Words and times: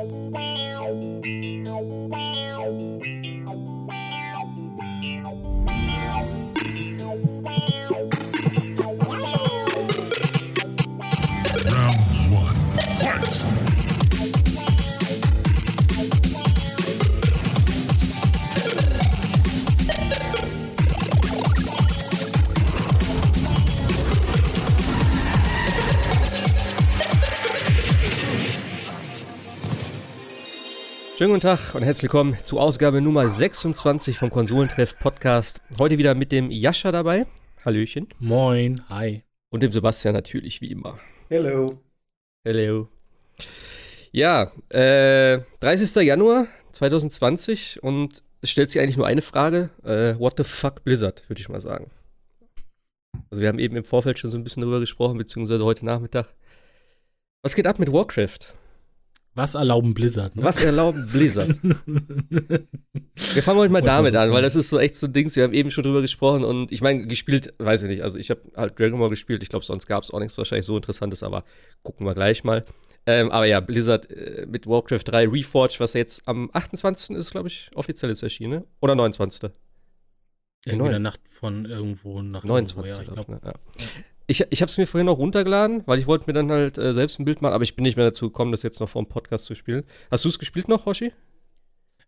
Round 0.00 1.12
one, 12.32 12.56
fight! 12.96 13.59
Schönen 31.30 31.40
guten 31.42 31.56
Tag 31.56 31.74
und 31.76 31.84
herzlich 31.84 32.02
willkommen 32.02 32.36
zu 32.42 32.58
Ausgabe 32.58 33.00
Nummer 33.00 33.28
26 33.28 34.18
vom 34.18 34.30
Konsolentreff 34.30 34.98
Podcast. 34.98 35.60
Heute 35.78 35.96
wieder 35.96 36.16
mit 36.16 36.32
dem 36.32 36.50
Jascha 36.50 36.90
dabei. 36.90 37.24
Hallöchen. 37.64 38.08
Moin. 38.18 38.82
Hi. 38.88 39.22
Und 39.48 39.62
dem 39.62 39.70
Sebastian 39.70 40.12
natürlich 40.12 40.60
wie 40.60 40.72
immer. 40.72 40.98
Hello. 41.28 41.78
Hello. 42.42 42.88
Ja, 44.10 44.50
äh, 44.70 45.38
30. 45.60 46.02
Januar 46.02 46.48
2020 46.72 47.80
und 47.80 48.24
es 48.40 48.50
stellt 48.50 48.72
sich 48.72 48.80
eigentlich 48.80 48.96
nur 48.96 49.06
eine 49.06 49.22
Frage. 49.22 49.70
Äh, 49.84 50.18
what 50.18 50.34
the 50.36 50.42
fuck 50.42 50.82
Blizzard, 50.82 51.22
würde 51.30 51.40
ich 51.40 51.48
mal 51.48 51.60
sagen. 51.60 51.92
Also 53.30 53.40
wir 53.40 53.46
haben 53.46 53.60
eben 53.60 53.76
im 53.76 53.84
Vorfeld 53.84 54.18
schon 54.18 54.30
so 54.30 54.36
ein 54.36 54.42
bisschen 54.42 54.64
drüber 54.64 54.80
gesprochen, 54.80 55.16
beziehungsweise 55.16 55.64
heute 55.64 55.86
Nachmittag. 55.86 56.34
Was 57.42 57.54
geht 57.54 57.68
ab 57.68 57.78
mit 57.78 57.92
Warcraft? 57.92 58.56
Was 59.34 59.54
erlauben 59.54 59.94
Blizzard? 59.94 60.34
Ne? 60.34 60.42
Was 60.42 60.64
erlauben 60.64 61.06
Blizzard? 61.06 61.56
wir 61.62 63.42
fangen 63.42 63.58
heute 63.58 63.72
mal 63.72 63.80
damit 63.80 64.16
an, 64.16 64.32
weil 64.32 64.42
das 64.42 64.56
ist 64.56 64.70
so 64.70 64.78
echt 64.78 64.96
so 64.96 65.06
ein 65.06 65.12
Ding. 65.12 65.34
Wir 65.34 65.44
haben 65.44 65.52
eben 65.52 65.70
schon 65.70 65.84
drüber 65.84 66.02
gesprochen 66.02 66.42
und 66.44 66.72
ich 66.72 66.80
meine, 66.80 67.06
gespielt, 67.06 67.54
weiß 67.58 67.84
ich 67.84 67.88
nicht. 67.88 68.02
Also 68.02 68.16
ich 68.16 68.30
habe 68.30 68.40
halt 68.56 68.78
Dragon 68.78 68.98
Ball 68.98 69.08
gespielt. 69.08 69.42
Ich 69.42 69.48
glaube, 69.48 69.64
sonst 69.64 69.86
gab 69.86 70.02
es 70.02 70.10
auch 70.10 70.18
nichts 70.18 70.36
wahrscheinlich 70.36 70.66
so 70.66 70.76
Interessantes, 70.76 71.22
aber 71.22 71.44
gucken 71.82 72.06
wir 72.06 72.14
gleich 72.14 72.42
mal. 72.42 72.64
Ähm, 73.06 73.30
aber 73.30 73.46
ja, 73.46 73.60
Blizzard 73.60 74.10
äh, 74.10 74.46
mit 74.48 74.66
Warcraft 74.66 75.04
3 75.04 75.28
Reforged, 75.28 75.78
was 75.78 75.92
jetzt 75.92 76.26
am 76.26 76.50
28. 76.52 77.16
ist, 77.16 77.30
glaube 77.30 77.48
ich, 77.48 77.70
offiziell 77.74 78.10
ist 78.10 78.22
erschienen, 78.22 78.50
ne? 78.50 78.64
Oder 78.80 78.96
29. 78.96 79.50
Irgendwie 80.66 80.86
in 80.86 80.90
der 80.90 80.98
Nacht 80.98 81.20
von 81.28 81.64
irgendwo 81.64 82.20
nach 82.20 82.44
29. 82.44 82.98
Irgendwo, 82.98 83.14
ja, 83.14 83.22
ich 83.22 83.26
glaub, 83.26 83.28
ne? 83.28 83.40
ja. 83.44 83.86
Ich, 84.30 84.44
ich 84.48 84.62
habe 84.62 84.70
es 84.70 84.78
mir 84.78 84.86
vorhin 84.86 85.06
noch 85.06 85.18
runtergeladen, 85.18 85.82
weil 85.86 85.98
ich 85.98 86.06
wollte 86.06 86.26
mir 86.28 86.34
dann 86.34 86.52
halt 86.52 86.78
äh, 86.78 86.94
selbst 86.94 87.18
ein 87.18 87.24
Bild 87.24 87.42
machen, 87.42 87.52
aber 87.52 87.64
ich 87.64 87.74
bin 87.74 87.82
nicht 87.82 87.96
mehr 87.96 88.06
dazu 88.06 88.26
gekommen, 88.26 88.52
das 88.52 88.62
jetzt 88.62 88.78
noch 88.78 88.88
vor 88.88 89.02
dem 89.02 89.08
Podcast 89.08 89.46
zu 89.46 89.56
spielen. 89.56 89.82
Hast 90.08 90.24
du 90.24 90.28
es 90.28 90.38
gespielt 90.38 90.68
noch, 90.68 90.86
Hoshi? 90.86 91.12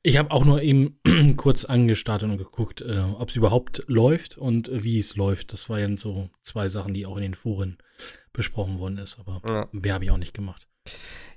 Ich 0.04 0.18
habe 0.18 0.30
auch 0.30 0.44
nur 0.44 0.62
eben 0.62 1.00
kurz 1.36 1.64
angestartet 1.64 2.30
und 2.30 2.38
geguckt, 2.38 2.80
äh, 2.80 3.00
ob 3.18 3.30
es 3.30 3.34
überhaupt 3.34 3.82
läuft 3.88 4.38
und 4.38 4.68
äh, 4.68 4.84
wie 4.84 5.00
es 5.00 5.16
läuft. 5.16 5.52
Das 5.52 5.68
waren 5.68 5.96
so 5.96 6.30
zwei 6.42 6.68
Sachen, 6.68 6.94
die 6.94 7.06
auch 7.06 7.16
in 7.16 7.22
den 7.22 7.34
Foren 7.34 7.78
besprochen 8.32 8.78
worden 8.78 8.98
ist, 8.98 9.18
aber 9.18 9.42
ja. 9.48 9.68
mehr 9.72 9.94
habe 9.94 10.04
ich 10.04 10.12
auch 10.12 10.16
nicht 10.16 10.32
gemacht. 10.32 10.68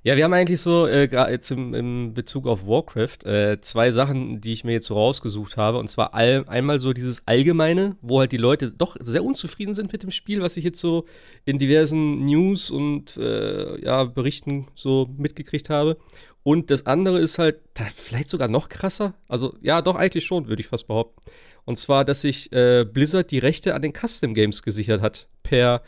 Ja, 0.06 0.16
wir 0.16 0.24
haben 0.24 0.34
eigentlich 0.34 0.62
so, 0.62 0.86
äh, 0.86 1.10
jetzt 1.32 1.50
im, 1.50 1.74
im, 1.74 2.14
Bezug 2.14 2.46
auf 2.46 2.68
Warcraft, 2.68 3.26
äh, 3.26 3.60
zwei 3.62 3.90
Sachen, 3.90 4.40
die 4.40 4.54
ich 4.54 4.64
mir 4.64 4.74
jetzt 4.74 4.86
so 4.86 4.94
rausgesucht 4.94 5.58
habe. 5.58 5.80
Und 5.80 5.90
zwar 5.90 6.14
all, 6.14 6.46
einmal 6.48 6.80
so 6.80 6.94
dieses 6.94 7.28
Allgemeine, 7.28 7.98
wo 8.04 8.20
halt 8.20 8.32
die 8.32 8.38
Leute 8.38 8.70
doch 8.70 8.98
sehr 9.00 9.24
unzufrieden 9.24 9.74
sind 9.74 9.92
mit 9.92 10.04
dem 10.04 10.12
Spiel, 10.12 10.42
was 10.42 10.58
ich 10.58 10.64
jetzt 10.64 10.80
so 10.80 11.06
in 11.44 11.58
diversen 11.58 12.24
News 12.24 12.70
und 12.70 13.18
äh, 13.18 13.84
ja, 13.84 14.04
Berichten 14.04 14.68
so 14.76 15.10
mitgekriegt 15.18 15.72
habe. 15.72 15.98
Und 16.44 16.70
das 16.70 16.86
andere 16.86 17.18
ist 17.18 17.40
halt 17.40 17.62
vielleicht 17.96 18.30
sogar 18.30 18.48
noch 18.48 18.70
krasser. 18.70 19.16
Also 19.28 19.56
ja, 19.60 19.82
doch 19.82 19.96
eigentlich 19.96 20.26
schon, 20.28 20.48
würde 20.48 20.62
ich 20.62 20.68
fast 20.68 20.86
behaupten. 20.86 21.20
Und 21.64 21.80
zwar, 21.80 22.06
dass 22.06 22.22
sich 22.22 22.52
äh, 22.52 22.86
Blizzard 22.86 23.32
die 23.32 23.40
Rechte 23.40 23.74
an 23.74 23.82
den 23.82 23.94
Custom 23.94 24.36
Games 24.36 24.62
gesichert 24.62 25.02
hat 25.02 25.30
per 25.42 25.82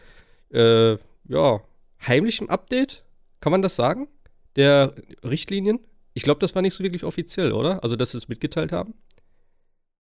äh, 0.52 0.94
ja, 1.28 1.62
heimlichem 2.02 2.50
Update 2.50 3.04
kann 3.40 3.52
man 3.52 3.62
das 3.62 3.76
sagen? 3.76 4.08
Der 4.56 4.96
Richtlinien? 5.24 5.80
Ich 6.14 6.24
glaube, 6.24 6.40
das 6.40 6.56
war 6.56 6.62
nicht 6.62 6.74
so 6.74 6.84
wirklich 6.84 7.04
offiziell, 7.04 7.52
oder? 7.52 7.84
Also, 7.84 7.96
dass 7.96 8.12
sie 8.12 8.18
es 8.18 8.28
mitgeteilt 8.28 8.72
haben? 8.72 8.96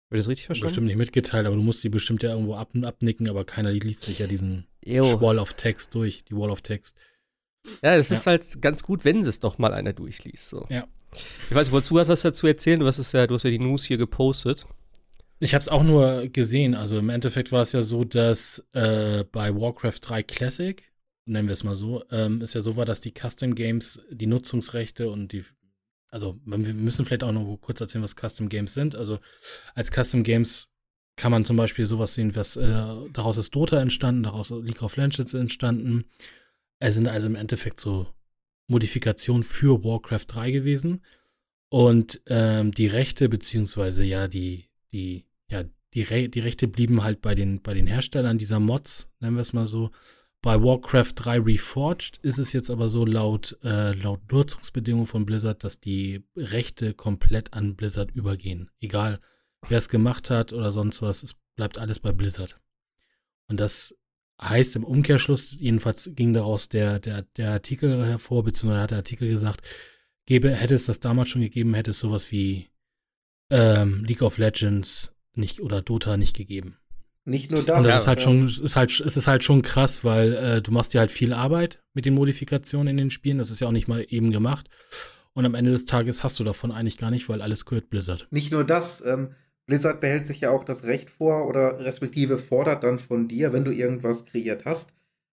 Wird 0.09 0.22
das 0.22 0.28
richtig 0.28 0.46
verstanden? 0.47 0.69
Bestimmt 0.69 0.88
nicht 0.88 0.97
mitgeteilt, 0.97 1.46
aber 1.46 1.56
du 1.56 1.62
musst 1.62 1.84
die 1.84 1.90
bestimmt 1.90 2.24
ja 2.24 2.31
irgendwo 2.31 2.56
ab 2.56 2.72
abnicken, 2.84 3.30
aber 3.30 3.46
keiner 3.46 3.72
liest 3.72 4.03
sich 4.03 4.19
ja 4.19 4.28
diesen. 4.28 4.66
Wall 4.85 5.38
of 5.38 5.53
Text 5.53 5.94
durch, 5.94 6.24
die 6.24 6.35
Wall 6.35 6.50
of 6.50 6.62
Text. 6.62 6.97
Ja, 7.84 7.96
das 7.96 8.09
ja. 8.09 8.16
ist 8.16 8.25
halt 8.25 8.62
ganz 8.62 8.81
gut, 8.81 9.06
wenn 9.06 9.19
es 9.19 9.40
doch 9.40 9.57
mal 9.57 9.74
einer 9.74 9.94
durchliest. 9.94 10.50
So. 10.50 10.66
Ja. 10.69 10.88
Ich 11.50 11.53
weiß, 11.53 11.72
wolltest 11.72 11.91
du 11.91 11.96
was 11.96 12.22
dazu 12.22 12.47
erzählen? 12.47 12.80
Du 12.80 12.88
hast, 12.88 12.97
es 12.97 13.12
ja, 13.12 13.28
du 13.28 13.36
hast 13.36 13.44
ja 13.44 13.50
die 13.50 13.59
News 13.59 13.84
hier 13.84 13.97
gepostet. 13.97 14.66
Ich 15.40 15.53
habe 15.53 15.62
es 15.62 15.69
auch 15.69 15.84
nur 15.84 16.28
gesehen. 16.28 16.75
Also 16.75 16.97
im 16.97 17.09
Endeffekt 17.09 17.51
war 17.51 17.62
es 17.62 17.72
ja 17.72 17.84
so, 17.84 18.03
dass 18.03 18.68
äh, 18.74 19.24
bei 19.31 19.56
Warcraft 19.56 20.00
3 20.01 20.24
Classic 20.24 20.84
nennen 21.29 21.47
wir 21.47 21.53
es 21.53 21.63
mal 21.63 21.75
so, 21.75 22.03
ähm, 22.12 22.41
ist 22.41 22.56
ja 22.56 22.62
so 22.62 22.75
war, 22.75 22.85
dass 22.85 23.01
die 23.01 23.13
Custom 23.13 23.56
Games 23.56 24.01
die 24.12 24.28
Nutzungsrechte 24.28 25.09
und 25.09 25.31
die, 25.31 25.45
also 26.12 26.40
wir 26.45 26.57
müssen 26.73 27.06
vielleicht 27.06 27.23
auch 27.23 27.31
noch 27.31 27.57
kurz 27.57 27.79
erzählen, 27.79 28.03
was 28.03 28.16
Custom 28.16 28.50
Games 28.50 28.73
sind. 28.73 28.95
Also 28.95 29.19
als 29.75 29.91
Custom 29.91 30.23
Games 30.23 30.69
kann 31.16 31.31
man 31.31 31.45
zum 31.45 31.57
Beispiel 31.57 31.85
sowas 31.85 32.13
sehen, 32.13 32.35
was 32.35 32.56
äh, 32.56 32.85
daraus 33.13 33.38
ist 33.38 33.53
Dota 33.53 33.79
entstanden, 33.81 34.23
daraus 34.23 34.50
League 34.51 34.81
of 34.81 34.95
Legends 34.95 35.34
entstanden. 35.34 36.06
Es 36.79 36.95
sind 36.95 37.07
also 37.07 37.28
im 37.28 37.35
Endeffekt 37.35 37.79
so 37.79 38.07
Modifikationen 38.68 39.44
für 39.44 39.84
Warcraft 39.84 40.25
3 40.28 40.51
gewesen. 40.51 41.01
Und 41.69 42.22
ähm, 42.28 42.72
die 42.72 42.88
Rechte, 42.88 43.29
beziehungsweise 43.29 44.03
ja, 44.03 44.28
die, 44.28 44.69
die, 44.91 45.25
ja, 45.51 45.66
die, 45.94 46.01
Re 46.03 46.29
die 46.29 46.39
Rechte 46.39 46.68
blieben 46.68 47.03
halt 47.03 47.22
bei 47.22 47.35
den, 47.35 47.62
bei 47.62 47.73
den 47.73 47.85
Herstellern 47.85 48.38
dieser 48.38 48.59
Mods, 48.59 49.09
nennen 49.19 49.35
wir 49.35 49.41
es 49.41 49.53
mal 49.53 49.68
so. 49.68 49.91
Bei 50.41 50.61
Warcraft 50.61 51.13
3 51.16 51.39
Reforged 51.39 52.17
ist 52.22 52.38
es 52.38 52.53
jetzt 52.53 52.69
aber 52.69 52.88
so 52.88 53.05
laut, 53.05 53.57
äh, 53.61 53.91
laut 53.91 54.31
Nutzungsbedingungen 54.31 55.05
von 55.07 55.25
Blizzard, 55.25 55.66
dass 55.66 55.81
die 55.81 56.23
Rechte 56.35 56.94
komplett 56.94 57.53
an 57.53 57.75
Blizzard 57.75 58.11
übergehen. 58.11 58.69
Egal, 58.79 59.19
wer 59.67 59.77
es 59.77 59.89
gemacht 59.89 60.29
hat 60.29 60.53
oder 60.53 60.72
sonst 60.72 61.01
was, 61.01 61.23
es 61.23 61.35
bleibt 61.55 61.77
alles 61.77 62.00
bei 62.00 62.13
Blizzard. 62.13 62.57
Und 63.50 63.59
das 63.59 63.97
heißt 64.41 64.77
im 64.77 64.85
Umkehrschluss, 64.85 65.59
jedenfalls 65.59 66.09
ging 66.13 66.31
daraus 66.31 66.69
der, 66.69 67.00
der, 67.00 67.23
der 67.23 67.51
Artikel 67.51 68.06
hervor, 68.06 68.45
beziehungsweise 68.45 68.81
hat 68.81 68.91
der 68.91 69.00
Artikel 69.00 69.27
gesagt, 69.27 69.67
gäbe, 70.25 70.56
hätte 70.56 70.75
es 70.75 70.85
das 70.85 71.01
damals 71.01 71.27
schon 71.27 71.41
gegeben, 71.41 71.73
hätte 71.73 71.91
es 71.91 72.00
sowas 72.00 72.31
wie 72.31 72.69
ähm, 73.50 74.06
League 74.06 74.21
of 74.21 74.38
Legends 74.38 75.11
nicht 75.33 75.59
oder 75.59 75.81
Dota 75.81 76.16
nicht 76.16 76.38
gegeben. 76.38 76.77
Nicht 77.25 77.52
nur 77.52 77.63
das. 77.63 77.80
Und 77.80 77.88
das 77.88 78.02
ist 78.02 78.07
halt 78.07 78.22
schon, 78.22 78.46
ist 78.46 78.75
halt, 78.75 79.00
es 79.00 79.18
ist 79.18 79.28
halt 79.28 79.44
schon 79.44 79.62
krass, 79.62 80.03
weil 80.03 80.34
äh, 80.34 80.62
du 80.62 80.72
machst 80.72 80.94
dir 80.94 81.00
halt 81.00 81.12
viel 81.12 81.34
Arbeit 81.34 81.81
mit 81.94 82.06
den 82.06 82.16
Modifikationen 82.16 82.88
in 82.88 82.97
den 82.97 83.12
Spielen. 83.12 83.38
Das 83.38 83.52
ist 83.52 83.59
ja 83.59 83.68
auch 83.68 83.72
nicht 83.72 83.88
mal 83.88 84.06
eben 84.09 84.31
gemacht. 84.31 84.69
Und 85.34 85.46
am 85.46 85.56
Ende 85.56 85.72
des 85.72 85.85
Tages 85.85 86.24
hast 86.24 86.40
du 86.40 86.44
davon 86.44 86.72
eigentlich 86.72 86.97
gar 86.97 87.12
nicht, 87.12 87.30
weil 87.30 87.41
alles 87.41 87.66
gehört 87.66 87.90
Blizzard. 87.90 88.28
Nicht 88.31 88.52
nur 88.52 88.63
das, 88.63 89.03
ähm, 89.06 89.30
Blizzard 89.68 90.02
behält 90.02 90.25
sich 90.25 90.41
ja 90.41 90.50
auch 90.50 90.63
das 90.63 90.84
Recht 90.84 91.12
vor 91.12 91.47
oder 91.47 91.80
respektive 91.80 92.40
fordert 92.40 92.84
dann 92.84 92.97
von 92.97 93.28
dir, 93.28 93.53
wenn 93.53 93.63
du 93.63 93.72
irgendwas 93.72 94.25
kreiert 94.25 94.66
hast, 94.66 94.91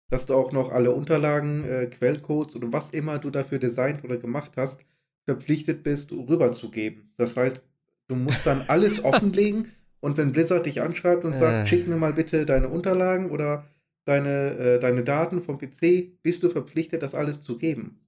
dass 0.09 0.27
du 0.27 0.35
auch 0.35 0.51
noch 0.51 0.71
alle 0.71 0.91
Unterlagen, 0.91 1.65
äh, 1.65 1.87
Quellcodes 1.87 2.55
oder 2.55 2.71
was 2.71 2.91
immer 2.91 3.17
du 3.17 3.31
dafür 3.31 3.57
designt 3.57 4.03
oder 4.03 4.17
gemacht 4.17 4.51
hast, 4.55 4.85
verpflichtet 5.25 5.83
bist, 5.83 6.11
rüberzugeben. 6.11 7.11
Das 7.17 7.35
heißt, 7.35 7.59
du 8.07 8.15
musst 8.15 8.45
dann 8.45 8.63
alles 8.67 9.03
offenlegen 9.03 9.71
und 9.99 10.17
wenn 10.17 10.31
Blizzard 10.31 10.65
dich 10.65 10.81
anschreibt 10.81 11.25
und 11.25 11.33
sagt, 11.35 11.65
äh. 11.65 11.67
schick 11.67 11.87
mir 11.87 11.97
mal 11.97 12.13
bitte 12.13 12.45
deine 12.45 12.69
Unterlagen 12.69 13.31
oder 13.31 13.67
deine, 14.05 14.57
äh, 14.57 14.79
deine 14.79 15.03
Daten 15.03 15.41
vom 15.41 15.57
PC, 15.57 16.21
bist 16.21 16.43
du 16.43 16.49
verpflichtet, 16.49 17.01
das 17.01 17.15
alles 17.15 17.41
zu 17.41 17.57
geben 17.57 17.99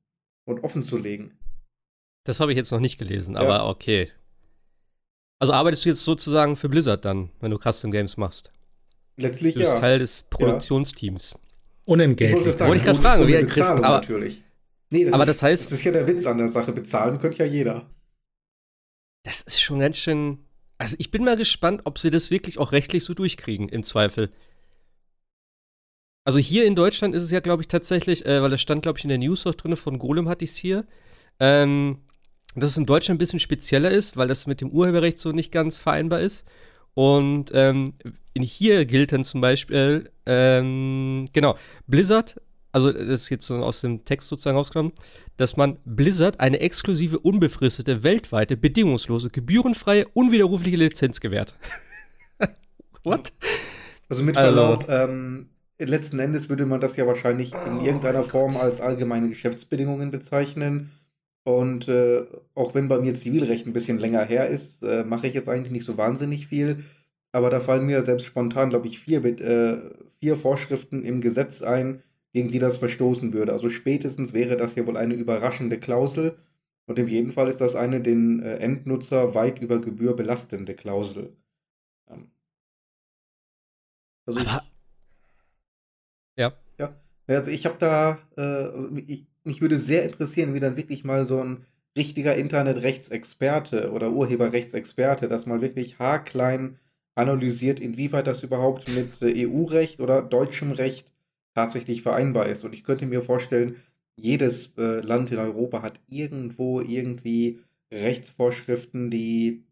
und 0.46 0.64
offen 0.64 0.84
zu 0.84 0.98
legen. 0.98 1.38
Das 2.26 2.40
habe 2.40 2.52
ich 2.52 2.58
jetzt 2.58 2.72
noch 2.72 2.80
nicht 2.80 2.98
gelesen, 2.98 3.36
ja. 3.36 3.42
aber 3.42 3.68
okay. 3.68 4.10
Also 5.40 5.54
arbeitest 5.54 5.86
du 5.86 5.90
jetzt 5.90 6.04
sozusagen 6.04 6.56
für 6.56 6.69
Blizzard 6.69 7.06
dann, 7.06 7.30
wenn 7.40 7.52
du 7.52 7.58
Custom 7.58 7.92
Games 7.92 8.18
machst? 8.18 8.52
Letztlich 9.16 9.54
du 9.54 9.62
bist 9.62 9.74
ja. 9.74 9.80
Teil 9.80 10.00
des 10.00 10.24
Produktionsteams. 10.24 11.34
Ja. 11.34 11.40
Unentgeltlich. 11.86 12.60
Wollte 12.60 12.75
ich 12.75 12.84
gerade 12.84 13.00
fragen, 13.00 13.28
wie 13.28 13.34
Christen, 13.46 13.84
aber, 13.84 13.96
natürlich. 13.96 14.44
Nee, 14.90 15.06
das 15.06 15.13
aber 15.13 15.24
ist, 15.24 15.30
das 15.30 15.44
heißt. 15.44 15.66
Das 15.66 15.72
ist 15.72 15.84
ja 15.84 15.92
der 15.92 16.08
Witz 16.08 16.25
an 16.25 16.38
der 16.38 16.50
Sache. 16.50 16.72
Bezahlen 16.72 17.19
könnte 17.19 17.40
ja 17.40 17.46
jeder. 17.46 17.90
Das 19.24 19.42
ist 19.42 19.62
schon 19.62 19.80
ganz 19.80 19.98
schön 19.98 20.40
also 20.80 20.96
ich 20.98 21.12
bin 21.12 21.24
mal 21.24 21.36
gespannt, 21.36 21.81
ob 21.84 22.00
sie 22.00 22.10
das 22.10 22.31
wirklich 22.31 22.58
auch 22.58 22.72
rechtlich 22.72 23.04
so 23.04 23.14
durchkriegen, 23.14 23.70
im 23.70 23.84
Zweifel. 23.84 24.31
Also 26.24 26.40
hier 26.40 26.66
in 26.66 26.76
Deutschland 26.76 27.14
ist 27.14 27.24
es 27.24 27.31
ja, 27.31 27.42
glaube 27.42 27.64
ich, 27.64 27.68
tatsächlich, 27.68 28.26
äh, 28.26 28.42
weil 28.42 28.50
das 28.50 28.62
stand, 28.62 28.81
glaube 28.81 28.98
ich, 28.98 29.04
in 29.04 29.10
der 29.10 29.18
News 29.18 29.46
auch 29.46 29.56
drin, 29.56 29.76
von 29.76 30.00
Golem 30.00 30.30
hatte 30.30 30.46
ich 30.46 30.52
es 30.52 30.58
hier, 30.58 30.86
ähm, 31.40 32.00
dass 32.56 32.72
es 32.72 32.78
in 32.78 32.86
Deutschland 32.86 33.18
ein 33.18 33.20
bisschen 33.20 33.40
spezieller 33.40 33.92
ist, 33.92 34.16
weil 34.16 34.28
das 34.28 34.48
mit 34.48 34.62
dem 34.62 34.70
Urheberrecht 34.72 35.20
so 35.20 35.31
nicht 35.31 35.52
ganz 35.52 35.80
vereinbar 35.80 36.22
ist. 36.22 36.46
Und 36.94 37.52
ähm, 37.54 37.94
in 38.34 38.44
hier 38.44 38.86
gilt 38.86 39.12
dann 39.12 39.24
zum 39.24 39.42
Beispiel, 39.42 40.10
ähm, 40.25 41.28
genau, 41.34 41.58
Blizzard 41.88 42.40
also 42.71 42.92
das 42.92 43.21
ist 43.24 43.30
jetzt 43.30 43.48
so 43.48 43.56
aus 43.57 43.81
dem 43.81 44.06
Text 44.06 44.27
sozusagen 44.27 44.57
rausgenommen, 44.57 44.94
dass 45.38 45.57
man 45.57 45.77
Blizzard 45.86 46.39
eine 46.39 46.60
exklusive, 46.60 47.19
unbefristete, 47.19 48.04
weltweite, 48.04 48.57
bedingungslose, 48.57 49.30
gebührenfreie, 49.30 50.06
unwiderrufliche 50.13 50.77
Lizenz 50.77 51.19
gewährt. 51.19 51.56
What? 53.04 53.33
Also 54.07 54.24
mit 54.24 54.36
Verlaub, 54.36 54.86
ähm, 54.89 55.50
letzten 55.80 56.19
Endes 56.19 56.50
würde 56.50 56.66
man 56.66 56.81
das 56.81 56.95
ja 56.95 57.07
wahrscheinlich 57.07 57.54
in 57.54 57.81
irgendeiner 57.81 58.24
Form 58.24 58.57
als 58.57 58.81
allgemeine 58.81 59.30
Geschäftsbedingungen 59.30 60.12
bezeichnen. 60.12 60.92
Und 61.44 61.88
äh, 61.88 62.25
auch 62.54 62.75
wenn 62.75 62.88
bei 62.88 63.00
mir 63.00 63.15
Zivilrecht 63.15 63.65
ein 63.65 63.74
bisschen 63.74 63.98
länger 63.98 64.24
her 64.25 64.50
ist, 64.50 64.83
äh, 64.83 65.04
mache 65.04 65.27
ich 65.27 65.33
jetzt 65.33 65.50
eigentlich 65.50 65.72
nicht 65.72 65.86
so 65.86 65.98
wahnsinnig 65.98 66.48
viel. 66.48 66.83
Aber 67.31 67.50
da 67.50 67.60
fallen 67.60 67.86
mir 67.86 68.04
selbst 68.04 68.25
spontan, 68.25 68.69
glaube 68.69 68.88
ich, 68.88 69.00
vier, 69.00 69.24
äh, 69.24 69.77
vier 70.19 70.36
Vorschriften 70.36 71.04
im 71.04 71.22
Gesetz 71.22 71.62
ein, 71.62 72.04
gegen 72.34 72.52
die 72.52 72.60
das 72.60 72.78
verstoßen 72.78 73.34
würde. 73.34 73.54
Also 73.54 73.70
spätestens 73.70 74.34
wäre 74.34 74.58
das 74.58 74.76
ja 74.76 74.86
wohl 74.86 74.98
eine 74.98 75.16
überraschende 75.16 75.80
Klausel. 75.80 76.38
Und 76.86 76.98
in 77.00 77.08
jedem 77.08 77.31
Fall 77.31 77.50
ist 77.50 77.62
das 77.62 77.76
eine 77.76 78.02
den 78.02 78.42
äh, 78.42 78.58
Endnutzer 78.58 79.36
weit 79.36 79.62
über 79.62 79.80
Gebühr 79.80 80.16
belastende 80.16 80.76
Klausel. 80.76 81.36
Ähm. 82.10 82.31
Also 84.26 84.40
ich, 84.40 84.48
ja. 86.38 86.54
Ja. 86.80 86.96
Also 87.28 87.52
ich 87.52 87.66
habe 87.66 87.76
da, 87.80 88.20
äh, 88.38 88.42
also 88.42 88.90
ich, 89.08 89.28
mich 89.44 89.62
würde 89.62 89.80
sehr 89.80 90.04
interessieren, 90.04 90.54
wie 90.54 90.60
dann 90.60 90.78
wirklich 90.78 91.04
mal 91.04 91.25
so 91.25 91.40
ein 91.42 91.66
richtiger 91.98 92.36
Internetrechtsexperte 92.36 93.92
oder 93.92 94.12
Urheberrechtsexperte 94.12 95.28
das 95.28 95.46
mal 95.46 95.62
wirklich 95.62 96.00
haarklein 96.00 96.80
analysiert, 97.16 97.80
inwieweit 97.80 98.28
das 98.28 98.44
überhaupt 98.44 98.88
mit 98.96 99.22
äh, 99.22 99.48
EU-Recht 99.48 100.00
oder 100.00 100.22
deutschem 100.22 100.72
Recht 100.72 101.12
tatsächlich 101.54 102.01
vereinbar 102.01 102.48
ist. 102.48 102.63
Und 102.63 102.74
ich 102.74 102.84
könnte 102.84 103.06
mir 103.06 103.22
vorstellen, 103.22 103.78
jedes 104.16 104.78
äh, 104.78 105.01
Land 105.01 105.31
in 105.31 105.40
Europa 105.40 105.81
hat 105.81 106.00
irgendwo 106.07 106.81
irgendwie 106.81 107.62
Rechtsvorschriften, 107.92 109.10
die 109.10 109.63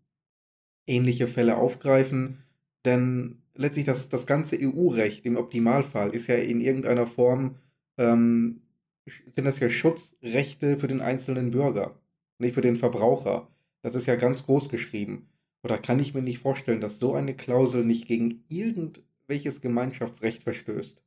ähnliche 0.87 1.27
Fälle 1.27 1.57
aufgreifen. 1.57 2.43
Denn 2.85 3.41
letztlich 3.55 3.85
das, 3.85 4.09
das 4.09 4.25
ganze 4.25 4.55
EU-Recht 4.55 5.25
im 5.25 5.37
Optimalfall 5.37 6.15
ist 6.15 6.27
ja 6.27 6.35
in 6.35 6.61
irgendeiner 6.61 7.07
Form, 7.07 7.55
ähm, 7.97 8.61
sind 9.05 9.45
das 9.45 9.59
ja 9.59 9.69
Schutzrechte 9.69 10.77
für 10.77 10.87
den 10.87 11.01
einzelnen 11.01 11.51
Bürger, 11.51 11.99
nicht 12.39 12.55
für 12.55 12.61
den 12.61 12.75
Verbraucher. 12.75 13.49
Das 13.81 13.95
ist 13.95 14.05
ja 14.05 14.15
ganz 14.15 14.45
groß 14.45 14.69
geschrieben. 14.69 15.29
Oder 15.63 15.77
kann 15.77 15.99
ich 15.99 16.13
mir 16.13 16.21
nicht 16.21 16.39
vorstellen, 16.39 16.81
dass 16.81 16.99
so 16.99 17.13
eine 17.13 17.35
Klausel 17.35 17.83
nicht 17.85 18.07
gegen 18.07 18.43
irgendwelches 18.47 19.61
Gemeinschaftsrecht 19.61 20.43
verstößt? 20.43 21.01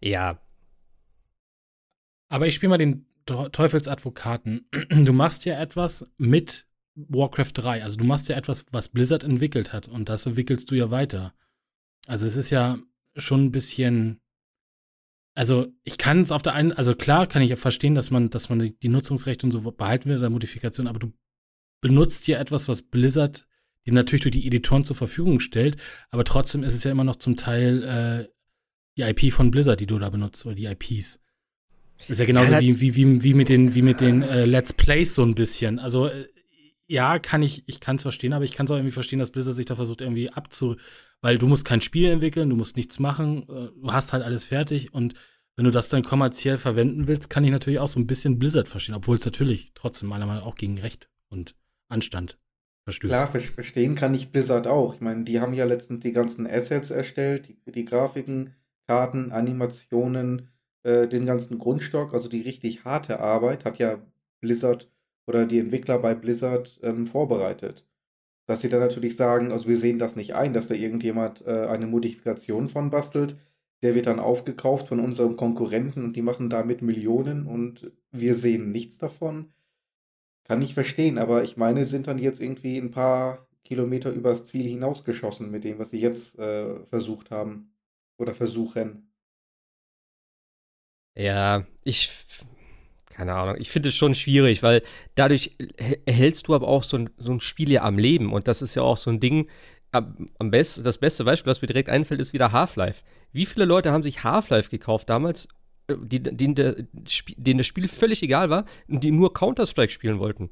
Ja. 0.00 0.40
Aber 2.28 2.46
ich 2.46 2.54
spiele 2.54 2.70
mal 2.70 2.78
den 2.78 3.06
Teufelsadvokaten. 3.26 4.68
Du 5.04 5.12
machst 5.12 5.44
ja 5.44 5.60
etwas 5.60 6.06
mit 6.16 6.66
Warcraft 6.94 7.52
3. 7.54 7.82
Also 7.82 7.96
du 7.96 8.04
machst 8.04 8.28
ja 8.28 8.36
etwas, 8.36 8.66
was 8.72 8.88
Blizzard 8.88 9.24
entwickelt 9.24 9.72
hat 9.72 9.88
und 9.88 10.08
das 10.08 10.26
entwickelst 10.26 10.70
du 10.70 10.74
ja 10.74 10.90
weiter. 10.90 11.34
Also 12.06 12.26
es 12.26 12.36
ist 12.36 12.50
ja 12.50 12.78
schon 13.16 13.46
ein 13.46 13.52
bisschen. 13.52 14.20
Also 15.34 15.66
ich 15.84 15.98
kann 15.98 16.22
es 16.22 16.32
auf 16.32 16.40
der 16.40 16.54
einen, 16.54 16.72
also 16.72 16.94
klar 16.94 17.26
kann 17.26 17.42
ich 17.42 17.50
ja 17.50 17.56
verstehen, 17.56 17.94
dass 17.94 18.10
man, 18.10 18.30
dass 18.30 18.48
man 18.48 18.74
die 18.82 18.88
Nutzungsrechte 18.88 19.46
und 19.46 19.50
so 19.50 19.60
behalten 19.60 20.08
will, 20.08 20.16
seine 20.16 20.30
Modifikation, 20.30 20.86
aber 20.86 20.98
du 20.98 21.12
benutzt 21.82 22.26
ja 22.26 22.38
etwas, 22.38 22.68
was 22.68 22.80
Blizzard 22.80 23.46
dir 23.84 23.92
natürlich 23.92 24.22
durch 24.22 24.32
die 24.32 24.46
Editoren 24.46 24.86
zur 24.86 24.96
Verfügung 24.96 25.40
stellt, 25.40 25.76
aber 26.10 26.24
trotzdem 26.24 26.62
ist 26.62 26.72
es 26.72 26.84
ja 26.84 26.90
immer 26.90 27.04
noch 27.04 27.16
zum 27.16 27.36
Teil 27.36 27.82
äh, 27.82 28.35
die 28.96 29.02
IP 29.02 29.32
von 29.32 29.50
Blizzard, 29.50 29.80
die 29.80 29.86
du 29.86 29.98
da 29.98 30.10
benutzt, 30.10 30.46
oder 30.46 30.54
die 30.54 30.66
IPs. 30.66 31.20
Ist 32.08 32.20
ja 32.20 32.26
genauso 32.26 32.52
ja, 32.52 32.60
wie, 32.60 32.80
wie, 32.80 32.94
wie, 32.94 33.22
wie 33.22 33.34
mit 33.34 33.48
den, 33.48 33.74
wie 33.74 33.82
mit 33.82 34.00
den 34.00 34.22
äh, 34.22 34.44
Let's 34.44 34.72
Plays 34.72 35.14
so 35.14 35.22
ein 35.22 35.34
bisschen. 35.34 35.78
Also 35.78 36.08
äh, 36.08 36.28
ja, 36.86 37.18
kann 37.18 37.42
ich, 37.42 37.64
ich 37.66 37.80
kann 37.80 37.96
es 37.96 38.02
verstehen, 38.02 38.32
aber 38.32 38.44
ich 38.44 38.52
kann 38.52 38.66
es 38.66 38.70
auch 38.70 38.76
irgendwie 38.76 38.92
verstehen, 38.92 39.18
dass 39.18 39.30
Blizzard 39.30 39.54
sich 39.54 39.66
da 39.66 39.76
versucht, 39.76 40.02
irgendwie 40.02 40.30
abzu. 40.30 40.76
Weil 41.20 41.38
du 41.38 41.46
musst 41.46 41.64
kein 41.64 41.80
Spiel 41.80 42.10
entwickeln, 42.10 42.50
du 42.50 42.56
musst 42.56 42.76
nichts 42.76 42.98
machen, 42.98 43.42
äh, 43.48 43.70
du 43.80 43.92
hast 43.92 44.12
halt 44.12 44.22
alles 44.22 44.44
fertig 44.44 44.92
und 44.92 45.14
wenn 45.56 45.64
du 45.64 45.70
das 45.70 45.88
dann 45.88 46.02
kommerziell 46.02 46.58
verwenden 46.58 47.08
willst, 47.08 47.30
kann 47.30 47.42
ich 47.44 47.50
natürlich 47.50 47.78
auch 47.78 47.88
so 47.88 47.98
ein 47.98 48.06
bisschen 48.06 48.38
Blizzard 48.38 48.68
verstehen, 48.68 48.94
obwohl 48.94 49.16
es 49.16 49.24
natürlich 49.24 49.72
trotzdem 49.74 50.10
meiner 50.10 50.26
Meinung 50.26 50.42
nach 50.42 50.48
auch 50.48 50.54
gegen 50.54 50.78
Recht 50.78 51.08
und 51.28 51.56
Anstand 51.88 52.38
verstößt. 52.84 53.10
Klar, 53.10 53.28
verstehen 53.28 53.94
kann 53.94 54.14
ich 54.14 54.30
Blizzard 54.30 54.66
auch. 54.66 54.94
Ich 54.94 55.00
meine, 55.00 55.24
die 55.24 55.40
haben 55.40 55.54
ja 55.54 55.64
letztens 55.64 56.00
die 56.00 56.12
ganzen 56.12 56.46
Assets 56.46 56.90
erstellt, 56.90 57.48
die, 57.48 57.72
die 57.72 57.84
Grafiken, 57.86 58.54
Karten, 58.86 59.32
Animationen, 59.32 60.48
äh, 60.86 61.08
den 61.08 61.26
ganzen 61.26 61.58
Grundstock, 61.58 62.14
also 62.14 62.28
die 62.28 62.42
richtig 62.42 62.84
harte 62.84 63.20
Arbeit 63.20 63.64
hat 63.64 63.78
ja 63.78 63.98
Blizzard 64.40 64.90
oder 65.26 65.44
die 65.46 65.58
Entwickler 65.58 65.98
bei 65.98 66.14
Blizzard 66.14 66.78
ähm, 66.82 67.06
vorbereitet. 67.06 67.86
Dass 68.46 68.60
sie 68.60 68.68
dann 68.68 68.80
natürlich 68.80 69.16
sagen, 69.16 69.52
also 69.52 69.68
wir 69.68 69.78
sehen 69.78 69.98
das 69.98 70.16
nicht 70.16 70.34
ein, 70.34 70.52
dass 70.52 70.68
da 70.68 70.74
irgendjemand 70.74 71.44
äh, 71.46 71.66
eine 71.66 71.86
Modifikation 71.88 72.68
von 72.68 72.90
bastelt. 72.90 73.36
Der 73.82 73.94
wird 73.96 74.06
dann 74.06 74.20
aufgekauft 74.20 74.88
von 74.88 75.00
unserem 75.00 75.36
Konkurrenten 75.36 76.04
und 76.04 76.16
die 76.16 76.22
machen 76.22 76.48
damit 76.50 76.82
Millionen 76.82 77.46
und 77.46 77.92
wir 78.12 78.34
sehen 78.34 78.72
nichts 78.72 78.98
davon. 78.98 79.52
Kann 80.44 80.62
ich 80.62 80.74
verstehen, 80.74 81.18
aber 81.18 81.42
ich 81.42 81.56
meine, 81.56 81.84
sind 81.86 82.06
dann 82.06 82.18
jetzt 82.18 82.40
irgendwie 82.40 82.78
ein 82.78 82.92
paar 82.92 83.48
Kilometer 83.64 84.12
übers 84.12 84.44
Ziel 84.44 84.66
hinausgeschossen 84.66 85.50
mit 85.50 85.64
dem, 85.64 85.78
was 85.80 85.90
sie 85.90 86.00
jetzt 86.00 86.38
äh, 86.38 86.86
versucht 86.86 87.30
haben 87.32 87.72
oder 88.18 88.34
versuchen. 88.34 89.12
Ja, 91.14 91.66
ich 91.82 92.10
keine 93.08 93.32
Ahnung, 93.32 93.56
ich 93.58 93.70
finde 93.70 93.88
es 93.88 93.94
schon 93.94 94.14
schwierig, 94.14 94.62
weil 94.62 94.82
dadurch 95.14 95.56
erhältst 96.04 96.48
du 96.48 96.54
aber 96.54 96.68
auch 96.68 96.82
so 96.82 96.98
ein, 96.98 97.10
so 97.16 97.32
ein 97.32 97.40
Spiel 97.40 97.70
ja 97.70 97.82
am 97.82 97.96
Leben 97.96 98.30
und 98.30 98.46
das 98.46 98.60
ist 98.60 98.74
ja 98.74 98.82
auch 98.82 98.98
so 98.98 99.10
ein 99.10 99.20
Ding, 99.20 99.48
am 99.92 100.50
besten, 100.50 100.84
das 100.84 100.98
beste 100.98 101.24
Beispiel, 101.24 101.50
was 101.50 101.62
mir 101.62 101.68
direkt 101.68 101.88
einfällt, 101.88 102.20
ist 102.20 102.34
wieder 102.34 102.52
Half-Life. 102.52 103.02
Wie 103.32 103.46
viele 103.46 103.64
Leute 103.64 103.92
haben 103.92 104.02
sich 104.02 104.24
Half-Life 104.24 104.68
gekauft 104.68 105.08
damals, 105.08 105.48
äh, 105.88 105.94
denen, 105.96 106.54
der, 106.54 106.76
denen 107.36 107.58
das 107.58 107.66
Spiel 107.66 107.88
völlig 107.88 108.22
egal 108.22 108.50
war 108.50 108.64
und 108.88 109.02
die 109.02 109.10
nur 109.10 109.32
Counter-Strike 109.32 109.92
spielen 109.92 110.18
wollten? 110.18 110.50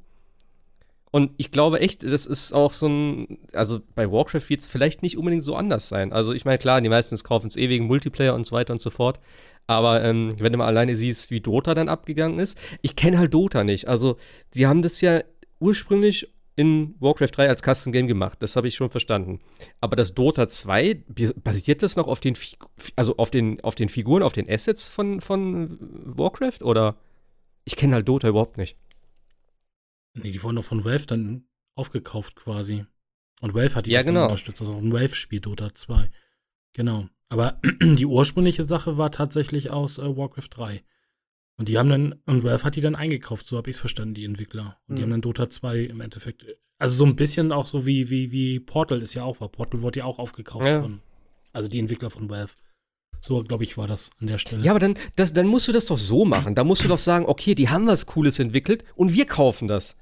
Und 1.15 1.31
ich 1.37 1.49
glaube 1.49 1.79
echt, 1.79 2.03
das 2.03 2.25
ist 2.25 2.51
auch 2.51 2.73
so 2.73 2.89
ein, 2.89 3.37
also 3.53 3.79
bei 3.95 4.11
Warcraft 4.11 4.49
wird 4.49 4.59
es 4.59 4.67
vielleicht 4.67 5.01
nicht 5.01 5.17
unbedingt 5.17 5.43
so 5.43 5.55
anders 5.55 5.87
sein. 5.87 6.11
Also 6.11 6.33
ich 6.33 6.43
meine, 6.43 6.57
klar, 6.57 6.81
die 6.81 6.89
meisten 6.89 7.17
kaufen 7.23 7.47
es 7.47 7.55
ewigen 7.55 7.85
Multiplayer 7.85 8.35
und 8.35 8.45
so 8.45 8.53
weiter 8.53 8.73
und 8.73 8.81
so 8.81 8.89
fort. 8.89 9.21
Aber 9.65 10.03
ähm, 10.03 10.33
wenn 10.39 10.51
du 10.51 10.57
mal 10.57 10.65
alleine 10.65 10.97
siehst, 10.97 11.31
wie 11.31 11.39
Dota 11.39 11.73
dann 11.73 11.87
abgegangen 11.87 12.37
ist, 12.37 12.59
ich 12.81 12.97
kenne 12.97 13.17
halt 13.17 13.33
Dota 13.33 13.63
nicht. 13.63 13.87
Also, 13.87 14.17
sie 14.51 14.67
haben 14.67 14.81
das 14.81 14.99
ja 14.99 15.21
ursprünglich 15.61 16.33
in 16.57 16.95
Warcraft 16.99 17.31
3 17.31 17.47
als 17.47 17.61
Custom 17.63 17.93
Game 17.93 18.07
gemacht. 18.07 18.39
Das 18.41 18.57
habe 18.57 18.67
ich 18.67 18.75
schon 18.75 18.89
verstanden. 18.89 19.39
Aber 19.79 19.95
das 19.95 20.15
Dota 20.15 20.49
2, 20.49 21.05
basiert 21.41 21.81
das 21.81 21.95
noch 21.95 22.09
auf 22.09 22.19
den, 22.19 22.37
also 22.97 23.15
auf 23.15 23.31
den, 23.31 23.61
auf 23.61 23.75
den 23.75 23.87
Figuren, 23.87 24.21
auf 24.21 24.33
den 24.33 24.49
Assets 24.49 24.89
von, 24.89 25.21
von 25.21 25.77
Warcraft? 25.79 26.61
Oder? 26.61 26.97
Ich 27.63 27.77
kenne 27.77 27.95
halt 27.95 28.05
Dota 28.05 28.27
überhaupt 28.27 28.57
nicht. 28.57 28.75
Nee, 30.15 30.31
die 30.31 30.41
wurden 30.43 30.55
doch 30.55 30.63
von 30.63 30.85
Valve 30.85 31.05
dann 31.05 31.47
aufgekauft 31.75 32.35
quasi. 32.35 32.85
Und 33.41 33.53
Valve 33.53 33.75
hat 33.75 33.85
die 33.85 33.91
ja, 33.91 34.01
genau. 34.01 34.23
unterstützt. 34.23 34.61
Also 34.61 34.73
ein 34.73 34.91
Valve-Spiel 34.91 35.41
Dota 35.41 35.73
2. 35.73 36.09
Genau. 36.73 37.07
Aber 37.29 37.59
die 37.81 38.05
ursprüngliche 38.05 38.63
Sache 38.63 38.97
war 38.97 39.11
tatsächlich 39.11 39.71
aus 39.71 39.97
äh, 39.97 40.17
Warcraft 40.17 40.49
3. 40.51 40.83
Und 41.57 41.69
die 41.69 41.77
haben 41.77 41.89
dann, 41.89 42.15
und 42.25 42.43
Valve 42.43 42.63
hat 42.63 42.75
die 42.75 42.81
dann 42.81 42.95
eingekauft, 42.95 43.45
so 43.45 43.57
habe 43.57 43.69
ich 43.69 43.77
es 43.77 43.79
verstanden, 43.79 44.13
die 44.13 44.25
Entwickler. 44.25 44.77
Und 44.87 44.93
mhm. 44.93 44.95
die 44.95 45.03
haben 45.03 45.11
dann 45.11 45.21
Dota 45.21 45.49
2 45.49 45.79
im 45.79 46.01
Endeffekt, 46.01 46.45
also 46.77 46.95
so 46.95 47.05
ein 47.05 47.15
bisschen 47.15 47.51
auch 47.51 47.65
so 47.65 47.85
wie, 47.85 48.09
wie, 48.09 48.31
wie 48.31 48.59
Portal 48.59 49.01
ist 49.01 49.13
ja 49.13 49.23
auch, 49.23 49.39
war 49.39 49.49
Portal 49.49 49.81
wurde 49.81 49.99
ja 49.99 50.05
auch 50.05 50.19
aufgekauft 50.19 50.65
ja. 50.65 50.81
von, 50.81 51.01
also 51.53 51.69
die 51.69 51.79
Entwickler 51.79 52.09
von 52.09 52.29
Valve. 52.29 52.53
So, 53.21 53.41
glaube 53.43 53.63
ich, 53.63 53.77
war 53.77 53.87
das 53.87 54.11
an 54.19 54.27
der 54.27 54.37
Stelle. 54.37 54.63
Ja, 54.63 54.71
aber 54.71 54.79
dann, 54.79 54.95
das, 55.15 55.33
dann 55.33 55.47
musst 55.47 55.67
du 55.67 55.71
das 55.71 55.87
doch 55.87 55.97
so 55.97 56.25
machen. 56.25 56.53
Da 56.53 56.63
musst 56.63 56.83
du 56.83 56.87
doch 56.87 56.97
sagen, 56.97 57.25
okay, 57.25 57.55
die 57.55 57.69
haben 57.69 57.87
was 57.87 58.05
Cooles 58.05 58.37
entwickelt 58.37 58.83
und 58.95 59.13
wir 59.13 59.25
kaufen 59.25 59.67
das. 59.67 59.97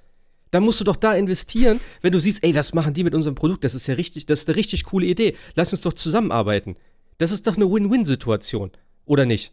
Dann 0.54 0.62
musst 0.62 0.80
du 0.80 0.84
doch 0.84 0.98
da 0.98 1.16
investieren, 1.16 1.80
wenn 2.02 2.12
du 2.12 2.20
siehst, 2.20 2.44
ey, 2.44 2.54
was 2.54 2.76
machen 2.76 2.94
die 2.94 3.04
mit 3.04 3.16
unserem 3.16 3.34
Produkt? 3.34 3.64
Das 3.64 3.74
ist 3.74 3.88
ja 3.88 3.96
richtig, 3.96 4.28
das 4.28 4.42
ist 4.42 4.48
eine 4.48 4.56
richtig 4.56 4.84
coole 4.84 5.08
Idee. 5.08 5.36
Lass 5.56 5.74
uns 5.74 5.82
doch 5.82 5.94
zusammenarbeiten. 5.94 6.76
Das 7.18 7.32
ist 7.32 7.48
doch 7.48 7.56
eine 7.56 7.72
Win-Win-Situation, 7.72 8.70
oder 9.06 9.26
nicht? 9.26 9.52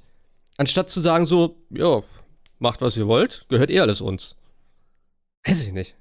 Anstatt 0.58 0.90
zu 0.90 1.00
sagen 1.00 1.24
so, 1.24 1.56
ja, 1.70 2.02
macht 2.58 2.82
was 2.82 2.98
ihr 2.98 3.06
wollt, 3.06 3.46
gehört 3.48 3.70
eh 3.70 3.80
alles 3.80 4.02
uns. 4.02 4.36
Weiß 5.46 5.66
ich 5.66 5.72
nicht. 5.72 5.96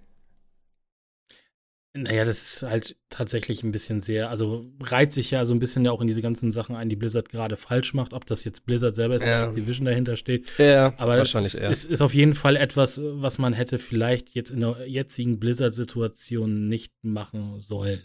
Naja, 1.94 2.24
das 2.24 2.44
ist 2.44 2.62
halt 2.64 2.98
tatsächlich 3.10 3.64
ein 3.64 3.72
bisschen 3.72 4.02
sehr, 4.02 4.30
also 4.30 4.72
reiht 4.82 5.12
sich 5.12 5.32
ja 5.32 5.44
so 5.46 5.56
ein 5.56 5.60
bisschen 5.60 5.84
ja 5.84 5.92
auch 5.92 6.02
in 6.02 6.08
diese 6.08 6.22
ganzen 6.22 6.52
Sachen 6.52 6.76
ein, 6.76 6.88
die 6.88 6.96
Blizzard 6.96 7.30
gerade 7.30 7.58
falsch 7.58 7.96
macht, 7.96 8.14
ob 8.14 8.28
das 8.28 8.44
jetzt 8.44 8.66
Blizzard 8.68 8.96
selber 8.96 9.16
ist 9.16 9.26
ja. 9.26 9.40
oder 9.40 9.50
Activision 9.50 9.86
dahinter 9.86 10.16
steht. 10.16 10.54
Ja, 10.60 10.94
aber 10.98 11.18
wahrscheinlich 11.18 11.56
es, 11.56 11.60
eher. 11.60 11.70
Es 11.72 11.86
ist 11.86 12.02
auf 12.02 12.14
jeden 12.14 12.36
Fall 12.36 12.58
etwas, 12.58 13.02
was 13.04 13.40
man 13.40 13.54
hätte 13.54 13.80
vielleicht 13.80 14.36
jetzt 14.36 14.52
in 14.52 14.62
der 14.62 14.88
jetzigen 14.88 15.40
Blizzard-Situation 15.40 16.68
nicht 16.68 16.94
machen 17.02 17.60
sollen. 17.60 18.04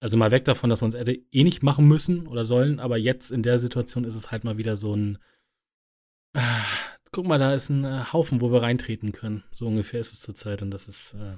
Also 0.00 0.16
mal 0.16 0.30
weg 0.30 0.44
davon, 0.44 0.70
dass 0.70 0.80
man 0.80 0.90
es 0.90 0.96
hätte 0.96 1.18
eh 1.32 1.42
nicht 1.42 1.64
machen 1.64 1.88
müssen 1.88 2.28
oder 2.28 2.44
sollen, 2.44 2.78
aber 2.78 2.98
jetzt 2.98 3.32
in 3.32 3.42
der 3.42 3.58
Situation 3.58 4.04
ist 4.04 4.14
es 4.14 4.30
halt 4.30 4.44
mal 4.44 4.58
wieder 4.58 4.76
so 4.76 4.94
ein, 4.94 5.18
Ah, 6.34 6.64
guck 7.10 7.26
mal, 7.26 7.38
da 7.38 7.54
ist 7.54 7.68
ein 7.68 7.84
äh, 7.84 8.04
Haufen, 8.12 8.40
wo 8.40 8.52
wir 8.52 8.62
reintreten 8.62 9.10
können. 9.10 9.42
So 9.50 9.66
ungefähr 9.66 9.98
ist 9.98 10.12
es 10.12 10.20
zurzeit 10.20 10.62
und 10.62 10.70
das 10.70 10.86
ist 10.86 11.14
äh, 11.14 11.36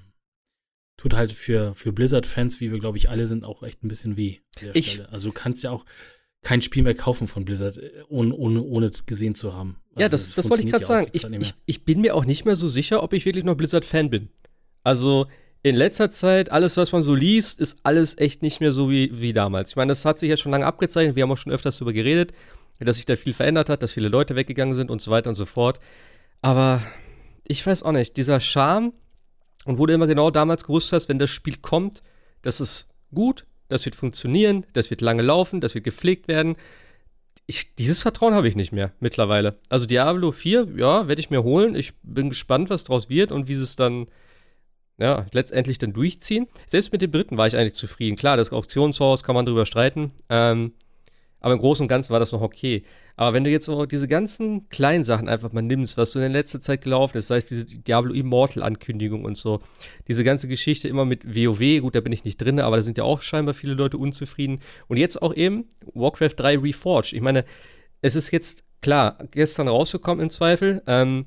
tut 1.00 1.14
halt 1.14 1.32
für, 1.32 1.74
für 1.74 1.92
Blizzard-Fans, 1.92 2.60
wie 2.60 2.70
wir, 2.70 2.78
glaube 2.78 2.98
ich, 2.98 3.08
alle 3.08 3.26
sind, 3.26 3.42
auch 3.42 3.62
echt 3.62 3.82
ein 3.82 3.88
bisschen 3.88 4.18
weh. 4.18 4.36
ich, 4.74 5.02
Also 5.10 5.28
du 5.28 5.32
kannst 5.32 5.62
ja 5.62 5.70
auch 5.70 5.86
kein 6.42 6.60
Spiel 6.60 6.82
mehr 6.82 6.94
kaufen 6.94 7.26
von 7.26 7.46
Blizzard, 7.46 7.78
äh, 7.78 7.90
ohne, 8.08 8.34
ohne, 8.34 8.62
ohne 8.62 8.90
gesehen 9.06 9.34
zu 9.34 9.54
haben. 9.54 9.76
Also 9.94 10.00
ja, 10.02 10.08
das, 10.10 10.26
das, 10.26 10.34
das 10.34 10.50
wollte 10.50 10.64
ich 10.64 10.70
gerade 10.70 10.84
sagen. 10.84 11.08
Ich, 11.12 11.24
ich, 11.24 11.54
ich, 11.64 11.84
bin 11.86 12.02
mir 12.02 12.14
auch 12.14 12.26
nicht 12.26 12.44
mehr 12.44 12.54
so 12.54 12.68
sicher, 12.68 13.02
ob 13.02 13.14
ich 13.14 13.24
wirklich 13.24 13.44
noch 13.44 13.54
Blizzard-Fan 13.54 14.10
bin. 14.10 14.28
Also 14.84 15.26
in 15.62 15.74
letzter 15.74 16.10
Zeit, 16.10 16.52
alles, 16.52 16.76
was 16.76 16.92
man 16.92 17.02
so 17.02 17.14
liest, 17.14 17.60
ist 17.60 17.78
alles 17.82 18.18
echt 18.18 18.42
nicht 18.42 18.60
mehr 18.60 18.72
so 18.72 18.90
wie, 18.90 19.10
wie 19.18 19.32
damals. 19.32 19.70
Ich 19.70 19.76
meine, 19.76 19.92
das 19.92 20.04
hat 20.04 20.18
sich 20.18 20.28
ja 20.28 20.36
schon 20.36 20.52
lange 20.52 20.66
abgezeichnet. 20.66 21.16
Wir 21.16 21.22
haben 21.22 21.32
auch 21.32 21.38
schon 21.38 21.52
öfters 21.52 21.78
darüber 21.78 21.94
geredet, 21.94 22.34
dass 22.78 22.96
sich 22.96 23.06
da 23.06 23.16
viel 23.16 23.32
verändert 23.32 23.70
hat, 23.70 23.82
dass 23.82 23.92
viele 23.92 24.08
Leute 24.08 24.36
weggegangen 24.36 24.74
sind 24.74 24.90
und 24.90 25.00
so 25.00 25.10
weiter 25.10 25.30
und 25.30 25.34
so 25.34 25.46
fort. 25.46 25.80
Aber 26.42 26.82
ich 27.44 27.66
weiß 27.66 27.84
auch 27.84 27.92
nicht, 27.92 28.18
dieser 28.18 28.38
Charme 28.38 28.92
und 29.64 29.78
wo 29.78 29.86
du 29.86 29.94
immer 29.94 30.06
genau 30.06 30.30
damals 30.30 30.64
gewusst 30.64 30.92
hast, 30.92 31.08
wenn 31.08 31.18
das 31.18 31.30
Spiel 31.30 31.56
kommt, 31.56 32.02
das 32.42 32.60
ist 32.60 32.88
gut, 33.14 33.46
das 33.68 33.84
wird 33.84 33.94
funktionieren, 33.94 34.66
das 34.72 34.90
wird 34.90 35.00
lange 35.00 35.22
laufen, 35.22 35.60
das 35.60 35.74
wird 35.74 35.84
gepflegt 35.84 36.28
werden. 36.28 36.56
Ich, 37.46 37.74
dieses 37.76 38.02
Vertrauen 38.02 38.34
habe 38.34 38.48
ich 38.48 38.56
nicht 38.56 38.72
mehr 38.72 38.92
mittlerweile. 39.00 39.56
Also 39.68 39.86
Diablo 39.86 40.32
4, 40.32 40.68
ja, 40.76 41.08
werde 41.08 41.20
ich 41.20 41.30
mir 41.30 41.42
holen. 41.42 41.74
Ich 41.74 41.92
bin 42.02 42.28
gespannt, 42.28 42.70
was 42.70 42.84
draus 42.84 43.08
wird 43.08 43.32
und 43.32 43.48
wie 43.48 43.54
es 43.54 43.76
dann 43.76 44.06
ja, 44.98 45.26
letztendlich 45.32 45.78
dann 45.78 45.92
durchziehen. 45.92 46.46
Selbst 46.66 46.92
mit 46.92 47.02
dem 47.02 47.10
dritten 47.10 47.38
war 47.38 47.46
ich 47.46 47.56
eigentlich 47.56 47.74
zufrieden. 47.74 48.16
Klar, 48.16 48.36
das 48.36 48.52
Auktionshaus 48.52 49.24
kann 49.24 49.34
man 49.34 49.46
drüber 49.46 49.66
streiten. 49.66 50.12
Ähm, 50.28 50.74
aber 51.40 51.54
im 51.54 51.60
Großen 51.60 51.82
und 51.82 51.88
Ganzen 51.88 52.12
war 52.12 52.20
das 52.20 52.32
noch 52.32 52.42
okay. 52.42 52.82
Aber 53.16 53.34
wenn 53.34 53.44
du 53.44 53.50
jetzt 53.50 53.68
auch 53.68 53.86
diese 53.86 54.08
ganzen 54.08 54.68
kleinen 54.68 55.04
Sachen 55.04 55.28
einfach 55.28 55.52
mal 55.52 55.62
nimmst, 55.62 55.96
was 55.96 56.12
so 56.12 56.20
in 56.20 56.32
letzter 56.32 56.60
Zeit 56.60 56.82
gelaufen 56.82 57.18
ist, 57.18 57.28
sei 57.28 57.38
es 57.38 57.46
diese 57.46 57.64
Diablo 57.64 58.14
Immortal 58.14 58.62
Ankündigung 58.62 59.24
und 59.24 59.36
so, 59.36 59.60
diese 60.08 60.24
ganze 60.24 60.48
Geschichte 60.48 60.88
immer 60.88 61.04
mit 61.04 61.24
WoW, 61.26 61.80
gut, 61.80 61.94
da 61.94 62.00
bin 62.00 62.12
ich 62.12 62.24
nicht 62.24 62.36
drin, 62.38 62.60
aber 62.60 62.76
da 62.76 62.82
sind 62.82 62.98
ja 62.98 63.04
auch 63.04 63.22
scheinbar 63.22 63.54
viele 63.54 63.74
Leute 63.74 63.98
unzufrieden. 63.98 64.60
Und 64.88 64.96
jetzt 64.96 65.20
auch 65.20 65.34
eben 65.34 65.68
Warcraft 65.94 66.34
3 66.36 66.58
Reforged. 66.58 67.12
Ich 67.12 67.22
meine, 67.22 67.44
es 68.02 68.14
ist 68.14 68.30
jetzt 68.30 68.64
klar, 68.82 69.18
gestern 69.30 69.68
rausgekommen 69.68 70.22
im 70.22 70.30
Zweifel. 70.30 70.82
Ähm, 70.86 71.26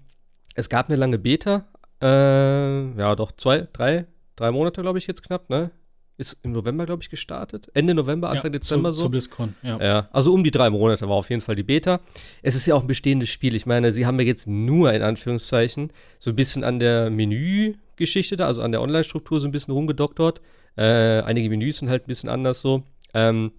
es 0.55 0.69
gab 0.69 0.89
eine 0.89 0.97
lange 0.97 1.17
Beta, 1.19 1.67
äh, 2.01 2.97
ja, 2.97 3.15
doch 3.15 3.31
zwei, 3.31 3.67
drei, 3.71 4.05
drei 4.35 4.51
Monate, 4.51 4.81
glaube 4.81 4.99
ich, 4.99 5.07
jetzt 5.07 5.23
knapp, 5.23 5.49
ne? 5.49 5.71
Ist 6.15 6.37
im 6.43 6.51
November, 6.51 6.85
glaube 6.85 7.01
ich, 7.01 7.09
gestartet. 7.09 7.71
Ende 7.73 7.95
November, 7.95 8.29
Anfang 8.29 8.53
ja, 8.53 8.59
Dezember 8.59 8.91
zu, 8.91 8.97
so. 8.97 9.03
Zu 9.03 9.09
BlizzCon, 9.09 9.55
ja. 9.63 9.79
ja. 9.81 10.09
Also 10.11 10.31
um 10.31 10.43
die 10.43 10.51
drei 10.51 10.69
Monate 10.69 11.09
war 11.09 11.15
auf 11.15 11.29
jeden 11.31 11.41
Fall 11.41 11.55
die 11.55 11.63
Beta. 11.63 12.01
Es 12.43 12.55
ist 12.55 12.67
ja 12.67 12.75
auch 12.75 12.81
ein 12.81 12.87
bestehendes 12.87 13.29
Spiel. 13.29 13.55
Ich 13.55 13.65
meine, 13.65 13.91
sie 13.91 14.05
haben 14.05 14.19
ja 14.19 14.25
jetzt 14.25 14.47
nur 14.47 14.93
in 14.93 15.01
Anführungszeichen 15.01 15.91
so 16.19 16.29
ein 16.29 16.35
bisschen 16.35 16.63
an 16.63 16.79
der 16.79 17.09
Menügeschichte 17.09 18.37
da, 18.37 18.45
also 18.45 18.61
an 18.61 18.71
der 18.71 18.81
Online-Struktur 18.81 19.39
so 19.39 19.47
ein 19.47 19.51
bisschen 19.51 19.73
rumgedoktert. 19.73 20.39
Äh, 20.75 21.21
einige 21.21 21.49
Menüs 21.49 21.77
sind 21.77 21.89
halt 21.89 22.03
ein 22.03 22.07
bisschen 22.07 22.29
anders 22.29 22.61
so. 22.61 22.83
Ähm, 23.15 23.51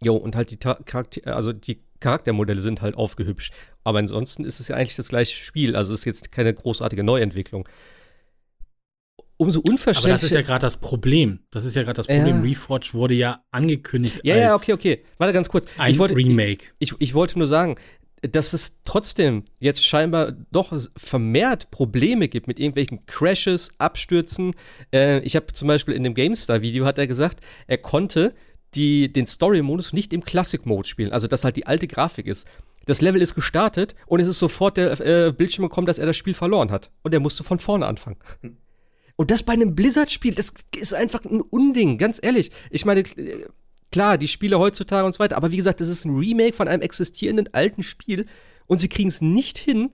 jo, 0.00 0.16
und 0.16 0.36
halt 0.36 0.50
die 0.50 0.56
Charakter 0.56 1.36
also 1.36 1.52
die 1.52 1.80
Charaktermodelle 2.00 2.60
sind 2.60 2.82
halt 2.82 2.96
aufgehübscht. 2.96 3.52
Aber 3.82 3.98
ansonsten 3.98 4.44
ist 4.44 4.60
es 4.60 4.68
ja 4.68 4.76
eigentlich 4.76 4.96
das 4.96 5.08
gleiche 5.08 5.42
Spiel. 5.42 5.76
Also 5.76 5.92
es 5.92 6.00
ist 6.00 6.04
jetzt 6.04 6.32
keine 6.32 6.52
großartige 6.52 7.02
Neuentwicklung. 7.02 7.68
Umso 9.36 9.60
unverständlicher. 9.60 10.10
Aber 10.10 10.14
das 10.14 10.22
ist 10.22 10.34
ja 10.34 10.42
gerade 10.42 10.60
das 10.60 10.76
Problem. 10.76 11.40
Das 11.50 11.64
ist 11.64 11.74
ja 11.74 11.82
gerade 11.82 11.96
das 11.96 12.06
Problem. 12.06 12.36
Ja. 12.36 12.42
Reforged 12.42 12.94
wurde 12.94 13.14
ja 13.14 13.42
angekündigt 13.50 14.20
ja, 14.22 14.34
als 14.34 14.42
Ja, 14.42 14.54
okay, 14.54 14.72
okay. 14.72 15.04
Warte 15.18 15.32
ganz 15.32 15.48
kurz. 15.48 15.66
Ein 15.76 15.90
ich 15.90 15.98
wollte, 15.98 16.14
Remake. 16.14 16.66
Ich, 16.78 16.92
ich, 16.92 17.00
ich 17.00 17.14
wollte 17.14 17.38
nur 17.38 17.48
sagen, 17.48 17.76
dass 18.22 18.52
es 18.52 18.80
trotzdem 18.84 19.44
jetzt 19.58 19.84
scheinbar 19.84 20.32
doch 20.50 20.72
vermehrt 20.96 21.70
Probleme 21.70 22.28
gibt 22.28 22.46
mit 22.46 22.58
irgendwelchen 22.58 23.04
Crashes, 23.06 23.72
Abstürzen. 23.78 24.54
Äh, 24.92 25.20
ich 25.20 25.36
habe 25.36 25.52
zum 25.52 25.68
Beispiel 25.68 25.94
in 25.94 26.04
dem 26.04 26.14
GameStar-Video 26.14 26.84
hat 26.86 26.98
er 26.98 27.06
gesagt, 27.06 27.40
er 27.66 27.78
konnte 27.78 28.34
die, 28.74 29.12
den 29.12 29.26
Story-Modus 29.26 29.92
nicht 29.92 30.12
im 30.12 30.24
Classic-Mode 30.24 30.88
spielen, 30.88 31.12
also 31.12 31.26
dass 31.26 31.44
halt 31.44 31.56
die 31.56 31.66
alte 31.66 31.86
Grafik 31.86 32.26
ist. 32.26 32.48
Das 32.86 33.00
Level 33.00 33.22
ist 33.22 33.34
gestartet 33.34 33.94
und 34.06 34.20
es 34.20 34.28
ist 34.28 34.38
sofort 34.38 34.76
der 34.76 35.00
äh, 35.00 35.32
Bildschirm 35.32 35.68
gekommen, 35.68 35.86
dass 35.86 35.98
er 35.98 36.06
das 36.06 36.16
Spiel 36.16 36.34
verloren 36.34 36.70
hat. 36.70 36.90
Und 37.02 37.14
er 37.14 37.20
musste 37.20 37.44
von 37.44 37.58
vorne 37.58 37.86
anfangen. 37.86 38.18
Und 39.16 39.30
das 39.30 39.42
bei 39.42 39.52
einem 39.52 39.74
Blizzard-Spiel, 39.74 40.34
das 40.34 40.54
ist 40.76 40.94
einfach 40.94 41.24
ein 41.24 41.40
Unding, 41.40 41.98
ganz 41.98 42.18
ehrlich. 42.22 42.50
Ich 42.70 42.84
meine, 42.84 43.04
klar, 43.92 44.18
die 44.18 44.28
Spiele 44.28 44.58
heutzutage 44.58 45.06
und 45.06 45.12
so 45.12 45.20
weiter, 45.20 45.36
aber 45.36 45.52
wie 45.52 45.56
gesagt, 45.56 45.80
das 45.80 45.88
ist 45.88 46.04
ein 46.04 46.16
Remake 46.16 46.54
von 46.54 46.66
einem 46.66 46.82
existierenden 46.82 47.52
alten 47.54 47.82
Spiel 47.82 48.26
und 48.66 48.78
sie 48.78 48.88
kriegen 48.88 49.08
es 49.08 49.20
nicht 49.20 49.58
hin, 49.58 49.92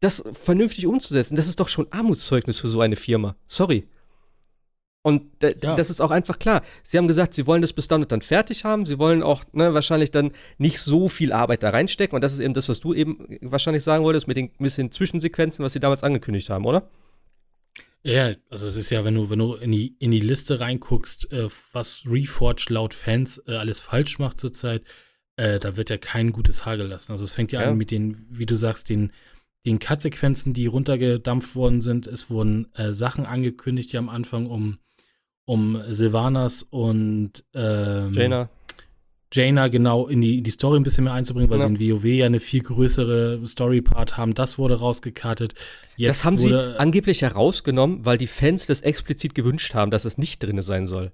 das 0.00 0.24
vernünftig 0.32 0.86
umzusetzen. 0.86 1.36
Das 1.36 1.46
ist 1.46 1.60
doch 1.60 1.68
schon 1.68 1.86
Armutszeugnis 1.92 2.58
für 2.58 2.68
so 2.68 2.80
eine 2.80 2.96
Firma. 2.96 3.36
Sorry. 3.46 3.84
Und 5.02 5.24
ja. 5.42 5.74
das 5.76 5.88
ist 5.88 6.00
auch 6.00 6.10
einfach 6.10 6.38
klar. 6.38 6.62
Sie 6.82 6.98
haben 6.98 7.08
gesagt, 7.08 7.32
sie 7.34 7.46
wollen 7.46 7.62
das 7.62 7.72
bis 7.72 7.88
dann 7.88 8.02
und 8.02 8.12
dann 8.12 8.20
fertig 8.20 8.64
haben. 8.64 8.84
Sie 8.84 8.98
wollen 8.98 9.22
auch 9.22 9.44
ne, 9.52 9.72
wahrscheinlich 9.72 10.10
dann 10.10 10.32
nicht 10.58 10.78
so 10.80 11.08
viel 11.08 11.32
Arbeit 11.32 11.62
da 11.62 11.70
reinstecken. 11.70 12.14
Und 12.14 12.22
das 12.22 12.34
ist 12.34 12.40
eben 12.40 12.52
das, 12.52 12.68
was 12.68 12.80
du 12.80 12.92
eben 12.92 13.38
wahrscheinlich 13.40 13.82
sagen 13.82 14.04
wolltest 14.04 14.28
mit 14.28 14.36
den 14.36 14.50
bisschen 14.58 14.90
Zwischensequenzen, 14.90 15.64
was 15.64 15.72
sie 15.72 15.80
damals 15.80 16.02
angekündigt 16.02 16.50
haben, 16.50 16.66
oder? 16.66 16.88
Ja, 18.02 18.32
also 18.48 18.66
es 18.66 18.76
ist 18.76 18.90
ja, 18.90 19.04
wenn 19.04 19.14
du, 19.14 19.28
wenn 19.28 19.38
du 19.38 19.54
in 19.54 19.72
die, 19.72 19.94
in 19.98 20.10
die 20.10 20.20
Liste 20.20 20.60
reinguckst, 20.60 21.32
äh, 21.32 21.48
was 21.72 22.04
Reforged 22.06 22.70
laut 22.70 22.94
Fans 22.94 23.42
äh, 23.46 23.56
alles 23.56 23.80
falsch 23.80 24.18
macht 24.18 24.40
zurzeit, 24.40 24.84
äh, 25.36 25.58
da 25.58 25.76
wird 25.76 25.90
ja 25.90 25.98
kein 25.98 26.32
gutes 26.32 26.64
Haar 26.64 26.76
gelassen. 26.76 27.12
Also 27.12 27.24
es 27.24 27.32
fängt 27.32 27.52
ja, 27.52 27.62
ja. 27.62 27.68
an 27.68 27.76
mit 27.76 27.90
den, 27.90 28.26
wie 28.30 28.46
du 28.46 28.56
sagst, 28.56 28.88
den, 28.88 29.12
den 29.66 29.78
Cut-Sequenzen, 29.78 30.54
die 30.54 30.66
runtergedampft 30.66 31.54
worden 31.54 31.82
sind. 31.82 32.06
Es 32.06 32.30
wurden 32.30 32.72
äh, 32.74 32.92
Sachen 32.94 33.26
angekündigt, 33.26 33.92
die 33.92 33.98
am 33.98 34.08
Anfang 34.08 34.46
um 34.46 34.78
um 35.50 35.82
Sylvanas 35.88 36.62
und 36.62 37.44
ähm, 37.54 38.12
Jaina. 38.12 38.48
Jaina 39.32 39.68
genau 39.68 40.08
in 40.08 40.20
die, 40.20 40.42
die 40.42 40.50
Story 40.50 40.78
ein 40.78 40.82
bisschen 40.82 41.04
mehr 41.04 41.12
einzubringen, 41.12 41.50
weil 41.50 41.60
ja. 41.60 41.68
sie 41.68 41.74
in 41.74 41.80
WoW 41.80 42.04
ja 42.04 42.26
eine 42.26 42.40
viel 42.40 42.62
größere 42.62 43.40
Story-Part 43.46 44.16
haben. 44.16 44.34
Das 44.34 44.58
wurde 44.58 44.80
rausgekartet. 44.80 45.54
Jetzt 45.96 46.08
das 46.08 46.24
haben 46.24 46.36
sie 46.36 46.52
angeblich 46.78 47.22
herausgenommen, 47.22 48.04
weil 48.04 48.18
die 48.18 48.26
Fans 48.26 48.66
das 48.66 48.80
explizit 48.80 49.34
gewünscht 49.34 49.74
haben, 49.74 49.90
dass 49.92 50.04
es 50.04 50.18
nicht 50.18 50.42
drin 50.42 50.60
sein 50.62 50.86
soll. 50.86 51.12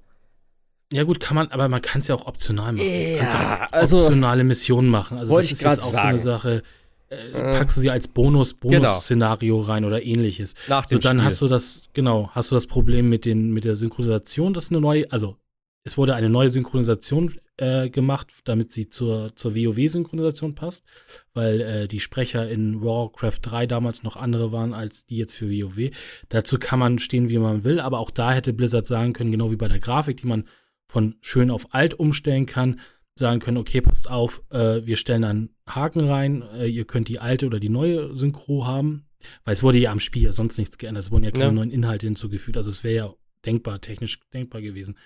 Ja 0.93 1.03
gut, 1.03 1.21
kann 1.21 1.35
man, 1.35 1.49
aber 1.49 1.69
man 1.69 1.83
kann 1.83 2.01
es 2.01 2.09
ja 2.09 2.15
auch 2.15 2.27
optional 2.27 2.73
machen. 2.73 2.89
Ja, 2.89 3.19
kannst 3.19 3.35
ja 3.35 3.67
auch 3.67 3.73
also, 3.73 3.99
optionale 3.99 4.45
Missionen 4.45 4.89
machen. 4.89 5.19
Also 5.19 5.37
das 5.37 5.51
ist 5.51 5.63
jetzt 5.63 5.83
auch 5.83 5.93
sagen. 5.93 5.97
so 5.97 6.07
eine 6.07 6.19
Sache 6.19 6.63
äh, 7.09 7.33
packst 7.33 7.77
du 7.77 7.81
sie 7.81 7.91
als 7.91 8.09
Bonus, 8.09 8.59
genau. 8.59 8.79
Bonus-Szenario 8.79 9.61
rein 9.61 9.85
oder 9.85 10.03
ähnliches. 10.03 10.55
Nach 10.69 10.87
dem 10.87 10.97
so, 10.97 11.09
dann 11.09 11.19
Spiel. 11.19 11.27
hast 11.27 11.41
du 11.43 11.49
das, 11.49 11.81
genau, 11.93 12.31
hast 12.33 12.51
du 12.51 12.55
das 12.55 12.67
Problem 12.67 13.09
mit, 13.09 13.25
den, 13.25 13.53
mit 13.53 13.65
der 13.65 13.77
Synchronisation, 13.77 14.55
das 14.55 14.65
ist 14.65 14.73
eine 14.73 14.81
neue, 14.81 15.11
also 15.13 15.37
es 15.87 15.97
wurde 15.97 16.17
eine 16.17 16.29
neue 16.29 16.51
Synchronisation 16.51 17.37
äh, 17.59 17.89
gemacht, 17.91 18.33
damit 18.43 18.73
sie 18.73 18.91
zur, 18.91 19.37
zur 19.37 19.55
WoW-Synchronisation 19.55 20.57
passt, 20.57 20.85
weil 21.33 21.61
äh, 21.61 21.89
die 21.89 22.01
Sprecher 22.01 22.51
in 22.51 22.83
Warcraft 22.83 23.39
3 23.43 23.69
damals 23.69 24.03
noch 24.03 24.17
andere 24.17 24.51
waren 24.51 24.75
als 24.75 25.07
die 25.07 25.17
jetzt 25.17 25.37
für 25.37 25.49
WoW. 25.49 25.93
Dazu 26.29 26.59
kann 26.59 26.81
man 26.81 26.99
stehen, 26.99 27.29
wie 27.29 27.39
man 27.39 27.63
will, 27.63 27.79
aber 27.79 28.01
auch 28.01 28.11
da 28.11 28.33
hätte 28.33 28.53
Blizzard 28.53 28.85
sagen 28.85 29.13
können, 29.13 29.31
genau 29.31 29.53
wie 29.53 29.57
bei 29.57 29.69
der 29.69 29.79
Grafik, 29.79 30.17
die 30.17 30.27
man 30.27 30.49
von 30.89 31.15
schön 31.21 31.53
auf 31.53 31.73
alt 31.73 31.95
umstellen 31.95 32.47
kann, 32.47 32.81
sagen 33.15 33.39
können, 33.39 33.57
okay, 33.57 33.81
passt 33.81 34.11
auf, 34.11 34.43
äh, 34.51 34.85
wir 34.85 34.97
stellen 34.97 35.23
einen 35.23 35.51
Haken 35.69 36.09
rein, 36.09 36.43
äh, 36.59 36.67
ihr 36.67 36.85
könnt 36.85 37.07
die 37.07 37.21
alte 37.21 37.47
oder 37.47 37.61
die 37.61 37.69
neue 37.69 38.17
Synchro 38.17 38.67
haben, 38.67 39.07
weil 39.45 39.55
es 39.55 39.63
wurde 39.63 39.79
ja 39.79 39.93
am 39.93 40.01
Spiel 40.01 40.25
ja 40.25 40.33
sonst 40.33 40.59
nichts 40.59 40.79
geändert, 40.79 41.05
es 41.05 41.11
wurden 41.13 41.25
ja 41.25 41.31
keine 41.31 41.45
ja. 41.45 41.53
neuen 41.53 41.71
Inhalte 41.71 42.09
hinzugefügt, 42.09 42.57
also 42.57 42.71
es 42.71 42.83
wäre 42.83 42.95
ja 42.97 43.15
denkbar, 43.45 43.81
technisch 43.81 44.19
denkbar 44.35 44.61
gewesen. 44.63 44.97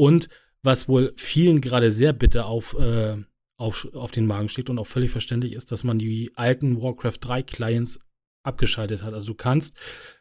Und 0.00 0.30
was 0.62 0.88
wohl 0.88 1.12
vielen 1.16 1.60
gerade 1.60 1.92
sehr 1.92 2.14
bitter 2.14 2.46
auf, 2.46 2.74
äh, 2.78 3.18
auf, 3.58 3.86
auf 3.92 4.10
den 4.10 4.24
Magen 4.24 4.48
steht 4.48 4.70
und 4.70 4.78
auch 4.78 4.86
völlig 4.86 5.10
verständlich 5.10 5.52
ist, 5.52 5.72
dass 5.72 5.84
man 5.84 5.98
die 5.98 6.30
alten 6.36 6.80
Warcraft 6.80 7.18
3 7.20 7.42
Clients 7.42 8.00
abgeschaltet 8.42 9.02
hat. 9.02 9.12
Also 9.12 9.26
du 9.26 9.34
kannst, 9.34 9.76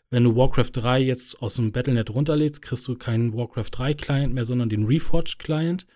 wenn 0.10 0.26
du 0.26 0.36
Warcraft 0.36 0.72
3 0.74 1.00
jetzt 1.00 1.42
aus 1.42 1.56
dem 1.56 1.72
Battlenet 1.72 2.10
runterlädst, 2.10 2.62
kriegst 2.62 2.86
du 2.90 2.96
keinen 2.96 3.34
Warcraft 3.34 3.70
3 3.72 3.94
Client 3.94 4.34
mehr, 4.34 4.44
sondern 4.44 4.68
den 4.68 4.84
Reforged 4.84 5.40
Client. 5.40 5.88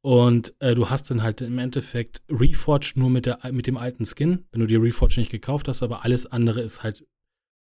Und 0.00 0.54
äh, 0.60 0.76
du 0.76 0.88
hast 0.88 1.10
dann 1.10 1.24
halt 1.24 1.40
im 1.40 1.58
Endeffekt 1.58 2.22
Reforged 2.30 2.96
nur 2.96 3.10
mit, 3.10 3.26
der, 3.26 3.40
mit 3.50 3.66
dem 3.66 3.78
alten 3.78 4.06
Skin, 4.06 4.46
wenn 4.52 4.60
du 4.60 4.68
dir 4.68 4.80
Reforged 4.80 5.18
nicht 5.18 5.32
gekauft 5.32 5.66
hast, 5.66 5.82
aber 5.82 6.04
alles 6.04 6.26
andere 6.26 6.60
ist 6.60 6.84
halt 6.84 7.04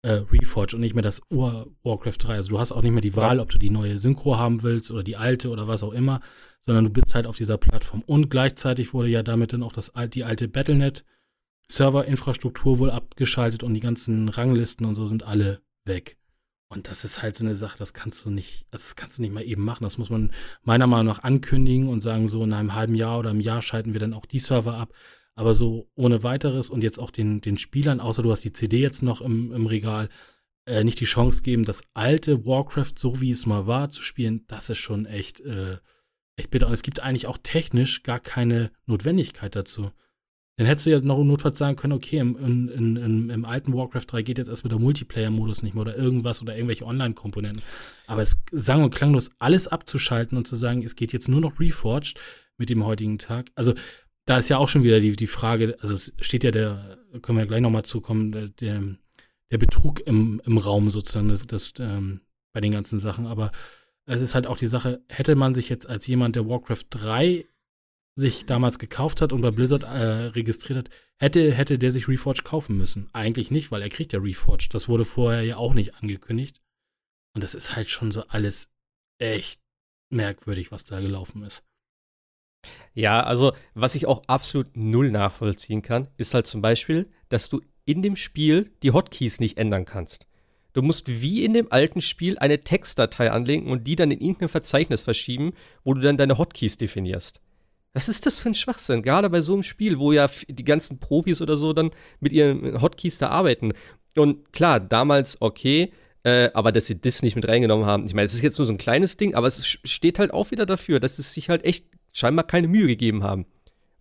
äh, 0.02 0.22
Reforged 0.32 0.74
und 0.74 0.82
nicht 0.82 0.96
mehr 0.96 1.02
das 1.02 1.22
Ur-Warcraft 1.30 2.18
3. 2.20 2.36
Also 2.36 2.50
du 2.50 2.60
hast 2.60 2.72
auch 2.72 2.82
nicht 2.82 2.92
mehr 2.92 3.02
die 3.02 3.16
Wahl, 3.16 3.40
ob 3.40 3.50
du 3.50 3.58
die 3.58 3.70
neue 3.70 3.98
Synchro 3.98 4.38
haben 4.38 4.64
willst 4.64 4.92
oder 4.92 5.04
die 5.04 5.18
alte 5.18 5.50
oder 5.50 5.68
was 5.68 5.84
auch 5.84 5.94
immer, 5.94 6.22
sondern 6.62 6.86
du 6.86 6.90
bist 6.90 7.16
halt 7.16 7.28
auf 7.28 7.38
dieser 7.38 7.58
Plattform. 7.58 8.04
Und 8.06 8.30
gleichzeitig 8.30 8.94
wurde 8.94 9.10
ja 9.10 9.24
damit 9.24 9.54
dann 9.54 9.64
auch 9.64 9.74
das, 9.74 9.92
die 10.14 10.24
alte 10.24 10.48
Battlenet 10.48 11.04
Serverinfrastruktur 11.72 12.80
wohl 12.80 12.90
abgeschaltet 12.90 13.64
und 13.64 13.74
die 13.74 13.80
ganzen 13.80 14.30
Ranglisten 14.30 14.86
und 14.86 14.96
so 14.96 15.06
sind 15.06 15.24
alle 15.24 15.62
weg. 15.86 16.18
Und 16.72 16.88
das 16.88 17.04
ist 17.04 17.24
halt 17.24 17.36
so 17.36 17.44
eine 17.44 17.56
Sache, 17.56 17.80
das 17.80 17.94
kannst 17.94 18.26
du 18.26 18.30
nicht, 18.30 18.68
das 18.70 18.96
kannst 18.96 19.18
du 19.18 19.24
nicht 19.24 19.34
mal 19.34 19.44
eben 19.44 19.64
machen. 19.64 19.84
Das 19.84 19.98
muss 19.98 20.12
man 20.12 20.32
meiner 20.62 20.86
Meinung 20.86 21.08
nach 21.08 21.24
ankündigen 21.24 21.90
und 21.90 22.02
sagen, 22.02 22.28
so 22.28 22.44
in 22.44 22.54
einem 22.54 22.76
halben 22.76 22.94
Jahr 22.94 23.18
oder 23.18 23.32
einem 23.32 23.40
Jahr 23.40 23.62
schalten 23.62 23.94
wir 23.94 24.00
dann 24.00 24.14
auch 24.14 24.28
die 24.28 24.40
Server 24.40 24.76
ab. 24.76 24.94
Aber 25.40 25.54
so 25.54 25.88
ohne 25.96 26.22
weiteres 26.22 26.70
und 26.70 26.84
jetzt 26.84 27.00
auch 27.00 27.12
den, 27.12 27.40
den 27.40 27.58
Spielern, 27.58 28.02
außer 28.02 28.22
du 28.22 28.30
hast 28.30 28.44
die 28.44 28.52
CD 28.52 28.80
jetzt 28.80 29.02
noch 29.02 29.22
im, 29.22 29.54
im 29.54 29.68
Regal, 29.68 30.10
äh, 30.66 30.84
nicht 30.84 31.00
die 31.00 31.06
Chance 31.06 31.44
geben, 31.44 31.64
das 31.64 31.82
alte 31.94 32.46
Warcraft, 32.46 32.92
so 32.98 33.22
wie 33.22 33.32
es 33.32 33.46
mal 33.46 33.66
war, 33.66 33.90
zu 33.90 34.02
spielen, 34.02 34.44
das 34.48 34.70
ist 34.70 34.80
schon 34.80 35.06
echt, 35.06 35.40
äh, 35.40 35.78
echt 36.36 36.52
bitter. 36.52 36.68
Und 36.68 36.74
es 36.74 36.82
gibt 36.82 37.00
eigentlich 37.00 37.26
auch 37.26 37.38
technisch 37.42 38.04
gar 38.04 38.20
keine 38.20 38.72
Notwendigkeit 38.86 39.56
dazu. 39.56 39.92
Dann 40.58 40.68
hättest 40.68 40.88
du 40.88 40.90
ja 40.90 41.00
noch 41.00 41.24
notfalls 41.24 41.58
sagen 41.58 41.78
können, 41.78 41.94
okay, 41.94 42.18
im, 42.18 42.36
in, 42.36 42.98
in, 42.98 43.30
im 43.30 43.46
alten 43.46 43.74
Warcraft 43.74 44.08
3 44.08 44.24
geht 44.24 44.40
jetzt 44.40 44.50
erstmal 44.50 44.72
der 44.72 44.80
Multiplayer-Modus 44.80 45.64
nicht 45.64 45.74
mehr 45.74 45.84
oder 45.84 45.96
irgendwas 45.96 46.42
oder 46.42 46.54
irgendwelche 46.54 46.86
Online-Komponenten. 46.86 47.62
Aber 48.08 48.22
es 48.24 48.36
sang 48.52 48.84
und 48.84 48.94
klanglos 48.94 49.32
alles 49.40 49.70
abzuschalten 49.70 50.38
und 50.38 50.50
zu 50.50 50.58
sagen, 50.58 50.84
es 50.84 50.98
geht 50.98 51.14
jetzt 51.14 51.30
nur 51.30 51.40
noch 51.40 51.62
Reforged 51.62 52.20
mit 52.58 52.70
dem 52.70 52.86
heutigen 52.86 53.20
Tag. 53.20 53.52
Also 53.56 53.74
da 54.30 54.38
ist 54.38 54.50
ja 54.50 54.60
auch 54.60 54.70
schon 54.70 54.84
wieder 54.84 55.00
die, 55.00 55.14
die 55.14 55.28
Frage, 55.28 55.76
also 55.82 55.96
es 55.96 56.14
steht 56.22 56.44
ja 56.44 56.52
der, 56.52 57.00
können 57.24 57.40
wir 57.40 57.44
ja 57.44 57.48
gleich 57.48 57.62
nochmal 57.62 57.84
zukommen, 57.84 58.32
der, 58.32 58.50
der, 58.50 58.84
der, 59.50 59.58
Betrug 59.58 60.02
im, 60.02 60.40
im 60.46 60.60
Raum 60.60 60.92
sozusagen, 60.92 61.36
das, 61.48 61.74
ähm, 61.80 62.22
bei 62.54 62.62
den 62.62 62.72
ganzen 62.72 63.00
Sachen. 63.00 63.26
Aber 63.26 63.52
es 64.06 64.22
ist 64.22 64.36
halt 64.36 64.46
auch 64.46 64.58
die 64.58 64.68
Sache, 64.68 65.04
hätte 65.08 65.36
man 65.36 65.56
sich 65.56 65.68
jetzt 65.68 65.90
als 65.90 66.06
jemand, 66.06 66.36
der 66.36 66.48
Warcraft 66.48 66.86
3 66.92 67.48
sich 68.16 68.46
damals 68.46 68.78
gekauft 68.78 69.22
hat 69.22 69.34
und 69.34 69.42
bei 69.42 69.50
Blizzard 69.50 69.84
äh, 69.84 69.88
registriert 69.88 70.78
hat, 70.78 70.90
hätte, 71.18 71.52
hätte 71.52 71.80
der 71.80 71.92
sich 71.92 72.08
Reforged 72.08 72.44
kaufen 72.44 72.78
müssen. 72.78 73.10
Eigentlich 73.14 73.50
nicht, 73.50 73.72
weil 73.72 73.82
er 73.82 73.90
kriegt 73.90 74.14
ja 74.14 74.20
Reforged. 74.20 74.76
Das 74.76 74.88
wurde 74.88 75.06
vorher 75.06 75.42
ja 75.42 75.58
auch 75.58 75.74
nicht 75.74 75.96
angekündigt. 75.96 76.62
Und 77.34 77.44
das 77.44 77.56
ist 77.56 77.76
halt 77.76 77.90
schon 77.90 78.12
so 78.12 78.24
alles 78.28 78.72
echt 79.18 79.60
merkwürdig, 80.12 80.72
was 80.72 80.86
da 80.86 81.00
gelaufen 81.00 81.42
ist. 81.44 81.64
Ja, 82.94 83.22
also 83.22 83.54
was 83.74 83.96
ich 83.96 84.06
auch 84.08 84.22
absolut 84.28 84.76
null 84.76 85.12
nachvollziehen 85.12 85.82
kann, 85.82 86.08
ist 86.18 86.34
halt 86.34 86.48
zum 86.48 86.62
Beispiel, 86.62 87.10
dass 87.30 87.50
du 87.50 87.62
in 87.86 88.02
dem 88.02 88.16
Spiel 88.16 88.72
die 88.84 88.92
Hotkeys 88.92 89.40
nicht 89.40 89.58
ändern 89.58 89.86
kannst. 89.86 90.28
Du 90.74 90.82
musst 90.82 91.22
wie 91.22 91.44
in 91.44 91.54
dem 91.54 91.72
alten 91.72 92.02
Spiel 92.02 92.38
eine 92.38 92.64
Textdatei 92.64 93.32
anlegen 93.32 93.72
und 93.72 93.88
die 93.88 93.96
dann 93.96 94.12
in 94.12 94.22
irgendein 94.22 94.50
Verzeichnis 94.50 95.04
verschieben, 95.04 95.54
wo 95.84 95.94
du 95.94 96.02
dann 96.02 96.18
deine 96.18 96.38
Hotkeys 96.38 96.78
definierst. 96.78 97.42
Was 97.94 98.08
ist 98.08 98.28
das 98.28 98.40
für 98.40 98.50
ein 98.50 98.54
Schwachsinn? 98.54 99.02
Gerade 99.02 99.30
bei 99.32 99.42
so 99.42 99.54
einem 99.54 99.64
Spiel, 99.64 99.98
wo 99.98 100.12
ja 100.12 100.30
die 100.48 100.64
ganzen 100.64 101.00
Profis 101.00 101.42
oder 101.42 101.58
so 101.58 101.74
dann 101.74 101.90
mit 102.20 102.32
ihren 102.32 102.82
Hotkeys 102.82 103.18
da 103.18 103.30
arbeiten. 103.30 103.74
Und 104.16 104.54
klar, 104.54 104.80
damals 104.80 105.42
okay, 105.42 105.92
äh, 106.24 106.52
aber 106.54 106.72
dass 106.72 106.86
sie 106.86 107.02
das 107.02 107.24
nicht 107.24 107.36
mit 107.36 107.48
reingenommen 107.48 107.88
haben. 107.88 108.06
Ich 108.06 108.14
meine, 108.14 108.26
es 108.26 108.34
ist 108.34 108.44
jetzt 108.44 108.60
nur 108.60 108.68
so 108.68 108.74
ein 108.74 108.78
kleines 108.78 109.18
Ding, 109.18 109.34
aber 109.34 109.48
es 109.48 109.66
steht 109.66 110.20
halt 110.20 110.32
auch 110.32 110.52
wieder 110.52 110.68
dafür, 110.68 111.00
dass 111.00 111.18
es 111.18 111.34
sich 111.34 111.50
halt 111.50 111.66
echt 111.66 111.86
scheinbar 112.14 112.46
keine 112.46 112.68
Mühe 112.68 112.88
gegeben 112.88 113.24
haben. 113.24 113.46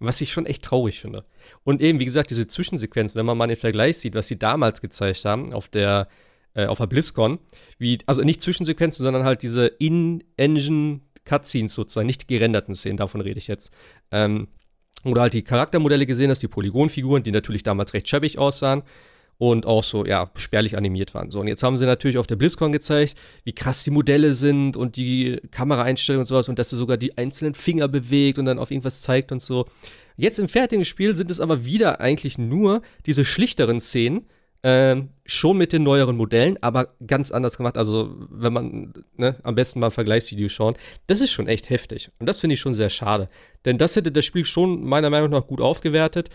Was 0.00 0.20
ich 0.20 0.32
schon 0.32 0.46
echt 0.46 0.62
traurig 0.62 1.00
finde. 1.00 1.24
Und 1.64 1.82
eben, 1.82 1.98
wie 1.98 2.04
gesagt, 2.04 2.30
diese 2.30 2.46
Zwischensequenz, 2.46 3.16
wenn 3.16 3.26
man 3.26 3.36
mal 3.36 3.48
den 3.48 3.56
Vergleich 3.56 3.98
sieht, 3.98 4.14
was 4.14 4.28
sie 4.28 4.38
damals 4.38 4.80
gezeigt 4.80 5.24
haben 5.24 5.52
auf 5.52 5.68
der, 5.68 6.08
äh, 6.54 6.66
auf 6.66 6.78
der 6.78 6.86
BlizzCon, 6.86 7.40
wie, 7.78 7.98
also 8.06 8.22
nicht 8.22 8.40
Zwischensequenzen, 8.40 9.02
sondern 9.02 9.24
halt 9.24 9.42
diese 9.42 9.66
In-Engine 9.66 11.00
Cutscenes 11.24 11.74
sozusagen, 11.74 12.06
nicht 12.06 12.28
gerenderten 12.28 12.76
Szenen, 12.76 12.96
davon 12.96 13.20
rede 13.20 13.38
ich 13.38 13.48
jetzt. 13.48 13.72
Ähm, 14.12 14.48
oder 15.04 15.22
halt 15.22 15.34
die 15.34 15.42
Charaktermodelle 15.42 16.06
gesehen 16.06 16.30
hast, 16.30 16.42
die 16.42 16.48
Polygonfiguren, 16.48 17.22
die 17.22 17.32
natürlich 17.32 17.64
damals 17.64 17.92
recht 17.92 18.08
schäbig 18.08 18.38
aussahen 18.38 18.82
und 19.38 19.66
auch 19.66 19.84
so, 19.84 20.04
ja, 20.04 20.30
spärlich 20.36 20.76
animiert 20.76 21.14
waren. 21.14 21.30
So, 21.30 21.40
und 21.40 21.46
jetzt 21.46 21.62
haben 21.62 21.78
sie 21.78 21.86
natürlich 21.86 22.18
auf 22.18 22.26
der 22.26 22.36
BlizzCon 22.36 22.72
gezeigt, 22.72 23.14
wie 23.44 23.52
krass 23.52 23.84
die 23.84 23.90
Modelle 23.90 24.32
sind 24.32 24.76
und 24.76 24.96
die 24.96 25.40
Kameraeinstellungen 25.52 26.22
und 26.22 26.26
sowas 26.26 26.48
und 26.48 26.58
dass 26.58 26.70
sie 26.70 26.76
sogar 26.76 26.96
die 26.96 27.16
einzelnen 27.16 27.54
Finger 27.54 27.86
bewegt 27.86 28.38
und 28.38 28.44
dann 28.44 28.58
auf 28.58 28.72
irgendwas 28.72 29.00
zeigt 29.00 29.30
und 29.30 29.40
so. 29.40 29.66
Jetzt 30.16 30.40
im 30.40 30.48
fertigen 30.48 30.84
Spiel 30.84 31.14
sind 31.14 31.30
es 31.30 31.38
aber 31.38 31.64
wieder 31.64 32.00
eigentlich 32.00 32.36
nur 32.36 32.82
diese 33.06 33.24
schlichteren 33.24 33.78
Szenen, 33.78 34.26
ähm, 34.64 35.10
schon 35.24 35.56
mit 35.56 35.72
den 35.72 35.84
neueren 35.84 36.16
Modellen, 36.16 36.60
aber 36.60 36.96
ganz 37.06 37.30
anders 37.30 37.56
gemacht. 37.56 37.76
Also, 37.76 38.16
wenn 38.28 38.52
man 38.52 38.92
ne, 39.16 39.36
am 39.44 39.54
besten 39.54 39.78
mal 39.78 39.86
ein 39.86 39.92
Vergleichsvideo 39.92 40.48
schaut, 40.48 40.76
das 41.06 41.20
ist 41.20 41.30
schon 41.30 41.46
echt 41.46 41.70
heftig. 41.70 42.10
Und 42.18 42.28
das 42.28 42.40
finde 42.40 42.54
ich 42.54 42.60
schon 42.60 42.74
sehr 42.74 42.90
schade. 42.90 43.28
Denn 43.64 43.78
das 43.78 43.94
hätte 43.94 44.10
das 44.10 44.24
Spiel 44.24 44.44
schon 44.44 44.82
meiner 44.84 45.10
Meinung 45.10 45.30
nach 45.30 45.46
gut 45.46 45.60
aufgewertet 45.60 46.30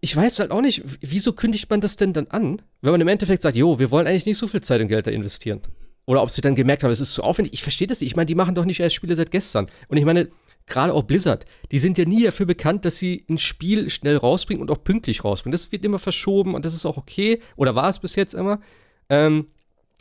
ich 0.00 0.14
weiß 0.14 0.38
halt 0.40 0.50
auch 0.50 0.60
nicht, 0.60 0.82
wieso 1.00 1.32
kündigt 1.32 1.68
man 1.70 1.80
das 1.80 1.96
denn 1.96 2.12
dann 2.12 2.28
an, 2.28 2.62
wenn 2.80 2.92
man 2.92 3.00
im 3.00 3.08
Endeffekt 3.08 3.42
sagt, 3.42 3.56
jo, 3.56 3.78
wir 3.78 3.90
wollen 3.90 4.06
eigentlich 4.06 4.26
nicht 4.26 4.38
so 4.38 4.46
viel 4.46 4.60
Zeit 4.60 4.80
und 4.80 4.88
Geld 4.88 5.06
da 5.06 5.10
investieren. 5.10 5.60
Oder 6.06 6.22
ob 6.22 6.30
sie 6.30 6.42
dann 6.42 6.54
gemerkt 6.54 6.82
haben, 6.82 6.90
es 6.90 7.00
ist 7.00 7.14
zu 7.14 7.22
aufwendig. 7.22 7.54
Ich 7.54 7.62
verstehe 7.62 7.86
das 7.86 8.00
nicht. 8.00 8.10
Ich 8.10 8.16
meine, 8.16 8.26
die 8.26 8.34
machen 8.34 8.54
doch 8.54 8.66
nicht 8.66 8.80
erst 8.80 8.94
Spiele 8.94 9.14
seit 9.14 9.30
gestern. 9.30 9.68
Und 9.88 9.96
ich 9.96 10.04
meine, 10.04 10.28
gerade 10.66 10.92
auch 10.92 11.04
Blizzard, 11.04 11.44
die 11.72 11.78
sind 11.78 11.98
ja 11.98 12.04
nie 12.04 12.22
dafür 12.22 12.46
bekannt, 12.46 12.84
dass 12.84 12.98
sie 12.98 13.24
ein 13.28 13.38
Spiel 13.38 13.90
schnell 13.90 14.16
rausbringen 14.16 14.60
und 14.60 14.70
auch 14.70 14.84
pünktlich 14.84 15.24
rausbringen. 15.24 15.52
Das 15.52 15.72
wird 15.72 15.84
immer 15.84 15.98
verschoben 15.98 16.54
und 16.54 16.64
das 16.64 16.74
ist 16.74 16.86
auch 16.86 16.96
okay. 16.96 17.40
Oder 17.56 17.74
war 17.74 17.88
es 17.88 17.98
bis 17.98 18.16
jetzt 18.16 18.34
immer. 18.34 18.60
Ähm, 19.08 19.46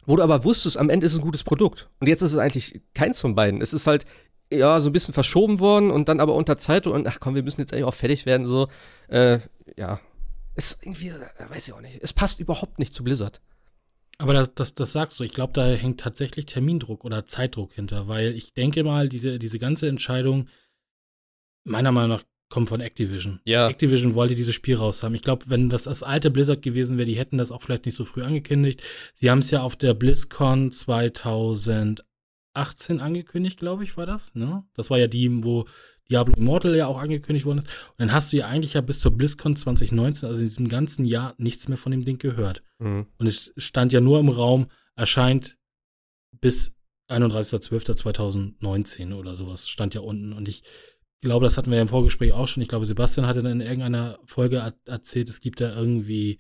wo 0.05 0.17
du 0.17 0.23
aber 0.23 0.43
wusstest, 0.43 0.77
am 0.77 0.89
Ende 0.89 1.05
ist 1.05 1.13
es 1.13 1.19
ein 1.19 1.23
gutes 1.23 1.45
Produkt. 1.45 1.89
Und 1.99 2.07
jetzt 2.07 2.21
ist 2.21 2.33
es 2.33 2.37
eigentlich 2.37 2.81
keins 2.93 3.21
von 3.21 3.35
beiden. 3.35 3.61
Es 3.61 3.73
ist 3.73 3.87
halt, 3.87 4.03
ja, 4.51 4.79
so 4.79 4.89
ein 4.89 4.93
bisschen 4.93 5.13
verschoben 5.13 5.59
worden 5.59 5.91
und 5.91 6.09
dann 6.09 6.19
aber 6.19 6.35
unter 6.35 6.57
Zeit 6.57 6.87
und 6.87 7.07
ach 7.07 7.19
komm, 7.19 7.35
wir 7.35 7.43
müssen 7.43 7.61
jetzt 7.61 7.73
eigentlich 7.73 7.85
auch 7.85 7.93
fertig 7.93 8.25
werden, 8.25 8.45
so, 8.45 8.67
äh, 9.07 9.39
ja. 9.77 9.99
Es 10.55 10.73
ist 10.73 10.83
irgendwie, 10.83 11.09
äh, 11.09 11.49
weiß 11.49 11.67
ich 11.67 11.73
auch 11.73 11.81
nicht. 11.81 11.99
Es 12.01 12.13
passt 12.13 12.39
überhaupt 12.39 12.79
nicht 12.79 12.93
zu 12.93 13.03
Blizzard. 13.03 13.41
Aber 14.19 14.33
das, 14.33 14.53
das, 14.53 14.75
das 14.75 14.91
sagst 14.91 15.19
du, 15.19 15.23
ich 15.23 15.33
glaube, 15.33 15.53
da 15.53 15.65
hängt 15.65 15.99
tatsächlich 15.99 16.45
Termindruck 16.45 17.03
oder 17.03 17.25
Zeitdruck 17.25 17.73
hinter, 17.73 18.07
weil 18.07 18.35
ich 18.35 18.53
denke 18.53 18.83
mal, 18.83 19.09
diese, 19.09 19.39
diese 19.39 19.57
ganze 19.57 19.87
Entscheidung, 19.87 20.47
meiner 21.63 21.91
Meinung 21.91 22.17
nach, 22.17 22.23
kommt 22.49 22.69
von 22.69 22.81
Activision. 22.81 23.39
Ja. 23.45 23.67
Activision 23.67 24.13
wollte 24.13 24.35
dieses 24.35 24.53
Spiel 24.53 24.75
raus 24.75 25.01
haben. 25.01 25.15
Ich 25.15 25.23
glaube, 25.23 25.45
wenn 25.47 25.69
das 25.69 25.85
das 25.85 26.03
alte 26.03 26.29
Blizzard 26.29 26.61
gewesen 26.61 26.99
wäre, 26.99 27.07
die 27.07 27.17
hätten 27.17 27.39
das 27.39 27.51
auch 27.51 27.63
vielleicht 27.63 27.87
nicht 27.87 27.95
so 27.95 28.05
früh 28.05 28.21
angekündigt. 28.21 28.83
Sie 29.15 29.31
haben 29.31 29.39
es 29.39 29.49
ja 29.49 29.63
auf 29.63 29.75
der 29.75 29.95
BlizzCon 29.95 30.71
2000 30.71 32.05
18 32.53 32.99
angekündigt, 32.99 33.59
glaube 33.59 33.83
ich, 33.83 33.97
war 33.97 34.05
das. 34.05 34.33
Ne? 34.35 34.63
Das 34.75 34.89
war 34.89 34.97
ja 34.97 35.07
die, 35.07 35.43
wo 35.43 35.65
Diablo 36.09 36.35
Immortal 36.35 36.75
ja 36.75 36.87
auch 36.87 36.99
angekündigt 36.99 37.45
worden 37.45 37.59
ist. 37.59 37.67
Und 37.89 37.99
dann 37.99 38.13
hast 38.13 38.33
du 38.33 38.37
ja 38.37 38.47
eigentlich 38.47 38.73
ja 38.73 38.81
bis 38.81 38.99
zur 38.99 39.15
BlizzCon 39.17 39.55
2019, 39.55 40.27
also 40.27 40.41
in 40.41 40.47
diesem 40.47 40.69
ganzen 40.69 41.05
Jahr, 41.05 41.35
nichts 41.37 41.67
mehr 41.67 41.77
von 41.77 41.91
dem 41.91 42.05
Ding 42.05 42.17
gehört. 42.17 42.63
Mhm. 42.79 43.05
Und 43.17 43.27
es 43.27 43.53
stand 43.57 43.93
ja 43.93 44.01
nur 44.01 44.19
im 44.19 44.29
Raum, 44.29 44.67
erscheint 44.95 45.57
bis 46.39 46.75
31.12.2019 47.09 49.15
oder 49.15 49.35
sowas, 49.35 49.67
stand 49.67 49.95
ja 49.95 50.01
unten. 50.01 50.33
Und 50.33 50.47
ich 50.47 50.61
glaube, 51.21 51.45
das 51.45 51.57
hatten 51.57 51.71
wir 51.71 51.77
ja 51.77 51.81
im 51.81 51.89
Vorgespräch 51.89 52.33
auch 52.33 52.47
schon. 52.47 52.61
Ich 52.61 52.69
glaube, 52.69 52.85
Sebastian 52.85 53.25
hatte 53.27 53.41
dann 53.41 53.61
in 53.61 53.67
irgendeiner 53.67 54.19
Folge 54.25 54.73
erzählt, 54.85 55.29
es 55.29 55.41
gibt 55.41 55.61
da 55.61 55.75
irgendwie 55.75 56.39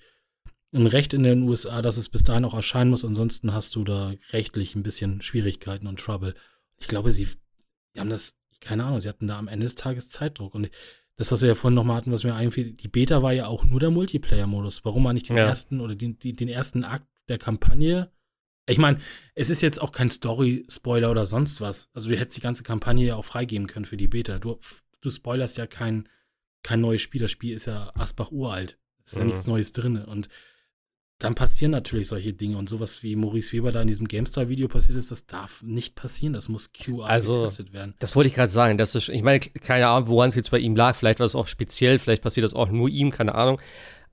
ein 0.73 0.87
Recht 0.87 1.13
in 1.13 1.23
den 1.23 1.43
USA, 1.43 1.81
dass 1.81 1.97
es 1.97 2.09
bis 2.09 2.23
dahin 2.23 2.45
auch 2.45 2.53
erscheinen 2.53 2.89
muss. 2.89 3.05
Ansonsten 3.05 3.53
hast 3.53 3.75
du 3.75 3.83
da 3.83 4.13
rechtlich 4.31 4.75
ein 4.75 4.83
bisschen 4.83 5.21
Schwierigkeiten 5.21 5.87
und 5.87 5.99
Trouble. 5.99 6.33
Ich 6.77 6.87
glaube, 6.87 7.11
sie 7.11 7.27
die 7.95 7.99
haben 7.99 8.09
das, 8.09 8.39
keine 8.59 8.85
Ahnung, 8.85 9.01
sie 9.01 9.09
hatten 9.09 9.27
da 9.27 9.37
am 9.37 9.47
Ende 9.47 9.65
des 9.65 9.75
Tages 9.75 10.09
Zeitdruck. 10.09 10.55
Und 10.55 10.71
das, 11.15 11.31
was 11.31 11.41
wir 11.41 11.49
ja 11.49 11.55
vorhin 11.55 11.75
nochmal 11.75 11.97
hatten, 11.97 12.11
was 12.11 12.23
mir 12.23 12.33
einfiel, 12.33 12.71
die 12.73 12.87
Beta 12.87 13.21
war 13.21 13.33
ja 13.33 13.45
auch 13.45 13.63
nur 13.65 13.79
der 13.79 13.91
Multiplayer-Modus. 13.91 14.83
Warum 14.83 15.03
man 15.03 15.13
nicht 15.13 15.29
den 15.29 15.37
ja. 15.37 15.45
ersten 15.45 15.79
oder 15.79 15.93
den, 15.93 16.17
den 16.17 16.47
ersten 16.47 16.83
Akt 16.83 17.07
der 17.29 17.37
Kampagne 17.37 18.11
ich 18.65 18.77
meine, 18.77 18.99
es 19.35 19.49
ist 19.49 19.61
jetzt 19.61 19.81
auch 19.81 19.91
kein 19.91 20.09
Story-Spoiler 20.09 21.11
oder 21.11 21.25
sonst 21.25 21.59
was. 21.59 21.89
Also 21.93 22.09
du 22.09 22.17
hättest 22.17 22.37
die 22.37 22.41
ganze 22.41 22.63
Kampagne 22.63 23.05
ja 23.05 23.15
auch 23.15 23.25
freigeben 23.25 23.67
können 23.67 23.85
für 23.85 23.97
die 23.97 24.07
Beta. 24.07 24.39
Du, 24.39 24.59
du 25.01 25.09
spoilerst 25.09 25.57
ja 25.57 25.67
kein, 25.67 26.07
kein 26.63 26.79
neues 26.79 27.01
Spiel. 27.01 27.21
Das 27.21 27.31
Spiel 27.31 27.55
ist 27.55 27.65
ja 27.65 27.91
Asbach 27.95 28.31
uralt. 28.31 28.79
Es 29.03 29.11
ist 29.11 29.15
mhm. 29.17 29.21
ja 29.21 29.25
nichts 29.25 29.47
Neues 29.47 29.73
drin. 29.73 29.97
Und 29.97 30.29
dann 31.19 31.35
passieren 31.35 31.71
natürlich 31.71 32.09
solche 32.09 32.33
Dinge 32.33 32.57
und 32.57 32.67
sowas 32.67 33.01
wie 33.01 33.15
Maurice 33.15 33.53
Weber 33.53 33.71
da 33.71 33.81
in 33.81 33.87
diesem 33.87 34.07
GameStar-Video 34.07 34.67
passiert 34.67 34.97
ist, 34.97 35.09
das 35.09 35.25
darf 35.25 35.63
nicht 35.63 35.95
passieren, 35.95 36.33
das 36.33 36.49
muss 36.49 36.73
QR 36.73 37.05
also, 37.05 37.35
getestet 37.35 37.71
werden. 37.71 37.93
Das 37.99 38.15
wollte 38.15 38.27
ich 38.27 38.35
gerade 38.35 38.51
sagen, 38.51 38.77
das 38.77 38.93
ist, 38.95 39.09
ich 39.09 39.23
meine, 39.23 39.39
keine 39.39 39.87
Ahnung, 39.87 40.09
woran 40.09 40.29
es 40.29 40.35
jetzt 40.35 40.51
bei 40.51 40.59
ihm 40.59 40.75
lag, 40.75 40.95
vielleicht 40.95 41.19
war 41.19 41.25
es 41.25 41.35
auch 41.35 41.47
speziell, 41.47 41.99
vielleicht 41.99 42.23
passiert 42.23 42.43
das 42.43 42.53
auch 42.53 42.69
nur 42.69 42.89
ihm, 42.89 43.09
keine 43.09 43.35
Ahnung, 43.35 43.61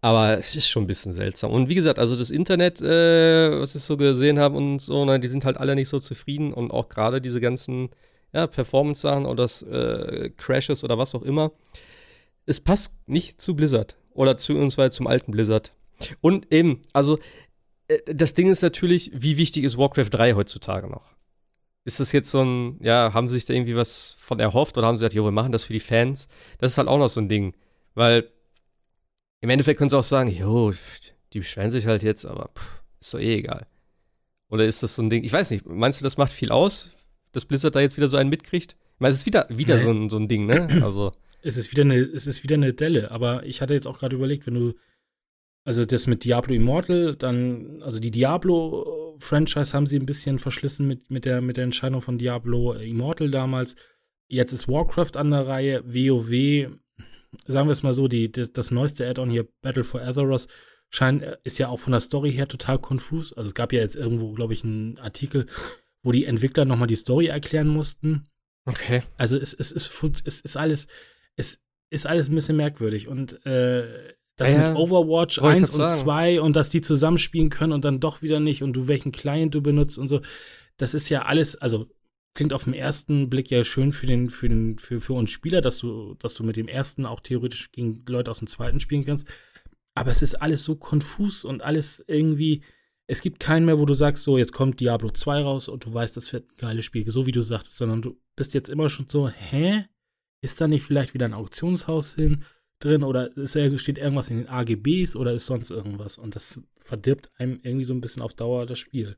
aber 0.00 0.38
es 0.38 0.54
ist 0.54 0.68
schon 0.68 0.84
ein 0.84 0.86
bisschen 0.86 1.14
seltsam. 1.14 1.50
Und 1.50 1.68
wie 1.68 1.74
gesagt, 1.74 1.98
also 1.98 2.14
das 2.14 2.30
Internet, 2.30 2.80
äh, 2.80 3.60
was 3.60 3.74
ich 3.74 3.82
so 3.82 3.96
gesehen 3.96 4.38
habe 4.38 4.56
und 4.56 4.78
so, 4.80 5.04
ne, 5.04 5.18
die 5.18 5.28
sind 5.28 5.44
halt 5.44 5.58
alle 5.58 5.74
nicht 5.74 5.88
so 5.88 5.98
zufrieden 5.98 6.52
und 6.52 6.70
auch 6.70 6.88
gerade 6.88 7.20
diese 7.20 7.40
ganzen 7.40 7.90
ja, 8.32 8.46
Performance-Sachen 8.46 9.26
oder 9.26 9.44
das, 9.44 9.62
äh, 9.62 10.30
Crashes 10.36 10.84
oder 10.84 10.96
was 10.96 11.14
auch 11.14 11.22
immer, 11.22 11.50
es 12.46 12.60
passt 12.60 12.94
nicht 13.06 13.40
zu 13.40 13.54
Blizzard 13.54 13.96
oder 14.14 14.38
zu 14.38 14.56
uns, 14.56 14.78
weil 14.78 14.92
zum 14.92 15.06
alten 15.06 15.32
Blizzard. 15.32 15.72
Und 16.20 16.52
eben, 16.52 16.82
also 16.92 17.18
äh, 17.88 17.98
das 18.06 18.34
Ding 18.34 18.50
ist 18.50 18.62
natürlich, 18.62 19.10
wie 19.14 19.36
wichtig 19.36 19.64
ist 19.64 19.78
Warcraft 19.78 20.10
3 20.10 20.34
heutzutage 20.34 20.88
noch? 20.88 21.12
Ist 21.84 22.00
das 22.00 22.12
jetzt 22.12 22.30
so 22.30 22.42
ein, 22.42 22.78
ja, 22.82 23.12
haben 23.14 23.28
sie 23.28 23.36
sich 23.36 23.46
da 23.46 23.54
irgendwie 23.54 23.76
was 23.76 24.16
von 24.20 24.38
erhofft 24.38 24.76
oder 24.76 24.86
haben 24.86 24.96
sie 24.96 25.00
gesagt, 25.00 25.14
jo, 25.14 25.24
wir 25.24 25.30
machen 25.30 25.52
das 25.52 25.64
für 25.64 25.72
die 25.72 25.80
Fans? 25.80 26.28
Das 26.58 26.72
ist 26.72 26.78
halt 26.78 26.88
auch 26.88 26.98
noch 26.98 27.08
so 27.08 27.20
ein 27.20 27.28
Ding. 27.28 27.54
Weil 27.94 28.30
im 29.40 29.50
Endeffekt 29.50 29.78
können 29.78 29.90
sie 29.90 29.98
auch 29.98 30.04
sagen, 30.04 30.30
jo, 30.30 30.72
die 31.32 31.38
beschweren 31.38 31.70
sich 31.70 31.86
halt 31.86 32.02
jetzt, 32.02 32.26
aber 32.26 32.50
pff, 32.54 32.82
ist 33.00 33.14
doch 33.14 33.18
eh 33.18 33.36
egal. 33.36 33.66
Oder 34.50 34.66
ist 34.66 34.82
das 34.82 34.94
so 34.94 35.02
ein 35.02 35.10
Ding, 35.10 35.24
ich 35.24 35.32
weiß 35.32 35.50
nicht, 35.50 35.66
meinst 35.66 36.00
du, 36.00 36.04
das 36.04 36.16
macht 36.16 36.32
viel 36.32 36.50
aus, 36.50 36.90
dass 37.32 37.46
Blizzard 37.46 37.74
da 37.74 37.80
jetzt 37.80 37.96
wieder 37.96 38.08
so 38.08 38.16
einen 38.16 38.30
mitkriegt? 38.30 38.76
Ich 38.94 39.00
meine, 39.00 39.12
es 39.12 39.20
ist 39.20 39.26
wieder, 39.26 39.46
wieder 39.48 39.76
nee. 39.76 39.82
so, 39.82 39.90
ein, 39.90 40.10
so 40.10 40.16
ein 40.18 40.28
Ding, 40.28 40.46
ne? 40.46 40.68
Also. 40.82 41.12
es 41.42 41.56
ist 41.56 41.70
wieder 41.70 41.82
eine, 41.82 42.00
es 42.00 42.26
ist 42.26 42.42
wieder 42.42 42.56
eine 42.56 42.74
Delle. 42.74 43.10
Aber 43.10 43.46
ich 43.46 43.62
hatte 43.62 43.74
jetzt 43.74 43.86
auch 43.86 43.98
gerade 43.98 44.16
überlegt, 44.16 44.46
wenn 44.46 44.54
du, 44.54 44.74
also 45.64 45.84
das 45.84 46.06
mit 46.06 46.24
Diablo 46.24 46.54
Immortal, 46.54 47.16
dann, 47.16 47.82
also 47.82 48.00
die 48.00 48.10
Diablo-Franchise 48.10 49.74
haben 49.74 49.86
sie 49.86 49.98
ein 49.98 50.06
bisschen 50.06 50.38
verschlissen 50.38 50.86
mit, 50.88 51.10
mit, 51.10 51.24
der, 51.24 51.40
mit 51.40 51.56
der 51.56 51.64
Entscheidung 51.64 52.00
von 52.00 52.18
Diablo 52.18 52.72
Immortal 52.72 53.30
damals. 53.30 53.76
Jetzt 54.28 54.52
ist 54.52 54.68
Warcraft 54.68 55.16
an 55.16 55.30
der 55.30 55.46
Reihe, 55.46 55.84
WoW, 55.84 56.70
sagen 57.46 57.68
wir 57.68 57.72
es 57.72 57.82
mal 57.82 57.94
so, 57.94 58.08
die, 58.08 58.32
die 58.32 58.50
das 58.52 58.70
neueste 58.70 59.08
Add-on 59.08 59.30
hier, 59.30 59.48
Battle 59.60 59.84
for 59.84 60.00
Azeroth, 60.00 60.48
scheint, 60.88 61.24
ist 61.44 61.58
ja 61.58 61.68
auch 61.68 61.78
von 61.78 61.92
der 61.92 62.00
Story 62.00 62.32
her 62.32 62.48
total 62.48 62.78
konfus. 62.78 63.32
Also 63.32 63.48
es 63.48 63.54
gab 63.54 63.72
ja 63.72 63.80
jetzt 63.80 63.96
irgendwo, 63.96 64.32
glaube 64.32 64.54
ich, 64.54 64.64
einen 64.64 64.98
Artikel, 64.98 65.46
wo 66.02 66.12
die 66.12 66.24
Entwickler 66.24 66.64
nochmal 66.64 66.88
die 66.88 66.96
Story 66.96 67.26
erklären 67.26 67.68
mussten. 67.68 68.24
Okay. 68.66 69.02
Also 69.16 69.36
es, 69.36 69.54
es, 69.54 69.70
es, 69.72 70.02
es 70.24 70.40
ist 70.40 70.56
alles, 70.56 70.88
es 71.36 71.62
ist 71.90 72.06
alles 72.06 72.28
ein 72.28 72.34
bisschen 72.34 72.56
merkwürdig. 72.56 73.08
Und 73.08 73.44
äh, 73.46 74.14
das 74.40 74.52
Ja, 74.52 74.70
mit 74.70 74.78
Overwatch 74.78 75.40
wollte 75.40 75.58
ich 75.58 75.62
1 75.62 75.70
grad 75.72 75.80
und 75.80 75.88
sagen. 75.88 76.04
2 76.04 76.40
und 76.40 76.56
dass 76.56 76.70
die 76.70 76.80
zusammenspielen 76.80 77.50
können 77.50 77.72
und 77.72 77.84
dann 77.84 78.00
doch 78.00 78.22
wieder 78.22 78.40
nicht 78.40 78.62
und 78.62 78.72
du 78.72 78.88
welchen 78.88 79.12
Client 79.12 79.54
du 79.54 79.60
benutzt 79.60 79.98
und 79.98 80.08
so, 80.08 80.20
das 80.78 80.94
ist 80.94 81.10
ja 81.10 81.22
alles, 81.22 81.56
also 81.56 81.86
klingt 82.34 82.54
auf 82.54 82.64
den 82.64 82.72
ersten 82.72 83.28
Blick 83.28 83.50
ja 83.50 83.64
schön 83.64 83.92
für 83.92 84.06
den, 84.06 84.30
für 84.30 84.48
den, 84.48 84.78
für, 84.78 85.00
für 85.00 85.12
uns 85.12 85.30
Spieler, 85.30 85.60
dass 85.60 85.78
du, 85.78 86.14
dass 86.14 86.34
du 86.34 86.42
mit 86.42 86.56
dem 86.56 86.68
ersten 86.68 87.04
auch 87.04 87.20
theoretisch 87.20 87.70
gegen 87.70 88.02
Leute 88.08 88.30
aus 88.30 88.38
dem 88.38 88.46
zweiten 88.46 88.80
spielen 88.80 89.04
kannst. 89.04 89.28
Aber 89.94 90.10
es 90.10 90.22
ist 90.22 90.36
alles 90.36 90.64
so 90.64 90.76
konfus 90.76 91.44
und 91.44 91.62
alles 91.62 92.02
irgendwie, 92.06 92.62
es 93.08 93.20
gibt 93.20 93.40
keinen 93.40 93.66
mehr, 93.66 93.78
wo 93.78 93.84
du 93.84 93.92
sagst, 93.92 94.22
so, 94.22 94.38
jetzt 94.38 94.52
kommt 94.52 94.80
Diablo 94.80 95.10
2 95.10 95.42
raus 95.42 95.68
und 95.68 95.84
du 95.84 95.92
weißt, 95.92 96.16
das 96.16 96.32
wird 96.32 96.50
ein 96.50 96.56
geiles 96.56 96.84
Spiel, 96.84 97.10
so 97.10 97.26
wie 97.26 97.32
du 97.32 97.42
sagtest, 97.42 97.76
sondern 97.76 98.00
du 98.00 98.16
bist 98.36 98.54
jetzt 98.54 98.70
immer 98.70 98.88
schon 98.88 99.08
so, 99.08 99.28
hä? 99.28 99.84
Ist 100.42 100.60
da 100.62 100.68
nicht 100.68 100.84
vielleicht 100.84 101.12
wieder 101.12 101.26
ein 101.26 101.34
Auktionshaus 101.34 102.14
hin 102.14 102.44
drin 102.80 103.02
oder 103.04 103.36
ist, 103.36 103.56
steht 103.80 103.98
irgendwas 103.98 104.28
in 104.30 104.38
den 104.38 104.48
AGBs 104.48 105.14
oder 105.16 105.32
ist 105.32 105.46
sonst 105.46 105.70
irgendwas? 105.70 106.18
Und 106.18 106.34
das 106.34 106.60
verdirbt 106.80 107.30
einem 107.38 107.60
irgendwie 107.62 107.84
so 107.84 107.94
ein 107.94 108.00
bisschen 108.00 108.22
auf 108.22 108.34
Dauer 108.34 108.66
das 108.66 108.78
Spiel 108.78 109.16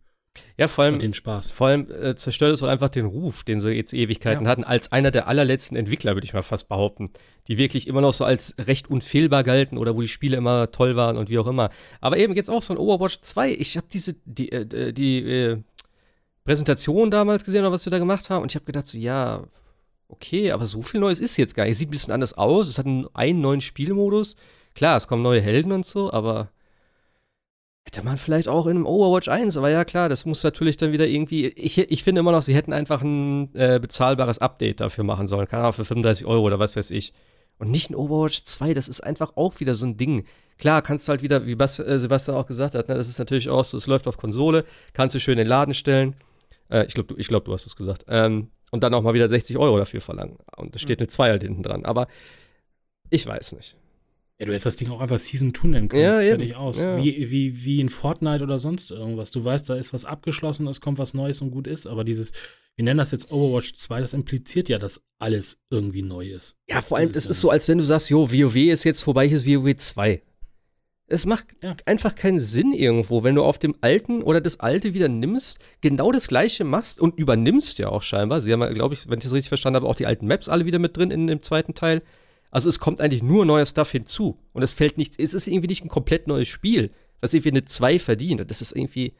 Ja, 0.58 0.68
vor 0.68 0.84
allem, 0.84 0.94
und 0.94 1.02
den 1.02 1.14
Spaß. 1.14 1.50
vor 1.50 1.68
allem 1.68 1.90
äh, 1.90 2.14
zerstört 2.16 2.52
es 2.54 2.62
auch 2.62 2.68
einfach 2.68 2.88
den 2.90 3.06
Ruf, 3.06 3.44
den 3.44 3.60
sie 3.60 3.70
jetzt 3.70 3.94
Ewigkeiten 3.94 4.44
Ja. 4.44 4.50
hatten, 4.50 4.64
als 4.64 4.92
einer 4.92 5.10
der 5.10 5.28
allerletzten 5.28 5.76
Entwickler, 5.76 6.14
würde 6.14 6.24
ich 6.26 6.34
mal 6.34 6.42
fast 6.42 6.68
behaupten, 6.68 7.10
die 7.48 7.56
wirklich 7.58 7.86
immer 7.86 8.00
noch 8.00 8.12
so 8.12 8.24
als 8.24 8.54
recht 8.58 8.90
unfehlbar 8.90 9.44
galten 9.44 9.78
oder 9.78 9.94
wo 9.96 10.00
die 10.02 10.08
Spiele 10.08 10.36
immer 10.36 10.70
toll 10.70 10.96
waren 10.96 11.16
und 11.16 11.30
wie 11.30 11.38
auch 11.38 11.46
immer. 11.46 11.70
Aber 12.00 12.16
eben 12.18 12.34
jetzt 12.34 12.50
auch 12.50 12.62
so 12.62 12.72
ein 12.74 12.78
Overwatch 12.78 13.20
2. 13.22 13.52
Ich 13.52 13.76
habe 13.76 13.86
diese, 13.92 14.16
die, 14.24 14.52
äh, 14.52 14.92
die 14.92 15.18
äh, 15.18 15.58
Präsentation 16.44 17.10
damals 17.10 17.44
gesehen, 17.44 17.60
oder 17.60 17.72
was 17.72 17.84
sie 17.84 17.90
da 17.90 17.98
gemacht 17.98 18.28
haben, 18.30 18.42
und 18.42 18.50
ich 18.50 18.56
habe 18.56 18.64
gedacht, 18.64 18.86
so, 18.86 18.98
ja, 18.98 19.44
okay, 20.12 20.52
aber 20.52 20.66
so 20.66 20.82
viel 20.82 21.00
Neues 21.00 21.20
ist 21.20 21.36
jetzt 21.36 21.54
gar 21.54 21.64
nicht. 21.64 21.72
Es 21.72 21.78
sieht 21.78 21.88
ein 21.88 21.92
bisschen 21.92 22.12
anders 22.12 22.34
aus, 22.34 22.68
es 22.68 22.78
hat 22.78 22.86
einen, 22.86 23.06
einen 23.14 23.40
neuen 23.40 23.60
Spielmodus. 23.60 24.36
Klar, 24.74 24.96
es 24.96 25.08
kommen 25.08 25.22
neue 25.22 25.40
Helden 25.40 25.72
und 25.72 25.84
so, 25.84 26.12
aber 26.12 26.50
hätte 27.84 28.04
man 28.04 28.16
vielleicht 28.16 28.48
auch 28.48 28.66
in 28.66 28.76
einem 28.76 28.86
Overwatch 28.86 29.28
1, 29.28 29.56
aber 29.56 29.70
ja 29.70 29.84
klar, 29.84 30.08
das 30.08 30.24
muss 30.24 30.44
natürlich 30.44 30.76
dann 30.76 30.92
wieder 30.92 31.06
irgendwie. 31.06 31.46
Ich, 31.48 31.78
ich 31.78 32.02
finde 32.04 32.20
immer 32.20 32.32
noch, 32.32 32.42
sie 32.42 32.54
hätten 32.54 32.72
einfach 32.72 33.02
ein 33.02 33.54
äh, 33.54 33.78
bezahlbares 33.80 34.38
Update 34.38 34.80
dafür 34.80 35.04
machen 35.04 35.26
sollen. 35.26 35.48
Keine 35.48 35.64
Ahnung, 35.64 35.74
für 35.74 35.84
35 35.84 36.26
Euro 36.26 36.46
oder 36.46 36.58
was 36.58 36.76
weiß 36.76 36.90
ich. 36.90 37.12
Und 37.58 37.70
nicht 37.70 37.90
ein 37.90 37.94
Overwatch 37.94 38.42
2, 38.42 38.74
das 38.74 38.88
ist 38.88 39.02
einfach 39.02 39.32
auch 39.36 39.60
wieder 39.60 39.74
so 39.74 39.86
ein 39.86 39.96
Ding. 39.96 40.24
Klar, 40.58 40.82
kannst 40.82 41.08
du 41.08 41.10
halt 41.10 41.22
wieder, 41.22 41.46
wie 41.46 41.54
Bas, 41.54 41.78
äh, 41.78 41.98
Sebastian 41.98 42.36
auch 42.36 42.46
gesagt 42.46 42.74
hat, 42.74 42.88
ne, 42.88 42.94
das 42.94 43.08
ist 43.08 43.18
natürlich 43.18 43.48
auch 43.48 43.64
so, 43.64 43.76
es 43.76 43.86
läuft 43.86 44.06
auf 44.06 44.16
Konsole, 44.16 44.64
kannst 44.92 45.14
du 45.14 45.20
schön 45.20 45.32
in 45.32 45.38
den 45.38 45.48
Laden 45.48 45.74
stellen. 45.74 46.14
Äh, 46.70 46.86
ich 46.86 46.94
glaube, 46.94 47.14
du, 47.14 47.22
glaub, 47.22 47.44
du 47.44 47.52
hast 47.52 47.66
es 47.66 47.76
gesagt. 47.76 48.04
Ähm, 48.08 48.50
und 48.72 48.82
dann 48.82 48.92
auch 48.94 49.02
mal 49.02 49.14
wieder 49.14 49.28
60 49.28 49.56
Euro 49.58 49.78
dafür 49.78 50.00
verlangen. 50.00 50.38
Und 50.56 50.74
da 50.74 50.78
steht 50.80 50.98
eine 50.98 51.08
2 51.08 51.30
halt 51.30 51.42
hinten 51.44 51.62
dran. 51.62 51.84
Aber 51.84 52.08
ich 53.10 53.24
weiß 53.24 53.52
nicht. 53.52 53.76
Ja, 54.40 54.46
du 54.46 54.52
hättest 54.52 54.66
das 54.66 54.76
Ding 54.76 54.90
auch 54.90 55.00
einfach 55.00 55.18
Season 55.18 55.54
2 55.54 55.68
nennen 55.68 55.88
können. 55.88 56.02
Ja. 56.02 56.20
Fertig 56.20 56.56
aus. 56.56 56.78
Ja. 56.78 56.96
Wie, 56.96 57.30
wie, 57.30 57.64
wie 57.64 57.80
in 57.80 57.90
Fortnite 57.90 58.42
oder 58.42 58.58
sonst 58.58 58.90
irgendwas. 58.90 59.30
Du 59.30 59.44
weißt, 59.44 59.68
da 59.68 59.76
ist 59.76 59.92
was 59.92 60.04
abgeschlossen, 60.04 60.66
es 60.66 60.80
kommt 60.80 60.98
was 60.98 61.14
Neues 61.14 61.42
und 61.42 61.50
gut 61.50 61.66
ist, 61.66 61.86
aber 61.86 62.02
dieses, 62.02 62.32
wir 62.74 62.84
nennen 62.84 62.98
das 62.98 63.10
jetzt 63.12 63.30
Overwatch 63.30 63.74
2, 63.74 64.00
das 64.00 64.14
impliziert 64.14 64.68
ja, 64.70 64.78
dass 64.78 65.02
alles 65.20 65.60
irgendwie 65.70 66.02
neu 66.02 66.30
ist. 66.30 66.56
Ja, 66.68 66.80
vor 66.80 66.96
allem, 66.96 67.10
es 67.10 67.16
ist 67.18 67.26
ist 67.26 67.40
so, 67.40 67.50
als 67.50 67.68
wenn 67.68 67.78
du 67.78 67.84
sagst, 67.84 68.10
jo, 68.10 68.32
WoW 68.32 68.56
ist 68.56 68.84
jetzt 68.84 69.02
vorbei, 69.02 69.28
hier 69.28 69.36
ist 69.36 69.46
WoW 69.46 69.76
2. 69.76 70.22
Es 71.12 71.26
macht 71.26 71.48
Ja. 71.62 71.76
einfach 71.84 72.14
keinen 72.14 72.40
Sinn 72.40 72.72
irgendwo, 72.72 73.22
wenn 73.22 73.34
du 73.34 73.44
auf 73.44 73.58
dem 73.58 73.74
alten 73.82 74.22
oder 74.22 74.40
das 74.40 74.60
alte 74.60 74.94
wieder 74.94 75.08
nimmst, 75.08 75.58
genau 75.82 76.10
das 76.10 76.26
gleiche 76.26 76.64
machst 76.64 77.00
und 77.00 77.18
übernimmst 77.18 77.78
ja 77.78 77.88
auch 77.90 78.02
scheinbar. 78.02 78.40
Sie 78.40 78.50
haben 78.50 78.62
ja, 78.62 78.72
glaube 78.72 78.94
ich, 78.94 79.08
wenn 79.10 79.18
ich 79.18 79.24
das 79.24 79.34
richtig 79.34 79.50
verstanden 79.50 79.76
habe, 79.76 79.88
auch 79.88 79.94
die 79.94 80.06
alten 80.06 80.26
Maps 80.26 80.48
alle 80.48 80.64
wieder 80.64 80.78
mit 80.78 80.96
drin 80.96 81.10
in 81.10 81.26
dem 81.26 81.42
zweiten 81.42 81.74
Teil. 81.74 82.00
Also 82.50 82.70
es 82.70 82.78
kommt 82.78 83.02
eigentlich 83.02 83.22
nur 83.22 83.44
neuer 83.44 83.66
Stuff 83.66 83.90
hinzu. 83.90 84.38
Und 84.54 84.62
es 84.62 84.72
fällt 84.72 84.96
nicht, 84.96 85.20
es 85.20 85.34
ist 85.34 85.46
irgendwie 85.46 85.68
nicht 85.68 85.84
ein 85.84 85.88
komplett 85.88 86.28
neues 86.28 86.48
Spiel, 86.48 86.90
was 87.20 87.34
irgendwie 87.34 87.50
eine 87.50 87.64
2 87.66 87.98
verdient. 87.98 88.50
Das 88.50 88.62
ist 88.62 88.74
irgendwie, 88.74 89.12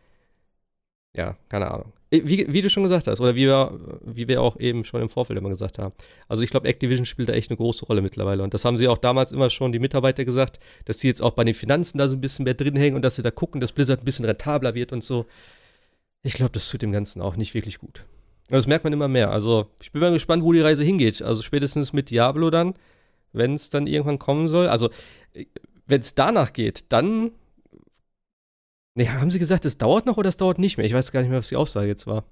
ja, 1.15 1.37
keine 1.51 1.71
Ahnung. 1.71 1.93
Wie, 2.15 2.53
wie 2.53 2.61
du 2.61 2.69
schon 2.69 2.83
gesagt 2.83 3.07
hast, 3.07 3.21
oder 3.23 3.35
wie 3.35 3.47
wir, 3.47 3.81
wie 4.05 4.29
wir 4.29 4.43
auch 4.43 4.61
eben 4.61 4.85
schon 4.85 5.01
im 5.01 5.09
Vorfeld 5.09 5.39
immer 5.39 5.49
gesagt 5.49 5.79
haben. 5.79 5.95
Also 6.29 6.43
ich 6.43 6.51
glaube, 6.51 6.69
Activision 6.69 7.07
spielt 7.07 7.31
da 7.31 7.33
echt 7.33 7.51
eine 7.51 7.57
große 7.57 7.87
Rolle 7.87 8.03
mittlerweile. 8.03 8.43
Und 8.43 8.53
das 8.53 8.67
haben 8.67 8.77
sie 8.77 8.87
auch 8.87 8.99
damals 8.99 9.33
immer 9.33 9.49
schon 9.49 9.73
die 9.73 9.79
Mitarbeiter 9.79 10.27
gesagt, 10.27 10.61
dass 10.85 10.99
die 10.99 11.07
jetzt 11.07 11.23
auch 11.23 11.31
bei 11.31 11.43
den 11.43 11.55
Finanzen 11.55 11.97
da 11.97 12.09
so 12.09 12.17
ein 12.17 12.21
bisschen 12.21 12.45
mehr 12.45 12.53
drin 12.53 12.77
hängen 12.77 12.97
und 12.97 13.03
dass 13.03 13.17
sie 13.17 13.23
da 13.23 13.31
gucken, 13.31 13.63
dass 13.63 13.73
Blizzard 13.73 14.03
ein 14.03 14.05
bisschen 14.05 14.27
rentabler 14.27 14.75
wird 14.75 14.93
und 14.93 15.03
so. 15.03 15.25
Ich 16.23 16.35
glaube, 16.35 16.53
das 16.53 16.69
tut 16.69 16.83
dem 16.83 16.93
Ganzen 16.93 17.23
auch 17.23 17.37
nicht 17.37 17.55
wirklich 17.55 17.79
gut. 17.79 18.05
Und 18.51 18.57
das 18.57 18.67
merkt 18.67 18.85
man 18.85 18.93
immer 18.93 19.09
mehr. 19.09 19.31
Also 19.31 19.71
ich 19.83 19.91
bin 19.91 20.03
mal 20.03 20.13
gespannt, 20.13 20.43
wo 20.45 20.53
die 20.53 20.61
Reise 20.61 20.85
hingeht. 20.85 21.23
Also 21.23 21.43
spätestens 21.43 21.95
mit 21.95 22.11
Diablo 22.11 22.51
dann, 22.51 22.75
wenn 23.33 23.55
es 23.55 23.71
dann 23.71 23.87
irgendwann 23.87 24.19
kommen 24.19 24.49
soll. 24.49 24.69
Also 24.69 24.91
wenn 25.87 26.03
es 26.03 26.15
danach 26.15 26.53
geht, 26.53 26.93
dann 26.93 27.31
Nee, 28.95 29.09
haben 29.09 29.31
sie 29.31 29.39
gesagt, 29.39 29.65
es 29.65 29.79
dauert 29.79 30.07
noch 30.07 30.17
oder 30.19 30.29
es 30.29 30.37
dauert 30.37 30.59
nicht 30.59 30.77
mehr? 30.77 30.87
Ich 30.87 30.93
weiß 30.93 31.13
gar 31.13 31.21
nicht 31.21 31.31
mehr, 31.31 31.39
was 31.39 31.49
die 31.49 31.57
Aussage 31.57 31.89
jetzt 31.89 32.07
war. 32.07 32.25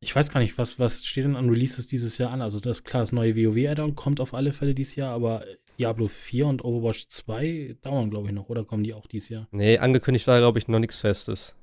Ich 0.00 0.14
weiß 0.14 0.30
gar 0.30 0.40
nicht, 0.40 0.56
was, 0.58 0.78
was 0.78 1.04
steht 1.04 1.24
denn 1.24 1.36
an 1.36 1.48
Releases 1.48 1.86
dieses 1.86 2.18
Jahr 2.18 2.30
an? 2.30 2.42
Also, 2.42 2.60
das 2.60 2.84
klar, 2.84 3.02
das 3.02 3.12
neue 3.12 3.34
WoW-Add-on 3.36 3.94
kommt 3.94 4.20
auf 4.20 4.34
alle 4.34 4.52
Fälle 4.52 4.74
dieses 4.74 4.94
Jahr, 4.96 5.12
aber 5.12 5.44
Diablo 5.78 6.08
4 6.08 6.46
und 6.46 6.64
Overwatch 6.64 7.08
2 7.08 7.76
dauern, 7.80 8.10
glaube 8.10 8.28
ich, 8.28 8.34
noch, 8.34 8.48
oder 8.48 8.64
kommen 8.64 8.84
die 8.84 8.94
auch 8.94 9.06
dieses 9.06 9.28
Jahr? 9.30 9.48
Nee, 9.52 9.78
angekündigt 9.78 10.26
war, 10.26 10.38
glaube 10.38 10.58
ich, 10.58 10.68
noch 10.68 10.78
nichts 10.78 11.00
Festes. 11.00 11.54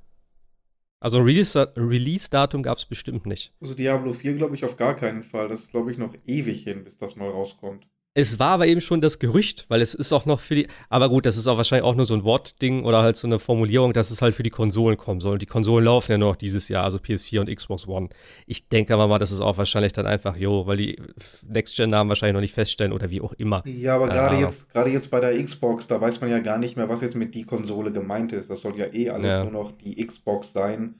Also 0.99 1.19
Release- 1.19 1.73
Release-Datum 1.75 2.63
gab 2.63 2.77
es 2.77 2.85
bestimmt 2.85 3.25
nicht. 3.25 3.53
Also 3.59 3.73
Diablo 3.73 4.13
4 4.13 4.35
glaube 4.35 4.55
ich 4.55 4.63
auf 4.63 4.77
gar 4.77 4.95
keinen 4.95 5.23
Fall. 5.23 5.49
Das 5.49 5.59
ist 5.59 5.71
glaube 5.71 5.91
ich 5.91 5.97
noch 5.97 6.15
ewig 6.25 6.63
hin, 6.63 6.83
bis 6.85 6.97
das 6.97 7.15
mal 7.17 7.29
rauskommt. 7.29 7.85
Es 8.15 8.37
war 8.37 8.49
aber 8.49 8.67
eben 8.67 8.79
schon 8.79 9.01
das 9.01 9.17
Gerücht, 9.17 9.65
weil 9.69 9.81
es 9.81 9.95
ist 9.95 10.13
auch 10.13 10.27
noch 10.27 10.39
für 10.39 10.53
die. 10.53 10.67
Aber 10.89 11.09
gut, 11.09 11.25
das 11.25 11.35
ist 11.35 11.47
auch 11.47 11.57
wahrscheinlich 11.57 11.83
auch 11.83 11.95
nur 11.95 12.05
so 12.05 12.13
ein 12.13 12.23
Wortding 12.23 12.83
oder 12.83 13.01
halt 13.01 13.17
so 13.17 13.25
eine 13.25 13.39
Formulierung, 13.39 13.91
dass 13.91 14.11
es 14.11 14.21
halt 14.21 14.35
für 14.35 14.43
die 14.43 14.51
Konsolen 14.51 14.97
kommen 14.97 15.19
soll. 15.19 15.39
Die 15.39 15.47
Konsolen 15.47 15.85
laufen 15.85 16.11
ja 16.11 16.17
noch 16.19 16.35
dieses 16.35 16.69
Jahr, 16.69 16.83
also 16.83 16.99
PS4 16.99 17.39
und 17.39 17.55
Xbox 17.55 17.87
One. 17.87 18.09
Ich 18.45 18.69
denke 18.69 18.93
aber 18.93 19.07
mal, 19.07 19.17
das 19.17 19.31
ist 19.31 19.41
auch 19.41 19.57
wahrscheinlich 19.57 19.93
dann 19.93 20.05
einfach, 20.05 20.35
jo, 20.37 20.67
weil 20.67 20.77
die 20.77 21.01
Next-Gen-Namen 21.47 22.07
wahrscheinlich 22.09 22.35
noch 22.35 22.41
nicht 22.41 22.53
feststellen 22.53 22.93
oder 22.93 23.09
wie 23.09 23.19
auch 23.21 23.33
immer. 23.33 23.63
Ja, 23.67 23.95
aber 23.95 24.09
gerade 24.09 24.35
jetzt, 24.37 24.69
gerade 24.71 24.91
jetzt 24.91 25.09
bei 25.09 25.19
der 25.19 25.43
Xbox, 25.43 25.87
da 25.87 25.99
weiß 25.99 26.21
man 26.21 26.29
ja 26.29 26.37
gar 26.37 26.59
nicht 26.59 26.77
mehr, 26.77 26.87
was 26.89 27.01
jetzt 27.01 27.15
mit 27.15 27.33
die 27.33 27.45
Konsole 27.45 27.91
gemeint 27.91 28.31
ist. 28.31 28.47
Das 28.51 28.61
soll 28.61 28.77
ja 28.77 28.93
eh 28.93 29.09
alles 29.09 29.27
Ja. 29.27 29.43
nur 29.43 29.53
noch 29.53 29.71
die 29.71 30.05
Xbox 30.05 30.53
sein. 30.53 30.99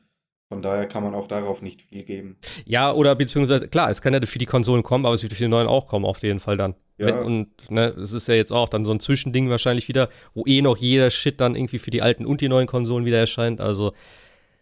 Von 0.54 0.62
daher 0.62 0.86
kann 0.88 1.02
man 1.04 1.16
auch 1.16 1.28
darauf 1.28 1.63
nicht 1.63 1.82
viel 1.82 2.04
geben. 2.04 2.38
Ja, 2.66 2.94
oder 2.94 3.16
beziehungsweise, 3.16 3.68
klar, 3.68 3.89
es 3.89 4.04
kann 4.04 4.13
ja 4.13 4.22
für 4.24 4.38
die 4.38 4.46
Konsolen 4.46 4.84
kommen, 4.84 5.04
aber 5.04 5.16
es 5.16 5.24
wird 5.24 5.34
für 5.34 5.39
die 5.44 5.48
neuen 5.48 5.66
auch 5.66 5.88
kommen, 5.88 6.06
auf 6.06 6.22
jeden 6.22 6.39
Fall 6.39 6.58
dann. 6.58 6.76
Ja. 7.00 7.08
Wenn, 7.08 7.18
und 7.18 7.72
ne, 7.72 7.86
es 7.88 8.12
ist 8.13 8.28
ja 8.28 8.36
jetzt 8.36 8.52
auch 8.52 8.70
dann 8.70 8.86
so 8.86 8.92
ein 8.92 9.00
Zwischending 9.00 9.50
wahrscheinlich 9.50 9.88
wieder, 9.88 10.10
wo 10.36 10.44
eh 10.46 10.62
noch 10.62 10.78
jeder 10.78 11.10
Shit 11.10 11.42
dann 11.42 11.56
irgendwie 11.56 11.80
für 11.80 11.89
die 11.89 12.04
alten 12.04 12.28
und 12.28 12.39
die 12.39 12.50
neuen 12.50 12.68
Konsolen 12.68 13.04
wieder 13.04 13.18
erscheint. 13.18 13.62
Also, 13.62 13.94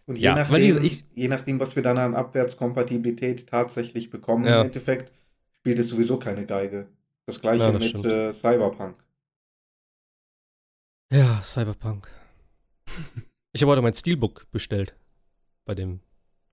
Und 0.06 0.16
je, 0.16 0.24
Ja, 0.24 0.34
nachdem, 0.34 0.82
ich- 0.82 1.04
je 1.14 1.28
nachdem, 1.28 1.60
was 1.60 1.76
wir 1.76 1.82
dann 1.82 1.98
an 1.98 2.14
Abwärtskompatibilität 2.14 3.46
tatsächlich 3.48 4.08
bekommen, 4.08 4.46
Ja. 4.46 4.60
im 4.62 4.66
Endeffekt 4.68 5.12
spielt 5.60 5.78
es 5.78 5.88
sowieso 5.90 6.16
keine 6.18 6.46
Geige. 6.46 6.88
Das 7.26 7.38
gleiche 7.42 7.64
Ja, 7.64 7.70
das 7.72 7.92
mit 7.92 8.04
äh, 8.06 8.32
Cyberpunk. 8.32 8.96
ja, 11.12 11.42
Cyberpunk. 11.42 12.08
ich 13.52 13.60
habe 13.60 13.72
heute 13.72 13.82
mein 13.82 13.92
Steelbook 13.92 14.46
bestellt. 14.50 14.94
Bei 15.64 15.74
dem 15.74 16.00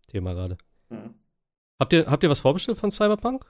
Thema 0.07 0.33
gerade. 0.33 0.57
Ja. 0.89 1.13
Habt 1.79 1.93
ihr, 1.93 2.05
habt 2.07 2.23
ihr 2.23 2.29
was 2.29 2.39
vorbestellt 2.39 2.77
von 2.77 2.91
Cyberpunk? 2.91 3.45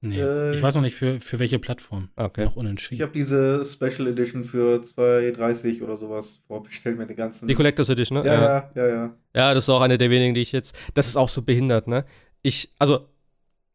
Nee. 0.00 0.20
Äh, 0.20 0.54
ich 0.56 0.62
weiß 0.62 0.74
noch 0.76 0.82
nicht, 0.82 0.94
für, 0.94 1.18
für 1.20 1.38
welche 1.38 1.58
Plattform. 1.58 2.10
Ah, 2.14 2.26
Okay. 2.26 2.44
Noch 2.44 2.52
Ich 2.52 2.56
unentschieden. 2.56 3.02
habe 3.02 3.12
diese 3.12 3.64
Special 3.64 4.06
Edition 4.08 4.44
für 4.44 4.80
2,30 4.80 5.82
oder 5.82 5.96
sowas 5.96 6.40
vorbestellt 6.46 6.98
mit 6.98 7.08
den 7.08 7.16
ganzen. 7.16 7.48
Die 7.48 7.54
Collectors 7.54 7.88
Edition, 7.88 8.18
ne? 8.18 8.26
ja, 8.26 8.34
ja, 8.34 8.70
ja, 8.74 8.86
ja. 8.88 9.14
Ja, 9.34 9.54
das 9.54 9.64
ist 9.64 9.70
auch 9.70 9.80
eine 9.80 9.98
der 9.98 10.10
wenigen, 10.10 10.34
die 10.34 10.40
ich 10.42 10.52
jetzt. 10.52 10.76
Das 10.94 11.08
ist 11.08 11.16
auch 11.16 11.28
so 11.28 11.42
behindert, 11.42 11.88
ne? 11.88 12.04
Ich, 12.42 12.72
also, 12.78 13.08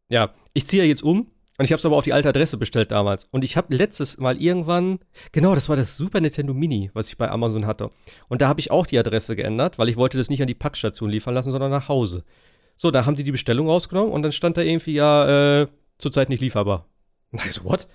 ja, 0.09 0.33
ich 0.53 0.65
ziehe 0.65 0.83
ja 0.83 0.87
jetzt 0.87 1.03
um 1.03 1.27
und 1.63 1.67
ich 1.67 1.71
habe 1.71 1.79
es 1.79 1.85
aber 1.85 1.95
auf 1.95 2.03
die 2.03 2.11
alte 2.11 2.27
Adresse 2.27 2.57
bestellt 2.57 2.91
damals. 2.91 3.23
Und 3.31 3.45
ich 3.45 3.55
habe 3.55 3.73
letztes 3.73 4.17
Mal 4.17 4.35
irgendwann, 4.35 4.99
genau, 5.31 5.55
das 5.55 5.69
war 5.69 5.77
das 5.77 5.95
Super 5.95 6.19
Nintendo 6.19 6.53
Mini, 6.53 6.91
was 6.93 7.07
ich 7.07 7.17
bei 7.17 7.31
Amazon 7.31 7.65
hatte. 7.65 7.89
Und 8.27 8.41
da 8.41 8.49
habe 8.49 8.59
ich 8.59 8.69
auch 8.69 8.85
die 8.85 8.99
Adresse 8.99 9.37
geändert, 9.37 9.79
weil 9.79 9.87
ich 9.87 9.95
wollte 9.95 10.17
das 10.17 10.29
nicht 10.29 10.41
an 10.41 10.49
die 10.49 10.55
Packstation 10.55 11.09
liefern 11.09 11.33
lassen, 11.33 11.51
sondern 11.51 11.71
nach 11.71 11.87
Hause. 11.87 12.25
So, 12.75 12.91
da 12.91 13.05
haben 13.05 13.15
die 13.15 13.23
die 13.23 13.31
Bestellung 13.31 13.69
rausgenommen 13.69 14.11
und 14.11 14.23
dann 14.23 14.33
stand 14.33 14.57
da 14.57 14.61
irgendwie, 14.61 14.91
ja, 14.91 15.61
äh, 15.61 15.67
zurzeit 15.99 16.27
nicht 16.27 16.41
lieferbar. 16.41 16.85
Na, 17.31 17.45
ich 17.45 17.53
so, 17.53 17.63
what? 17.63 17.87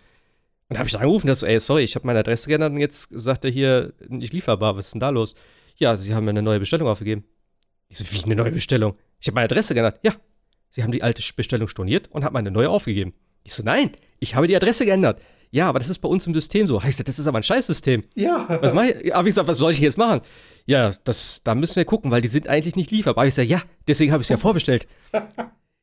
Und 0.70 0.76
da 0.76 0.78
habe 0.78 0.86
ich 0.86 0.92
dann 0.94 1.02
angerufen, 1.02 1.26
dass 1.26 1.42
ey, 1.42 1.60
sorry, 1.60 1.82
ich 1.82 1.94
habe 1.94 2.06
meine 2.06 2.20
Adresse 2.20 2.48
geändert 2.48 2.72
und 2.72 2.80
jetzt 2.80 3.10
sagt 3.20 3.44
er 3.44 3.50
hier, 3.50 3.92
nicht 4.08 4.32
lieferbar, 4.32 4.76
was 4.76 4.86
ist 4.86 4.94
denn 4.94 5.00
da 5.00 5.10
los? 5.10 5.34
Ja, 5.76 5.98
sie 5.98 6.14
haben 6.14 6.24
mir 6.24 6.30
eine 6.30 6.40
neue 6.40 6.60
Bestellung 6.60 6.88
aufgegeben. 6.88 7.24
Ich 7.90 7.98
so, 7.98 8.10
wie 8.10 8.24
eine 8.24 8.34
neue 8.34 8.52
Bestellung? 8.52 8.96
Ich 9.20 9.26
habe 9.26 9.34
meine 9.34 9.44
Adresse 9.44 9.74
geändert. 9.74 10.00
Ja, 10.02 10.14
sie 10.70 10.82
haben 10.82 10.90
die 10.90 11.02
alte 11.02 11.22
Bestellung 11.36 11.68
storniert 11.68 12.10
und 12.10 12.24
haben 12.24 12.32
meine 12.32 12.50
neue 12.50 12.70
aufgegeben. 12.70 13.12
Ich 13.48 13.54
so, 13.54 13.62
nein, 13.62 13.92
ich 14.20 14.34
habe 14.34 14.46
die 14.46 14.54
Adresse 14.54 14.84
geändert. 14.84 15.22
Ja, 15.50 15.70
aber 15.70 15.78
das 15.78 15.88
ist 15.88 16.00
bei 16.00 16.08
uns 16.08 16.26
im 16.26 16.34
System 16.34 16.66
so. 16.66 16.82
Heißt 16.82 16.98
das, 16.98 17.06
das 17.06 17.18
ist 17.18 17.26
aber 17.26 17.38
ein 17.38 17.42
Scheißsystem. 17.42 18.04
Ja. 18.14 18.46
Was 18.60 18.74
mache 18.74 18.90
ich? 18.90 19.14
Aber 19.14 19.26
ich 19.26 19.30
gesagt, 19.32 19.48
was 19.48 19.56
soll 19.56 19.72
ich 19.72 19.78
jetzt 19.78 19.96
machen? 19.96 20.20
Ja, 20.66 20.92
das, 21.04 21.40
da 21.44 21.54
müssen 21.54 21.76
wir 21.76 21.86
gucken, 21.86 22.10
weil 22.10 22.20
die 22.20 22.28
sind 22.28 22.46
eigentlich 22.46 22.76
nicht 22.76 22.90
lieferbar. 22.90 23.26
Ich 23.26 23.32
sage, 23.34 23.48
ja, 23.48 23.62
deswegen 23.86 24.12
habe 24.12 24.20
ich 24.20 24.26
es 24.26 24.28
ja 24.28 24.36
vorbestellt. 24.48 24.86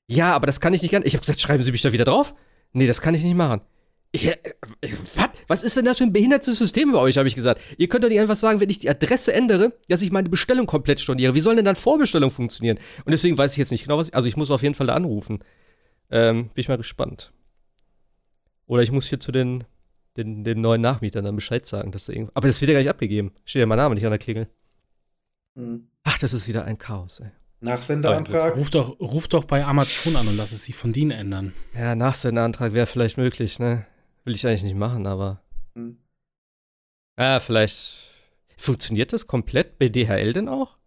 ja, 0.06 0.36
aber 0.36 0.46
das 0.46 0.60
kann 0.60 0.76
ich 0.76 0.84
nicht 0.84 0.92
gerne. 0.92 1.08
Ich 1.08 1.16
habe 1.16 1.22
gesagt, 1.22 1.42
schreiben 1.42 1.64
Sie 1.64 1.72
mich 1.72 1.82
da 1.82 1.92
wieder 1.92 2.06
drauf? 2.06 2.36
Nee, 2.72 2.86
das 2.86 3.02
kann 3.02 3.16
ich 3.16 3.24
nicht 3.24 3.36
machen. 3.36 3.62
Ich, 4.12 4.28
äh, 4.28 4.38
was? 5.16 5.30
Was 5.48 5.64
ist 5.64 5.76
denn 5.76 5.86
das 5.86 5.98
für 5.98 6.04
ein 6.04 6.14
behindertes 6.14 6.60
System 6.60 6.92
bei 6.92 7.00
euch, 7.00 7.18
habe 7.18 7.28
ich 7.28 7.36
gesagt. 7.36 7.60
Ihr 7.78 7.88
könnt 7.88 8.04
doch 8.04 8.10
nicht 8.10 8.20
einfach 8.20 8.36
sagen, 8.36 8.60
wenn 8.60 8.70
ich 8.70 8.78
die 8.80 8.90
Adresse 8.90 9.34
ändere, 9.34 9.74
dass 9.90 10.04
ich 10.04 10.12
meine 10.12 10.30
Bestellung 10.30 10.68
komplett 10.68 11.00
storniere. 11.00 11.34
Wie 11.34 11.42
soll 11.42 11.56
denn 11.56 11.66
dann 11.66 11.76
Vorbestellung 11.76 12.30
funktionieren? 12.30 12.78
Und 13.06 13.12
deswegen 13.12 13.38
weiß 13.38 13.54
ich 13.54 13.58
jetzt 13.58 13.72
nicht 13.72 13.84
genau, 13.84 13.98
was. 13.98 14.14
Also 14.14 14.28
ich 14.28 14.38
muss 14.38 14.52
auf 14.52 14.62
jeden 14.62 14.76
Fall 14.76 14.88
da 14.88 14.94
anrufen. 14.94 15.40
Ähm, 16.12 16.50
bin 16.54 16.62
ich 16.62 16.70
mal 16.70 16.78
gespannt. 16.78 17.32
Oder 18.68 18.84
ich 18.84 18.92
muss 18.92 19.08
hier 19.08 19.20
zu 19.20 19.32
den, 19.32 19.64
den, 20.18 20.44
den 20.44 20.62
neuen 20.62 20.82
Nachmietern 20.82 21.26
dann 21.26 21.36
Bescheid 21.36 21.66
sagen, 21.66 21.92
dass 21.92 22.06
da 22.06 22.14
irgendwo. 22.14 22.32
Aber 22.34 22.48
das 22.48 22.60
wird 22.62 22.70
ja 22.70 22.74
gar 22.74 22.80
nicht 22.82 22.90
abgegeben. 22.90 23.32
Steht 23.46 23.60
ja 23.62 23.66
mein 23.66 23.78
Name 23.78 23.96
nicht 23.96 24.06
an 24.06 24.12
der 24.12 24.20
Klingel. 24.20 24.48
Hm. 25.56 25.88
Ach, 26.04 26.18
das 26.20 26.34
ist 26.34 26.48
wieder 26.48 26.66
ein 26.66 26.78
Chaos, 26.78 27.20
ey. 27.20 27.32
Nachsenderantrag. 27.62 28.56
Ruf 28.58 28.70
doch, 28.70 29.00
ruf 29.00 29.28
doch 29.28 29.46
bei 29.46 29.64
Amazon 29.66 30.16
an 30.18 30.28
und 30.28 30.38
lass 30.38 30.52
es 30.52 30.66
sich 30.66 30.76
von 30.76 30.94
denen 30.94 31.12
ändern. 31.12 31.54
Ja, 31.74 31.96
Nachsenderantrag 31.96 32.74
wäre 32.74 32.86
vielleicht 32.86 33.18
möglich, 33.18 33.60
ne? 33.60 33.86
Will 34.24 34.36
ich 34.36 34.46
eigentlich 34.46 34.64
nicht 34.64 34.76
machen, 34.76 35.08
aber. 35.08 35.42
Hm. 35.76 35.98
Ja, 37.18 37.40
vielleicht. 37.40 38.10
Funktioniert 38.58 39.14
das 39.14 39.28
komplett 39.28 39.80
bei 39.80 39.90
DHL 39.90 40.34
denn 40.34 40.48
auch? 40.50 40.78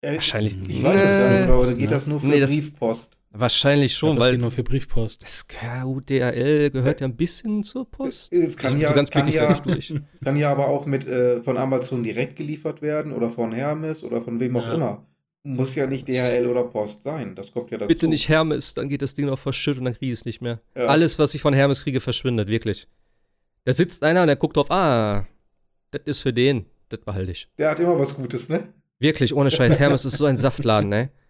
Äh, 0.00 0.14
Wahrscheinlich. 0.14 0.56
Ich 0.68 0.82
weiß 0.82 0.96
es 1.02 1.28
nicht, 1.40 1.46
Post, 1.48 1.78
geht 1.78 1.90
ne? 1.90 1.94
das 1.96 2.06
nur 2.06 2.20
für 2.20 2.26
Nee, 2.26 2.40
das- 2.40 2.50
Briefpost? 2.50 3.16
Wahrscheinlich 3.34 3.92
Ja, 3.92 3.98
schon, 3.98 4.16
das 4.16 4.24
weil 4.26 4.32
geht 4.32 4.40
nur 4.42 4.50
für 4.50 4.62
Briefpost. 4.62 5.22
das 5.22 5.46
DHL 5.48 6.70
gehört 6.70 7.00
ja 7.00 7.06
ein 7.06 7.16
bisschen 7.16 7.62
zur 7.62 7.90
Post. 7.90 8.32
Es 8.32 8.56
kann 8.56 8.76
Ich- 8.76 8.82
ja- 8.82 8.88
so 8.90 8.94
ganz 8.94 9.10
kann 9.10 9.26
ja-. 9.28 9.54
Kann 10.24 10.36
ja 10.36 10.50
aber 10.52 10.68
auch 10.68 10.84
mit 10.86 11.06
äh, 11.06 11.42
von 11.42 11.56
Amazon 11.56 12.02
direkt 12.02 12.36
geliefert 12.36 12.82
werden 12.82 13.12
oder 13.12 13.30
von 13.30 13.52
Hermes 13.52 14.04
oder 14.04 14.20
von 14.20 14.38
wem 14.40 14.56
auch 14.56 14.66
Ja. 14.66 14.74
immer. 14.74 15.06
Muss 15.44 15.74
ja 15.74 15.86
nicht 15.86 16.06
DHL 16.06 16.46
oder 16.46 16.62
Post 16.64 17.02
sein. 17.02 17.34
Das 17.34 17.50
kommt 17.52 17.70
ja 17.72 17.78
dazu. 17.78 17.88
Bitte 17.88 18.06
nicht 18.06 18.28
Hermes, 18.28 18.74
dann 18.74 18.88
geht 18.88 19.02
das 19.02 19.14
Ding 19.14 19.26
noch 19.26 19.38
verschüttet 19.38 19.80
und 19.80 19.86
dann 19.86 19.94
kriege 19.94 20.12
ich 20.12 20.18
es 20.20 20.24
nicht 20.24 20.40
mehr. 20.40 20.60
Ja. 20.76 20.86
Alles, 20.86 21.18
was 21.18 21.34
ich 21.34 21.40
von 21.40 21.52
Hermes 21.54 21.82
kriege, 21.82 22.00
verschwindet, 22.00 22.48
wirklich. 22.48 22.86
Da 23.64 23.72
sitzt 23.72 24.02
einer 24.04 24.20
und 24.20 24.26
der 24.28 24.36
guckt 24.36 24.56
drauf, 24.56 24.70
ah, 24.70 25.26
das 25.90 26.02
ist 26.04 26.20
für 26.20 26.32
den, 26.32 26.66
das 26.90 27.00
behalte 27.00 27.32
ich. 27.32 27.48
Der 27.58 27.70
hat 27.70 27.80
immer 27.80 27.98
was 27.98 28.14
Gutes, 28.14 28.48
ne? 28.48 28.62
Wirklich, 29.00 29.34
ohne 29.34 29.50
Scheiß, 29.50 29.80
Hermes 29.80 30.04
ist 30.04 30.16
so 30.18 30.26
ein 30.26 30.36
Saftladen, 30.36 30.90
ne? 30.90 31.10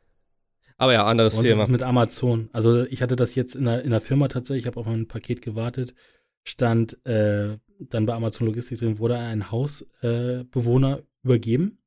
Aber 0.82 0.94
ja, 0.94 1.06
anderes 1.06 1.34
Bei 1.34 1.38
uns 1.38 1.44
ist 1.46 1.52
Thema. 1.52 1.62
es 1.62 1.68
mit 1.68 1.84
Amazon. 1.84 2.48
Also 2.52 2.84
ich 2.86 3.02
hatte 3.02 3.14
das 3.14 3.36
jetzt 3.36 3.54
in 3.54 3.66
der, 3.66 3.84
in 3.84 3.90
der 3.90 4.00
Firma 4.00 4.26
tatsächlich, 4.26 4.64
ich 4.64 4.66
habe 4.66 4.80
auf 4.80 4.88
ein 4.88 5.06
Paket 5.06 5.40
gewartet, 5.40 5.94
stand 6.42 7.06
äh, 7.06 7.56
dann 7.78 8.04
bei 8.04 8.12
Amazon 8.12 8.48
Logistik 8.48 8.80
drin, 8.80 8.98
wurde 8.98 9.16
ein 9.16 9.52
Hausbewohner 9.52 10.98
äh, 10.98 11.02
übergeben. 11.22 11.78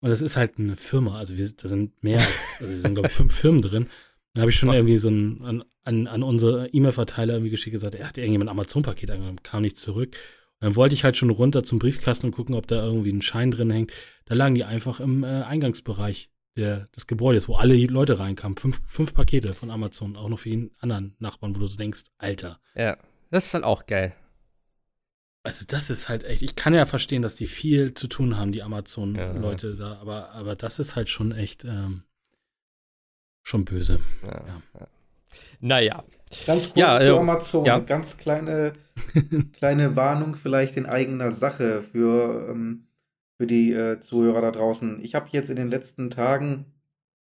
Und 0.00 0.08
das 0.08 0.22
ist 0.22 0.38
halt 0.38 0.58
eine 0.58 0.76
Firma, 0.76 1.18
also 1.18 1.36
wir, 1.36 1.46
da 1.52 1.68
sind 1.68 2.02
mehr 2.02 2.20
als, 2.20 2.56
also 2.60 2.72
da 2.72 2.78
sind 2.78 2.94
glaube 2.94 3.08
ich 3.08 3.12
fünf 3.12 3.34
Firmen 3.34 3.60
drin. 3.60 3.86
Da 4.32 4.40
habe 4.40 4.50
ich 4.50 4.56
schon 4.56 4.72
irgendwie 4.72 4.96
so 4.96 5.10
ein, 5.10 5.42
an, 5.44 5.64
an, 5.84 6.06
an 6.06 6.22
unsere 6.22 6.68
E-Mail-Verteiler 6.68 7.34
irgendwie 7.34 7.50
geschickt, 7.50 7.74
gesagt, 7.74 7.96
er 7.96 8.08
hat 8.08 8.16
irgendjemand 8.16 8.48
ein 8.48 8.56
Amazon-Paket 8.56 9.10
angenommen, 9.10 9.42
kam 9.42 9.60
nicht 9.60 9.76
zurück. 9.76 10.16
Und 10.58 10.68
dann 10.68 10.76
wollte 10.76 10.94
ich 10.94 11.04
halt 11.04 11.18
schon 11.18 11.28
runter 11.28 11.64
zum 11.64 11.78
Briefkasten 11.78 12.28
und 12.28 12.32
gucken, 12.32 12.54
ob 12.54 12.66
da 12.66 12.82
irgendwie 12.82 13.12
ein 13.12 13.20
Schein 13.20 13.50
drin 13.50 13.70
hängt. 13.70 13.92
Da 14.24 14.34
lagen 14.34 14.54
die 14.54 14.64
einfach 14.64 15.00
im 15.00 15.22
äh, 15.22 15.42
Eingangsbereich 15.42 16.30
der, 16.56 16.86
des 16.94 17.06
Gebäudes, 17.06 17.48
wo 17.48 17.54
alle 17.54 17.74
Leute 17.86 18.18
reinkamen. 18.18 18.56
Fünf, 18.58 18.80
fünf 18.86 19.14
Pakete 19.14 19.54
von 19.54 19.70
Amazon, 19.70 20.16
auch 20.16 20.28
noch 20.28 20.38
für 20.38 20.50
den 20.50 20.70
anderen 20.80 21.16
Nachbarn, 21.18 21.54
wo 21.54 21.60
du 21.60 21.66
so 21.66 21.76
denkst, 21.76 22.02
Alter. 22.18 22.60
Ja, 22.74 22.96
das 23.30 23.46
ist 23.46 23.54
halt 23.54 23.64
auch 23.64 23.86
geil. 23.86 24.14
Also 25.44 25.64
das 25.66 25.90
ist 25.90 26.08
halt 26.08 26.22
echt, 26.24 26.42
ich 26.42 26.54
kann 26.54 26.72
ja 26.74 26.84
verstehen, 26.86 27.22
dass 27.22 27.34
die 27.34 27.46
viel 27.46 27.94
zu 27.94 28.06
tun 28.06 28.36
haben, 28.38 28.52
die 28.52 28.62
Amazon-Leute 28.62 29.74
da, 29.74 29.98
aber, 30.00 30.30
aber 30.32 30.54
das 30.54 30.78
ist 30.78 30.94
halt 30.94 31.08
schon 31.08 31.32
echt 31.32 31.64
ähm, 31.64 32.04
schon 33.42 33.64
böse. 33.64 34.00
Ja, 34.22 34.28
Ja. 34.46 34.62
ja. 34.78 34.86
Naja, 35.60 36.04
Ganz 36.46 36.66
kurz 36.66 36.76
Ja, 36.76 36.96
zu 36.98 37.04
äh, 37.04 37.18
Amazon. 37.18 37.64
ja. 37.66 37.78
Ganz 37.78 38.16
kleine, 38.16 38.72
kleine 39.52 39.96
Warnung 39.96 40.34
vielleicht 40.36 40.76
in 40.76 40.86
eigener 40.86 41.30
Sache 41.32 41.82
für, 41.82 42.48
ähm, 42.50 42.86
für 43.42 43.48
die 43.48 43.72
äh, 43.72 43.98
Zuhörer 44.00 44.40
da 44.40 44.52
draußen. 44.52 45.02
Ich 45.04 45.16
habe 45.16 45.28
jetzt 45.32 45.50
in 45.50 45.56
den 45.56 45.68
letzten 45.68 46.10
Tagen 46.10 46.66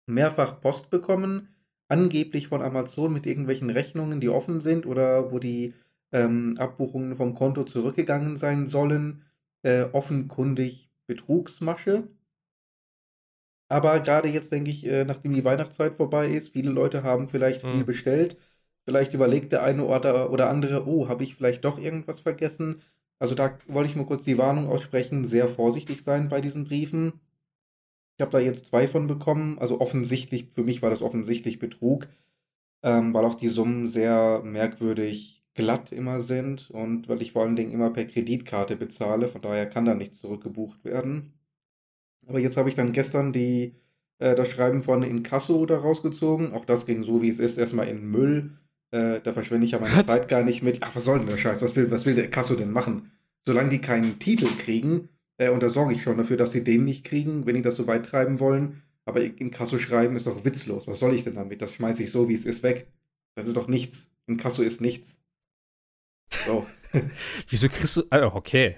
mehrfach 0.07 0.61
Post 0.61 0.91
bekommen, 0.91 1.49
angeblich 1.89 2.49
von 2.49 2.63
Amazon 2.63 3.13
mit 3.15 3.27
irgendwelchen 3.27 3.71
Rechnungen, 3.71 4.21
die 4.21 4.29
offen 4.29 4.61
sind 4.61 4.87
oder 4.87 5.33
wo 5.33 5.39
die 5.41 5.75
ähm, 6.13 6.57
Abbuchungen 6.59 7.17
vom 7.17 7.35
Konto 7.35 7.65
zurückgegangen 7.65 8.37
sein 8.37 8.67
sollen. 8.69 9.25
Äh, 9.63 9.85
offenkundig 9.93 10.91
Betrugsmasche. 11.07 12.09
Aber 13.69 14.01
gerade 14.01 14.29
jetzt 14.29 14.53
denke 14.53 14.71
ich, 14.71 14.87
äh, 14.87 15.05
nachdem 15.05 15.33
die 15.35 15.45
Weihnachtszeit 15.45 15.97
vorbei 15.97 16.29
ist, 16.29 16.51
viele 16.53 16.71
Leute 16.71 17.03
haben 17.03 17.29
vielleicht 17.29 17.67
viel 17.69 17.83
Mhm. 17.83 17.87
bestellt. 17.87 18.37
Vielleicht 18.85 19.15
überlegt 19.15 19.53
der 19.53 19.63
eine 19.63 19.85
oder, 19.85 20.31
oder 20.31 20.51
andere, 20.51 20.87
oh, 20.87 21.09
habe 21.09 21.25
ich 21.25 21.35
vielleicht 21.37 21.65
doch 21.65 21.79
irgendwas 21.79 22.21
vergessen? 22.21 22.83
Also 23.23 23.37
da 23.37 23.57
wollte 23.69 23.89
ich 23.89 23.95
mal 23.95 24.05
kurz 24.05 24.25
die 24.25 24.37
Warnung 24.37 24.67
aussprechen, 24.67 25.25
sehr 25.25 25.49
vorsichtig 25.49 26.03
sein 26.03 26.29
bei 26.29 26.41
diesen 26.41 26.65
Briefen. 26.65 27.21
Ich 28.17 28.21
habe 28.21 28.33
da 28.33 28.41
jetzt 28.41 28.67
zwei 28.67 28.89
von 28.89 29.07
bekommen. 29.07 29.61
Also 29.61 29.81
offensichtlich, 29.81 30.49
für 30.51 30.65
mich 30.65 30.83
war 30.83 30.91
das 30.91 31.03
offensichtlich 31.03 31.61
Betrug, 31.61 32.09
ähm, 32.83 33.15
weil 33.15 33.25
auch 33.25 33.37
die 33.37 33.47
Summen 33.49 33.87
sehr 33.87 34.43
merkwürdig 34.43 35.45
glatt 35.55 35.93
immer 35.93 36.19
sind 36.19 36.69
und 36.71 37.09
weil 37.09 37.23
ich 37.23 37.31
vor 37.31 37.43
allen 37.43 37.55
Dingen 37.55 37.71
immer 37.71 37.91
per 37.91 38.07
Kreditkarte 38.07 38.75
bezahle. 38.75 39.29
Von 39.29 39.43
daher 39.43 39.69
kann 39.69 39.85
da 39.85 39.95
nichts 39.95 40.21
zurückgebucht 40.21 40.85
werden. 40.85 41.33
Aber 42.27 42.41
jetzt 42.41 42.57
habe 42.57 42.69
ich 42.71 42.75
dann 42.75 42.91
gestern 42.91 43.33
die, 43.33 43.77
äh, 44.19 44.35
das 44.35 44.49
Schreiben 44.51 44.83
von 44.83 45.05
Inkasso 45.05 45.65
da 45.67 45.79
rausgezogen. 45.79 46.55
Auch 46.55 46.65
das 46.65 46.87
ging 46.87 47.05
so, 47.05 47.23
wie 47.23 47.29
es 47.29 47.39
ist, 47.39 47.57
erstmal 47.57 47.87
in 47.87 48.05
Müll. 48.11 48.59
Äh, 48.93 49.21
da 49.21 49.33
verschwende 49.33 49.65
ich 49.67 49.73
ja 49.73 49.79
meine 49.79 49.97
Was? 49.97 50.07
Zeit 50.07 50.29
gar 50.29 50.45
nicht 50.45 50.63
mit. 50.63 50.79
Ach, 50.83 50.95
was 50.95 51.05
soll 51.05 51.19
denn 51.19 51.29
der 51.29 51.39
Scheiß? 51.39 51.63
Was 51.63 51.75
will, 51.75 51.91
was 51.91 52.07
will 52.07 52.15
der 52.15 52.27
Inkasso 52.27 52.55
denn 52.55 52.71
machen? 52.71 53.11
Solange 53.47 53.71
die 53.71 53.81
keinen 53.81 54.19
Titel 54.19 54.47
kriegen, 54.47 55.09
äh, 55.39 55.49
und 55.49 55.63
da 55.63 55.71
sorge 55.71 55.95
ich 55.95 56.03
schon 56.03 56.19
dafür, 56.19 56.37
dass 56.37 56.53
sie 56.53 56.63
den 56.63 56.85
nicht 56.85 57.05
kriegen, 57.05 57.47
wenn 57.47 57.55
die 57.55 57.63
das 57.63 57.77
so 57.77 57.87
weit 57.87 58.07
treiben 58.07 58.39
wollen. 58.39 58.83
Aber 59.05 59.21
Inkasso 59.21 59.79
schreiben 59.79 60.17
ist 60.17 60.27
doch 60.27 60.45
witzlos. 60.45 60.87
Was 60.87 61.01
soll 61.01 61.15
ich 61.15 61.25
denn 61.25 61.35
damit? 61.35 61.61
Das 61.61 61.73
schmeiße 61.73 62.05
ich 62.05 62.13
so, 62.13 62.29
wie 62.29 62.35
es 62.35 62.45
ist, 62.45 62.63
weg. 62.63 62.87
Das 63.35 63.47
ist 63.47 63.57
doch 63.57 63.67
nichts. 63.67 64.11
Inkasso 64.27 64.63
ist 64.63 64.81
nichts. 64.81 65.19
So. 66.47 66.67
wieso 67.49 67.69
kriegst 67.69 67.97
du. 67.97 68.03
Ah, 68.11 68.27
okay. 68.27 68.77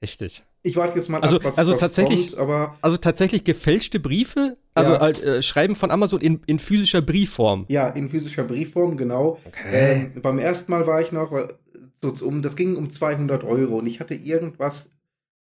Richtig. 0.00 0.44
Ich 0.66 0.76
warte 0.76 0.98
jetzt 0.98 1.10
mal 1.10 1.20
Also- 1.20 1.36
ab, 1.36 1.44
was, 1.44 1.58
also 1.58 1.74
was 1.74 1.80
tatsächlich- 1.80 2.30
kommt, 2.30 2.40
aber 2.40 2.74
Also 2.80 2.96
tatsächlich 2.96 3.44
gefälschte 3.44 4.00
Briefe, 4.00 4.56
also 4.72 4.94
Ja. 4.94 5.00
halt, 5.00 5.22
äh, 5.22 5.42
Schreiben 5.42 5.76
von 5.76 5.90
Amazon 5.90 6.20
in, 6.22 6.40
in 6.46 6.58
physischer 6.58 7.02
Briefform. 7.02 7.66
ja, 7.68 7.88
in 7.88 8.08
physischer 8.08 8.44
Briefform, 8.44 8.96
genau. 8.96 9.38
Okay. 9.44 10.08
Ähm, 10.14 10.22
beim 10.22 10.38
ersten 10.38 10.72
Mal 10.72 10.86
war 10.86 11.02
ich 11.02 11.12
noch, 11.12 11.30
weil, 11.32 11.48
so, 12.02 12.26
um, 12.26 12.40
das 12.40 12.56
ging 12.56 12.76
um 12.76 12.88
200 12.88 13.44
Euro 13.44 13.76
und 13.78 13.86
ich 13.86 14.00
hatte 14.00 14.14
irgendwas 14.14 14.90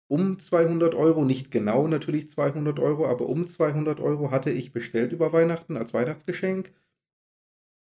um 0.08 0.40
200 0.40 0.96
Euro, 0.96 1.24
nicht 1.24 1.52
genau 1.52 1.88
natürlich 1.88 2.28
200 2.30 2.80
Euro, 2.80 3.06
aber 3.08 3.28
um 3.30 3.48
200 3.48 4.00
Euro 4.00 4.32
hatte 4.32 4.50
ich 4.52 4.72
bestellt 4.74 5.12
über 5.14 5.32
Weihnachten 5.34 5.78
als 5.78 5.94
Weihnachtsgeschenk. 5.94 6.74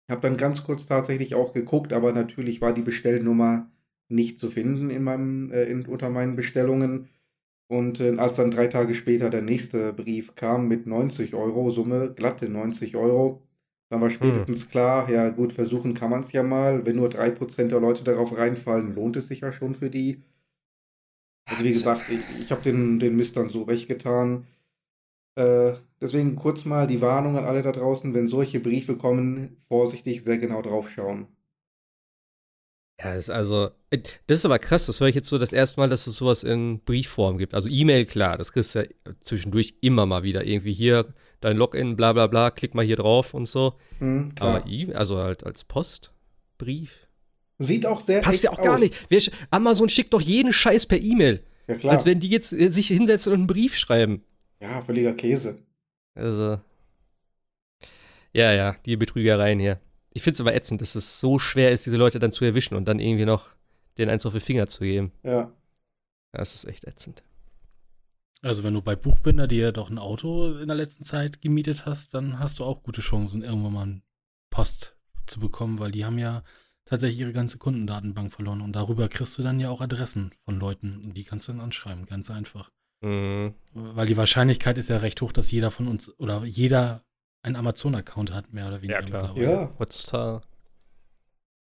Habe 0.09 0.21
dann 0.21 0.37
ganz 0.37 0.63
kurz 0.63 0.87
tatsächlich 0.87 1.35
auch 1.35 1.53
geguckt, 1.53 1.93
aber 1.93 2.11
natürlich 2.11 2.59
war 2.59 2.73
die 2.73 2.81
Bestellnummer 2.81 3.69
nicht 4.09 4.39
zu 4.39 4.49
finden 4.51 4.89
in 4.89 5.03
meinem, 5.03 5.51
äh, 5.51 5.63
in, 5.65 5.85
unter 5.85 6.09
meinen 6.09 6.35
Bestellungen. 6.35 7.09
Und 7.67 7.99
äh, 7.99 8.15
als 8.17 8.35
dann 8.37 8.51
drei 8.51 8.67
Tage 8.67 8.93
später 8.95 9.29
der 9.29 9.41
nächste 9.41 9.93
Brief 9.93 10.35
kam 10.35 10.67
mit 10.67 10.87
90 10.87 11.33
Euro, 11.35 11.69
Summe 11.71 12.13
glatte 12.15 12.49
90 12.49 12.95
Euro, 12.95 13.41
dann 13.89 14.01
war 14.01 14.09
spätestens 14.09 14.69
klar, 14.69 15.09
ja 15.09 15.29
gut, 15.29 15.53
versuchen 15.53 15.93
kann 15.93 16.09
man 16.11 16.21
es 16.21 16.31
ja 16.31 16.43
mal. 16.43 16.85
Wenn 16.85 16.95
nur 16.97 17.09
3% 17.09 17.71
der 17.71 17.79
Leute 17.79 18.03
darauf 18.03 18.37
reinfallen, 18.37 18.93
lohnt 18.95 19.17
es 19.17 19.27
sich 19.27 19.41
ja 19.41 19.51
schon 19.53 19.75
für 19.75 19.89
die. 19.89 20.23
Also 21.45 21.63
wie 21.63 21.71
gesagt, 21.73 22.09
ich, 22.09 22.19
ich 22.39 22.51
habe 22.51 22.61
den, 22.63 22.99
den 22.99 23.15
Mist 23.15 23.37
dann 23.37 23.49
so 23.49 23.67
weggetan. 23.67 24.47
Äh, 25.35 25.75
deswegen 26.01 26.35
kurz 26.37 26.65
mal 26.65 26.87
die 26.87 27.01
Warnung 27.01 27.37
an 27.37 27.45
alle 27.45 27.61
da 27.63 27.71
draußen, 27.73 28.13
wenn 28.15 28.27
solche 28.27 28.59
Briefe 28.61 28.97
kommen, 28.97 29.63
vorsichtig, 29.69 30.23
sehr 30.23 30.37
genau 30.39 30.61
drauf 30.61 30.89
schauen. 30.91 31.27
Ja, 32.99 33.15
ist 33.15 33.29
also, 33.29 33.71
äh, 33.89 33.99
das 34.27 34.39
ist 34.39 34.45
aber 34.45 34.59
krass, 34.59 34.85
das 34.85 34.99
höre 34.99 35.07
ich 35.07 35.15
jetzt 35.15 35.27
so 35.27 35.37
das 35.37 35.51
erste 35.51 35.79
Mal, 35.79 35.89
dass 35.89 36.07
es 36.07 36.15
sowas 36.15 36.43
in 36.43 36.79
Briefform 36.81 37.37
gibt. 37.37 37.53
Also 37.53 37.67
E-Mail, 37.67 38.05
klar, 38.05 38.37
das 38.37 38.53
kriegst 38.53 38.75
du 38.75 38.79
ja 38.79 38.85
zwischendurch 39.23 39.75
immer 39.81 40.05
mal 40.05 40.23
wieder. 40.23 40.45
Irgendwie 40.45 40.73
hier 40.73 41.13
dein 41.41 41.57
Login, 41.57 41.95
bla 41.95 42.13
bla 42.13 42.27
bla, 42.27 42.51
klick 42.51 42.75
mal 42.75 42.85
hier 42.85 42.95
drauf 42.95 43.33
und 43.33 43.47
so. 43.47 43.73
Hm, 43.99 44.29
klar. 44.35 44.57
Aber 44.57 44.67
E, 44.67 44.93
also 44.93 45.17
halt 45.17 45.43
als 45.43 45.63
Postbrief. 45.63 47.07
Sieht 47.59 47.85
auch 47.85 48.01
sehr 48.01 48.21
Passt 48.21 48.43
ja 48.43 48.51
auch 48.51 48.61
gar 48.61 48.75
aus. 48.75 48.79
nicht. 48.79 49.31
Amazon 49.49 49.89
schickt 49.89 50.13
doch 50.13 50.21
jeden 50.21 50.53
Scheiß 50.53 50.85
per 50.85 50.99
E-Mail. 50.99 51.43
Ja, 51.67 51.75
klar. 51.75 51.93
Als 51.93 52.05
wenn 52.05 52.19
die 52.19 52.29
jetzt 52.29 52.53
äh, 52.53 52.69
sich 52.69 52.87
hinsetzen 52.87 53.31
und 53.33 53.39
einen 53.39 53.47
Brief 53.47 53.75
schreiben. 53.75 54.23
ja, 54.61 54.81
völliger 54.81 55.13
Käse. 55.13 55.57
Also. 56.15 56.59
Ja, 58.33 58.51
ja, 58.51 58.75
die 58.85 58.97
Betrügereien 58.97 59.59
hier. 59.59 59.79
Ich 60.13 60.21
finde 60.23 60.35
es 60.35 60.41
aber 60.41 60.53
ätzend, 60.53 60.81
dass 60.81 60.95
es 60.95 61.19
so 61.19 61.39
schwer 61.39 61.71
ist, 61.71 61.85
diese 61.85 61.97
Leute 61.97 62.19
dann 62.19 62.31
zu 62.31 62.45
erwischen 62.45 62.75
und 62.75 62.85
dann 62.85 62.99
irgendwie 62.99 63.25
noch 63.25 63.49
den 63.97 64.09
eins 64.09 64.25
auf 64.25 64.33
die 64.33 64.39
Finger 64.39 64.67
zu 64.67 64.83
geben. 64.83 65.11
Ja. 65.23 65.51
Das 66.31 66.55
ist 66.55 66.65
echt 66.65 66.85
ätzend. 66.85 67.23
Also 68.41 68.63
wenn 68.63 68.73
du 68.73 68.81
bei 68.81 68.95
Buchbinder 68.95 69.47
dir 69.47 69.71
doch 69.71 69.89
ein 69.89 69.97
Auto 69.97 70.57
in 70.57 70.67
der 70.67 70.75
letzten 70.75 71.05
Zeit 71.05 71.41
gemietet 71.41 71.85
hast, 71.85 72.13
dann 72.13 72.39
hast 72.39 72.59
du 72.59 72.63
auch 72.63 72.83
gute 72.83 73.01
Chancen, 73.01 73.43
irgendwann 73.43 73.73
mal 73.73 74.01
Post 74.49 74.95
zu 75.25 75.39
bekommen, 75.39 75.79
weil 75.79 75.91
die 75.91 76.05
haben 76.05 76.19
ja 76.19 76.43
tatsächlich 76.85 77.21
ihre 77.21 77.33
ganze 77.33 77.57
Kundendatenbank 77.57 78.33
verloren 78.33 78.61
und 78.61 78.75
darüber 78.75 79.07
kriegst 79.07 79.37
du 79.37 79.43
dann 79.43 79.59
ja 79.59 79.69
auch 79.69 79.81
Adressen 79.81 80.33
von 80.43 80.59
Leuten 80.59 81.01
und 81.05 81.15
die 81.15 81.23
kannst 81.23 81.47
du 81.47 81.53
dann 81.53 81.61
anschreiben, 81.61 82.05
ganz 82.05 82.29
einfach. 82.29 82.69
Mhm. 83.01 83.53
Weil 83.73 84.07
die 84.07 84.17
Wahrscheinlichkeit 84.17 84.77
ist 84.77 84.89
ja 84.89 84.97
recht 84.97 85.21
hoch, 85.21 85.31
dass 85.31 85.51
jeder 85.51 85.71
von 85.71 85.87
uns 85.87 86.09
oder 86.19 86.43
jeder 86.43 87.05
einen 87.43 87.55
Amazon-Account 87.55 88.33
hat, 88.33 88.53
mehr 88.53 88.67
oder 88.67 88.81
weniger. 88.81 88.99
Ja, 89.01 89.05
klar. 89.05 89.37
Ja. 89.37 89.71
Heutzutage. 89.79 90.41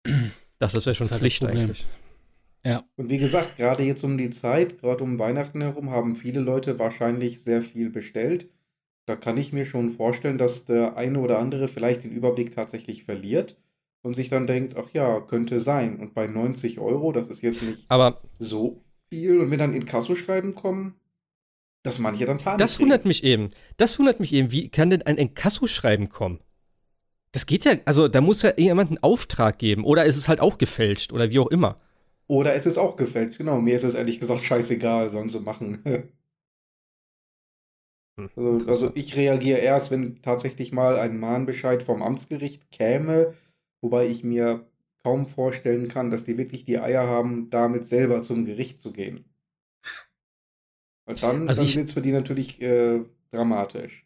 Das, 0.59 0.75
das 0.75 0.85
wäre 0.85 0.91
Das 0.91 0.97
schon 0.99 1.07
ist 1.07 1.11
halt 1.13 1.23
das 1.23 1.33
Pflicht 1.33 1.41
Problem. 1.41 1.59
eigentlich. 1.65 1.87
Ja, 2.67 2.85
Und 2.97 3.09
wie 3.09 3.17
gesagt, 3.17 3.57
gerade 3.57 3.83
jetzt 3.83 4.05
um 4.05 4.19
die 4.19 4.29
Zeit, 4.29 4.79
gerade 4.79 5.03
um 5.03 5.19
Weihnachten 5.19 5.63
herum, 5.63 5.89
haben 5.89 6.15
viele 6.15 6.41
Leute 6.41 6.79
wahrscheinlich 6.79 7.43
sehr 7.43 7.63
viel 7.63 7.89
bestellt. 7.89 8.51
Da 9.07 9.17
kann 9.17 9.39
ich 9.39 9.55
mir 9.55 9.65
schon 9.65 9.89
vorstellen, 9.89 10.37
dass 10.37 10.67
der 10.67 10.99
eine 10.99 11.19
oder 11.21 11.39
andere 11.39 11.67
vielleicht 11.69 12.05
den 12.05 12.11
Überblick 12.13 12.55
tatsächlich 12.55 13.05
verliert 13.05 13.57
und 14.03 14.15
sich 14.15 14.29
dann 14.29 14.47
denkt, 14.47 14.77
ach 14.77 14.91
ja, 14.93 15.21
könnte 15.21 15.61
sein. 15.61 15.99
Und 15.99 16.13
bei 16.13 16.27
90 16.27 16.79
Euro, 16.79 17.13
das 17.13 17.29
ist 17.29 17.41
jetzt 17.41 17.63
nicht 17.63 17.87
Aber 17.89 18.21
so 18.39 18.83
viel. 19.09 19.41
Und 19.41 19.51
wenn 19.51 19.59
dann 19.59 19.73
in 19.75 19.87
Kassoschreiben 19.87 20.55
kommen, 20.55 20.97
dass 21.83 21.99
manche 21.99 22.27
dann 22.27 22.39
Panik 22.39 22.59
das 22.59 22.79
wundert 22.81 23.05
mich 23.05 23.25
eben. 23.25 23.49
Das 23.77 23.99
wundert 23.99 24.21
mich 24.21 24.33
eben. 24.33 24.53
Wie 24.53 24.69
kann 24.69 24.91
denn 24.91 25.03
ein 25.03 25.19
Enkasso-Schreiben 25.19 26.09
kommen? 26.09 26.41
Das 27.33 27.47
geht 27.47 27.65
ja, 27.65 27.73
also 27.85 28.09
da 28.09 28.21
muss 28.21 28.43
ja 28.43 28.53
jemand 28.57 28.91
einen 28.91 29.03
Auftrag 29.03 29.59
geben. 29.59 29.85
Oder 29.85 30.05
ist 30.05 30.17
es 30.17 30.29
halt 30.29 30.41
auch 30.41 30.59
gefälscht 30.59 31.13
oder 31.13 31.31
wie 31.31 31.39
auch 31.39 31.51
immer. 31.51 31.81
Oder 32.27 32.55
es 32.55 32.67
ist 32.67 32.79
auch 32.79 32.97
gefälscht. 32.97 33.39
Genau, 33.39 33.61
mir 33.61 33.77
ist 33.77 33.85
es 33.85 33.95
ehrlich 33.95 34.21
gesagt 34.21 34.43
scheißegal, 34.43 35.11
sollen 35.11 35.29
sie 35.29 35.41
machen. 35.41 35.79
Hm, 35.85 36.09
Also, 38.37 38.61
also 38.67 38.91
ich 38.95 39.17
reagiere 39.17 39.59
erst, 39.61 39.91
wenn 39.91 40.21
tatsächlich 40.21 40.73
mal 40.73 40.99
ein 40.99 41.19
Mahnbescheid 41.19 41.83
vom 41.83 42.03
Amtsgericht 42.03 42.71
käme, 42.71 43.33
wobei 43.81 44.09
ich 44.09 44.23
mir 44.25 44.67
kaum 45.03 45.27
vorstellen 45.27 45.89
kann, 45.89 46.11
dass 46.11 46.25
die 46.25 46.37
wirklich 46.37 46.65
die 46.65 46.79
Eier 46.79 47.07
haben, 47.07 47.49
damit 47.49 47.87
selber 47.87 48.21
zum 48.23 48.45
Gericht 48.45 48.79
zu 48.79 48.93
gehen. 48.93 49.25
Weil 51.11 51.17
dann, 51.17 51.49
Also 51.49 51.61
dann 51.63 51.69
ich- 51.69 51.77
wird 51.77 51.87
es 51.89 51.93
für 51.93 52.03
die 52.03 52.13
natürlich 52.13 52.61
äh, 52.63 53.01
dramatisch. 53.33 54.05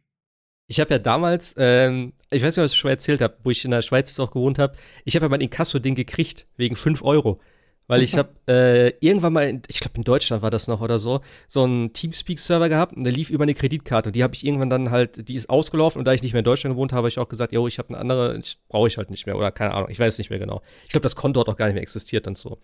Ich 0.67 0.81
habe 0.81 0.91
ja 0.95 0.99
damals, 0.99 1.55
ähm, 1.59 2.15
ich 2.31 2.43
weiß 2.43 2.57
nicht, 2.57 2.63
ob 2.63 2.67
ich 2.67 2.73
es 2.73 2.77
schon 2.77 2.91
erzählt 2.91 3.21
habe, 3.21 3.37
wo 3.45 3.51
ich 3.51 3.65
in 3.67 3.71
der 3.71 3.83
Schweiz 3.83 4.09
jetzt 4.09 4.19
auch 4.19 4.31
gewohnt 4.31 4.59
habe, 4.59 4.75
ich 5.05 5.15
habe 5.15 5.27
ja 5.27 5.29
mein 5.29 5.43
Inkasso-Ding 5.43 5.95
gekriegt, 5.95 6.47
wegen 6.57 6.75
5 6.77 7.03
Euro. 7.03 7.39
Weil 7.87 8.03
ich 8.03 8.17
habe 8.17 8.31
äh, 8.49 8.95
irgendwann 9.07 9.35
mal, 9.35 9.47
in, 9.47 9.61
ich 9.69 9.81
glaube 9.81 9.97
in 9.99 10.05
Deutschland 10.05 10.43
war 10.43 10.51
das 10.51 10.67
noch 10.67 10.81
oder 10.81 10.99
so, 10.99 11.21
so 11.49 11.65
einen 11.65 11.93
Teamspeak-Server 11.93 12.71
gehabt 12.71 12.97
und 12.97 13.05
der 13.05 13.13
lief 13.13 13.29
über 13.29 13.43
eine 13.43 13.53
Kreditkarte. 13.53 14.09
Und 14.09 14.17
die 14.17 14.23
habe 14.23 14.35
ich 14.35 14.47
irgendwann 14.47 14.71
dann 14.71 14.91
halt, 14.91 15.29
die 15.29 15.35
ist 15.35 15.51
ausgelaufen 15.51 15.99
und 15.99 16.07
da 16.07 16.15
ich 16.15 16.23
nicht 16.23 16.33
mehr 16.33 16.39
in 16.41 16.45
Deutschland 16.47 16.75
gewohnt 16.75 16.93
habe, 16.93 17.01
habe 17.01 17.09
ich 17.09 17.19
auch 17.19 17.29
gesagt, 17.29 17.53
jo, 17.53 17.67
ich 17.69 17.79
habe 17.79 17.91
eine 17.91 17.99
andere, 17.99 18.41
brauche 18.69 18.89
ich 18.89 18.97
halt 18.97 19.11
nicht 19.11 19.27
mehr 19.27 19.37
oder 19.37 19.53
keine 19.53 19.75
Ahnung, 19.75 19.91
ich 19.91 19.99
weiß 19.99 20.17
nicht 20.17 20.31
mehr 20.31 20.39
genau. 20.39 20.63
Ich 20.85 20.91
glaube, 20.93 21.03
das 21.03 21.15
Konto 21.15 21.41
hat 21.41 21.49
auch 21.51 21.59
gar 21.59 21.67
nicht 21.67 21.75
mehr 21.75 21.83
existiert 21.83 22.27
und 22.27 22.39
so. 22.39 22.57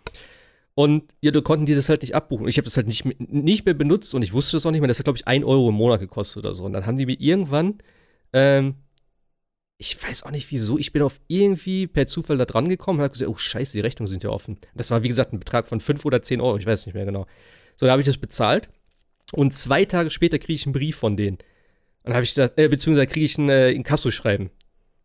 Und 0.74 1.12
ja, 1.20 1.30
du 1.30 1.42
konnten 1.42 1.66
die 1.66 1.74
das 1.74 1.88
halt 1.88 2.02
nicht 2.02 2.14
abbuchen. 2.14 2.48
Ich 2.48 2.56
habe 2.56 2.64
das 2.64 2.76
halt 2.76 2.86
nicht, 2.86 3.04
mehr- 3.04 3.16
nicht 3.18 3.64
mehr 3.64 3.74
benutzt 3.74 4.14
und 4.14 4.22
ich 4.22 4.32
wusste 4.32 4.56
das 4.56 4.64
auch 4.64 4.70
nicht 4.70 4.80
mehr. 4.80 4.88
Das 4.88 4.98
hat, 4.98 5.04
glaube 5.04 5.16
ich, 5.18 5.26
1 5.26 5.44
Euro 5.44 5.68
im 5.68 5.74
Monat 5.74 6.00
gekostet 6.00 6.38
oder 6.44 6.54
so. 6.54 6.64
Und 6.64 6.72
dann 6.72 6.86
haben 6.86 6.96
die 6.96 7.06
mir 7.06 7.20
irgendwann, 7.20 7.78
ähm, 8.32 8.76
ich 9.78 10.00
weiß 10.02 10.24
auch 10.24 10.30
nicht 10.30 10.50
wieso, 10.50 10.78
ich 10.78 10.92
bin 10.92 11.02
auf 11.02 11.20
irgendwie 11.26 11.86
per 11.86 12.06
Zufall 12.06 12.36
da 12.36 12.44
dran 12.44 12.68
gekommen 12.68 12.98
und 12.98 13.02
habe 13.02 13.12
gesagt, 13.12 13.30
oh 13.30 13.36
scheiße, 13.36 13.72
die 13.72 13.80
Rechnungen 13.80 14.08
sind 14.08 14.22
ja 14.22 14.30
offen. 14.30 14.58
Das 14.74 14.90
war, 14.90 15.02
wie 15.02 15.08
gesagt, 15.08 15.32
ein 15.32 15.38
Betrag 15.38 15.66
von 15.66 15.80
5 15.80 16.04
oder 16.04 16.22
10 16.22 16.40
Euro, 16.40 16.56
ich 16.58 16.66
weiß 16.66 16.86
nicht 16.86 16.94
mehr 16.94 17.06
genau. 17.06 17.26
So, 17.76 17.86
da 17.86 17.92
habe 17.92 18.02
ich 18.02 18.06
das 18.06 18.18
bezahlt 18.18 18.68
und 19.32 19.56
zwei 19.56 19.84
Tage 19.86 20.10
später 20.10 20.38
kriege 20.38 20.52
ich 20.52 20.66
einen 20.66 20.74
Brief 20.74 20.96
von 20.96 21.16
denen. 21.16 21.38
Und 21.38 21.44
dann 22.04 22.14
habe 22.14 22.24
ich 22.24 22.34
das, 22.34 22.52
äh, 22.56 22.68
beziehungsweise 22.68 23.06
kriege 23.06 23.24
ich 23.26 23.38
ein 23.38 23.48
äh, 23.48 23.70
Inkasso-Schreiben. 23.72 24.50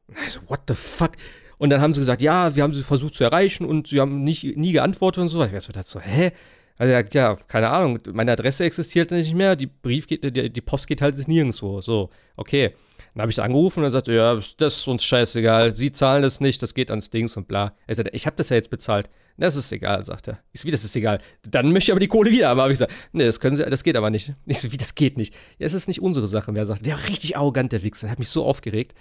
Und 0.08 0.18
ich 0.26 0.34
so, 0.34 0.42
what 0.48 0.62
the 0.68 0.76
fuck? 0.76 1.12
Und 1.58 1.70
dann 1.70 1.82
haben 1.82 1.94
sie 1.94 2.02
gesagt, 2.02 2.22
ja, 2.22 2.56
wir 2.56 2.64
haben 2.64 2.74
sie 2.74 2.84
versucht 2.84 3.16
zu 3.16 3.24
erreichen 3.24 3.66
und 3.66 3.88
sie 3.88 4.00
haben 4.00 4.24
nicht, 4.24 4.58
nie 4.58 4.74
geantwortet 4.74 5.22
und 5.22 5.28
so. 5.28 5.44
Ich 5.44 5.54
weiß 5.54 5.70
so, 5.86 6.00
hä? 6.00 6.32
Also 6.78 6.92
sagt, 6.92 7.16
ja, 7.16 7.36
keine 7.48 7.70
Ahnung, 7.70 8.00
meine 8.12 8.34
Adresse 8.34 8.66
existiert 8.66 9.12
nicht 9.12 9.34
mehr, 9.34 9.56
die 9.56 9.68
Brief 9.68 10.08
geht, 10.08 10.24
die, 10.36 10.50
die 10.50 10.62
Post 10.62 10.88
geht 10.88 11.02
halt 11.02 11.26
nirgendwo. 11.28 11.80
So, 11.80 12.10
okay. 12.36 12.74
Dann 13.14 13.22
habe 13.22 13.30
ich 13.30 13.36
da 13.36 13.44
angerufen 13.44 13.80
und 13.80 13.86
er 13.86 13.92
sagte, 13.92 14.14
ja, 14.14 14.36
das 14.58 14.78
ist 14.78 14.88
uns 14.88 15.04
scheißegal, 15.04 15.76
sie 15.76 15.92
zahlen 15.92 16.22
das 16.22 16.42
nicht, 16.42 16.62
das 16.62 16.74
geht 16.74 16.90
ans 16.90 17.10
Dings 17.10 17.38
und 17.38 17.48
bla. 17.48 17.74
Er 17.88 17.96
sagte, 17.96 18.12
ich 18.14 18.26
habe 18.26 18.36
das 18.36 18.50
ja 18.50 18.58
jetzt 18.58 18.70
bezahlt. 18.70 19.10
Das 19.38 19.58
ist 19.58 19.72
egal, 19.72 20.06
sagt 20.06 20.30
er. 20.30 20.40
Ich 20.54 20.62
so, 20.62 20.68
wie, 20.68 20.72
das 20.72 20.86
ist 20.86 20.96
egal. 20.96 21.20
Dann 21.44 21.74
möchte 21.74 21.90
ich 21.90 21.92
aber 21.92 22.00
die 22.00 22.08
Kohle 22.08 22.32
wieder. 22.32 22.50
Aber 22.50 22.68
ich 22.68 22.74
gesagt, 22.74 22.94
nee, 23.12 23.26
das 23.26 23.42
können 23.42 23.58
sie, 23.58 23.66
das 23.66 23.84
geht 23.84 23.98
aber 23.98 24.10
nicht. 24.10 24.32
Ich 24.46 24.62
so, 24.62 24.72
wie, 24.72 24.78
das 24.78 24.96
geht 24.96 25.18
nicht. 25.18 25.34
Ja, 25.60 25.66
es 25.66 25.74
ist 25.74 25.90
nicht 25.90 26.02
unsere 26.02 26.28
Sache. 26.28 26.56
Wer 26.56 26.66
sagt, 26.66 26.86
der 26.86 26.96
war 26.96 27.08
richtig 27.10 27.36
arrogant, 27.36 27.74
der 27.74 27.84
Wichser. 27.84 28.08
Der 28.08 28.12
hat 28.12 28.20
mich 28.20 28.30
so 28.30 28.46
aufgeregt. 28.46 28.96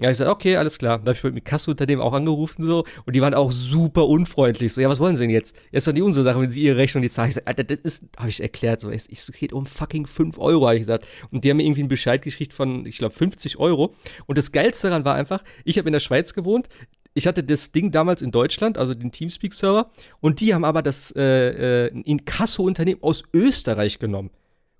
Ja, 0.00 0.10
ich 0.10 0.16
sag, 0.16 0.28
okay, 0.28 0.56
alles 0.56 0.78
klar. 0.78 0.98
Dann 0.98 1.14
habe 1.14 1.28
ich 1.28 1.34
mit 1.34 1.44
Kassenunternehmen 1.44 2.04
auch 2.04 2.12
angerufen 2.12 2.64
so 2.64 2.84
und 3.06 3.14
die 3.14 3.20
waren 3.20 3.32
auch 3.32 3.52
super 3.52 4.08
unfreundlich. 4.08 4.72
So, 4.72 4.80
ja, 4.80 4.88
was 4.88 4.98
wollen 4.98 5.14
sie 5.14 5.22
denn 5.22 5.30
jetzt? 5.30 5.54
Ja, 5.70 5.78
ist 5.78 5.86
doch 5.86 5.92
nicht 5.92 6.02
unsere 6.02 6.24
Sache, 6.24 6.40
wenn 6.40 6.50
sie 6.50 6.62
ihre 6.62 6.76
Rechnung 6.76 7.02
nicht 7.02 7.14
zahlen. 7.14 7.28
Ich 7.28 7.36
sag, 7.36 7.46
Alter, 7.46 7.62
das 7.62 7.78
ist, 7.78 8.04
habe 8.18 8.28
ich 8.28 8.40
erklärt, 8.40 8.80
so, 8.80 8.90
es, 8.90 9.08
geht 9.32 9.52
um 9.52 9.66
fucking 9.66 10.06
5 10.06 10.38
Euro, 10.38 10.66
habe 10.66 10.74
ich 10.74 10.82
gesagt. 10.82 11.06
Und 11.30 11.44
die 11.44 11.50
haben 11.50 11.58
mir 11.58 11.62
irgendwie 11.64 11.82
einen 11.82 11.88
Bescheid 11.88 12.22
geschickt 12.22 12.54
von, 12.54 12.86
ich 12.86 12.98
glaube, 12.98 13.14
50 13.14 13.58
Euro. 13.58 13.94
Und 14.26 14.36
das 14.36 14.50
Geilste 14.50 14.88
daran 14.88 15.04
war 15.04 15.14
einfach, 15.14 15.44
ich 15.64 15.78
habe 15.78 15.88
in 15.88 15.92
der 15.92 16.00
Schweiz 16.00 16.34
gewohnt, 16.34 16.68
ich 17.14 17.28
hatte 17.28 17.44
das 17.44 17.70
Ding 17.70 17.92
damals 17.92 18.20
in 18.20 18.32
Deutschland, 18.32 18.76
also 18.76 18.94
den 18.94 19.12
Teamspeak-Server, 19.12 19.92
und 20.20 20.40
die 20.40 20.54
haben 20.54 20.64
aber 20.64 20.82
das 20.82 21.12
äh, 21.14 21.86
äh, 21.86 22.02
Inkasso-Unternehmen 22.04 23.00
aus 23.00 23.22
Österreich 23.32 24.00
genommen. 24.00 24.30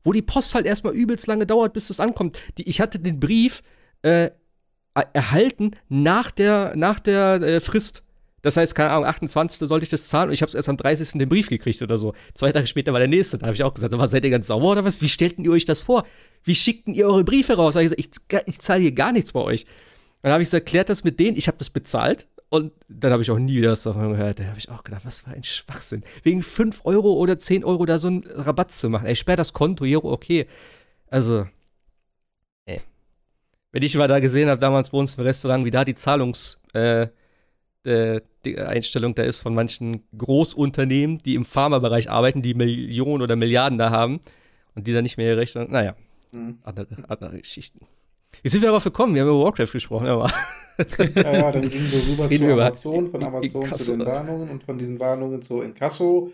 Wo 0.03 0.13
die 0.13 0.23
Post 0.23 0.57
halt 0.57 0.67
erstmal 0.67 0.95
übelst 0.95 1.29
lange 1.29 1.47
dauert, 1.47 1.73
bis 1.73 1.87
das 1.87 2.01
ankommt. 2.01 2.37
Die, 2.59 2.69
ich 2.69 2.81
hatte 2.81 2.99
den 2.99 3.21
Brief 3.21 3.63
äh, 4.03 4.31
erhalten 4.95 5.73
nach 5.89 6.31
der, 6.31 6.75
nach 6.77 7.01
der 7.01 7.43
äh, 7.43 7.61
Frist. 7.61 8.03
Das 8.43 8.59
heißt, 8.59 8.75
keine 8.75 8.91
Ahnung, 8.91 9.07
28. 9.07 9.67
sollte 9.67 9.85
ich 9.85 9.89
das 9.89 10.07
zahlen 10.09 10.29
und 10.29 10.35
ich 10.35 10.43
habe 10.43 10.49
es 10.49 10.55
erst 10.55 10.69
am 10.69 10.77
30. 10.77 11.13
den 11.13 11.29
Brief 11.29 11.49
gekriegt 11.49 11.81
oder 11.81 11.97
so. 11.97 12.13
Zwei 12.35 12.53
Tage 12.53 12.67
später 12.67 12.93
war 12.93 12.99
der 12.99 13.09
nächste. 13.09 13.39
Da 13.39 13.47
habe 13.47 13.55
ich 13.55 13.63
auch 13.63 13.73
gesagt, 13.73 13.97
was 13.97 14.11
seid 14.11 14.23
ihr 14.23 14.31
ganz 14.31 14.49
sauer 14.49 14.73
oder 14.73 14.85
was? 14.85 15.01
Wie 15.01 15.09
stellten 15.09 15.45
ihr 15.47 15.51
euch 15.51 15.65
das 15.65 15.81
vor? 15.81 16.07
Wie 16.45 16.55
schickten 16.55 16.93
ihr 16.93 17.07
eure 17.07 17.25
Briefe 17.25 17.55
raus? 17.55 17.73
Da 17.73 17.81
ich 17.81 17.91
gesagt, 17.91 18.01
ich, 18.29 18.39
ich 18.47 18.61
zahle 18.61 18.83
hier 18.83 18.93
gar 18.93 19.13
nichts 19.13 19.33
bei 19.33 19.41
euch. 19.41 19.65
Dann 20.21 20.33
habe 20.33 20.43
ich 20.43 20.49
gesagt, 20.49 20.67
klärt 20.67 20.91
das 20.91 21.05
mit 21.05 21.19
denen, 21.21 21.39
ich 21.39 21.49
habe 21.49 21.57
das 21.57 21.71
bezahlt. 21.71 22.27
Und 22.51 22.73
dann 22.89 23.13
habe 23.13 23.23
ich 23.23 23.31
auch 23.31 23.39
nie 23.39 23.57
wieder 23.57 23.73
was 23.73 23.83
davon 23.83 24.11
gehört. 24.11 24.39
Da 24.39 24.45
habe 24.45 24.59
ich 24.59 24.69
auch 24.69 24.85
gedacht, 24.85 25.07
was 25.07 25.27
war 25.27 25.33
ein 25.33 25.43
Schwachsinn. 25.43 26.05
Wegen 26.23 26.43
5 26.43 26.83
Euro 26.85 27.15
oder 27.15 27.39
10 27.39 27.65
Euro 27.65 27.87
da 27.87 27.97
so 27.97 28.09
einen 28.09 28.25
Rabatt 28.27 28.73
zu 28.73 28.91
machen. 28.91 29.07
Ey, 29.07 29.17
sperr 29.17 29.37
das 29.37 29.55
Konto, 29.55 29.85
hier, 29.87 30.05
okay. 30.05 30.47
Also. 31.09 31.47
Wenn 33.75 33.83
ich 33.83 33.97
mal 33.97 34.07
da 34.07 34.21
gesehen 34.21 34.49
habe, 34.49 34.61
damals 34.61 34.91
bei 34.91 34.99
uns 34.99 35.17
im 35.17 35.25
Restaurant, 35.25 35.65
wie 35.65 35.73
da 35.73 35.85
die 35.85 35.97
Zahlungs, 35.97 36.61
äh, 36.75 37.09
äh, 37.85 38.21
die 38.45 38.57
Einstellung 38.57 39.17
da 39.17 39.25
ist 39.25 39.41
von 39.41 39.53
manchen 39.53 40.05
Großunternehmen, 40.17 41.19
die 41.19 41.35
im 41.35 41.45
Pharmabereich 41.45 42.09
arbeiten, 42.09 42.41
die 42.41 42.55
Millionen 42.55 43.21
oder 43.21 43.35
Milliarden 43.35 43.77
da 43.77 43.91
haben 43.91 44.21
und 44.77 44.87
die 44.87 44.93
dann 44.93 45.03
nicht 45.03 45.17
mehr 45.17 45.27
ihre 45.27 45.39
Rechnung, 45.39 45.73
naja, 45.73 45.97
Hm. 46.33 46.59
andere, 46.63 46.87
andere 47.09 47.41
Geschichten. 47.41 47.81
Wie 48.43 48.49
sind 48.49 48.63
wir 48.63 48.69
aber 48.69 48.79
gekommen? 48.79 49.13
Wir 49.17 49.23
haben 49.23 49.31
über 49.31 49.43
Warcraft 49.43 49.73
gesprochen, 49.73 50.07
aber 50.07 50.31
Ja, 51.17 51.33
ja, 51.33 51.53
dann 51.53 51.69
gingen 51.69 51.91
wir 51.91 52.49
rüber 52.49 52.73
zu 52.75 52.93
Amazon, 52.93 53.11
von 53.11 53.25
Amazon 53.25 53.75
zu 53.75 53.97
den 53.97 54.07
Warnungen 54.07 54.51
und 54.51 54.63
von 54.63 54.79
diesen 54.79 55.01
Warnungen 55.01 55.43
zu 55.43 55.63
Inkasso. 55.63 56.31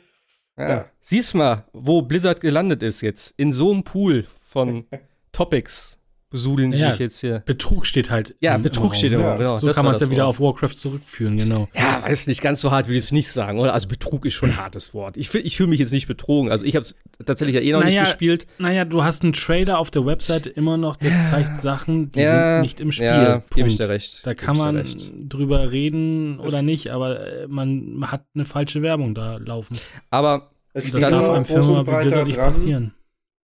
Ja. 0.58 0.68
Ja. 0.68 0.90
Siehst 1.00 1.34
mal, 1.34 1.64
wo 1.72 2.02
Blizzard 2.02 2.42
gelandet 2.42 2.82
ist 2.82 3.00
jetzt. 3.00 3.38
In 3.38 3.54
so 3.54 3.70
einem 3.72 3.82
Pool 3.82 4.26
von 4.42 4.84
Topics 5.32 5.99
besudeln 6.30 6.70
die 6.70 6.78
Ja. 6.78 6.90
sich 6.90 7.00
jetzt 7.00 7.18
hier. 7.20 7.42
Betrug 7.44 7.84
steht 7.86 8.10
halt. 8.10 8.34
Ja, 8.40 8.54
im- 8.54 8.62
Betrug 8.62 8.92
im 8.92 8.94
steht 8.94 9.12
im 9.12 9.20
Raum. 9.20 9.36
Genau. 9.36 9.58
So 9.58 9.70
kann 9.72 9.84
man 9.84 9.94
es 9.94 10.00
ja 10.00 10.10
wieder 10.10 10.24
Wort. 10.26 10.30
auf 10.36 10.40
Warcraft 10.40 10.76
zurückführen, 10.76 11.36
genau. 11.36 11.68
Ja, 11.74 12.02
weiß 12.04 12.26
nicht 12.28 12.40
ganz 12.40 12.60
so 12.60 12.70
hart, 12.70 12.86
würde 12.86 12.98
ich 12.98 13.04
es 13.04 13.12
nicht 13.12 13.30
sagen, 13.32 13.58
oder? 13.58 13.74
Also 13.74 13.88
Betrug 13.88 14.24
ist 14.26 14.34
schon 14.34 14.50
ein 14.50 14.56
hartes 14.56 14.94
Wort. 14.94 15.16
Ich, 15.16 15.34
ich 15.34 15.56
fühle 15.56 15.68
mich 15.68 15.80
jetzt 15.80 15.90
nicht 15.92 16.06
betrogen. 16.06 16.50
Also 16.50 16.64
ich 16.64 16.76
habe 16.76 16.82
es 16.82 16.98
tatsächlich 17.26 17.56
ja 17.56 17.60
eh 17.62 17.72
noch 17.72 17.80
Naja, 17.80 18.02
nicht 18.02 18.10
gespielt. 18.10 18.46
Naja, 18.58 18.84
du 18.84 19.02
hast 19.02 19.22
einen 19.24 19.32
Trailer 19.32 19.78
auf 19.78 19.90
der 19.90 20.06
Website 20.06 20.46
immer 20.46 20.76
noch, 20.76 20.96
der 20.96 21.18
zeigt 21.18 21.60
Sachen, 21.60 22.12
die 22.12 22.20
Ja, 22.20 22.54
sind 22.54 22.62
nicht 22.62 22.80
im 22.80 22.92
Spiel. 22.92 23.06
Ja, 23.06 23.42
gebe 23.54 23.68
ich 23.68 23.76
dir 23.76 23.88
recht. 23.88 24.26
Da 24.26 24.34
kann 24.34 24.56
man 24.56 24.84
drüber 25.28 25.72
reden 25.72 26.38
oder 26.38 26.62
nicht, 26.62 26.90
aber 26.90 27.26
äh, 27.26 27.46
man 27.48 28.04
hat 28.10 28.24
eine 28.34 28.44
falsche 28.44 28.82
Werbung 28.82 29.14
da 29.14 29.36
laufen. 29.38 29.78
Aber 30.10 30.50
das 30.72 30.88
darf 30.90 31.28
einem 31.28 31.44
Firma 31.44 31.84
wie 31.86 32.02
Blizzard 32.02 32.26
nicht 32.28 32.36
passieren. 32.38 32.94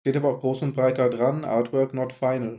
Steht 0.04 0.18
aber 0.18 0.34
auch 0.34 0.40
groß 0.40 0.60
und 0.60 0.74
breiter 0.74 1.08
dran, 1.08 1.46
Artwork 1.46 1.94
not 1.94 2.12
final. 2.12 2.58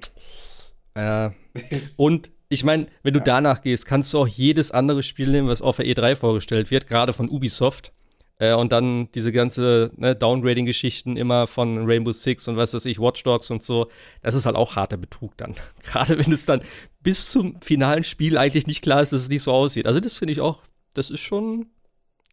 äh, 0.95 1.29
und 1.95 2.31
ich 2.49 2.63
meine, 2.63 2.87
wenn 3.03 3.13
du 3.13 3.21
danach 3.21 3.61
gehst, 3.61 3.85
kannst 3.85 4.11
du 4.13 4.17
auch 4.17 4.27
jedes 4.27 4.71
andere 4.71 5.03
Spiel 5.03 5.29
nehmen, 5.29 5.47
was 5.47 5.61
auf 5.61 5.77
der 5.77 5.85
E3 5.85 6.15
vorgestellt 6.15 6.71
wird, 6.71 6.87
gerade 6.87 7.13
von 7.13 7.29
Ubisoft. 7.29 7.93
Äh, 8.39 8.55
und 8.55 8.71
dann 8.71 9.11
diese 9.11 9.31
ganze 9.31 9.91
ne, 9.95 10.15
Downgrading-Geschichten 10.15 11.17
immer 11.17 11.45
von 11.45 11.85
Rainbow 11.85 12.11
Six 12.11 12.47
und 12.47 12.57
was 12.57 12.73
weiß 12.73 12.85
ich, 12.85 12.99
Watch 12.99 13.21
Dogs 13.21 13.51
und 13.51 13.61
so. 13.61 13.91
Das 14.23 14.33
ist 14.33 14.47
halt 14.47 14.55
auch 14.55 14.75
harter 14.75 14.97
Betrug 14.97 15.37
dann. 15.37 15.53
Gerade 15.83 16.17
wenn 16.17 16.31
es 16.31 16.47
dann 16.47 16.63
bis 17.03 17.29
zum 17.29 17.61
finalen 17.61 18.03
Spiel 18.03 18.39
eigentlich 18.39 18.65
nicht 18.65 18.81
klar 18.81 19.03
ist, 19.03 19.13
dass 19.13 19.21
es 19.21 19.29
nicht 19.29 19.43
so 19.43 19.51
aussieht. 19.51 19.85
Also, 19.85 19.99
das 19.99 20.17
finde 20.17 20.33
ich 20.33 20.41
auch, 20.41 20.63
das 20.95 21.11
ist 21.11 21.21
schon. 21.21 21.67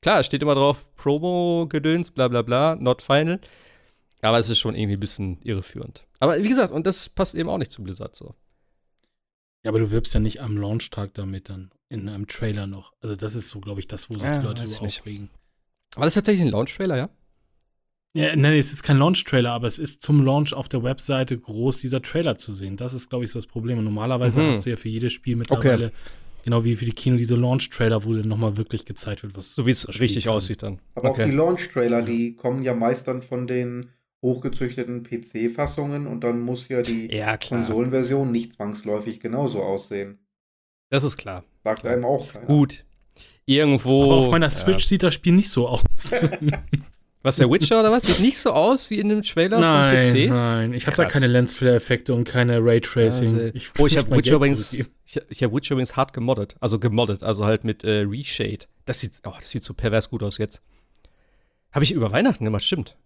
Klar, 0.01 0.21
es 0.21 0.27
steht 0.27 0.43
immer 0.43 0.55
drauf, 0.55 0.89
Promo-Gedöns, 0.97 2.13
bla 2.13 2.29
bla 2.29 2.41
bla, 2.41 2.77
not 2.77 3.03
final. 3.03 3.39
Aber 4.23 4.39
es 4.39 4.49
ist 4.49 4.59
schon 4.61 4.75
irgendwie 4.75 4.97
ein 4.97 5.01
bisschen 5.01 5.41
irreführend. 5.43 6.07
Aber 6.21 6.43
wie 6.43 6.49
gesagt, 6.49 6.73
und 6.73 6.87
das 6.87 7.09
passt 7.09 7.35
eben 7.35 7.49
auch 7.49 7.59
nicht 7.59 7.71
zu 7.73 7.83
Blizzard 7.83 8.15
so. 8.17 8.35
Ja, 9.65 9.71
aber 9.71 9.79
du 9.81 9.91
wirbst 9.91 10.15
ja 10.15 10.21
nicht 10.21 10.41
am 10.41 10.57
Launchtag 10.57 11.15
damit 11.15 11.49
dann 11.49 11.71
in 11.89 12.09
einem 12.09 12.27
Trailer 12.27 12.67
noch. 12.67 12.93
Also 13.01 13.15
das 13.17 13.35
ist 13.35 13.51
so, 13.51 13.61
glaube 13.61 13.81
ich, 13.81 13.87
das, 13.89 14.09
wo 14.11 14.15
sich 14.15 14.23
Ja, 14.25 14.39
die 14.39 14.45
Leute 14.47 14.67
so 14.67 14.85
nicht. 14.85 15.01
aufregen. 15.01 15.31
War 15.97 16.05
das 16.07 16.15
tatsächlich 16.15 16.43
ein 16.47 16.51
Launch-Trailer, 16.51 16.97
ja? 16.97 17.11
Ja, 18.15 18.35
nein, 18.37 18.55
es 18.59 18.73
ist 18.73 18.83
kein 18.83 18.99
Launch-Trailer, 18.99 19.53
aber 19.53 19.67
es 19.67 19.79
ist 19.79 20.03
zum 20.03 20.25
Launch 20.25 20.53
auf 20.55 20.69
der 20.69 20.83
Webseite 20.83 21.39
groß 21.39 21.81
dieser 21.81 22.03
Trailer 22.03 22.37
zu 22.39 22.53
sehen. 22.53 22.77
Das 22.77 22.93
ist, 22.95 23.09
glaube 23.09 23.25
ich, 23.25 23.31
so 23.31 23.39
das 23.39 23.47
Problem. 23.47 23.79
Und 23.79 23.85
normalerweise 23.85 24.41
Mhm. 24.41 24.49
hast 24.49 24.67
du 24.67 24.71
ja 24.71 24.77
für 24.77 24.89
jedes 24.89 25.13
Spiel 25.13 25.37
mittlerweile, 25.37 25.93
genau 26.45 26.65
wie 26.65 26.77
für 26.77 26.85
die 26.85 26.93
Kino, 26.93 27.17
diese 27.17 27.37
Launch-Trailer, 27.37 28.05
wo 28.05 28.13
dann 28.15 28.29
nochmal 28.29 28.57
wirklich 28.57 28.85
gezeigt 28.85 29.23
wird, 29.23 29.37
was 29.37 29.55
So 29.55 29.67
wie 29.67 29.71
es 29.71 29.89
richtig 30.01 30.25
kann. 30.25 30.35
aussieht 30.35 30.63
dann. 30.63 30.81
Aber 30.95 31.11
auch 31.11 31.15
die 31.17 31.23
Okay. 31.23 31.31
Launch-Trailer, 31.31 32.03
die 32.03 32.35
kommen 32.37 32.63
ja 32.63 32.75
meist 32.75 33.07
dann 33.09 33.23
von 33.23 33.47
den 33.47 33.91
hochgezüchteten 34.23 35.03
PC-Fassungen 35.03 36.07
und 36.07 36.23
dann 36.23 36.41
muss 36.41 36.69
ja 36.69 36.83
die 36.83 37.13
Ja. 37.13 37.37
Konsolenversion 37.37 38.31
nicht 38.31 38.55
zwangsläufig 38.55 39.21
genauso 39.21 39.63
aussehen. 39.63 40.19
Das 40.91 41.03
ist 41.03 41.17
klar. 41.17 41.45
Sagt 41.65 41.85
einem 41.85 42.05
auch 42.05 42.29
keiner. 42.33 42.47
Gut. 42.47 42.85
Irgendwo. 43.45 44.05
Aber 44.05 44.15
auf 44.15 44.31
meiner 44.31 44.47
ja. 44.47 44.51
Switch 44.51 44.85
sieht 44.85 45.03
das 45.03 45.15
Spiel 45.15 45.33
nicht 45.33 45.51
so 45.51 45.69
aus. 45.69 45.83
Was, 47.23 47.37
der 47.37 47.49
Witcher 47.49 47.79
oder 47.79 47.93
was? 47.93 48.03
Sieht 48.03 48.19
nicht 48.19 48.37
so 48.37 48.51
aus 48.51 48.91
wie 48.91 48.99
in 48.99 49.09
dem 49.09 49.23
Trailer 49.23 49.61
nein, 49.61 50.03
vom 50.03 50.13
PC? 50.13 50.29
nein. 50.29 50.75
Ich 50.75 50.89
habe 50.89 50.97
da 50.97 51.05
keine 51.05 51.29
Lensflare-Effekte 51.29 52.13
und 52.15 52.25
keine 52.25 52.59
Raytracing. 52.59 53.35
Also, 53.35 53.51
ich 53.55 53.71
oh, 53.79 53.87
ich 53.87 53.97
habe 53.97 54.11
mein 54.11 54.19
Witcher 54.19 54.35
übrigens, 54.35 54.73
ich, 54.73 54.87
ich 55.29 55.43
hab 55.45 55.55
Witcher 55.55 55.75
übrigens 55.75 55.95
hart 55.95 56.13
gemoddet. 56.13 56.57
Also 56.59 56.81
gemoddet, 56.81 57.23
also 57.23 57.45
halt 57.45 57.63
mit 57.63 57.85
äh, 57.85 58.01
Reshade. 58.09 58.67
Das 58.87 59.01
sieht, 59.01 59.13
oh, 59.25 59.35
das 59.39 59.51
sieht 59.51 59.63
so 59.63 59.73
pervers 59.73 60.11
gut 60.11 60.25
aus 60.25 60.39
jetzt. 60.39 60.63
Habe 61.71 61.85
ich 61.85 61.93
über 61.93 62.11
Weihnachten 62.11 62.45
gemacht, 62.45 62.65
stimmt. 62.65 62.97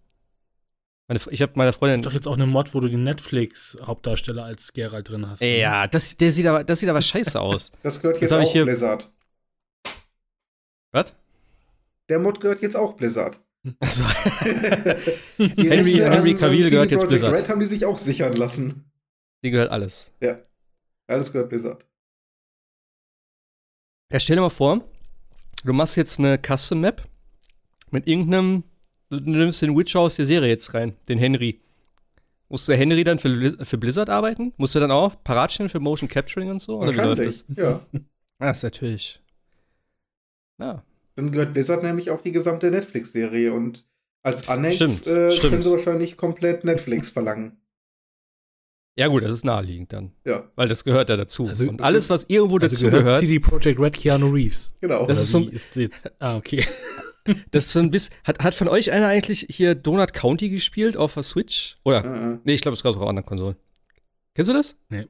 Meine, 1.07 1.21
ich 1.29 1.41
habe 1.41 1.53
meiner 1.55 1.69
Es 1.69 1.77
Freundin. 1.77 2.01
gibt 2.01 2.05
doch 2.07 2.13
jetzt 2.13 2.27
auch 2.27 2.33
eine 2.33 2.45
Mod, 2.45 2.73
wo 2.73 2.79
du 2.81 2.89
den 2.89 3.03
Netflix-Hauptdarsteller 3.03 4.43
als 4.43 4.73
Geralt 4.73 5.09
drin 5.09 5.29
hast. 5.29 5.41
ne? 5.41 5.57
ja, 5.59 5.87
das, 5.87 6.17
der 6.17 6.31
sieht 6.33 6.45
aber, 6.45 6.63
das 6.65 6.79
sieht 6.79 6.89
aber 6.89 7.01
scheiße 7.01 7.39
aus. 7.39 7.71
Das 7.83 8.01
gehört 8.01 8.21
Das 8.21 8.29
jetzt 8.29 8.39
ich 8.41 8.47
auch 8.47 8.51
hier- 8.51 8.65
Blizzard. 8.65 9.09
Was? 10.91 11.15
Der 12.09 12.19
Mod 12.19 12.39
gehört 12.41 12.61
jetzt 12.61 12.75
auch 12.75 12.93
Blizzard. 12.93 13.39
Also, 13.79 14.05
Henry- 15.37 15.97
Henry 15.99 16.35
Cavill 16.35 16.69
gehört 16.69 16.91
jetzt 16.91 17.07
Blizzard. 17.07 17.33
Red 17.33 17.49
haben 17.49 17.59
die 17.59 17.65
sich 17.65 17.85
auch 17.85 17.97
sichern 17.97 18.33
lassen. 18.35 18.89
die 19.43 19.51
gehört 19.51 19.71
alles. 19.71 20.13
Alles 21.07 21.31
gehört 21.31 21.49
Blizzard. 21.49 21.85
Ja, 24.11 24.19
stell 24.19 24.37
dir 24.37 24.41
mal 24.41 24.49
vor, 24.49 24.83
du 25.65 25.73
machst 25.73 25.97
jetzt 25.97 26.17
eine 26.19 26.37
Custom 26.39 26.79
Map 26.81 27.03
mit 27.91 28.07
irgendeinem, 28.07 28.63
du 29.09 29.19
nimmst 29.19 29.61
den 29.61 29.77
Witcher 29.77 29.99
aus 29.99 30.15
der 30.15 30.25
Serie 30.25 30.49
jetzt 30.49 30.73
rein, 30.73 30.93
den 31.07 31.17
Henry. 31.17 31.61
Muss 32.49 32.65
der 32.65 32.77
Henry 32.77 33.03
dann 33.03 33.19
für, 33.19 33.57
für 33.65 33.77
Blizzard 33.77 34.09
arbeiten? 34.09 34.53
Muss 34.57 34.73
er 34.73 34.81
dann 34.81 34.91
auch 34.91 35.21
parat 35.23 35.51
stehen 35.51 35.69
für 35.69 35.79
Motion 35.79 36.07
Capturing 36.07 36.49
und 36.49 36.61
so? 36.61 36.79
Oder 36.79 36.93
wie 36.93 36.97
läuft 36.97 37.25
das? 37.25 37.45
Ja. 37.55 37.81
Ah, 38.39 38.51
ist 38.51 38.63
natürlich. 38.63 39.21
Ja. 40.59 40.83
Dann 41.15 41.31
gehört 41.31 41.53
Blizzard 41.53 41.83
nämlich 41.83 42.09
auch 42.11 42.21
die 42.21 42.31
gesamte 42.31 42.69
Netflix-Serie 42.69 43.51
und 43.51 43.85
als 44.23 44.47
Annex 44.47 44.75
Stimmt, 44.75 45.07
äh, 45.07 45.31
stimmt. 45.31 45.51
können 45.51 45.63
sie 45.63 45.71
wahrscheinlich 45.71 46.17
komplett 46.17 46.63
Netflix 46.63 47.09
verlangen. 47.09 47.57
Ja, 48.97 49.07
gut, 49.07 49.23
das 49.23 49.33
ist 49.35 49.45
naheliegend 49.45 49.93
dann. 49.93 50.11
Ja, 50.25 50.49
Weil 50.55 50.67
das 50.67 50.83
gehört 50.83 51.09
ja 51.09 51.17
dazu. 51.17 51.47
Also, 51.47 51.67
und 51.69 51.81
alles, 51.83 52.09
was 52.09 52.25
irgendwo 52.29 52.55
Also 52.57 52.67
dazu 52.67 52.85
gehört 52.85 53.03
gehört, 53.05 53.19
CD 53.19 53.39
Projekt 53.39 53.79
Red 53.79 53.93
Keanu 53.95 54.29
Reeves. 54.31 54.71
genau. 54.81 55.05
Das 55.05 55.21
ist 55.21 55.31
so- 55.31 55.47
ist 55.47 55.75
jetzt, 55.75 56.11
ah, 56.19 56.35
okay. 56.35 56.65
das 57.51 57.65
ist 57.67 57.73
so 57.73 57.79
ein 57.79 57.91
bisschen. 57.91 58.13
Hat, 58.23 58.39
hat 58.39 58.53
von 58.55 58.67
euch 58.67 58.91
einer 58.91 59.05
eigentlich 59.07 59.45
hier 59.51 59.75
Donut 59.75 60.13
County 60.13 60.49
gespielt 60.49 60.97
auf 60.97 61.13
der 61.13 61.21
Switch? 61.23 61.75
Oder? 61.83 62.03
Äh, 62.03 62.33
äh. 62.33 62.37
Nee, 62.43 62.53
ich 62.55 62.61
glaube, 62.61 62.73
es 62.73 62.81
gab 62.81 62.91
es 62.93 62.97
auch 62.97 63.03
auf 63.03 63.09
anderen 63.09 63.25
Konsolen. 63.27 63.55
Kennst 64.33 64.49
du 64.49 64.53
das? 64.53 64.75
Nee. 64.89 65.05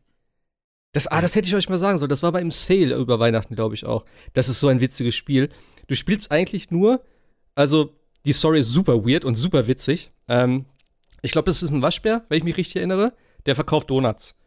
Das, 0.91 1.07
ah, 1.07 1.21
das 1.21 1.35
hätte 1.35 1.47
ich 1.47 1.55
euch 1.55 1.69
mal 1.69 1.77
sagen 1.77 1.97
sollen. 1.97 2.09
Das 2.09 2.23
war 2.23 2.31
beim 2.33 2.51
Sale 2.51 2.95
über 2.95 3.19
Weihnachten, 3.19 3.55
glaube 3.55 3.75
ich 3.75 3.85
auch. 3.85 4.03
Das 4.33 4.49
ist 4.49 4.59
so 4.59 4.67
ein 4.67 4.81
witziges 4.81 5.15
Spiel. 5.15 5.49
Du 5.87 5.95
spielst 5.95 6.31
eigentlich 6.31 6.71
nur, 6.71 7.01
also 7.55 7.93
die 8.25 8.33
Story 8.33 8.59
ist 8.59 8.69
super 8.69 9.05
weird 9.05 9.23
und 9.23 9.35
super 9.35 9.67
witzig. 9.67 10.09
Ähm, 10.27 10.65
ich 11.21 11.31
glaube, 11.31 11.45
das 11.45 11.63
ist 11.63 11.71
ein 11.71 11.81
Waschbär, 11.81 12.25
wenn 12.29 12.39
ich 12.39 12.43
mich 12.43 12.57
richtig 12.57 12.77
erinnere. 12.77 13.13
Der 13.45 13.55
verkauft 13.55 13.89
Donuts. 13.89 14.39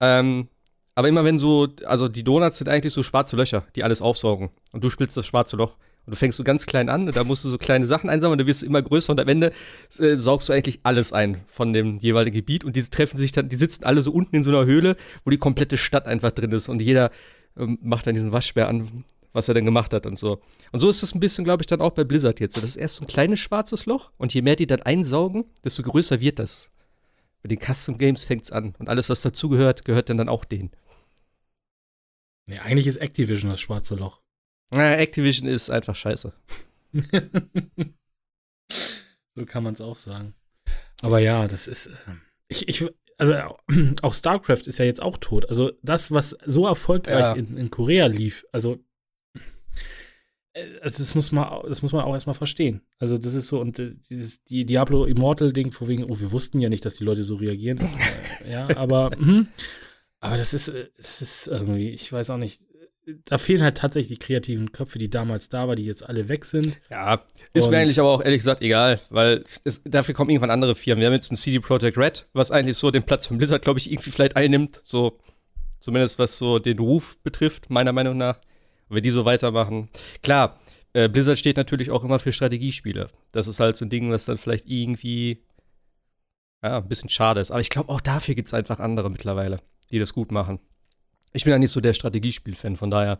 Ähm, 0.00 0.48
aber 0.94 1.08
immer 1.08 1.24
wenn 1.24 1.38
so, 1.38 1.68
also 1.84 2.08
die 2.08 2.24
Donuts 2.24 2.58
sind 2.58 2.68
eigentlich 2.68 2.94
so 2.94 3.02
schwarze 3.02 3.36
Löcher, 3.36 3.64
die 3.76 3.84
alles 3.84 4.00
aufsaugen. 4.00 4.50
Und 4.72 4.82
du 4.82 4.90
spielst 4.90 5.16
das 5.16 5.26
schwarze 5.26 5.56
Loch. 5.56 5.76
Und 6.06 6.12
du 6.12 6.16
fängst 6.16 6.38
so 6.38 6.44
ganz 6.44 6.66
klein 6.66 6.88
an 6.88 7.06
und 7.06 7.16
da 7.16 7.24
musst 7.24 7.44
du 7.44 7.48
so 7.48 7.58
kleine 7.58 7.84
Sachen 7.84 8.08
einsammeln 8.08 8.34
und 8.34 8.38
dann 8.38 8.46
wirst 8.46 8.62
du 8.62 8.66
immer 8.66 8.80
größer 8.80 9.10
und 9.10 9.18
am 9.18 9.26
Ende 9.26 9.52
äh, 9.98 10.14
saugst 10.16 10.48
du 10.48 10.52
eigentlich 10.52 10.78
alles 10.84 11.12
ein 11.12 11.42
von 11.48 11.72
dem 11.72 11.98
jeweiligen 11.98 12.36
Gebiet 12.36 12.64
und 12.64 12.76
diese 12.76 12.90
treffen 12.90 13.16
sich 13.16 13.32
dann, 13.32 13.48
die 13.48 13.56
sitzen 13.56 13.82
alle 13.82 14.02
so 14.02 14.12
unten 14.12 14.36
in 14.36 14.44
so 14.44 14.50
einer 14.50 14.66
Höhle, 14.66 14.96
wo 15.24 15.30
die 15.30 15.36
komplette 15.36 15.76
Stadt 15.76 16.06
einfach 16.06 16.30
drin 16.30 16.52
ist 16.52 16.68
und 16.68 16.80
jeder 16.80 17.10
ähm, 17.58 17.78
macht 17.82 18.06
dann 18.06 18.14
diesen 18.14 18.30
Waschbär 18.30 18.68
an, 18.68 19.04
was 19.32 19.48
er 19.48 19.54
denn 19.54 19.64
gemacht 19.64 19.92
hat 19.92 20.06
und 20.06 20.16
so. 20.16 20.40
Und 20.70 20.78
so 20.78 20.88
ist 20.88 21.02
es 21.02 21.12
ein 21.12 21.18
bisschen, 21.18 21.44
glaube 21.44 21.64
ich, 21.64 21.66
dann 21.66 21.80
auch 21.80 21.90
bei 21.90 22.04
Blizzard 22.04 22.38
jetzt. 22.38 22.54
So, 22.54 22.60
das 22.60 22.70
ist 22.70 22.76
erst 22.76 22.96
so 22.96 23.04
ein 23.04 23.08
kleines 23.08 23.40
schwarzes 23.40 23.84
Loch 23.86 24.12
und 24.16 24.32
je 24.32 24.42
mehr 24.42 24.54
die 24.54 24.68
dann 24.68 24.82
einsaugen, 24.82 25.46
desto 25.64 25.82
größer 25.82 26.20
wird 26.20 26.38
das. 26.38 26.70
Bei 27.46 27.54
den 27.54 27.60
Custom 27.60 27.96
Games 27.96 28.24
fängt's 28.24 28.50
an 28.50 28.74
und 28.76 28.88
alles, 28.88 29.08
was 29.08 29.20
dazugehört, 29.22 29.84
gehört 29.84 30.08
dann, 30.10 30.16
dann 30.16 30.28
auch 30.28 30.44
denen. 30.44 30.72
Nee, 32.48 32.58
eigentlich 32.58 32.88
ist 32.88 32.96
Activision 32.96 33.52
das 33.52 33.60
schwarze 33.60 33.94
Loch. 33.94 34.20
Äh, 34.74 34.96
Activision 34.96 35.46
ist 35.48 35.70
einfach 35.70 35.94
scheiße. 35.94 36.32
so 39.36 39.46
kann 39.46 39.62
man 39.62 39.74
es 39.74 39.80
auch 39.80 39.94
sagen. 39.94 40.34
Aber 41.02 41.20
ja, 41.20 41.46
das 41.46 41.68
ist. 41.68 41.86
äh, 41.86 41.92
Ich, 42.48 42.66
ich, 42.68 42.84
also 43.16 43.56
auch 44.02 44.12
StarCraft 44.14 44.62
ist 44.66 44.78
ja 44.78 44.84
jetzt 44.84 45.00
auch 45.00 45.16
tot. 45.18 45.48
Also 45.48 45.70
das, 45.84 46.10
was 46.10 46.30
so 46.46 46.66
erfolgreich 46.66 47.20
Ja. 47.20 47.32
in, 47.34 47.56
in 47.56 47.70
Korea 47.70 48.06
lief, 48.06 48.44
also, 48.50 48.84
also 50.80 51.02
das 51.02 51.14
muss 51.14 51.32
man, 51.32 51.62
das 51.68 51.82
muss 51.82 51.92
man 51.92 52.04
auch 52.04 52.14
erstmal 52.14 52.34
verstehen. 52.34 52.80
Also 52.98 53.18
das 53.18 53.34
ist 53.34 53.48
so 53.48 53.60
und 53.60 53.78
äh, 53.78 53.90
dieses 54.08 54.42
die 54.44 54.64
Diablo 54.64 55.04
Immortal 55.04 55.52
Ding, 55.52 55.72
vor 55.72 55.88
wegen, 55.88 56.04
oh, 56.04 56.18
wir 56.18 56.32
wussten 56.32 56.60
ja 56.60 56.68
nicht, 56.68 56.84
dass 56.84 56.94
die 56.94 57.04
Leute 57.04 57.22
so 57.22 57.34
reagieren. 57.34 57.78
Das, 57.78 57.96
äh, 57.96 58.52
ja, 58.52 58.68
aber, 58.76 59.10
mhm. 59.18 59.48
aber 60.20 60.36
das 60.36 60.54
ist, 60.54 60.68
äh, 60.68 60.88
das 60.96 61.20
ist 61.20 61.48
irgendwie, 61.48 61.90
ich 61.90 62.10
weiß 62.10 62.30
auch 62.30 62.38
nicht. 62.38 62.62
Da 63.24 63.38
fehlen 63.38 63.62
halt 63.62 63.76
tatsächlich 63.76 64.18
die 64.18 64.24
kreativen 64.24 64.72
Köpfe, 64.72 64.98
die 64.98 65.08
damals 65.08 65.48
da 65.48 65.68
waren, 65.68 65.76
die 65.76 65.84
jetzt 65.84 66.04
alle 66.04 66.28
weg 66.28 66.44
sind. 66.44 66.80
Ja, 66.90 67.22
ist 67.52 67.66
Und- 67.66 67.70
mir 67.70 67.78
eigentlich 67.78 68.00
aber 68.00 68.08
auch 68.08 68.22
ehrlich 68.22 68.40
gesagt 68.40 68.62
egal, 68.62 68.98
weil 69.10 69.44
es, 69.62 69.80
dafür 69.84 70.12
kommen 70.12 70.30
irgendwann 70.30 70.50
andere 70.50 70.74
Firmen. 70.74 71.00
Wir 71.00 71.06
haben 71.06 71.14
jetzt 71.14 71.30
ein 71.30 71.36
CD 71.36 71.60
Projekt 71.60 71.98
Red, 71.98 72.26
was 72.32 72.50
eigentlich 72.50 72.76
so 72.76 72.90
den 72.90 73.04
Platz 73.04 73.26
von 73.26 73.38
Blizzard, 73.38 73.62
glaube 73.62 73.78
ich, 73.78 73.92
irgendwie 73.92 74.10
vielleicht 74.10 74.34
einnimmt. 74.34 74.80
So, 74.82 75.20
zumindest 75.78 76.18
was 76.18 76.36
so 76.36 76.58
den 76.58 76.80
Ruf 76.80 77.18
betrifft, 77.22 77.70
meiner 77.70 77.92
Meinung 77.92 78.16
nach. 78.16 78.40
Wenn 78.88 79.02
die 79.02 79.10
so 79.10 79.24
weitermachen. 79.24 79.88
Klar, 80.22 80.60
äh, 80.92 81.08
Blizzard 81.08 81.38
steht 81.38 81.56
natürlich 81.56 81.90
auch 81.90 82.04
immer 82.04 82.18
für 82.18 82.32
Strategiespiele. 82.32 83.08
Das 83.32 83.48
ist 83.48 83.60
halt 83.60 83.76
so 83.76 83.84
ein 83.84 83.90
Ding, 83.90 84.10
was 84.10 84.24
dann 84.24 84.38
vielleicht 84.38 84.66
irgendwie 84.66 85.42
ja, 86.62 86.78
ein 86.78 86.88
bisschen 86.88 87.10
schade 87.10 87.40
ist. 87.40 87.50
Aber 87.50 87.60
ich 87.60 87.70
glaube, 87.70 87.92
auch 87.92 88.00
dafür 88.00 88.34
gibt 88.34 88.48
es 88.48 88.54
einfach 88.54 88.80
andere 88.80 89.10
mittlerweile, 89.10 89.60
die 89.90 89.98
das 89.98 90.12
gut 90.12 90.32
machen. 90.32 90.58
Ich 91.32 91.44
bin 91.44 91.50
ja 91.50 91.58
nicht 91.58 91.70
so 91.70 91.80
der 91.80 91.92
Strategiespiel-Fan, 91.92 92.76
von 92.76 92.90
daher 92.90 93.16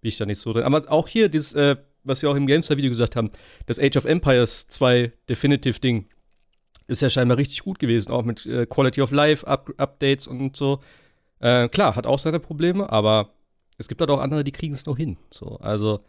bin 0.00 0.08
ich 0.08 0.16
da 0.16 0.26
nicht 0.26 0.40
so 0.40 0.52
drin. 0.52 0.64
Aber 0.64 0.90
auch 0.90 1.06
hier, 1.06 1.28
dieses, 1.28 1.52
äh, 1.54 1.76
was 2.02 2.22
wir 2.22 2.30
auch 2.30 2.34
im 2.34 2.46
GameStar-Video 2.46 2.90
gesagt 2.90 3.14
haben, 3.14 3.30
das 3.66 3.78
Age 3.78 3.96
of 3.96 4.06
Empires 4.06 4.66
2 4.68 5.12
Definitive-Ding 5.28 6.06
ist 6.88 7.02
ja 7.02 7.10
scheinbar 7.10 7.38
richtig 7.38 7.60
gut 7.62 7.78
gewesen, 7.78 8.10
auch 8.10 8.24
mit 8.24 8.44
äh, 8.46 8.66
Quality 8.66 9.02
of 9.02 9.12
Life, 9.12 9.46
Up 9.46 9.70
Updates 9.76 10.26
und 10.26 10.56
so. 10.56 10.80
Äh, 11.38 11.68
klar, 11.68 11.94
hat 11.94 12.06
auch 12.06 12.18
seine 12.18 12.40
Probleme, 12.40 12.90
aber 12.90 13.32
es 13.80 13.88
gibt 13.88 14.00
halt 14.00 14.10
auch 14.10 14.20
andere, 14.20 14.44
die 14.44 14.52
kriegen 14.52 14.74
es 14.74 14.86
noch 14.86 14.96
hin. 14.96 15.16
So, 15.30 15.56
also, 15.56 16.00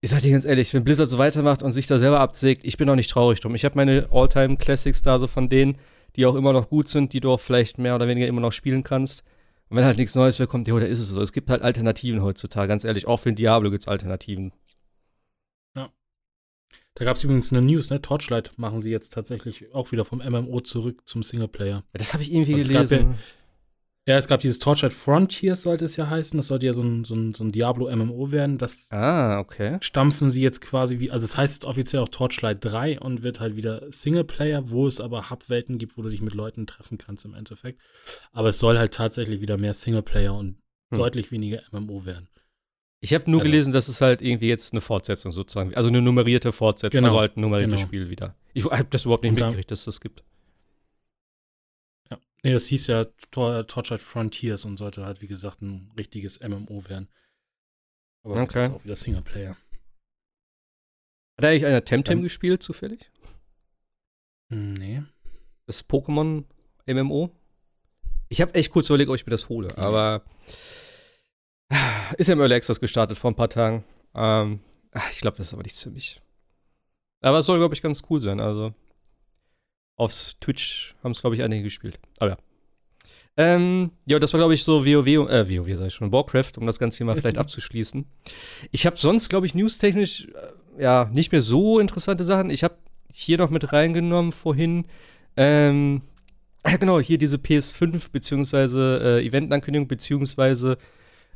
ich 0.00 0.10
sag 0.10 0.22
dir 0.22 0.32
ganz 0.32 0.44
ehrlich, 0.44 0.72
wenn 0.72 0.82
Blizzard 0.82 1.08
so 1.08 1.18
weitermacht 1.18 1.62
und 1.62 1.72
sich 1.72 1.86
da 1.86 1.98
selber 1.98 2.20
absägt, 2.20 2.64
ich 2.64 2.76
bin 2.76 2.88
auch 2.88 2.96
nicht 2.96 3.10
traurig 3.10 3.40
drum. 3.40 3.54
Ich 3.54 3.64
habe 3.64 3.76
meine 3.76 4.08
All-Time-Classics 4.10 5.02
da 5.02 5.18
so 5.18 5.26
von 5.26 5.48
denen, 5.48 5.78
die 6.16 6.26
auch 6.26 6.34
immer 6.34 6.52
noch 6.52 6.68
gut 6.70 6.88
sind, 6.88 7.12
die 7.12 7.20
du 7.20 7.30
auch 7.30 7.40
vielleicht 7.40 7.78
mehr 7.78 7.94
oder 7.94 8.08
weniger 8.08 8.26
immer 8.26 8.40
noch 8.40 8.52
spielen 8.52 8.82
kannst. 8.82 9.22
Und 9.68 9.76
wenn 9.76 9.84
halt 9.84 9.98
nichts 9.98 10.14
Neues 10.14 10.38
mehr 10.38 10.48
kommt, 10.48 10.66
ja, 10.66 10.78
da 10.80 10.86
ist 10.86 10.98
es 10.98 11.08
so. 11.08 11.20
Es 11.20 11.32
gibt 11.32 11.50
halt 11.50 11.62
Alternativen 11.62 12.22
heutzutage, 12.22 12.66
ganz 12.66 12.82
ehrlich. 12.82 13.06
Auch 13.06 13.18
für 13.18 13.30
den 13.30 13.36
Diablo 13.36 13.70
gibt 13.70 13.82
es 13.82 13.88
Alternativen. 13.88 14.52
Da 16.94 17.04
gab 17.04 17.16
es 17.16 17.24
übrigens 17.24 17.52
eine 17.52 17.62
News, 17.62 17.90
ne? 17.90 18.02
Torchlight 18.02 18.52
machen 18.56 18.80
sie 18.80 18.90
jetzt 18.90 19.12
tatsächlich 19.14 19.72
auch 19.74 19.92
wieder 19.92 20.04
vom 20.04 20.18
MMO 20.18 20.60
zurück 20.60 21.00
zum 21.06 21.22
Singleplayer. 21.22 21.76
Ja, 21.76 21.82
Das 21.92 22.12
habe 22.12 22.22
ich 22.22 22.32
irgendwie 22.32 22.54
Also 22.54 22.64
es 22.64 22.68
gab 22.68 22.88
gelesen. 22.88 23.18
Ja, 24.10 24.16
es 24.16 24.26
gab 24.26 24.40
dieses 24.40 24.58
Torchlight 24.58 24.92
Frontiers, 24.92 25.62
sollte 25.62 25.84
es 25.84 25.94
ja 25.94 26.10
heißen. 26.10 26.36
Das 26.36 26.48
sollte 26.48 26.66
ja 26.66 26.72
so 26.72 26.82
ein, 26.82 27.04
so 27.04 27.14
ein, 27.14 27.32
so 27.32 27.44
ein 27.44 27.52
Diablo-MMO 27.52 28.32
werden. 28.32 28.58
Das 28.58 28.88
ah, 28.90 29.38
okay. 29.38 29.78
stampfen 29.82 30.32
sie 30.32 30.42
jetzt 30.42 30.60
quasi 30.60 30.98
wie, 30.98 31.12
also 31.12 31.24
es 31.24 31.36
heißt 31.36 31.64
offiziell 31.64 32.02
auch 32.02 32.08
Torchlight 32.08 32.58
3 32.64 32.98
und 32.98 33.22
wird 33.22 33.38
halt 33.38 33.54
wieder 33.54 33.84
Singleplayer, 33.92 34.68
wo 34.68 34.88
es 34.88 35.00
aber 35.00 35.30
Hub-Welten 35.30 35.78
gibt, 35.78 35.96
wo 35.96 36.02
du 36.02 36.08
dich 36.08 36.22
mit 36.22 36.34
Leuten 36.34 36.66
treffen 36.66 36.98
kannst 36.98 37.24
im 37.24 37.34
Endeffekt. 37.34 37.80
Aber 38.32 38.48
es 38.48 38.58
soll 38.58 38.78
halt 38.78 38.92
tatsächlich 38.94 39.42
wieder 39.42 39.56
mehr 39.56 39.74
Singleplayer 39.74 40.34
und 40.34 40.58
hm. 40.90 40.98
deutlich 40.98 41.30
weniger 41.30 41.62
MMO 41.70 42.04
werden. 42.04 42.26
Ich 42.98 43.14
habe 43.14 43.30
nur 43.30 43.42
also, 43.42 43.48
gelesen, 43.48 43.72
dass 43.72 43.86
es 43.86 44.00
halt 44.00 44.22
irgendwie 44.22 44.48
jetzt 44.48 44.72
eine 44.72 44.80
Fortsetzung 44.80 45.30
sozusagen, 45.30 45.72
also 45.76 45.88
eine 45.88 46.02
nummerierte 46.02 46.50
Fortsetzung, 46.50 46.98
genau, 46.98 47.10
also 47.10 47.20
halt 47.20 47.36
ein 47.36 47.42
nummeriertes 47.42 47.76
genau. 47.76 47.86
Spiel 47.86 48.10
wieder. 48.10 48.34
Ich 48.54 48.64
habe 48.64 48.88
das 48.90 49.04
überhaupt 49.04 49.22
nicht 49.22 49.34
mitgekriegt, 49.34 49.70
dass 49.70 49.78
es 49.78 49.84
das 49.84 50.00
gibt. 50.00 50.24
Nee, 52.42 52.52
das 52.52 52.66
hieß 52.66 52.86
ja 52.86 53.04
Tor 53.30 53.66
Torchlight 53.66 54.00
Frontiers 54.00 54.64
und 54.64 54.78
sollte 54.78 55.04
halt, 55.04 55.20
wie 55.20 55.26
gesagt, 55.26 55.60
ein 55.60 55.92
richtiges 55.96 56.40
MMO 56.40 56.88
werden. 56.88 57.08
Aber 58.24 58.40
okay. 58.40 58.68
auch 58.68 58.84
wieder 58.84 58.96
Singleplayer. 58.96 59.56
Hat 61.38 61.44
eigentlich 61.44 61.66
einer 61.66 61.84
Temtem 61.84 62.18
ähm, 62.18 62.24
gespielt, 62.24 62.62
zufällig? 62.62 63.10
Nee. 64.48 65.02
Das 65.66 65.88
Pokémon 65.88 66.44
MMO? 66.86 67.30
Ich 68.28 68.40
habe 68.40 68.54
echt 68.54 68.70
kurz 68.70 68.88
überlegt, 68.88 69.10
ob 69.10 69.16
ich 69.16 69.26
mir 69.26 69.30
das 69.30 69.48
hole, 69.48 69.68
mhm. 69.68 69.82
aber 69.82 70.24
ist 72.18 72.26
ja 72.26 72.32
im 72.32 72.40
Early 72.40 72.54
Access 72.54 72.80
gestartet 72.80 73.18
vor 73.18 73.30
ein 73.30 73.36
paar 73.36 73.48
Tagen. 73.48 73.84
Ähm, 74.14 74.60
ich 75.10 75.20
glaube, 75.20 75.36
das 75.36 75.48
ist 75.48 75.54
aber 75.54 75.62
nichts 75.62 75.82
für 75.82 75.90
mich. 75.90 76.20
Aber 77.22 77.38
es 77.38 77.46
soll, 77.46 77.58
glaube 77.58 77.74
ich, 77.74 77.82
ganz 77.82 78.02
cool 78.10 78.20
sein. 78.20 78.40
Also, 78.40 78.74
aufs 80.00 80.36
Twitch 80.40 80.94
haben 81.04 81.12
es, 81.12 81.20
glaube 81.20 81.36
ich, 81.36 81.42
einige 81.42 81.62
gespielt. 81.62 81.98
Aber 82.18 82.30
ja. 82.30 82.36
Ähm, 83.36 83.92
ja, 84.06 84.18
das 84.18 84.32
war, 84.32 84.38
glaube 84.38 84.54
ich, 84.54 84.64
so 84.64 84.84
WoW, 84.84 85.06
äh, 85.06 85.48
WoW 85.48 85.76
sag 85.76 85.86
ich 85.86 85.94
schon, 85.94 86.10
Warcraft, 86.10 86.52
um 86.56 86.66
das 86.66 86.78
ganze 86.78 86.98
Thema 86.98 87.14
vielleicht 87.14 87.38
abzuschließen. 87.38 88.06
Ich 88.70 88.86
habe 88.86 88.96
sonst, 88.96 89.28
glaube 89.28 89.46
ich, 89.46 89.54
newstechnisch, 89.54 90.28
äh, 90.78 90.82
ja, 90.82 91.10
nicht 91.12 91.32
mehr 91.32 91.42
so 91.42 91.78
interessante 91.78 92.24
Sachen. 92.24 92.50
Ich 92.50 92.64
habe 92.64 92.76
hier 93.12 93.38
noch 93.38 93.50
mit 93.50 93.72
reingenommen 93.72 94.32
vorhin, 94.32 94.86
ähm, 95.36 96.02
ja, 96.66 96.76
genau, 96.80 96.98
hier 96.98 97.18
diese 97.18 97.36
PS5 97.36 98.10
beziehungsweise 98.10 99.20
äh, 99.20 99.26
Eventankündigung 99.26 99.86
beziehungsweise 99.86 100.78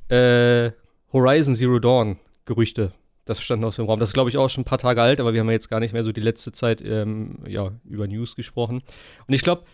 äh, 0.09 0.71
Horizon 1.13 1.55
Zero 1.55 1.79
Dawn 1.79 2.19
Gerüchte. 2.45 2.93
Das 3.25 3.41
stand 3.41 3.63
noch 3.63 3.73
so 3.73 3.83
im 3.83 3.89
Raum. 3.89 4.01
Das 4.01 4.11
ist, 4.11 4.15
glaube 4.15 4.31
ich, 4.31 4.37
auch 4.37 4.49
schon 4.49 4.63
ein 4.63 4.67
paar 4.67 4.79
Tage 4.79 5.01
alt, 5.01 5.21
aber 5.21 5.33
wir 5.33 5.41
haben 5.41 5.47
ja 5.47 5.53
jetzt 5.53 5.71
gar 5.71 5.81
nicht 5.81 5.93
mehr 5.93 6.05
so 6.05 6.13
die 6.13 6.21
letzte 6.21 6.53
Zeit 6.53 6.83
ähm, 6.85 7.39
ja, 7.47 7.73
über 7.85 8.07
News 8.07 8.37
gesprochen. 8.37 8.83
Und 9.27 9.35
ich 9.35 9.43
glaube, 9.43 9.65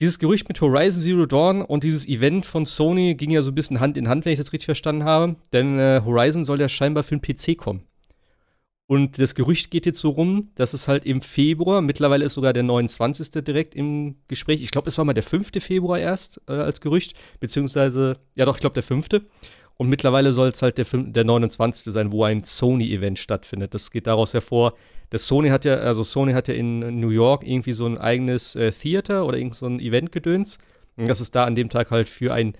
dieses 0.00 0.18
Gerücht 0.18 0.48
mit 0.48 0.60
Horizon 0.60 1.02
Zero 1.02 1.26
Dawn 1.26 1.62
und 1.62 1.84
dieses 1.84 2.08
Event 2.08 2.44
von 2.46 2.64
Sony 2.64 3.14
ging 3.14 3.30
ja 3.30 3.42
so 3.42 3.50
ein 3.50 3.54
bisschen 3.54 3.80
Hand 3.80 3.96
in 3.96 4.08
Hand, 4.08 4.24
wenn 4.24 4.32
ich 4.32 4.38
das 4.38 4.52
richtig 4.52 4.66
verstanden 4.66 5.04
habe. 5.04 5.36
Denn 5.52 5.78
äh, 5.78 6.02
Horizon 6.04 6.44
soll 6.44 6.60
ja 6.60 6.68
scheinbar 6.68 7.04
für 7.04 7.16
den 7.16 7.22
PC 7.22 7.56
kommen. 7.56 7.82
Und 8.86 9.18
das 9.18 9.34
Gerücht 9.34 9.70
geht 9.70 9.86
jetzt 9.86 10.00
so 10.00 10.10
rum, 10.10 10.50
dass 10.54 10.74
es 10.74 10.86
halt 10.86 11.06
im 11.06 11.22
Februar, 11.22 11.80
mittlerweile 11.80 12.24
ist 12.24 12.34
sogar 12.34 12.52
der 12.52 12.62
29. 12.62 13.30
direkt 13.44 13.74
im 13.74 14.16
Gespräch. 14.28 14.60
Ich 14.60 14.70
glaube, 14.70 14.88
es 14.88 14.98
war 14.98 15.04
mal 15.04 15.14
der 15.14 15.22
5. 15.22 15.50
Februar 15.60 15.98
erst 15.98 16.42
äh, 16.48 16.52
als 16.52 16.80
Gerücht, 16.80 17.14
beziehungsweise, 17.40 18.18
ja 18.34 18.44
doch, 18.44 18.56
ich 18.56 18.60
glaube 18.60 18.74
der 18.74 18.82
5. 18.82 19.08
Und 19.78 19.88
mittlerweile 19.88 20.32
soll 20.32 20.48
es 20.48 20.62
halt 20.62 20.78
der, 20.78 20.86
der 20.92 21.24
29. 21.24 21.92
sein, 21.92 22.12
wo 22.12 22.24
ein 22.24 22.44
Sony-Event 22.44 23.18
stattfindet. 23.18 23.74
Das 23.74 23.90
geht 23.90 24.06
daraus 24.06 24.34
hervor, 24.34 24.74
dass 25.10 25.26
Sony 25.26 25.48
hat 25.48 25.64
ja, 25.64 25.76
also 25.76 26.02
Sony 26.02 26.32
hat 26.32 26.48
ja 26.48 26.54
in 26.54 27.00
New 27.00 27.10
York 27.10 27.46
irgendwie 27.46 27.72
so 27.72 27.86
ein 27.86 27.98
eigenes 27.98 28.56
äh, 28.56 28.70
Theater 28.70 29.26
oder 29.26 29.38
irgend 29.38 29.54
so 29.54 29.66
ein 29.66 29.80
Event-Gedöns. 29.80 30.58
Und 30.96 31.08
das 31.08 31.20
ist 31.20 31.34
da 31.34 31.44
an 31.44 31.54
dem 31.54 31.68
Tag 31.68 31.90
halt 31.90 32.08
für 32.08 32.32
ein 32.32 32.54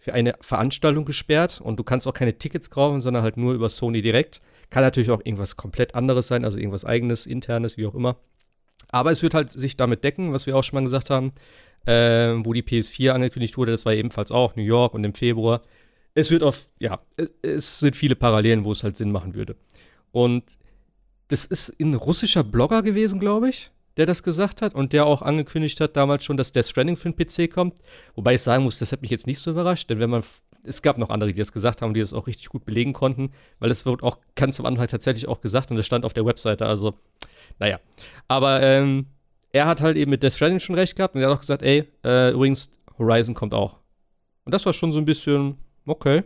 für 0.00 0.14
eine 0.14 0.34
Veranstaltung 0.40 1.04
gesperrt 1.04 1.60
und 1.60 1.78
du 1.78 1.84
kannst 1.84 2.08
auch 2.08 2.14
keine 2.14 2.38
Tickets 2.38 2.70
kaufen, 2.70 3.02
sondern 3.02 3.22
halt 3.22 3.36
nur 3.36 3.52
über 3.52 3.68
Sony 3.68 4.00
direkt. 4.00 4.40
Kann 4.70 4.82
natürlich 4.82 5.10
auch 5.10 5.20
irgendwas 5.22 5.56
komplett 5.56 5.94
anderes 5.94 6.26
sein, 6.26 6.46
also 6.46 6.56
irgendwas 6.56 6.86
eigenes, 6.86 7.26
internes, 7.26 7.76
wie 7.76 7.84
auch 7.84 7.94
immer. 7.94 8.16
Aber 8.88 9.10
es 9.10 9.22
wird 9.22 9.34
halt 9.34 9.52
sich 9.52 9.76
damit 9.76 10.02
decken, 10.02 10.32
was 10.32 10.46
wir 10.46 10.56
auch 10.56 10.64
schon 10.64 10.78
mal 10.78 10.84
gesagt 10.84 11.10
haben, 11.10 11.32
äh, 11.84 12.32
wo 12.44 12.54
die 12.54 12.62
PS4 12.62 13.10
angekündigt 13.10 13.58
wurde, 13.58 13.72
das 13.72 13.84
war 13.84 13.92
ebenfalls 13.92 14.32
auch 14.32 14.56
New 14.56 14.62
York 14.62 14.94
und 14.94 15.04
im 15.04 15.12
Februar 15.12 15.60
es 16.14 16.30
wird 16.30 16.42
auf, 16.42 16.68
ja, 16.78 16.98
es, 17.42 17.80
sind 17.80 17.96
viele 17.96 18.16
Parallelen, 18.16 18.64
wo 18.64 18.72
es 18.72 18.82
halt 18.82 18.96
Sinn 18.96 19.12
machen 19.12 19.34
würde. 19.34 19.56
Und 20.12 20.58
das 21.28 21.44
ist 21.44 21.80
ein 21.80 21.94
russischer 21.94 22.42
Blogger 22.42 22.82
gewesen, 22.82 23.20
glaube 23.20 23.48
ich, 23.48 23.70
der 23.96 24.06
das 24.06 24.22
gesagt 24.22 24.62
hat 24.62 24.74
und 24.74 24.92
der 24.92 25.06
auch 25.06 25.22
angekündigt 25.22 25.80
hat 25.80 25.96
damals 25.96 26.24
schon, 26.24 26.36
dass 26.36 26.52
Death 26.52 26.66
Stranding 26.66 26.96
für 26.96 27.10
den 27.10 27.16
PC 27.16 27.52
kommt. 27.52 27.78
Wobei 28.14 28.34
ich 28.34 28.42
sagen 28.42 28.64
muss, 28.64 28.78
das 28.78 28.92
hat 28.92 29.02
mich 29.02 29.10
jetzt 29.10 29.26
nicht 29.26 29.38
so 29.38 29.52
überrascht, 29.52 29.88
denn 29.90 30.00
wenn 30.00 30.10
man, 30.10 30.22
es 30.64 30.82
gab 30.82 30.98
noch 30.98 31.10
andere, 31.10 31.32
die 31.32 31.38
das 31.38 31.52
gesagt 31.52 31.82
haben, 31.82 31.94
die 31.94 32.00
das 32.00 32.12
auch 32.12 32.26
richtig 32.26 32.48
gut 32.48 32.64
belegen 32.64 32.92
konnten, 32.92 33.32
weil 33.60 33.70
es 33.70 33.86
wird 33.86 34.02
auch 34.02 34.18
ganz 34.34 34.58
am 34.58 34.66
Anfang 34.66 34.88
tatsächlich 34.88 35.28
auch 35.28 35.40
gesagt 35.40 35.70
und 35.70 35.76
das 35.76 35.86
stand 35.86 36.04
auf 36.04 36.12
der 36.12 36.26
Webseite, 36.26 36.66
also, 36.66 36.94
naja. 37.58 37.78
Aber, 38.26 38.60
ähm, 38.62 39.06
er 39.52 39.66
hat 39.66 39.80
halt 39.80 39.96
eben 39.96 40.10
mit 40.10 40.22
Death 40.22 40.34
Stranding 40.34 40.60
schon 40.60 40.76
recht 40.76 40.96
gehabt 40.96 41.14
und 41.14 41.20
er 41.20 41.28
hat 41.28 41.36
auch 41.36 41.40
gesagt, 41.40 41.62
ey, 41.62 41.88
äh, 42.04 42.30
übrigens, 42.32 42.70
Horizon 42.98 43.34
kommt 43.34 43.54
auch. 43.54 43.78
Und 44.44 44.54
das 44.54 44.64
war 44.66 44.72
schon 44.72 44.92
so 44.92 44.98
ein 44.98 45.04
bisschen, 45.04 45.58
okay. 45.86 46.22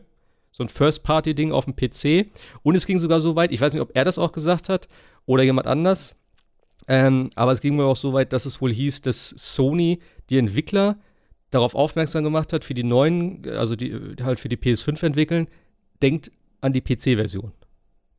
So 0.52 0.62
ein 0.62 0.68
First-Party-Ding 0.68 1.52
auf 1.52 1.64
dem 1.64 1.74
PC. 1.74 2.30
Und 2.62 2.74
es 2.74 2.86
ging 2.86 2.98
sogar 2.98 3.20
so 3.20 3.34
weit, 3.34 3.50
ich 3.52 3.60
weiß 3.60 3.72
nicht, 3.72 3.82
ob 3.82 3.90
er 3.94 4.04
das 4.04 4.18
auch 4.18 4.32
gesagt 4.32 4.68
hat 4.68 4.88
oder 5.26 5.42
jemand 5.42 5.66
anders, 5.66 6.16
ähm, 6.86 7.30
aber 7.34 7.52
es 7.52 7.60
ging 7.60 7.76
mir 7.76 7.84
auch 7.84 7.96
so 7.96 8.12
weit, 8.12 8.32
dass 8.32 8.46
es 8.46 8.60
wohl 8.60 8.72
hieß, 8.72 9.02
dass 9.02 9.30
Sony 9.30 10.00
die 10.30 10.38
Entwickler 10.38 10.98
darauf 11.50 11.74
aufmerksam 11.74 12.24
gemacht 12.24 12.52
hat, 12.52 12.64
für 12.64 12.74
die 12.74 12.82
neuen, 12.82 13.42
also 13.48 13.76
die 13.76 14.16
halt 14.22 14.40
für 14.40 14.48
die 14.48 14.56
PS5 14.56 15.06
entwickeln, 15.06 15.48
denkt 16.02 16.30
an 16.60 16.72
die 16.72 16.80
PC-Version. 16.80 17.52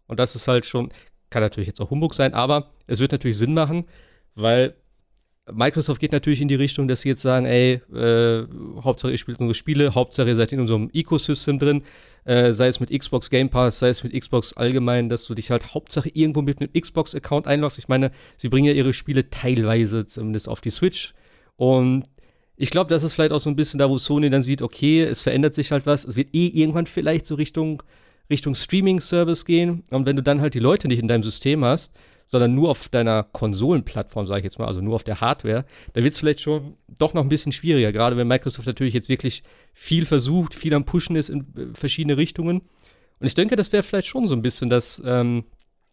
Und 0.07 0.19
das 0.19 0.35
ist 0.35 0.47
halt 0.47 0.65
schon, 0.65 0.89
kann 1.29 1.43
natürlich 1.43 1.67
jetzt 1.67 1.81
auch 1.81 1.89
Humbug 1.89 2.13
sein, 2.13 2.33
aber 2.33 2.71
es 2.87 2.99
wird 2.99 3.11
natürlich 3.11 3.37
Sinn 3.37 3.53
machen, 3.53 3.85
weil 4.35 4.75
Microsoft 5.51 5.99
geht 6.01 6.11
natürlich 6.11 6.41
in 6.41 6.47
die 6.47 6.55
Richtung, 6.55 6.87
dass 6.87 7.01
sie 7.01 7.09
jetzt 7.09 7.21
sagen, 7.21 7.45
ey, 7.45 7.81
äh, 7.93 8.47
Hauptsache 8.81 9.11
ihr 9.11 9.17
spielt 9.17 9.39
unsere 9.39 9.53
Spiele, 9.53 9.93
Hauptsache 9.93 10.27
ihr 10.27 10.35
seid 10.35 10.51
in 10.51 10.59
unserem 10.59 10.89
Ecosystem 10.91 11.59
drin, 11.59 11.83
äh, 12.23 12.51
sei 12.51 12.67
es 12.67 12.79
mit 12.79 12.89
Xbox 12.89 13.29
Game 13.29 13.49
Pass, 13.49 13.77
sei 13.77 13.89
es 13.89 14.03
mit 14.03 14.19
Xbox 14.19 14.53
allgemein, 14.53 15.07
dass 15.07 15.25
du 15.25 15.35
dich 15.35 15.51
halt 15.51 15.75
Hauptsache 15.75 16.09
irgendwo 16.11 16.41
mit 16.41 16.59
einem 16.59 16.71
Xbox-Account 16.73 17.45
einloggst. 17.45 17.77
Ich 17.77 17.87
meine, 17.87 18.11
sie 18.37 18.49
bringen 18.49 18.65
ja 18.65 18.73
ihre 18.73 18.93
Spiele 18.93 19.29
teilweise 19.29 20.07
zumindest 20.07 20.49
auf 20.49 20.61
die 20.61 20.71
Switch. 20.71 21.13
Und 21.57 22.05
ich 22.57 22.71
glaube, 22.71 22.89
das 22.89 23.03
ist 23.03 23.13
vielleicht 23.13 23.31
auch 23.31 23.39
so 23.39 23.49
ein 23.49 23.55
bisschen 23.55 23.77
da, 23.77 23.87
wo 23.87 23.99
Sony 23.99 24.31
dann 24.31 24.41
sieht, 24.41 24.63
okay, 24.63 25.03
es 25.03 25.21
verändert 25.21 25.53
sich 25.53 25.71
halt 25.71 25.85
was, 25.85 26.05
es 26.05 26.15
wird 26.15 26.33
eh 26.33 26.47
irgendwann 26.47 26.87
vielleicht 26.87 27.27
so 27.27 27.35
Richtung, 27.35 27.83
Richtung 28.31 28.55
Streaming-Service 28.55 29.45
gehen. 29.45 29.83
Und 29.91 30.07
wenn 30.07 30.15
du 30.15 30.23
dann 30.23 30.41
halt 30.41 30.55
die 30.55 30.59
Leute 30.59 30.87
nicht 30.87 30.99
in 30.99 31.07
deinem 31.07 31.23
System 31.23 31.63
hast, 31.63 31.95
sondern 32.27 32.55
nur 32.55 32.71
auf 32.71 32.89
deiner 32.89 33.23
Konsolenplattform, 33.23 34.25
sage 34.25 34.39
ich 34.39 34.45
jetzt 34.45 34.59
mal, 34.59 34.67
also 34.67 34.81
nur 34.81 34.95
auf 34.95 35.03
der 35.03 35.21
Hardware, 35.21 35.65
da 35.93 36.03
wird 36.03 36.13
es 36.13 36.19
vielleicht 36.19 36.41
schon 36.41 36.75
doch 36.87 37.13
noch 37.13 37.21
ein 37.21 37.29
bisschen 37.29 37.51
schwieriger, 37.51 37.91
gerade 37.91 38.17
wenn 38.17 38.27
Microsoft 38.27 38.67
natürlich 38.67 38.93
jetzt 38.93 39.09
wirklich 39.09 39.43
viel 39.73 40.05
versucht, 40.05 40.55
viel 40.55 40.73
am 40.73 40.85
Pushen 40.85 41.15
ist 41.15 41.29
in 41.29 41.41
äh, 41.55 41.73
verschiedene 41.73 42.17
Richtungen. 42.17 42.61
Und 43.19 43.27
ich 43.27 43.33
denke, 43.33 43.55
das 43.55 43.71
wäre 43.71 43.83
vielleicht 43.83 44.07
schon 44.07 44.27
so 44.27 44.35
ein 44.35 44.41
bisschen 44.41 44.69
das, 44.69 45.01
ähm, 45.05 45.45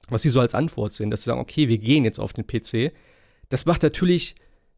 was 0.08 0.22
sie 0.22 0.30
so 0.30 0.40
als 0.40 0.54
Antwort 0.54 0.92
sehen, 0.92 1.10
dass 1.10 1.22
sie 1.22 1.26
sagen, 1.26 1.40
okay, 1.40 1.68
wir 1.68 1.78
gehen 1.78 2.04
jetzt 2.04 2.18
auf 2.18 2.32
den 2.32 2.46
PC. 2.46 2.92
Das 3.48 3.66
macht 3.66 3.82
natürlich, 3.82 4.34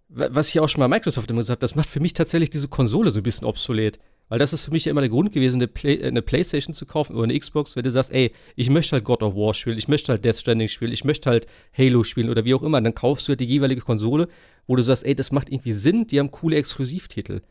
was 0.08 0.48
ich 0.50 0.60
auch 0.60 0.68
schon 0.68 0.80
mal 0.80 0.88
Microsoft 0.88 1.30
immer 1.30 1.40
gesagt 1.40 1.58
habe, 1.58 1.60
das 1.60 1.74
macht 1.74 1.88
für 1.88 2.00
mich 2.00 2.12
tatsächlich 2.12 2.50
diese 2.50 2.68
Konsole 2.68 3.10
so 3.10 3.20
ein 3.20 3.22
bisschen 3.22 3.46
obsolet. 3.46 3.98
Weil 4.28 4.38
das 4.38 4.52
ist 4.52 4.64
für 4.64 4.70
mich 4.70 4.86
ja 4.86 4.90
immer 4.90 5.02
der 5.02 5.10
Grund 5.10 5.32
gewesen, 5.32 5.56
eine, 5.56 5.68
Play 5.68 6.02
eine, 6.02 6.22
Playstation 6.22 6.74
zu 6.74 6.86
kaufen 6.86 7.14
oder 7.14 7.24
eine 7.24 7.38
Xbox, 7.38 7.76
wenn 7.76 7.82
du 7.82 7.90
sagst, 7.90 8.10
ey, 8.10 8.32
ich 8.56 8.70
möchte 8.70 8.92
halt 8.92 9.04
God 9.04 9.22
of 9.22 9.34
War 9.34 9.52
spielen, 9.52 9.76
ich 9.76 9.88
möchte 9.88 10.12
halt 10.12 10.24
Death 10.24 10.38
Stranding 10.38 10.68
spielen, 10.68 10.92
ich 10.92 11.04
möchte 11.04 11.28
halt 11.28 11.46
Halo 11.76 12.04
spielen 12.04 12.30
oder 12.30 12.44
wie 12.44 12.54
auch 12.54 12.62
immer. 12.62 12.80
Dann 12.80 12.94
kaufst 12.94 13.28
du 13.28 13.30
halt 13.30 13.40
die 13.40 13.44
jeweilige 13.44 13.82
Konsole, 13.82 14.28
wo 14.66 14.76
du 14.76 14.82
sagst, 14.82 15.04
ey, 15.04 15.14
das 15.14 15.30
macht 15.30 15.50
irgendwie 15.50 15.74
Sinn, 15.74 16.06
die 16.06 16.18
haben 16.18 16.30
coole 16.30 16.56
Exklusivtitel. 16.56 17.42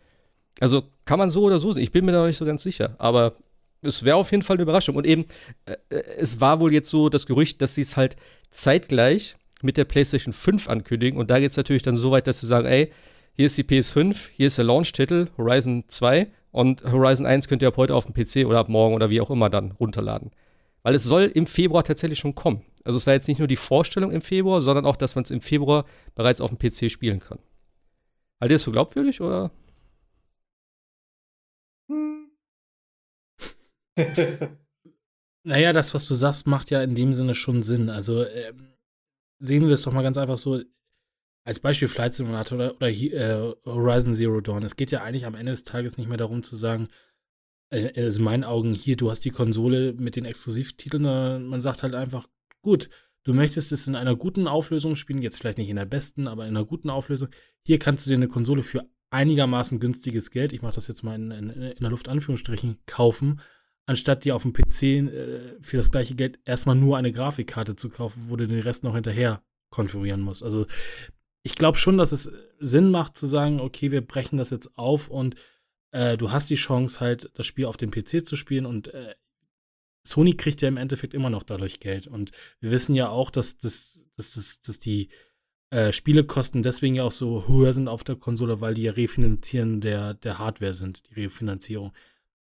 Also 0.60 0.84
kann 1.06 1.20
man 1.20 1.30
so 1.30 1.44
oder 1.44 1.60
so 1.60 1.72
sehen. 1.72 1.84
Ich 1.84 1.92
bin 1.92 2.06
mir 2.06 2.12
da 2.12 2.20
noch 2.20 2.28
nicht 2.28 2.38
so 2.38 2.46
ganz 2.46 2.64
sicher. 2.64 2.96
Aber 2.98 3.36
es 3.82 4.04
wäre 4.04 4.18
auf 4.18 4.32
jeden 4.32 4.44
Fall 4.44 4.56
eine 4.56 4.64
Überraschung. 4.64 4.96
Und 4.96 5.06
eben, 5.06 5.26
äh, 5.66 5.76
es 5.90 6.42
war 6.42 6.60
wohl 6.60 6.74
jetzt 6.74 6.90
so 6.90 7.10
das 7.10 7.26
Gerücht, 7.26 7.62
dass 7.62 7.76
sie 7.76 7.82
es 7.82 7.98
halt 7.98 8.16
zeitgleich 8.52 9.36
mit 9.62 9.78
der 9.78 9.86
PlayStation 9.86 10.34
5 10.34 10.70
ankündigen. 10.70 11.20
Und 11.20 11.30
da 11.30 11.40
geht 11.40 11.52
es 11.52 11.58
natürlich 11.58 11.84
dann 11.84 11.96
so 11.96 12.12
weit, 12.12 12.28
dass 12.28 12.42
sie 12.42 12.48
sagen, 12.48 12.68
ey, 12.68 12.90
hier 13.36 13.48
ist 13.48 13.58
die 13.58 13.64
PS5, 13.64 14.16
hier 14.36 14.48
ist 14.48 14.58
der 14.58 14.66
Launch-Titel, 14.66 15.28
Horizon 15.38 15.86
2 15.88 16.28
und 16.54 16.84
Horizon 16.84 17.26
1 17.26 17.48
könnt 17.48 17.62
ihr 17.64 17.68
ab 17.68 17.78
heute 17.78 17.96
auf 17.96 18.06
dem 18.06 18.14
PC 18.14 18.48
oder 18.48 18.60
ab 18.60 18.70
morgen 18.70 18.94
oder 18.94 19.10
wie 19.10 19.20
auch 19.20 19.32
immer 19.32 19.50
dann 19.50 19.72
runterladen. 19.72 20.32
Weil 20.84 20.94
es 20.94 21.04
soll 21.04 21.24
im 21.24 21.48
Februar 21.48 21.84
tatsächlich 21.84 22.20
schon 22.20 22.36
kommen. 22.36 22.64
Also 22.84 22.98
es 22.98 23.08
war 23.08 23.14
jetzt 23.14 23.28
nicht 23.28 23.40
nur 23.40 23.48
die 23.48 23.56
Vorstellung 23.56 24.12
im 24.12 24.22
Februar, 24.22 24.62
sondern 24.62 24.86
auch, 24.86 24.96
dass 24.96 25.16
man 25.16 25.24
es 25.24 25.32
im 25.32 25.42
Februar 25.42 25.86
bereits 26.14 26.42
auf 26.42 26.52
dem 26.52 26.60
PC 26.60 26.92
spielen 26.92 27.20
kann. 27.20 27.40
Haltet 28.40 28.52
ihr 28.52 28.56
das 28.56 28.64
für 28.64 28.72
glaubwürdig 28.72 29.20
oder? 29.20 29.52
Naja, 35.46 35.74
das, 35.74 35.94
was 35.94 36.08
du 36.08 36.14
sagst, 36.14 36.48
macht 36.48 36.72
ja 36.72 36.82
in 36.82 36.96
dem 36.96 37.14
Sinne 37.14 37.36
schon 37.36 37.64
Sinn. 37.64 37.90
Also 37.90 38.26
ähm, 38.26 38.76
sehen 39.40 39.66
wir 39.66 39.74
es 39.74 39.82
doch 39.82 39.92
mal 39.92 40.02
ganz 40.02 40.18
einfach 40.18 40.38
so. 40.38 40.62
Als 41.44 41.60
Beispiel 41.60 41.88
Flight 41.88 42.16
Simulator 42.16 42.58
oder, 42.58 42.76
oder 42.76 42.90
äh, 42.90 43.54
Horizon 43.66 44.14
Zero 44.14 44.42
Dawn. 44.42 44.64
Es 44.64 44.76
geht 44.76 44.92
ja 44.92 45.04
eigentlich 45.04 45.26
am 45.26 45.36
Ende 45.36 45.52
des 45.52 45.64
Tages 45.64 45.98
nicht 45.98 46.08
mehr 46.08 46.18
darum 46.18 46.44
zu 46.44 46.56
sagen, 46.56 46.88
äh, 47.70 47.92
also 48.02 48.20
in 48.20 48.26
meinen 48.26 48.44
Augen, 48.44 48.74
hier, 48.74 48.96
du 48.96 49.12
hast 49.12 49.26
die 49.26 49.32
Konsole 49.32 49.94
mit 49.94 50.16
den 50.16 50.26
Exklusivtiteln, 50.26 51.48
man 51.48 51.62
sagt 51.62 51.84
halt 51.84 51.96
einfach, 51.96 52.28
gut, 52.62 52.90
du 53.24 53.34
möchtest 53.34 53.72
es 53.72 53.88
in 53.88 53.96
einer 53.96 54.16
guten 54.16 54.48
Auflösung 54.48 54.96
spielen, 54.96 55.22
jetzt 55.22 55.40
vielleicht 55.40 55.58
nicht 55.58 55.70
in 55.70 55.76
der 55.76 55.86
besten, 55.86 56.28
aber 56.28 56.44
in 56.44 56.56
einer 56.56 56.66
guten 56.66 56.90
Auflösung. 56.90 57.30
Hier 57.66 57.80
kannst 57.80 58.06
du 58.06 58.10
dir 58.10 58.18
eine 58.18 58.28
Konsole 58.28 58.64
für 58.64 58.86
einigermaßen 59.10 59.80
günstiges 59.80 60.32
Geld, 60.32 60.54
ich 60.54 60.62
mache 60.62 60.76
das 60.76 60.88
jetzt 60.88 61.04
mal 61.04 61.16
in, 61.16 61.32
in, 61.32 61.50
in 61.50 61.80
der 61.80 61.90
Luft 61.90 62.10
Anführungsstrichen, 62.10 62.80
kaufen, 62.86 63.42
anstatt 63.86 64.24
dir 64.24 64.36
auf 64.36 64.44
dem 64.44 64.54
PC 64.54 64.84
äh, 64.84 65.58
für 65.62 65.78
das 65.78 65.92
gleiche 65.92 66.16
Geld 66.16 66.40
erstmal 66.46 66.76
nur 66.76 66.98
eine 66.98 67.12
Grafikkarte 67.12 67.76
zu 67.76 67.90
kaufen, 67.90 68.24
wo 68.28 68.38
du 68.38 68.48
den 68.48 68.62
Rest 68.62 68.84
noch 68.84 68.96
hinterher 68.96 69.44
konfigurieren 69.70 70.22
musst. 70.22 70.44
Also 70.44 70.68
ich 71.44 71.56
glaube 71.56 71.78
schon, 71.78 71.98
dass 71.98 72.12
es 72.12 72.32
Sinn 72.60 72.90
macht 72.90 73.18
zu 73.18 73.26
sagen, 73.26 73.60
okay, 73.60 73.92
wir 73.92 74.02
brechen 74.02 74.38
das 74.38 74.50
jetzt 74.50 74.78
auf 74.78 75.10
und 75.10 75.36
äh, 75.92 76.18
du 76.18 76.32
hast 76.32 76.50
die 76.50 76.56
Chance 76.56 77.02
halt, 77.02 77.30
das 77.36 77.46
Spiel 77.46 77.66
auf 77.66 77.78
dem 77.78 77.92
PC 77.92 78.26
zu 78.26 78.36
spielen 78.36 78.66
und 78.66 78.88
äh, 78.94 79.14
Sony 80.06 80.34
kriegt 80.36 80.62
ja 80.62 80.68
im 80.68 80.78
Endeffekt 80.78 81.14
immer 81.14 81.30
noch 81.30 81.44
dadurch 81.44 81.80
Geld. 81.80 82.08
Und 82.08 82.32
wir 82.60 82.72
wissen 82.72 82.96
ja 82.96 83.10
auch, 83.10 83.32
dass, 83.32 83.58
dass, 83.58 84.04
dass, 84.18 84.34
dass, 84.34 84.62
dass 84.62 84.80
die 84.80 85.10
äh, 85.70 85.92
Spielekosten 85.92 86.62
deswegen 86.62 86.96
ja 86.96 87.04
auch 87.04 87.12
so 87.12 87.48
höher 87.48 87.74
sind 87.74 87.88
auf 87.88 88.04
der 88.04 88.18
Konsole, 88.18 88.60
weil 88.60 88.74
die 88.74 88.84
ja 88.84 88.92
Refinanzieren 88.92 89.82
der, 89.82 90.14
der 90.14 90.40
Hardware 90.40 90.74
sind, 90.74 91.10
die 91.10 91.22
Refinanzierung. 91.22 91.94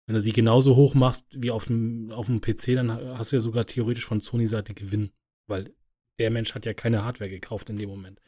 Wenn 0.07 0.15
du 0.15 0.21
sie 0.21 0.33
genauso 0.33 0.77
hoch 0.77 0.95
machst 0.95 1.27
wie 1.35 1.51
auf 1.51 1.67
dem, 1.67 2.11
auf 2.13 2.27
dem 2.27 2.41
PC, 2.41 2.75
dann 2.75 2.91
hast 3.19 3.33
du 3.33 3.37
ja 3.37 3.41
sogar 3.41 3.67
theoretisch 3.67 4.07
von 4.07 4.21
Sony-Seite 4.21 4.73
Gewinn, 4.73 5.11
weil 5.47 5.75
der 6.19 6.31
Mensch 6.31 6.55
hat 6.55 6.65
ja 6.65 6.75
keine 6.75 7.05
Hardware 7.05 7.29
gekauft 7.29 7.71
in 7.71 7.77
dem 7.77 7.91
Moment. 7.91 8.21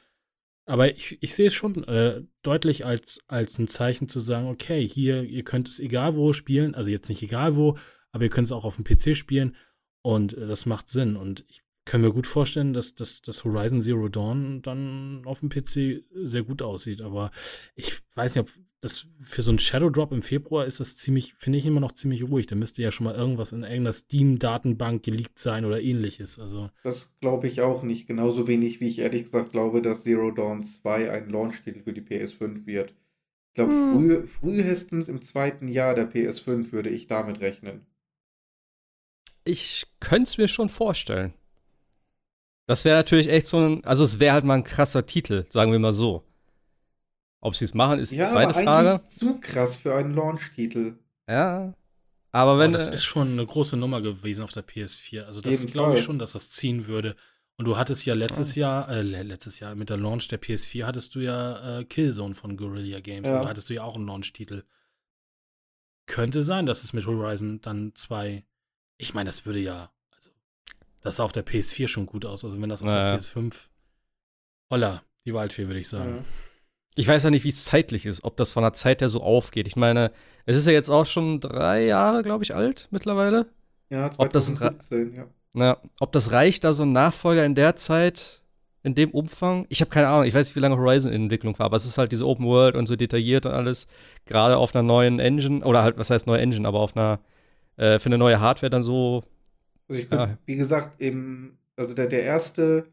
Aber 0.71 0.97
ich, 0.97 1.19
ich 1.21 1.35
sehe 1.35 1.49
es 1.49 1.55
schon 1.55 1.83
äh, 1.83 2.23
deutlich 2.43 2.87
als, 2.87 3.19
als 3.27 3.59
ein 3.59 3.67
Zeichen 3.67 4.09
zu 4.09 4.21
sagen, 4.21 4.47
okay, 4.47 4.87
hier, 4.87 5.25
ihr 5.25 5.43
könnt 5.43 5.69
es 5.69 5.81
egal 5.81 6.15
wo 6.15 6.33
spielen, 6.33 6.77
also 6.77 6.91
jetzt 6.91 7.09
nicht 7.09 7.23
egal 7.23 7.57
wo, 7.57 7.77
aber 8.13 8.23
ihr 8.23 8.31
könnt 8.31 8.47
es 8.47 8.53
auch 8.53 8.65
auf 8.65 8.77
dem 8.77 8.85
PC 8.85 9.17
spielen 9.17 9.57
und 10.03 10.33
äh, 10.39 10.47
das 10.47 10.67
macht 10.67 10.89
Sinn. 10.89 11.17
Und 11.17 11.45
ich 11.49 11.63
kann 11.85 12.03
mir 12.03 12.13
gut 12.13 12.29
vorstellen, 12.29 12.73
dass, 12.73 12.95
dass, 12.95 13.21
dass 13.21 13.43
Horizon 13.43 13.81
Zero 13.81 14.09
Dawn 14.09 14.63
dann 14.63 15.23
auf 15.25 15.41
dem 15.41 15.49
PC 15.49 16.05
sehr 16.15 16.45
gut 16.45 16.63
aussieht. 16.63 17.01
Aber 17.01 17.33
ich 17.75 17.99
weiß 18.15 18.37
nicht, 18.37 18.49
ob 18.49 18.65
das 18.81 19.07
für 19.21 19.43
so 19.43 19.51
einen 19.51 19.59
Shadow 19.59 19.91
Drop 19.91 20.11
im 20.11 20.23
Februar 20.23 20.65
ist 20.65 20.81
das 20.81 20.97
ziemlich, 20.97 21.35
finde 21.37 21.59
ich 21.59 21.67
immer 21.67 21.81
noch 21.81 21.93
ziemlich 21.93 22.23
ruhig. 22.25 22.47
Da 22.47 22.57
müsste 22.57 22.83
ja 22.83 22.91
schon 22.91 23.05
mal 23.05 23.15
irgendwas 23.15 23.53
in 23.53 23.63
irgendeiner 23.63 23.93
Steam-Datenbank 23.93 25.03
geleakt 25.03 25.39
sein 25.39 25.67
oder 25.67 25.83
ähnliches. 25.83 26.39
Also. 26.39 26.71
Das 26.83 27.11
glaube 27.21 27.47
ich 27.47 27.61
auch 27.61 27.83
nicht. 27.83 28.07
Genauso 28.07 28.49
wenig 28.49 28.81
wie 28.81 28.89
ich 28.89 29.01
ehrlich 29.01 29.25
gesagt 29.25 29.53
glaube, 29.53 29.83
dass 29.83 30.05
Zero 30.05 30.31
Dawn 30.31 30.63
2 30.63 31.11
ein 31.11 31.29
Launch-Titel 31.29 31.83
für 31.83 31.93
die 31.93 32.01
PS5 32.01 32.67
wird. 32.67 32.95
Ich 33.49 33.55
glaube, 33.55 33.73
hm. 33.73 33.93
früh, 33.93 34.27
frühestens 34.27 35.09
im 35.09 35.21
zweiten 35.21 35.69
Jahr 35.69 35.95
der 35.95 36.11
PS5 36.11 36.73
würde 36.73 36.89
ich 36.89 37.07
damit 37.07 37.41
rechnen. 37.41 37.85
Ich 39.45 39.87
könnte 40.01 40.23
es 40.23 40.39
mir 40.39 40.49
schon 40.49 40.69
vorstellen. 40.71 41.35
Das 42.67 42.85
wäre 42.85 42.97
natürlich 42.97 43.29
echt 43.29 43.47
so 43.47 43.59
ein, 43.59 43.85
also 43.85 44.05
es 44.05 44.21
wäre 44.21 44.35
halt 44.35 44.45
mal 44.45 44.55
ein 44.55 44.65
krasser 44.65 45.05
Titel, 45.05 45.45
sagen 45.51 45.73
wir 45.73 45.79
mal 45.79 45.93
so. 45.93 46.25
Ob 47.41 47.57
sie 47.57 47.65
es 47.65 47.75
machen, 47.75 47.99
ist 47.99 48.13
ja, 48.13 48.27
die 48.27 48.33
zweite 48.33 48.55
aber 48.55 48.63
Frage. 48.63 49.01
Zu 49.09 49.41
krass 49.41 49.77
für 49.77 49.95
einen 49.95 50.15
Launch-Titel. 50.15 50.99
Ja. 51.29 51.75
Aber 52.33 52.59
wenn. 52.59 52.75
Aber 52.75 52.85
das 52.85 52.89
ist 52.89 53.05
schon 53.05 53.29
eine 53.33 53.47
große 53.47 53.77
Nummer 53.77 54.03
gewesen 54.03 54.43
auf 54.43 54.53
der 54.53 54.67
PS4. 54.67 55.23
Also 55.23 55.41
das 55.41 55.67
glaube 55.67 55.95
ich 55.95 56.05
schon, 56.05 56.19
dass 56.19 56.33
das 56.33 56.51
ziehen 56.51 56.87
würde. 56.87 57.17
Und 57.57 57.67
du 57.67 57.77
hattest 57.77 58.07
ja 58.07 58.15
letztes 58.15 58.55
ja. 58.55 58.87
Jahr, 58.87 58.91
äh, 58.91 59.03
letztes 59.03 59.61
Jahr 59.61 59.75
mit 59.75 59.91
der 59.91 59.99
Launch 59.99 60.29
der 60.29 60.41
PS4 60.41 60.85
hattest 60.85 61.15
du 61.15 61.21
ja 61.21 61.81
äh, 61.81 61.85
Killzone 61.85 62.35
von 62.35 62.57
Guerrilla 62.57 63.01
Games. 63.01 63.29
Ja. 63.29 63.37
Und 63.37 63.45
da 63.45 63.49
hattest 63.51 63.69
du 63.69 63.75
ja 63.75 63.83
auch 63.83 63.97
einen 63.97 64.07
Launch-Titel. 64.07 64.65
Könnte 66.07 66.43
sein, 66.43 66.67
dass 66.67 66.85
es 66.85 66.93
mit 66.93 67.07
Horizon 67.07 67.61
dann 67.61 67.93
zwei. 67.95 68.45
Ich 68.97 69.15
meine, 69.15 69.29
das 69.29 69.45
würde 69.47 69.61
ja. 69.61 69.93
Also, 70.11 70.31
das 71.01 71.17
sah 71.17 71.25
auf 71.25 71.33
der 71.33 71.47
PS4 71.47 71.89
schon 71.89 72.07
gut 72.07 72.25
aus. 72.25 72.45
Also 72.45 72.61
wenn 72.61 72.69
das 72.69 72.83
auf 72.83 72.89
naja. 72.89 73.13
der 73.13 73.21
PS5. 73.21 73.55
Holla, 74.71 75.03
die 75.25 75.35
Waldfee, 75.35 75.67
würde 75.67 75.81
ich 75.81 75.89
sagen. 75.89 76.17
Ja. 76.17 76.25
Ich 77.01 77.09
weiß 77.09 77.23
ja 77.23 77.31
nicht, 77.31 77.45
wie 77.45 77.49
es 77.49 77.65
zeitlich 77.65 78.05
ist, 78.05 78.25
ob 78.25 78.37
das 78.37 78.53
von 78.53 78.63
der 78.63 78.75
Zeit 78.75 79.01
her 79.01 79.09
so 79.09 79.23
aufgeht. 79.23 79.67
Ich 79.67 79.75
meine, 79.75 80.13
es 80.45 80.55
ist 80.55 80.67
ja 80.67 80.73
jetzt 80.73 80.91
auch 80.91 81.07
schon 81.07 81.41
drei 81.41 81.87
Jahre, 81.87 82.23
glaube 82.23 82.45
ich, 82.45 82.55
alt 82.55 82.89
mittlerweile. 82.91 83.47
Ja, 83.89 84.11
2017, 84.11 84.69
ob 84.69 84.79
das, 84.79 85.17
ja. 85.17 85.27
Na, 85.55 85.79
ob 85.99 86.13
das 86.13 86.31
reicht, 86.31 86.63
da 86.63 86.75
so 86.75 86.83
ein 86.83 86.93
Nachfolger 86.93 87.47
in 87.47 87.55
der 87.55 87.75
Zeit, 87.77 88.43
in 88.83 88.95
dem 88.95 89.13
Umfang? 89.13 89.65
Ich 89.71 89.81
habe 89.81 89.91
keine 89.91 90.09
Ahnung, 90.09 90.27
ich 90.27 90.35
weiß 90.35 90.49
nicht, 90.49 90.57
wie 90.57 90.61
lange 90.61 90.77
Horizon 90.77 91.11
in 91.11 91.23
Entwicklung 91.23 91.59
war, 91.59 91.67
aber 91.67 91.79
es 91.79 91.87
ist 91.87 91.97
halt 91.97 92.13
diese 92.13 92.27
Open 92.27 92.45
World 92.45 92.77
und 92.77 92.87
so 92.87 92.97
detailliert 92.97 93.47
und 93.47 93.53
alles. 93.53 93.89
Gerade 94.27 94.59
auf 94.59 94.75
einer 94.75 94.83
neuen 94.83 95.21
Engine, 95.21 95.65
oder 95.65 95.83
halt, 95.83 95.97
was 95.97 96.11
heißt 96.11 96.27
neue 96.27 96.43
Engine, 96.43 96.69
aber 96.69 96.81
auf 96.81 96.95
einer, 96.95 97.19
äh, 97.79 97.99
für 97.99 98.11
eine 98.11 98.19
neue 98.19 98.41
Hardware 98.41 98.69
dann 98.69 98.83
so. 98.83 99.23
Also 99.89 100.03
ich 100.03 100.11
ja. 100.11 100.37
wie 100.45 100.57
gesagt, 100.57 101.01
im, 101.01 101.57
also 101.77 101.95
der, 101.95 102.09
der 102.09 102.25
erste 102.25 102.85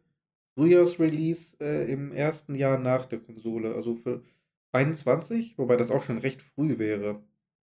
Frühjahrsrelease 0.58 1.56
äh, 1.60 1.92
im 1.92 2.12
ersten 2.12 2.56
Jahr 2.56 2.80
nach 2.80 3.06
der 3.06 3.20
Konsole, 3.20 3.76
also 3.76 3.96
für 3.96 4.24
21, 4.72 5.58
wobei 5.58 5.78
das 5.78 5.92
auch 5.92 6.04
schon 6.04 6.18
recht 6.18 6.42
früh 6.42 6.80
wäre. 6.80 7.22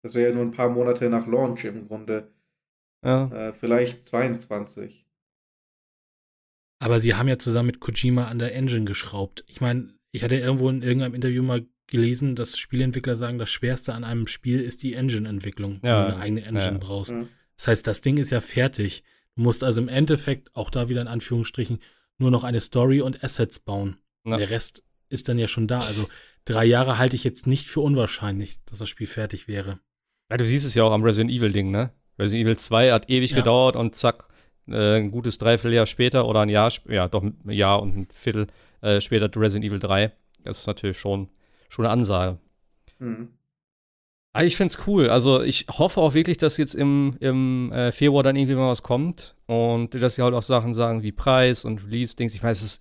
Das 0.02 0.14
wäre 0.14 0.30
ja 0.30 0.34
nur 0.34 0.44
ein 0.44 0.50
paar 0.50 0.68
Monate 0.68 1.08
nach 1.08 1.28
Launch 1.28 1.64
im 1.64 1.86
Grunde. 1.86 2.32
Ja. 3.04 3.28
Äh, 3.28 3.52
vielleicht 3.52 4.04
22. 4.06 5.06
Aber 6.80 6.98
sie 6.98 7.14
haben 7.14 7.28
ja 7.28 7.38
zusammen 7.38 7.68
mit 7.68 7.80
Kojima 7.80 8.26
an 8.26 8.40
der 8.40 8.54
Engine 8.54 8.84
geschraubt. 8.84 9.44
Ich 9.46 9.60
meine, 9.60 9.94
ich 10.10 10.24
hatte 10.24 10.36
irgendwo 10.36 10.68
in 10.68 10.82
irgendeinem 10.82 11.14
Interview 11.14 11.44
mal 11.44 11.64
gelesen, 11.86 12.34
dass 12.34 12.58
Spieleentwickler 12.58 13.14
sagen, 13.14 13.38
das 13.38 13.50
Schwerste 13.50 13.94
an 13.94 14.02
einem 14.02 14.26
Spiel 14.26 14.60
ist 14.60 14.82
die 14.82 14.94
Engine-Entwicklung, 14.94 15.78
ja. 15.84 16.00
wenn 16.00 16.08
du 16.08 16.14
eine 16.14 16.22
eigene 16.22 16.44
Engine 16.44 16.72
ja. 16.72 16.78
brauchst. 16.78 17.12
Mhm. 17.12 17.28
Das 17.56 17.68
heißt, 17.68 17.86
das 17.86 18.00
Ding 18.00 18.16
ist 18.16 18.30
ja 18.30 18.40
fertig. 18.40 19.04
Du 19.36 19.42
musst 19.42 19.62
also 19.62 19.80
im 19.80 19.88
Endeffekt, 19.88 20.54
auch 20.56 20.70
da 20.70 20.88
wieder 20.88 21.00
in 21.00 21.08
Anführungsstrichen, 21.08 21.78
nur 22.22 22.30
noch 22.30 22.44
eine 22.44 22.60
Story 22.60 23.02
und 23.02 23.22
Assets 23.22 23.58
bauen. 23.58 23.98
Ja. 24.24 24.38
Der 24.38 24.50
Rest 24.50 24.82
ist 25.08 25.28
dann 25.28 25.38
ja 25.38 25.46
schon 25.46 25.66
da. 25.66 25.80
Also 25.80 26.08
drei 26.44 26.64
Jahre 26.64 26.96
halte 26.96 27.16
ich 27.16 27.24
jetzt 27.24 27.46
nicht 27.46 27.68
für 27.68 27.80
unwahrscheinlich, 27.80 28.64
dass 28.64 28.78
das 28.78 28.88
Spiel 28.88 29.06
fertig 29.06 29.48
wäre. 29.48 29.78
Ja, 30.30 30.38
du 30.38 30.46
siehst 30.46 30.64
es 30.64 30.74
ja 30.74 30.84
auch 30.84 30.92
am 30.92 31.02
Resident 31.02 31.30
Evil-Ding, 31.30 31.70
ne? 31.70 31.92
Resident 32.18 32.46
Evil 32.46 32.58
2 32.58 32.92
hat 32.92 33.10
ewig 33.10 33.32
ja. 33.32 33.38
gedauert 33.38 33.76
und 33.76 33.96
zack, 33.96 34.28
äh, 34.68 34.96
ein 34.96 35.10
gutes 35.10 35.38
Dreivierteljahr 35.38 35.86
später 35.86 36.26
oder 36.26 36.40
ein 36.40 36.48
Jahr, 36.48 36.72
ja, 36.88 37.08
doch 37.08 37.22
ein 37.22 37.38
Jahr 37.50 37.82
und 37.82 37.96
ein 37.96 38.08
Viertel 38.12 38.46
äh, 38.80 39.00
später 39.00 39.30
Resident 39.38 39.64
Evil 39.64 39.78
3. 39.78 40.12
Das 40.44 40.60
ist 40.60 40.66
natürlich 40.66 40.98
schon, 40.98 41.28
schon 41.68 41.84
eine 41.84 41.92
Ansage. 41.92 42.38
Mhm. 42.98 43.28
Ich 44.40 44.56
finde 44.56 44.72
es 44.72 44.86
cool. 44.86 45.10
Also 45.10 45.42
ich 45.42 45.66
hoffe 45.68 46.00
auch 46.00 46.14
wirklich, 46.14 46.38
dass 46.38 46.56
jetzt 46.56 46.74
im, 46.74 47.16
im 47.20 47.70
äh, 47.70 47.92
Februar 47.92 48.22
dann 48.22 48.36
irgendwie 48.36 48.54
mal 48.54 48.70
was 48.70 48.82
kommt 48.82 49.34
und 49.46 49.92
dass 49.94 50.14
sie 50.14 50.22
halt 50.22 50.32
auch 50.32 50.42
Sachen 50.42 50.72
sagen 50.72 51.02
wie 51.02 51.12
Preis 51.12 51.66
und 51.66 51.84
Release-Dings. 51.84 52.34
Ich 52.34 52.42
weiß, 52.42 52.80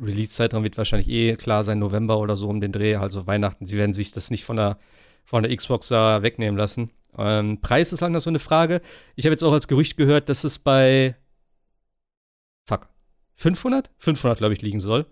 Release-Zeitraum 0.00 0.64
wird 0.64 0.78
wahrscheinlich 0.78 1.08
eh 1.10 1.36
klar 1.36 1.64
sein, 1.64 1.78
November 1.78 2.18
oder 2.18 2.36
so 2.38 2.48
um 2.48 2.62
den 2.62 2.72
Dreh, 2.72 2.96
also 2.96 3.26
Weihnachten. 3.26 3.66
Sie 3.66 3.76
werden 3.76 3.92
sich 3.92 4.12
das 4.12 4.30
nicht 4.30 4.44
von 4.44 4.56
der, 4.56 4.78
von 5.24 5.42
der 5.42 5.54
Xbox 5.54 5.88
da 5.88 6.22
wegnehmen 6.22 6.56
lassen. 6.56 6.90
Ähm, 7.18 7.60
Preis 7.60 7.92
ist 7.92 8.00
halt 8.00 8.12
noch 8.12 8.20
so 8.22 8.30
eine 8.30 8.38
Frage. 8.38 8.80
Ich 9.16 9.26
habe 9.26 9.32
jetzt 9.32 9.42
auch 9.42 9.52
als 9.52 9.68
Gerücht 9.68 9.98
gehört, 9.98 10.30
dass 10.30 10.44
es 10.44 10.58
bei 10.58 11.14
fuck 12.66 12.88
500? 13.36 13.90
500 13.98 14.38
glaube 14.38 14.54
ich 14.54 14.62
liegen 14.62 14.80
soll 14.80 15.04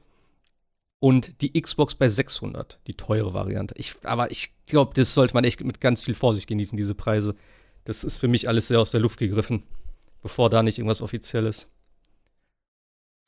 und 1.01 1.41
die 1.43 1.61
Xbox 1.61 1.95
bei 1.95 2.09
600, 2.09 2.81
die 2.87 2.95
teure 2.95 3.33
Variante. 3.33 3.75
Ich, 3.79 3.95
aber 4.03 4.31
ich 4.31 4.55
glaube, 4.67 4.95
das 4.95 5.15
sollte 5.15 5.35
man 5.35 5.45
echt 5.45 5.63
mit 5.63 5.81
ganz 5.81 6.03
viel 6.03 6.15
Vorsicht 6.15 6.49
genießen, 6.49 6.77
diese 6.77 6.95
Preise. 6.95 7.37
Das 7.85 8.05
ist 8.05 8.19
für 8.19 8.29
mich 8.29 8.49
alles 8.49 8.69
sehr 8.69 8.81
aus 8.81 8.91
der 8.91 9.01
Luft 9.01 9.19
gegriffen, 9.19 9.63
bevor 10.21 10.51
da 10.51 10.63
nicht 10.63 10.79
irgendwas 10.79 11.03
Offizielles. 11.03 11.71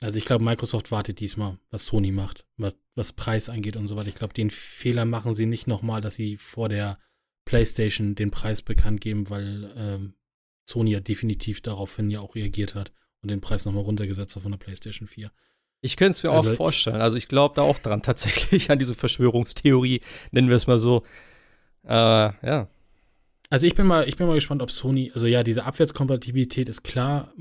Also 0.01 0.17
ich 0.17 0.25
glaube, 0.25 0.43
Microsoft 0.43 0.91
wartet 0.91 1.19
diesmal, 1.19 1.59
was 1.69 1.85
Sony 1.85 2.11
macht, 2.11 2.45
was, 2.57 2.75
was 2.95 3.13
Preis 3.13 3.49
angeht 3.49 3.77
und 3.77 3.87
so 3.87 3.95
weiter. 3.95 4.09
Ich 4.09 4.15
glaube, 4.15 4.33
den 4.33 4.49
Fehler 4.49 5.05
machen 5.05 5.35
sie 5.35 5.45
nicht 5.45 5.67
nochmal, 5.67 6.01
dass 6.01 6.15
sie 6.15 6.37
vor 6.37 6.69
der 6.69 6.97
PlayStation 7.45 8.15
den 8.15 8.31
Preis 8.31 8.63
bekannt 8.63 8.99
geben, 9.01 9.29
weil 9.29 9.71
ähm, 9.77 10.13
Sony 10.65 10.91
ja 10.91 10.99
definitiv 10.99 11.61
daraufhin 11.61 12.09
ja 12.09 12.19
auch 12.19 12.35
reagiert 12.35 12.75
hat 12.75 12.91
und 13.21 13.29
den 13.29 13.41
Preis 13.41 13.63
nochmal 13.65 13.83
runtergesetzt 13.83 14.35
hat 14.35 14.43
von 14.43 14.51
der 14.51 14.59
PlayStation 14.59 15.07
4. 15.07 15.31
Ich 15.81 15.97
könnte 15.97 16.17
es 16.17 16.23
mir 16.23 16.31
also 16.31 16.51
auch 16.51 16.55
vorstellen. 16.55 17.01
Also 17.01 17.17
ich 17.17 17.27
glaube 17.27 17.55
da 17.55 17.63
auch 17.63 17.79
dran 17.79 18.01
tatsächlich, 18.03 18.69
an 18.71 18.79
diese 18.79 18.95
Verschwörungstheorie, 18.95 20.01
nennen 20.31 20.49
wir 20.49 20.55
es 20.55 20.67
mal 20.67 20.79
so. 20.79 21.03
Äh, 21.83 21.91
ja. 21.91 22.67
Also 23.49 23.67
ich 23.67 23.75
bin 23.75 23.85
mal, 23.85 24.07
ich 24.07 24.15
bin 24.15 24.27
mal 24.27 24.35
gespannt, 24.35 24.61
ob 24.61 24.71
Sony, 24.71 25.11
also 25.13 25.27
ja, 25.27 25.43
diese 25.43 25.65
Abwärtskompatibilität 25.65 26.69
ist 26.69 26.83
klar, 26.83 27.33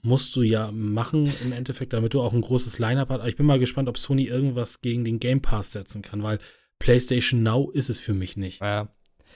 musst 0.00 0.36
du 0.36 0.42
ja 0.42 0.70
machen 0.70 1.32
im 1.42 1.50
Endeffekt, 1.50 1.92
damit 1.92 2.14
du 2.14 2.20
auch 2.20 2.32
ein 2.32 2.40
großes 2.40 2.78
Line-Up 2.78 3.08
hast. 3.08 3.18
Aber 3.18 3.28
ich 3.28 3.36
bin 3.36 3.46
mal 3.46 3.58
gespannt, 3.58 3.88
ob 3.88 3.98
Sony 3.98 4.24
irgendwas 4.24 4.80
gegen 4.80 5.04
den 5.04 5.18
Game 5.18 5.42
Pass 5.42 5.72
setzen 5.72 6.02
kann, 6.02 6.22
weil 6.22 6.38
PlayStation 6.78 7.42
Now 7.42 7.70
ist 7.72 7.88
es 7.88 7.98
für 7.98 8.14
mich 8.14 8.36
nicht. 8.36 8.60
Ja. 8.60 8.88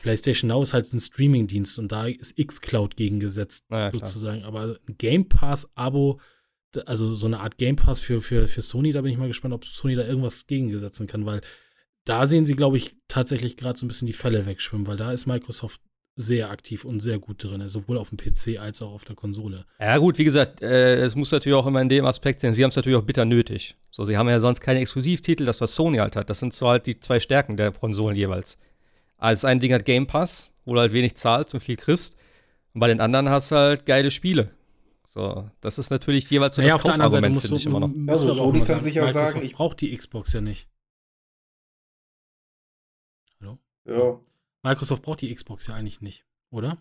PlayStation 0.02 0.48
Now 0.48 0.62
ist 0.62 0.72
halt 0.72 0.92
ein 0.92 1.00
Streaming-Dienst 1.00 1.78
und 1.80 1.90
da 1.90 2.06
ist 2.06 2.36
xCloud 2.36 2.96
gegengesetzt, 2.96 3.64
ja, 3.70 3.90
sozusagen. 3.90 4.44
Aber 4.44 4.78
ein 4.88 4.96
Game 4.98 5.28
Pass-Abo 5.28 6.20
also 6.86 7.14
so 7.14 7.26
eine 7.26 7.40
Art 7.40 7.58
Game 7.58 7.76
Pass 7.76 8.00
für, 8.00 8.20
für, 8.20 8.48
für 8.48 8.62
Sony, 8.62 8.92
da 8.92 9.00
bin 9.00 9.12
ich 9.12 9.18
mal 9.18 9.28
gespannt, 9.28 9.54
ob 9.54 9.64
Sony 9.64 9.94
da 9.94 10.04
irgendwas 10.06 10.46
gegensetzen 10.46 11.06
kann, 11.06 11.26
weil 11.26 11.40
da 12.04 12.26
sehen 12.26 12.46
sie, 12.46 12.56
glaube 12.56 12.76
ich, 12.76 12.96
tatsächlich 13.08 13.56
gerade 13.56 13.78
so 13.78 13.84
ein 13.84 13.88
bisschen 13.88 14.06
die 14.06 14.12
Fälle 14.12 14.46
wegschwimmen, 14.46 14.86
weil 14.86 14.96
da 14.96 15.12
ist 15.12 15.26
Microsoft 15.26 15.80
sehr 16.16 16.50
aktiv 16.50 16.84
und 16.84 17.00
sehr 17.00 17.18
gut 17.18 17.42
drin, 17.42 17.66
sowohl 17.68 17.96
auf 17.98 18.10
dem 18.10 18.18
PC 18.18 18.58
als 18.58 18.82
auch 18.82 18.92
auf 18.92 19.04
der 19.04 19.16
Konsole. 19.16 19.64
Ja, 19.78 19.96
gut, 19.98 20.18
wie 20.18 20.24
gesagt, 20.24 20.60
äh, 20.60 20.96
es 20.96 21.14
muss 21.14 21.32
natürlich 21.32 21.56
auch 21.56 21.66
immer 21.66 21.80
in 21.80 21.88
dem 21.88 22.04
Aspekt 22.04 22.40
sein, 22.40 22.52
sie 22.52 22.62
haben 22.62 22.70
es 22.70 22.76
natürlich 22.76 22.98
auch 22.98 23.04
bitter 23.04 23.24
nötig. 23.24 23.76
So, 23.90 24.04
sie 24.04 24.16
haben 24.16 24.28
ja 24.28 24.40
sonst 24.40 24.60
keine 24.60 24.80
Exklusivtitel, 24.80 25.44
das, 25.44 25.60
was 25.60 25.74
Sony 25.74 25.98
halt 25.98 26.16
hat. 26.16 26.30
Das 26.30 26.38
sind 26.38 26.52
so 26.52 26.68
halt 26.68 26.86
die 26.86 27.00
zwei 27.00 27.20
Stärken 27.20 27.56
der 27.56 27.72
Konsolen 27.72 28.16
jeweils. 28.16 28.58
Als 29.16 29.44
ein 29.44 29.60
Ding 29.60 29.72
hat 29.72 29.84
Game 29.84 30.06
Pass, 30.06 30.52
wo 30.64 30.74
du 30.74 30.80
halt 30.80 30.92
wenig 30.92 31.14
zahlst 31.16 31.54
und 31.54 31.60
viel 31.60 31.76
kriegst. 31.76 32.16
Und 32.72 32.80
bei 32.80 32.88
den 32.88 33.00
anderen 33.00 33.28
hast 33.28 33.50
du 33.50 33.56
halt 33.56 33.86
geile 33.86 34.10
Spiele. 34.10 34.50
So, 35.12 35.50
das 35.60 35.76
ist 35.78 35.90
natürlich 35.90 36.30
jeweils 36.30 36.54
so 36.54 36.62
naja, 36.62 36.74
das 36.74 36.84
Kaufargument, 36.84 37.40
finde 37.40 37.56
ich 37.56 37.66
immer 37.66 37.80
noch. 37.80 37.90
Also 38.06 38.32
Sony 38.32 38.60
kann 38.62 38.80
sich 38.80 38.94
ja 38.94 39.12
sagen, 39.12 39.42
ich 39.42 39.54
brauche 39.54 39.74
die 39.74 39.92
Xbox 39.94 40.32
ja 40.32 40.40
nicht. 40.40 40.68
Hallo? 43.40 43.58
Ja. 43.86 44.20
Microsoft 44.62 45.02
braucht 45.02 45.20
die 45.22 45.34
Xbox 45.34 45.66
ja 45.66 45.74
eigentlich 45.74 46.00
nicht, 46.00 46.24
oder? 46.50 46.80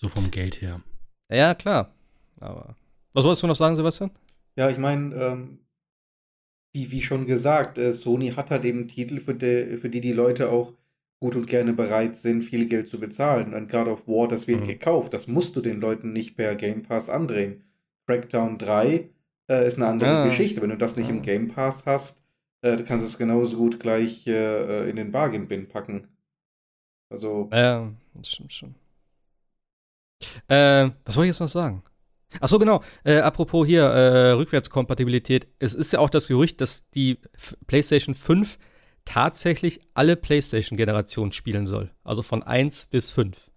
So 0.00 0.08
vom 0.08 0.30
Geld 0.30 0.62
her. 0.62 0.82
Ja, 1.30 1.54
klar. 1.54 1.94
Aber 2.40 2.76
was 3.12 3.24
wolltest 3.24 3.42
du 3.42 3.46
noch 3.46 3.56
sagen, 3.56 3.76
Sebastian? 3.76 4.10
Ja, 4.56 4.70
ich 4.70 4.78
meine, 4.78 5.14
ähm, 5.14 5.58
wie, 6.72 6.90
wie 6.90 7.02
schon 7.02 7.26
gesagt, 7.26 7.76
äh, 7.76 7.92
Sony 7.92 8.30
hat 8.30 8.50
halt 8.50 8.64
eben 8.64 8.88
Titel, 8.88 9.20
für 9.20 9.34
die, 9.34 9.76
für 9.76 9.90
die 9.90 10.00
die 10.00 10.14
Leute 10.14 10.48
auch 10.48 10.72
gut 11.24 11.36
und 11.36 11.46
gerne 11.46 11.72
bereit 11.72 12.18
sind, 12.18 12.42
viel 12.42 12.68
Geld 12.68 12.90
zu 12.90 13.00
bezahlen. 13.00 13.54
Ein 13.54 13.66
God 13.66 13.88
of 13.88 14.06
War, 14.06 14.28
das 14.28 14.46
wird 14.46 14.60
mhm. 14.60 14.66
gekauft. 14.66 15.14
Das 15.14 15.26
musst 15.26 15.56
du 15.56 15.62
den 15.62 15.80
Leuten 15.80 16.12
nicht 16.12 16.36
per 16.36 16.54
Game 16.54 16.82
Pass 16.82 17.08
andrehen. 17.08 17.64
Crackdown 18.06 18.58
3 18.58 19.08
äh, 19.48 19.66
ist 19.66 19.78
eine 19.78 19.86
andere 19.86 20.10
ah. 20.10 20.24
Geschichte. 20.26 20.60
Wenn 20.60 20.68
du 20.68 20.76
das 20.76 20.96
nicht 20.96 21.06
ah. 21.06 21.12
im 21.12 21.22
Game 21.22 21.48
Pass 21.48 21.86
hast, 21.86 22.22
äh, 22.60 22.76
kannst 22.76 23.04
du 23.04 23.06
es 23.06 23.16
genauso 23.16 23.56
gut 23.56 23.80
gleich 23.80 24.26
äh, 24.26 24.90
in 24.90 24.96
den 24.96 25.12
Bargain-Bin 25.12 25.66
packen. 25.66 26.08
Also. 27.08 27.48
Ja, 27.54 27.90
das 28.12 28.28
stimmt 28.28 28.52
schon. 28.52 28.74
Äh, 30.48 30.90
was 31.06 31.16
wollte 31.16 31.30
ich 31.30 31.36
jetzt 31.36 31.40
noch 31.40 31.48
sagen? 31.48 31.82
Ach 32.38 32.48
so, 32.48 32.58
genau. 32.58 32.82
Äh, 33.02 33.20
apropos 33.20 33.66
hier, 33.66 33.84
äh, 33.84 34.32
Rückwärtskompatibilität. 34.32 35.48
Es 35.58 35.72
ist 35.72 35.94
ja 35.94 36.00
auch 36.00 36.10
das 36.10 36.28
Gerücht, 36.28 36.60
dass 36.60 36.90
die 36.90 37.16
F 37.32 37.56
PlayStation 37.66 38.14
5 38.14 38.58
tatsächlich 39.04 39.80
alle 39.94 40.16
PlayStation-Generationen 40.16 41.32
spielen 41.32 41.66
soll. 41.66 41.90
Also 42.04 42.22
von 42.22 42.42
1 42.42 42.86
bis 42.86 43.10
5. 43.10 43.50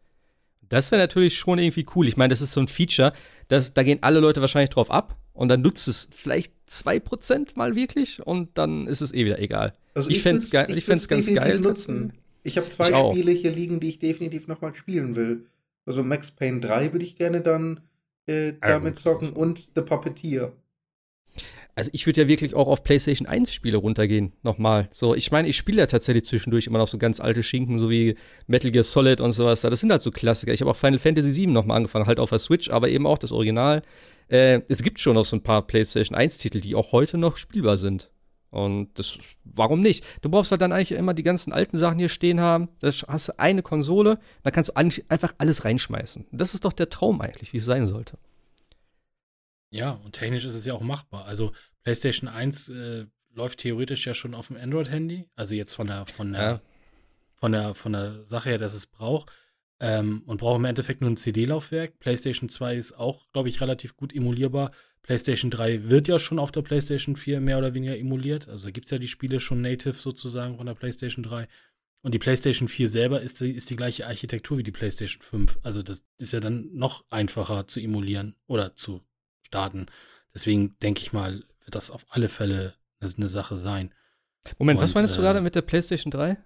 Das 0.70 0.92
wäre 0.92 1.02
natürlich 1.02 1.38
schon 1.38 1.60
irgendwie 1.60 1.86
cool. 1.96 2.08
Ich 2.08 2.18
meine, 2.18 2.30
das 2.30 2.42
ist 2.42 2.52
so 2.52 2.60
ein 2.60 2.68
Feature, 2.68 3.14
das, 3.48 3.74
da 3.74 3.84
gehen 3.84 4.00
alle 4.02 4.20
Leute 4.20 4.42
wahrscheinlich 4.42 4.70
drauf 4.70 4.92
ab 4.92 5.18
und 5.34 5.48
dann 5.50 5.62
nutzt 5.62 5.88
es 5.88 6.10
vielleicht 6.12 6.54
2% 6.70 7.52
mal 7.56 7.76
wirklich 7.76 8.26
und 8.26 8.58
dann 8.58 8.88
ist 8.88 9.02
es 9.02 9.14
eh 9.14 9.26
wieder 9.26 9.40
egal. 9.40 9.74
Also 9.94 10.10
ich, 10.10 10.18
ich 10.18 10.24
fände 10.24 10.40
es 10.40 10.50
ge 10.50 11.08
ganz 11.08 11.34
geil. 11.34 11.60
Nutzen. 11.60 12.14
Ich 12.44 12.58
habe 12.58 12.70
zwei 12.70 12.90
ich 12.90 12.96
Spiele 12.96 13.32
hier 13.32 13.52
liegen, 13.52 13.80
die 13.80 13.90
ich 13.90 14.00
definitiv 14.00 14.48
nochmal 14.48 14.74
spielen 14.76 15.16
will. 15.16 15.46
Also 15.86 16.04
Max 16.04 16.32
Payne 16.32 16.60
3 16.60 16.94
würde 16.94 17.06
ich 17.06 17.16
gerne 17.16 17.42
dann 17.42 17.82
äh, 18.26 18.54
damit 18.62 19.00
zocken 19.00 19.32
und 19.32 19.72
The 19.76 19.82
Puppeteer. 19.82 20.52
Also 21.78 21.92
ich 21.94 22.08
würde 22.08 22.22
ja 22.22 22.28
wirklich 22.28 22.56
auch 22.56 22.68
auf 22.68 22.84
PlayStation 22.84 23.28
1 23.28 23.54
Spiele 23.54 23.78
runtergehen, 23.78 24.34
nochmal. 24.42 24.90
So, 24.92 25.14
ich 25.14 25.30
meine, 25.30 25.48
ich 25.48 25.56
spiele 25.56 25.78
ja 25.78 25.86
tatsächlich 25.86 26.26
zwischendurch 26.26 26.66
immer 26.66 26.80
noch 26.80 26.88
so 26.88 26.98
ganz 26.98 27.20
alte 27.20 27.44
Schinken, 27.44 27.78
so 27.78 27.88
wie 27.92 28.16
Metal 28.48 28.72
Gear 28.72 28.84
Solid 28.84 29.22
und 29.22 29.32
sowas. 29.32 29.62
Das 29.62 29.80
sind 29.80 29.92
halt 29.92 30.02
so 30.02 30.10
Klassiker. 30.10 30.52
Ich 30.52 30.62
habe 30.62 30.72
auch 30.72 30.76
Final 30.76 30.98
Fantasy 30.98 31.32
7 31.32 31.54
nochmal 31.54 31.78
angefangen, 31.78 32.08
halt 32.08 32.20
auf 32.20 32.32
der 32.32 32.40
Switch, 32.40 32.72
aber 32.72 32.90
eben 32.90 33.06
auch 33.06 33.20
das 33.20 33.32
Original. 33.32 33.84
Äh, 34.28 34.62
es 34.70 34.82
gibt 34.82 35.00
schon 35.00 35.14
noch 35.14 35.26
so 35.26 35.36
ein 35.36 35.44
paar 35.44 35.68
PlayStation 35.68 36.18
1 36.18 36.40
Titel, 36.40 36.62
die 36.62 36.74
auch 36.74 36.94
heute 36.94 37.20
noch 37.20 37.38
spielbar 37.38 37.78
sind. 37.78 38.10
Und 38.50 38.98
das, 38.98 39.20
warum 39.44 39.82
nicht? 39.82 40.04
Du 40.24 40.30
brauchst 40.30 40.50
halt 40.50 40.62
dann 40.62 40.72
eigentlich 40.72 40.98
immer 40.98 41.14
die 41.14 41.22
ganzen 41.22 41.54
alten 41.54 41.78
Sachen 41.78 42.00
hier 42.00 42.10
stehen 42.10 42.42
haben. 42.42 42.70
Da 42.80 42.90
hast 43.08 43.28
du 43.28 43.38
eine 43.38 43.62
Konsole, 43.62 44.18
da 44.42 44.50
kannst 44.50 44.72
du 44.72 44.76
eigentlich 44.76 45.06
einfach 45.12 45.36
alles 45.38 45.64
reinschmeißen. 45.64 46.26
Das 46.32 46.56
ist 46.56 46.66
doch 46.66 46.74
der 46.74 46.90
Traum 46.90 47.22
eigentlich, 47.22 47.54
wie 47.54 47.58
es 47.58 47.66
sein 47.66 47.86
sollte. 47.86 48.18
Ja, 49.70 49.92
und 49.92 50.14
technisch 50.14 50.46
ist 50.46 50.54
es 50.54 50.66
ja 50.66 50.74
auch 50.74 50.82
machbar. 50.82 51.26
Also 51.26 51.52
PlayStation 51.84 52.30
1 52.30 52.70
äh, 52.70 53.06
läuft 53.34 53.60
theoretisch 53.60 54.06
ja 54.06 54.14
schon 54.14 54.34
auf 54.34 54.48
dem 54.48 54.58
Android-Handy. 54.58 55.30
Also 55.36 55.56
jetzt 55.56 55.74
von 55.74 55.88
der, 55.88 56.06
von 56.06 56.34
der, 56.34 56.42
ja. 56.42 56.62
von 57.36 57.52
der, 57.52 57.74
von 57.74 57.94
der 57.94 58.24
Sache 58.24 58.50
her, 58.50 58.58
dass 58.58 58.74
es 58.74 58.88
braucht. 58.88 59.32
Ähm, 59.80 60.24
und 60.26 60.40
braucht 60.40 60.58
im 60.58 60.66
Endeffekt 60.66 61.02
nur 61.02 61.10
ein 61.10 61.18
CD-Laufwerk. 61.18 62.00
PlayStation 62.00 62.50
2 62.50 62.76
ist 62.76 62.94
auch, 62.94 63.32
glaube 63.32 63.50
ich, 63.50 63.62
relativ 63.62 63.96
gut 63.96 64.14
emulierbar. 64.14 64.72
PlayStation 65.04 65.52
3 65.52 65.90
wird 65.90 66.08
ja 66.08 66.18
schon 66.18 66.40
auf 66.40 66.52
der 66.52 66.64
PlayStation 66.64 67.16
4 67.16 67.40
mehr 67.40 67.60
oder 67.60 67.76
weniger 67.76 67.98
emuliert. 67.98 68.50
Also 68.50 68.72
gibt 68.72 68.86
es 68.86 68.92
ja 68.92 68.98
die 68.98 69.08
Spiele 69.08 69.40
schon 69.40 69.62
native 69.62 69.94
sozusagen 69.94 70.58
von 70.58 70.66
der 70.66 70.74
PlayStation 70.74 71.24
3. 71.24 71.48
Und 72.02 72.14
die 72.14 72.20
PlayStation 72.20 72.68
4 72.68 72.90
selber 72.90 73.22
ist 73.22 73.40
die, 73.42 73.52
ist 73.52 73.70
die 73.70 73.76
gleiche 73.76 74.08
Architektur 74.08 74.58
wie 74.58 74.64
die 74.64 74.72
PlayStation 74.72 75.22
5. 75.22 75.60
Also 75.62 75.84
das 75.84 76.04
ist 76.18 76.34
ja 76.34 76.40
dann 76.40 76.70
noch 76.74 77.06
einfacher 77.10 77.68
zu 77.68 77.80
emulieren 77.80 78.36
oder 78.48 78.76
zu 78.76 79.02
starten. 79.48 79.88
Deswegen 80.34 80.76
denke 80.84 81.02
ich 81.02 81.14
mal, 81.14 81.44
wird 81.64 81.76
das 81.76 81.90
auf 81.92 82.06
alle 82.10 82.30
Fälle 82.30 82.76
eine 83.02 83.30
Sache 83.30 83.58
sein. 83.58 83.94
Moment, 84.60 84.78
Und, 84.78 84.84
was 84.84 84.94
meinst 84.94 85.16
du 85.16 85.22
äh, 85.22 85.24
gerade 85.24 85.42
mit 85.42 85.56
der 85.56 85.62
PlayStation 85.62 86.12
3? 86.12 86.38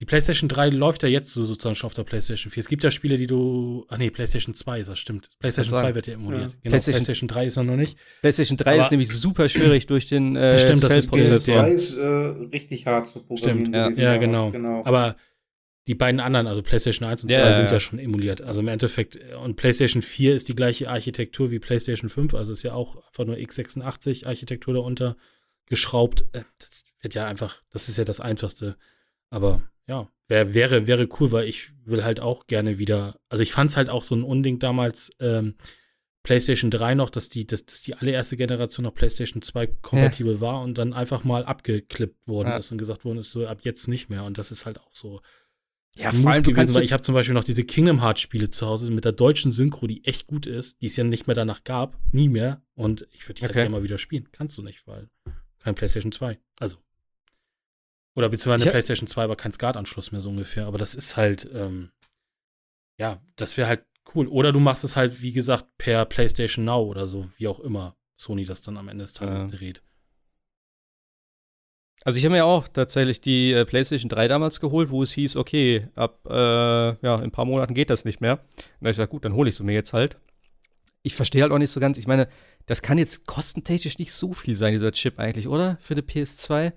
Die 0.00 0.04
PlayStation 0.04 0.48
3 0.48 0.70
läuft 0.70 1.04
ja 1.04 1.08
jetzt 1.08 1.30
so 1.32 1.44
sozusagen 1.44 1.76
schon 1.76 1.86
auf 1.86 1.94
der 1.94 2.02
PlayStation 2.02 2.50
4. 2.50 2.60
Es 2.60 2.68
gibt 2.68 2.82
ja 2.82 2.90
Spiele, 2.90 3.16
die 3.16 3.28
du. 3.28 3.86
Ach 3.88 3.98
nee, 3.98 4.10
PlayStation 4.10 4.52
2 4.52 4.80
ist 4.80 4.88
das, 4.88 4.98
stimmt. 4.98 5.30
PlayStation 5.38 5.78
2 5.78 5.94
wird 5.94 6.08
ja 6.08 6.14
emuliert. 6.14 6.42
Ja. 6.42 6.48
Genau, 6.48 6.70
PlayStation, 6.70 7.04
PlayStation 7.04 7.28
3 7.28 7.46
ist 7.46 7.56
noch 7.56 7.76
nicht. 7.76 7.96
PlayStation 8.20 8.56
3 8.56 8.72
Aber 8.72 8.82
ist 8.82 8.90
nämlich 8.90 9.10
super 9.10 9.48
schwierig 9.48 9.86
durch 9.86 10.08
den 10.08 10.34
äh, 10.34 10.58
stimmt, 10.58 10.82
das 10.82 10.96
ist 10.96 11.10
PlayStation 11.10 11.56
2 11.56 11.70
ist 11.70 11.96
äh, 11.96 12.04
richtig 12.04 12.86
hart 12.86 13.06
zu 13.06 13.20
programmieren. 13.20 13.72
Stimmt, 13.72 13.98
ja, 13.98 14.14
ja 14.14 14.16
genau. 14.16 14.50
genau. 14.50 14.82
Aber 14.84 15.14
die 15.88 15.94
beiden 15.94 16.20
anderen, 16.20 16.46
also 16.46 16.62
PlayStation 16.62 17.08
1 17.08 17.24
und 17.24 17.30
ja, 17.30 17.38
2, 17.38 17.44
ja, 17.44 17.52
sind 17.54 17.70
ja 17.70 17.80
schon 17.80 17.98
emuliert. 17.98 18.40
Also 18.40 18.60
im 18.60 18.68
Endeffekt, 18.68 19.18
und 19.42 19.56
PlayStation 19.56 20.02
4 20.02 20.34
ist 20.34 20.48
die 20.48 20.54
gleiche 20.54 20.88
Architektur 20.88 21.50
wie 21.50 21.58
PlayStation 21.58 22.08
5, 22.08 22.34
also 22.34 22.52
ist 22.52 22.62
ja 22.62 22.74
auch 22.74 22.96
einfach 22.96 23.24
nur 23.24 23.36
x86-Architektur 23.36 24.74
darunter 24.74 25.16
geschraubt. 25.66 26.24
Äh, 26.32 26.42
das 26.58 26.84
wird 27.00 27.14
ja 27.14 27.26
einfach, 27.26 27.62
das 27.72 27.88
ist 27.88 27.98
ja 27.98 28.04
das 28.04 28.20
Einfachste. 28.20 28.76
Aber 29.30 29.62
ja, 29.88 30.08
wär, 30.28 30.54
wäre, 30.54 30.86
wäre 30.86 31.08
cool, 31.18 31.32
weil 31.32 31.48
ich 31.48 31.70
will 31.84 32.04
halt 32.04 32.20
auch 32.20 32.46
gerne 32.46 32.78
wieder, 32.78 33.16
also 33.28 33.42
ich 33.42 33.52
fand 33.52 33.70
es 33.70 33.76
halt 33.76 33.90
auch 33.90 34.04
so 34.04 34.14
ein 34.14 34.22
Unding 34.22 34.60
damals, 34.60 35.10
ähm, 35.18 35.56
PlayStation 36.22 36.70
3 36.70 36.94
noch, 36.94 37.10
dass 37.10 37.28
die, 37.28 37.46
dass, 37.46 37.66
dass 37.66 37.82
die 37.82 37.94
allererste 37.94 38.36
Generation 38.36 38.84
noch 38.84 38.94
PlayStation 38.94 39.42
2 39.42 39.66
kompatibel 39.82 40.34
ja. 40.34 40.40
war 40.40 40.62
und 40.62 40.78
dann 40.78 40.92
einfach 40.92 41.24
mal 41.24 41.44
abgeklippt 41.44 42.28
worden 42.28 42.48
ja. 42.48 42.58
ist 42.58 42.70
und 42.70 42.78
gesagt 42.78 43.04
worden 43.04 43.18
ist, 43.18 43.32
so 43.32 43.46
ab 43.46 43.58
jetzt 43.62 43.88
nicht 43.88 44.08
mehr. 44.08 44.22
Und 44.22 44.38
das 44.38 44.52
ist 44.52 44.64
halt 44.64 44.78
auch 44.78 44.94
so 44.94 45.20
ja, 45.96 46.10
vor 46.10 46.30
allem 46.30 46.42
gewesen, 46.42 46.74
weil 46.74 46.84
ich 46.84 46.92
habe 46.92 47.02
zum 47.02 47.14
Beispiel 47.14 47.34
noch 47.34 47.44
diese 47.44 47.64
Kingdom 47.64 48.00
Hearts 48.00 48.20
Spiele 48.20 48.48
zu 48.48 48.66
Hause 48.66 48.90
mit 48.90 49.04
der 49.04 49.12
deutschen 49.12 49.52
Synchro, 49.52 49.86
die 49.86 50.04
echt 50.04 50.26
gut 50.26 50.46
ist, 50.46 50.80
die 50.80 50.86
es 50.86 50.96
ja 50.96 51.04
nicht 51.04 51.26
mehr 51.26 51.36
danach 51.36 51.64
gab, 51.64 51.98
nie 52.12 52.28
mehr. 52.28 52.62
Und 52.74 53.06
ich 53.10 53.28
würde 53.28 53.34
die 53.34 53.42
halt 53.42 53.50
okay. 53.50 53.60
halt 53.60 53.66
gerne 53.66 53.70
mal 53.70 53.82
wieder 53.82 53.98
spielen. 53.98 54.28
Kannst 54.32 54.56
du 54.56 54.62
nicht, 54.62 54.86
weil 54.86 55.10
kein 55.58 55.74
PlayStation 55.74 56.10
2. 56.10 56.38
Also. 56.60 56.78
Oder 58.14 58.28
beziehungsweise 58.28 58.64
eine 58.64 58.70
PlayStation 58.70 59.06
2, 59.06 59.24
aber 59.24 59.36
kein 59.36 59.52
SCART-Anschluss 59.52 60.12
mehr 60.12 60.22
so 60.22 60.30
ungefähr. 60.30 60.66
Aber 60.66 60.78
das 60.78 60.94
ist 60.94 61.16
halt, 61.16 61.48
ähm, 61.52 61.90
ja, 62.98 63.20
das 63.36 63.56
wäre 63.58 63.68
halt 63.68 63.84
cool. 64.14 64.28
Oder 64.28 64.52
du 64.52 64.60
machst 64.60 64.84
es 64.84 64.96
halt, 64.96 65.20
wie 65.20 65.32
gesagt, 65.32 65.66
per 65.76 66.04
PlayStation 66.06 66.64
Now 66.64 66.84
oder 66.84 67.06
so, 67.06 67.30
wie 67.36 67.48
auch 67.48 67.60
immer 67.60 67.96
Sony 68.16 68.44
das 68.44 68.62
dann 68.62 68.76
am 68.76 68.88
Ende 68.88 69.04
des 69.04 69.12
Tages 69.12 69.42
ja. 69.42 69.48
Also 72.04 72.18
ich 72.18 72.24
habe 72.24 72.34
mir 72.34 72.44
auch 72.44 72.66
tatsächlich 72.68 73.20
die 73.20 73.52
äh, 73.52 73.64
PlayStation 73.64 74.08
3 74.08 74.28
damals 74.28 74.60
geholt, 74.60 74.90
wo 74.90 75.02
es 75.02 75.12
hieß, 75.12 75.36
okay, 75.36 75.88
ab 75.94 76.18
äh, 76.28 76.34
ja, 76.34 77.16
in 77.16 77.24
ein 77.24 77.30
paar 77.30 77.44
Monaten 77.44 77.74
geht 77.74 77.90
das 77.90 78.04
nicht 78.04 78.20
mehr. 78.20 78.34
Und 78.34 78.40
da 78.80 78.90
ich 78.90 78.96
gesagt, 78.96 79.10
gut, 79.10 79.24
dann 79.24 79.34
hole 79.34 79.48
ich 79.48 79.54
es 79.54 79.62
mir 79.62 79.72
jetzt 79.72 79.92
halt. 79.92 80.16
Ich 81.02 81.14
verstehe 81.14 81.42
halt 81.42 81.52
auch 81.52 81.58
nicht 81.58 81.70
so 81.70 81.80
ganz, 81.80 81.98
ich 81.98 82.06
meine, 82.06 82.28
das 82.66 82.82
kann 82.82 82.98
jetzt 82.98 83.26
kostentechnisch 83.26 83.98
nicht 83.98 84.12
so 84.12 84.32
viel 84.32 84.56
sein, 84.56 84.72
dieser 84.72 84.92
Chip 84.92 85.18
eigentlich, 85.18 85.48
oder? 85.48 85.78
Für 85.80 85.94
die 85.94 86.02
PS2? 86.02 86.72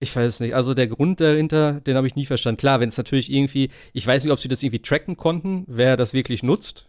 Ich 0.00 0.14
weiß 0.14 0.40
nicht. 0.40 0.54
Also 0.54 0.74
der 0.74 0.86
Grund 0.86 1.20
dahinter, 1.20 1.80
den 1.80 1.96
habe 1.96 2.06
ich 2.06 2.14
nie 2.14 2.26
verstanden. 2.26 2.58
Klar, 2.58 2.80
wenn 2.80 2.88
es 2.88 2.96
natürlich 2.96 3.32
irgendwie, 3.32 3.70
ich 3.92 4.06
weiß 4.06 4.24
nicht, 4.24 4.32
ob 4.32 4.38
sie 4.38 4.48
das 4.48 4.62
irgendwie 4.62 4.82
tracken 4.82 5.16
konnten, 5.16 5.64
wer 5.66 5.96
das 5.96 6.12
wirklich 6.12 6.42
nutzt. 6.42 6.88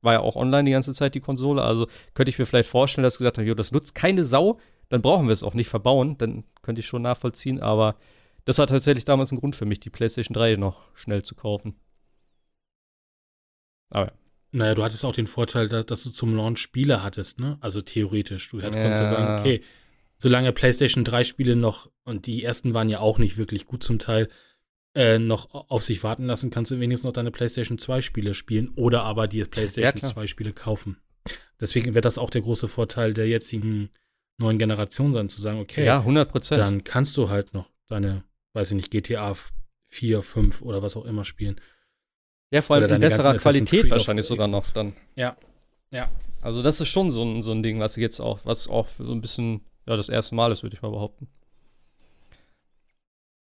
War 0.00 0.14
ja 0.14 0.20
auch 0.20 0.34
online 0.34 0.64
die 0.64 0.72
ganze 0.72 0.92
Zeit 0.92 1.14
die 1.14 1.20
Konsole. 1.20 1.62
Also 1.62 1.86
könnte 2.14 2.30
ich 2.30 2.38
mir 2.38 2.46
vielleicht 2.46 2.68
vorstellen, 2.68 3.04
dass 3.04 3.14
sie 3.14 3.18
gesagt 3.18 3.38
haben, 3.38 3.46
jo, 3.46 3.54
das 3.54 3.70
nutzt 3.70 3.94
keine 3.94 4.24
Sau 4.24 4.58
dann 4.92 5.00
brauchen 5.00 5.26
wir 5.26 5.32
es 5.32 5.42
auch 5.42 5.54
nicht 5.54 5.70
verbauen. 5.70 6.18
Dann 6.18 6.44
könnte 6.60 6.80
ich 6.80 6.86
schon 6.86 7.00
nachvollziehen. 7.00 7.60
Aber 7.60 7.96
das 8.44 8.58
war 8.58 8.66
tatsächlich 8.66 9.06
damals 9.06 9.32
ein 9.32 9.38
Grund 9.38 9.56
für 9.56 9.64
mich, 9.64 9.80
die 9.80 9.88
PlayStation 9.88 10.34
3 10.34 10.56
noch 10.56 10.94
schnell 10.94 11.22
zu 11.22 11.34
kaufen. 11.34 11.76
Aber 13.88 14.06
ja. 14.06 14.12
Naja, 14.54 14.74
du 14.74 14.84
hattest 14.84 15.02
auch 15.06 15.14
den 15.14 15.26
Vorteil, 15.26 15.66
dass, 15.66 15.86
dass 15.86 16.02
du 16.02 16.10
zum 16.10 16.36
Launch 16.36 16.58
Spiele 16.58 17.02
hattest, 17.02 17.40
ne? 17.40 17.56
Also 17.62 17.80
theoretisch. 17.80 18.50
Du 18.50 18.60
hättest 18.60 18.76
ja. 18.76 18.88
ja 18.90 19.06
sagen, 19.06 19.40
okay, 19.40 19.62
solange 20.18 20.52
PlayStation 20.52 21.04
3 21.04 21.24
Spiele 21.24 21.56
noch, 21.56 21.90
und 22.04 22.26
die 22.26 22.44
ersten 22.44 22.74
waren 22.74 22.90
ja 22.90 23.00
auch 23.00 23.16
nicht 23.16 23.38
wirklich 23.38 23.64
gut 23.64 23.82
zum 23.82 23.98
Teil, 23.98 24.28
äh, 24.94 25.18
noch 25.18 25.54
auf 25.54 25.82
sich 25.82 26.04
warten 26.04 26.26
lassen, 26.26 26.50
kannst 26.50 26.70
du 26.70 26.80
wenigstens 26.80 27.06
noch 27.06 27.14
deine 27.14 27.30
PlayStation 27.30 27.78
2 27.78 28.02
Spiele 28.02 28.34
spielen 28.34 28.72
oder 28.76 29.04
aber 29.04 29.26
die 29.26 29.42
PlayStation 29.44 30.02
ja, 30.02 30.08
2 30.10 30.26
Spiele 30.26 30.52
kaufen. 30.52 30.98
deswegen 31.62 31.94
wird 31.94 32.04
das 32.04 32.18
auch 32.18 32.28
der 32.28 32.42
große 32.42 32.68
Vorteil 32.68 33.14
der 33.14 33.26
jetzigen 33.26 33.88
neuen 34.38 34.58
Generation 34.58 35.12
sein, 35.12 35.28
zu 35.28 35.40
sagen, 35.40 35.60
okay, 35.60 35.84
ja, 35.84 35.98
100 35.98 36.30
Prozent. 36.30 36.60
dann 36.60 36.84
kannst 36.84 37.16
du 37.16 37.28
halt 37.28 37.54
noch 37.54 37.70
deine, 37.88 38.24
weiß 38.54 38.70
ich 38.70 38.76
nicht, 38.76 38.90
GTA 38.90 39.34
4, 39.88 40.22
5 40.22 40.62
oder 40.62 40.82
was 40.82 40.96
auch 40.96 41.04
immer 41.04 41.24
spielen. 41.24 41.60
Ja, 42.50 42.62
vor 42.62 42.76
allem 42.76 42.90
in 42.92 43.00
besserer 43.00 43.34
Qualität 43.36 43.90
wahrscheinlich 43.90 44.26
sogar 44.26 44.48
noch 44.48 44.66
dann. 44.72 44.94
Ja. 45.16 45.36
Ja. 45.92 46.10
Also 46.42 46.62
das 46.62 46.80
ist 46.80 46.88
schon 46.88 47.10
so 47.10 47.24
ein, 47.24 47.42
so 47.42 47.52
ein 47.52 47.62
Ding, 47.62 47.78
was 47.80 47.96
jetzt 47.96 48.20
auch, 48.20 48.40
was 48.44 48.68
auch 48.68 48.88
so 48.88 49.12
ein 49.12 49.20
bisschen, 49.20 49.62
ja, 49.86 49.96
das 49.96 50.08
erste 50.08 50.34
Mal 50.34 50.52
ist, 50.52 50.62
würde 50.62 50.74
ich 50.74 50.82
mal 50.82 50.90
behaupten. 50.90 51.28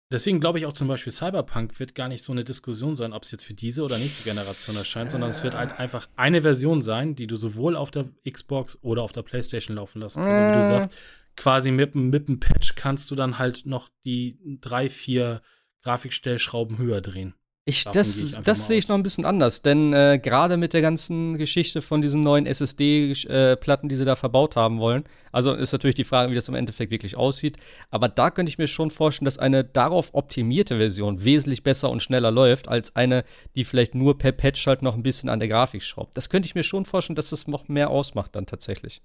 Deswegen 0.09 0.39
glaube 0.39 0.57
ich 0.59 0.65
auch 0.65 0.71
zum 0.73 0.87
Beispiel, 0.87 1.11
Cyberpunk 1.11 1.79
wird 1.79 1.93
gar 1.93 2.07
nicht 2.07 2.23
so 2.23 2.31
eine 2.31 2.45
Diskussion 2.45 2.95
sein, 2.95 3.11
ob 3.11 3.23
es 3.23 3.31
jetzt 3.31 3.43
für 3.43 3.53
diese 3.53 3.83
oder 3.83 3.97
nächste 3.97 4.23
Generation 4.23 4.77
erscheint, 4.77 5.11
sondern 5.11 5.31
es 5.31 5.43
wird 5.43 5.57
halt 5.57 5.77
einfach 5.79 6.07
eine 6.15 6.41
Version 6.41 6.81
sein, 6.81 7.15
die 7.15 7.27
du 7.27 7.35
sowohl 7.35 7.75
auf 7.75 7.91
der 7.91 8.05
Xbox 8.29 8.77
oder 8.81 9.01
auf 9.03 9.11
der 9.11 9.23
PlayStation 9.23 9.75
laufen 9.75 9.99
lassen 9.99 10.21
kannst. 10.23 10.37
Also 10.39 10.47
wie 10.47 10.53
du 10.53 10.59
Äh. 10.59 10.79
sagst, 10.79 10.91
quasi 11.35 11.71
mit, 11.71 11.95
mit 11.95 12.29
dem 12.29 12.39
Patch 12.39 12.75
kannst 12.75 13.11
du 13.11 13.15
dann 13.15 13.37
halt 13.37 13.65
noch 13.65 13.89
die 14.05 14.39
drei, 14.61 14.89
vier 14.89 15.41
Grafikstellschrauben 15.83 16.77
höher 16.77 17.01
drehen. 17.01 17.33
Ich, 17.69 17.83
Davon 17.83 18.01
gehe 18.01 18.01
ich 18.01 18.31
das 18.31 18.43
das 18.43 18.67
sehe 18.67 18.77
ich 18.77 18.87
noch 18.87 18.95
ein 18.95 19.03
bisschen 19.03 19.25
anders, 19.25 19.61
denn 19.61 19.91
äh, 19.91 20.19
gerade 20.23 20.55
mit 20.55 20.71
der 20.71 20.81
ganzen 20.81 21.37
Geschichte 21.37 21.81
von 21.81 22.01
diesen 22.01 22.21
neuen 22.21 22.45
SSD-Platten, 22.45 23.89
die 23.89 23.95
sie 23.97 24.05
da 24.05 24.15
verbaut 24.15 24.55
haben 24.55 24.79
wollen, 24.79 25.03
also 25.33 25.53
ist 25.53 25.73
natürlich 25.73 25.95
die 25.95 26.05
Frage, 26.05 26.31
wie 26.31 26.35
das 26.35 26.47
im 26.47 26.55
Endeffekt 26.55 26.91
wirklich 26.91 27.17
aussieht, 27.17 27.57
aber 27.89 28.07
da 28.07 28.31
könnte 28.31 28.49
ich 28.49 28.57
mir 28.57 28.67
schon 28.67 28.89
vorstellen, 28.89 29.25
dass 29.25 29.37
eine 29.37 29.65
darauf 29.65 30.13
optimierte 30.13 30.77
Version 30.77 31.25
wesentlich 31.25 31.61
besser 31.61 31.89
und 31.89 32.01
schneller 32.01 32.31
läuft, 32.31 32.69
als 32.69 32.95
eine, 32.95 33.25
die 33.55 33.65
vielleicht 33.65 33.95
nur 33.95 34.17
per 34.17 34.31
Patch 34.31 34.65
halt 34.65 34.81
noch 34.81 34.95
ein 34.95 35.03
bisschen 35.03 35.27
an 35.27 35.39
der 35.39 35.49
Grafik 35.49 35.83
schraubt. 35.83 36.15
Das 36.15 36.29
könnte 36.29 36.47
ich 36.47 36.55
mir 36.55 36.63
schon 36.63 36.85
vorstellen, 36.85 37.17
dass 37.17 37.31
das 37.31 37.47
noch 37.47 37.67
mehr 37.67 37.89
ausmacht 37.89 38.33
dann 38.37 38.45
tatsächlich. 38.45 39.01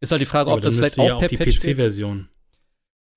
Ist 0.00 0.10
halt 0.10 0.20
die 0.20 0.26
Frage, 0.26 0.50
Aber 0.50 0.58
ob 0.58 0.62
das 0.64 0.76
vielleicht 0.76 0.96
müsste 0.96 1.08
ja 1.08 1.14
auch 1.14 1.20
per 1.20 1.28
die. 1.28 1.36
PC-Version. 1.36 2.28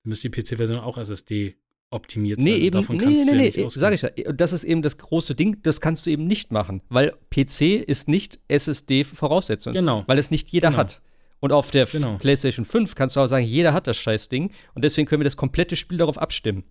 Dann 0.04 0.08
müsste 0.08 0.30
die 0.30 0.40
PC-Version 0.40 0.78
auch 0.78 0.98
SSD 0.98 1.56
optimiert 1.92 2.38
Nee, 2.38 2.52
sein. 2.52 2.60
eben, 2.60 2.80
Davon 2.80 2.96
nee, 2.96 3.04
kannst 3.04 3.18
nee, 3.18 3.24
du 3.24 3.30
ja 3.30 3.36
nee, 3.36 3.42
nicht 3.44 3.56
nee, 3.56 3.66
sag 3.68 3.94
ich 3.94 4.02
ja. 4.02 4.10
Das 4.32 4.52
ist 4.52 4.64
eben 4.64 4.82
das 4.82 4.98
große 4.98 5.34
Ding, 5.34 5.58
das 5.62 5.80
kannst 5.80 6.06
du 6.06 6.10
eben 6.10 6.26
nicht 6.26 6.50
machen, 6.52 6.82
weil 6.88 7.12
PC 7.30 7.82
ist 7.86 8.08
nicht 8.08 8.40
SSD-Voraussetzung. 8.48 9.72
Genau. 9.72 10.04
Weil 10.06 10.18
es 10.18 10.30
nicht 10.30 10.50
jeder 10.50 10.68
Genau. 10.68 10.78
hat. 10.80 11.02
Und 11.40 11.52
auf 11.52 11.70
der 11.72 11.86
Genau. 11.86 12.18
PlayStation 12.18 12.64
5 12.64 12.94
kannst 12.94 13.16
du 13.16 13.20
auch 13.20 13.26
sagen, 13.26 13.44
jeder 13.44 13.72
hat 13.72 13.86
das 13.86 13.96
Scheißding 13.98 14.50
und 14.74 14.84
deswegen 14.84 15.08
können 15.08 15.20
wir 15.20 15.24
das 15.24 15.36
komplette 15.36 15.74
Spiel 15.76 15.98
darauf 15.98 16.16
abstimmen. 16.18 16.64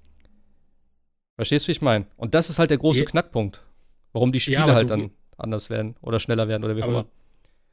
Verstehst 1.36 1.66
du, 1.66 1.68
wie 1.70 1.72
ich 1.74 1.82
meine? 1.82 2.06
Und 2.18 2.34
das 2.36 2.50
ist 2.50 2.60
halt 2.60 2.70
der 2.70 2.78
große 2.78 3.00
Ja. 3.00 3.06
Knackpunkt, 3.06 3.64
warum 4.14 4.32
die 4.32 4.40
Spiele 4.40 4.60
aber 4.64 4.76
halt 4.76 4.90
dann 4.90 5.12
anders 5.38 5.70
werden 5.70 5.96
oder 6.02 6.20
schneller 6.20 6.48
werden 6.48 6.64
oder 6.64 6.76
wie 6.76 6.84
auch 6.84 6.88
immer. 6.88 7.06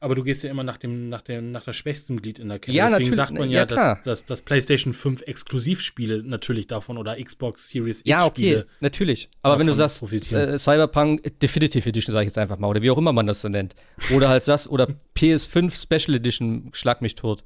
Aber 0.01 0.15
du 0.15 0.23
gehst 0.23 0.43
ja 0.43 0.49
immer 0.49 0.63
nach 0.63 0.77
dem, 0.77 1.09
nach 1.09 1.21
dem, 1.21 1.51
nach 1.51 1.63
der 1.63 1.73
schwächsten 1.73 2.21
Glied 2.21 2.39
in 2.39 2.49
der 2.49 2.59
Kette. 2.59 2.75
Ja, 2.75 2.85
Deswegen 2.85 3.09
natürlich, 3.09 3.15
sagt 3.17 3.33
man 3.33 3.49
ja, 3.49 3.59
ja, 3.59 3.65
dass, 3.65 4.01
dass, 4.03 4.25
dass 4.25 4.41
PlayStation 4.41 4.93
5 4.93 5.23
Exklusivspiele 5.23 6.23
natürlich 6.23 6.67
davon 6.67 6.97
oder 6.97 7.21
Xbox 7.21 7.69
Series 7.69 7.99
X 7.99 8.07
Ja, 8.07 8.25
okay, 8.25 8.41
Spiele. 8.41 8.67
natürlich. 8.79 9.29
Aber 9.41 9.59
wenn 9.59 9.67
du 9.67 9.73
sagst, 9.73 10.01
äh, 10.11 10.57
Cyberpunk 10.57 11.39
Definitive 11.41 11.87
Edition, 11.89 12.13
sage 12.13 12.23
ich 12.23 12.29
jetzt 12.29 12.37
einfach 12.37 12.57
mal, 12.59 12.67
oder 12.67 12.81
wie 12.81 12.89
auch 12.91 12.97
immer 12.97 13.11
man 13.13 13.27
das 13.27 13.41
so 13.41 13.49
nennt. 13.49 13.75
Oder 14.15 14.29
halt 14.29 14.43
sagst, 14.43 14.69
oder 14.69 14.87
PS5 15.17 15.81
Special 15.81 16.15
Edition, 16.15 16.69
schlag 16.73 17.01
mich 17.01 17.15
tot. 17.15 17.43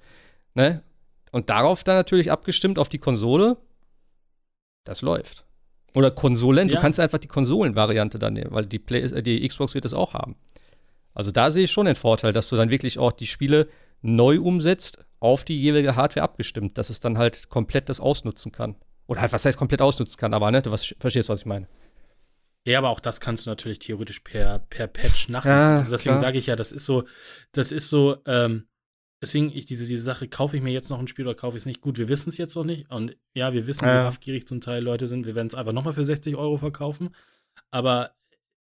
Ne? 0.54 0.84
Und 1.32 1.50
darauf 1.50 1.84
dann 1.84 1.96
natürlich 1.96 2.32
abgestimmt 2.32 2.78
auf 2.78 2.90
die 2.90 3.00
Konsole, 3.00 3.58
das 4.84 5.02
läuft. 5.02 5.46
Oder 5.96 6.12
Konsolen, 6.12 6.68
du 6.68 6.76
Ja. 6.76 6.82
kannst 6.82 7.00
einfach 7.00 7.18
die 7.20 7.28
Konsolenvariante 7.28 8.20
dann 8.20 8.34
nehmen, 8.34 8.52
weil 8.52 8.66
die, 8.66 8.80
Play 8.80 9.02
äh, 9.02 9.22
die 9.24 9.48
Xbox 9.48 9.74
wird 9.74 9.86
das 9.86 9.94
auch 9.94 10.14
haben. 10.14 10.36
Also 11.14 11.32
da 11.32 11.52
sehe 11.52 11.66
ich 11.66 11.72
schon 11.72 11.86
den 11.86 11.96
Vorteil, 11.96 12.34
dass 12.34 12.50
du 12.50 12.56
dann 12.56 12.70
wirklich 12.70 13.00
auch 13.00 13.12
die 13.12 13.28
Spiele 13.28 13.68
neu 14.02 14.40
umsetzt, 14.42 15.06
auf 15.20 15.44
die 15.46 15.60
jeweilige 15.62 15.96
Hardware 15.96 16.24
abgestimmt, 16.24 16.78
dass 16.78 16.90
es 16.90 17.00
dann 17.00 17.18
halt 17.18 17.50
komplett 17.50 17.88
das 17.90 18.00
ausnutzen 18.00 18.52
kann. 18.52 18.76
Oder 19.08 19.22
halt, 19.22 19.32
was 19.34 19.46
heißt 19.46 19.58
komplett 19.58 19.82
ausnutzen 19.82 20.18
kann, 20.18 20.34
aber 20.34 20.52
ne, 20.52 20.62
du 20.62 20.72
was, 20.72 20.94
verstehst, 21.00 21.30
was 21.30 21.42
ich 21.42 21.46
meine. 21.46 21.68
Ja, 22.66 22.78
aber 22.78 22.90
auch 22.90 23.00
das 23.02 23.20
kannst 23.20 23.46
du 23.46 23.50
natürlich 23.50 23.80
theoretisch 23.80 24.22
per, 24.22 24.60
per 24.60 24.88
Patch 24.88 25.30
nachmachen. 25.30 25.58
Ja, 25.58 25.78
also 25.78 25.92
deswegen 25.92 26.16
sage 26.18 26.38
ich 26.38 26.48
ja, 26.48 26.56
das 26.56 26.72
ist 26.72 26.86
so, 26.86 27.04
das 27.52 27.74
ist 27.74 27.90
so, 27.90 28.18
ähm, 28.26 28.68
deswegen 29.22 29.52
ich 29.54 29.66
diese, 29.66 29.86
diese 29.86 30.04
Sache, 30.04 30.30
kaufe 30.30 30.56
ich 30.56 30.64
mir 30.64 30.72
jetzt 30.72 30.90
noch 30.90 31.00
ein 31.00 31.08
Spiel 31.08 31.26
oder 31.28 31.36
kaufe 31.36 31.58
ich 31.58 31.64
es 31.64 31.66
nicht? 31.66 31.82
Gut, 31.82 31.98
wir 31.98 32.08
wissen 32.08 32.30
es 32.30 32.38
jetzt 32.38 32.56
noch 32.56 32.64
nicht. 32.64 32.90
Und 32.90 33.18
ja, 33.34 33.52
wir 33.54 33.68
wissen, 33.68 33.86
Ja. 33.86 33.96
wie 34.00 34.06
raffgierig 34.06 34.48
zum 34.48 34.62
Teil 34.62 34.82
Leute 34.82 35.08
sind. 35.08 35.26
Wir 35.26 35.36
werden 35.36 35.48
es 35.48 35.56
einfach 35.56 35.74
nochmal 35.74 35.94
für 35.94 36.06
60 36.06 36.38
Euro 36.38 36.58
verkaufen. 36.58 37.10
Aber 37.72 38.12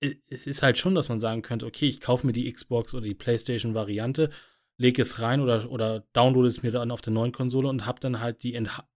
es 0.00 0.46
ist 0.46 0.62
halt 0.62 0.78
schon, 0.78 0.94
dass 0.94 1.08
man 1.08 1.20
sagen 1.20 1.42
könnte, 1.42 1.66
okay, 1.66 1.86
ich 1.86 2.00
kaufe 2.00 2.26
mir 2.26 2.32
die 2.32 2.50
Xbox 2.52 2.94
oder 2.94 3.04
die 3.04 3.14
PlayStation-Variante, 3.14 4.30
lege 4.76 5.02
es 5.02 5.20
rein 5.20 5.40
oder, 5.40 5.70
oder 5.70 6.04
downloade 6.12 6.48
es 6.48 6.62
mir 6.62 6.70
dann 6.70 6.90
auf 6.90 7.00
der 7.00 7.12
neuen 7.12 7.32
Konsole 7.32 7.68
und 7.68 7.86
habe 7.86 8.00
dann 8.00 8.20
halt 8.20 8.42
die 8.42 8.54
Entha 8.54 8.86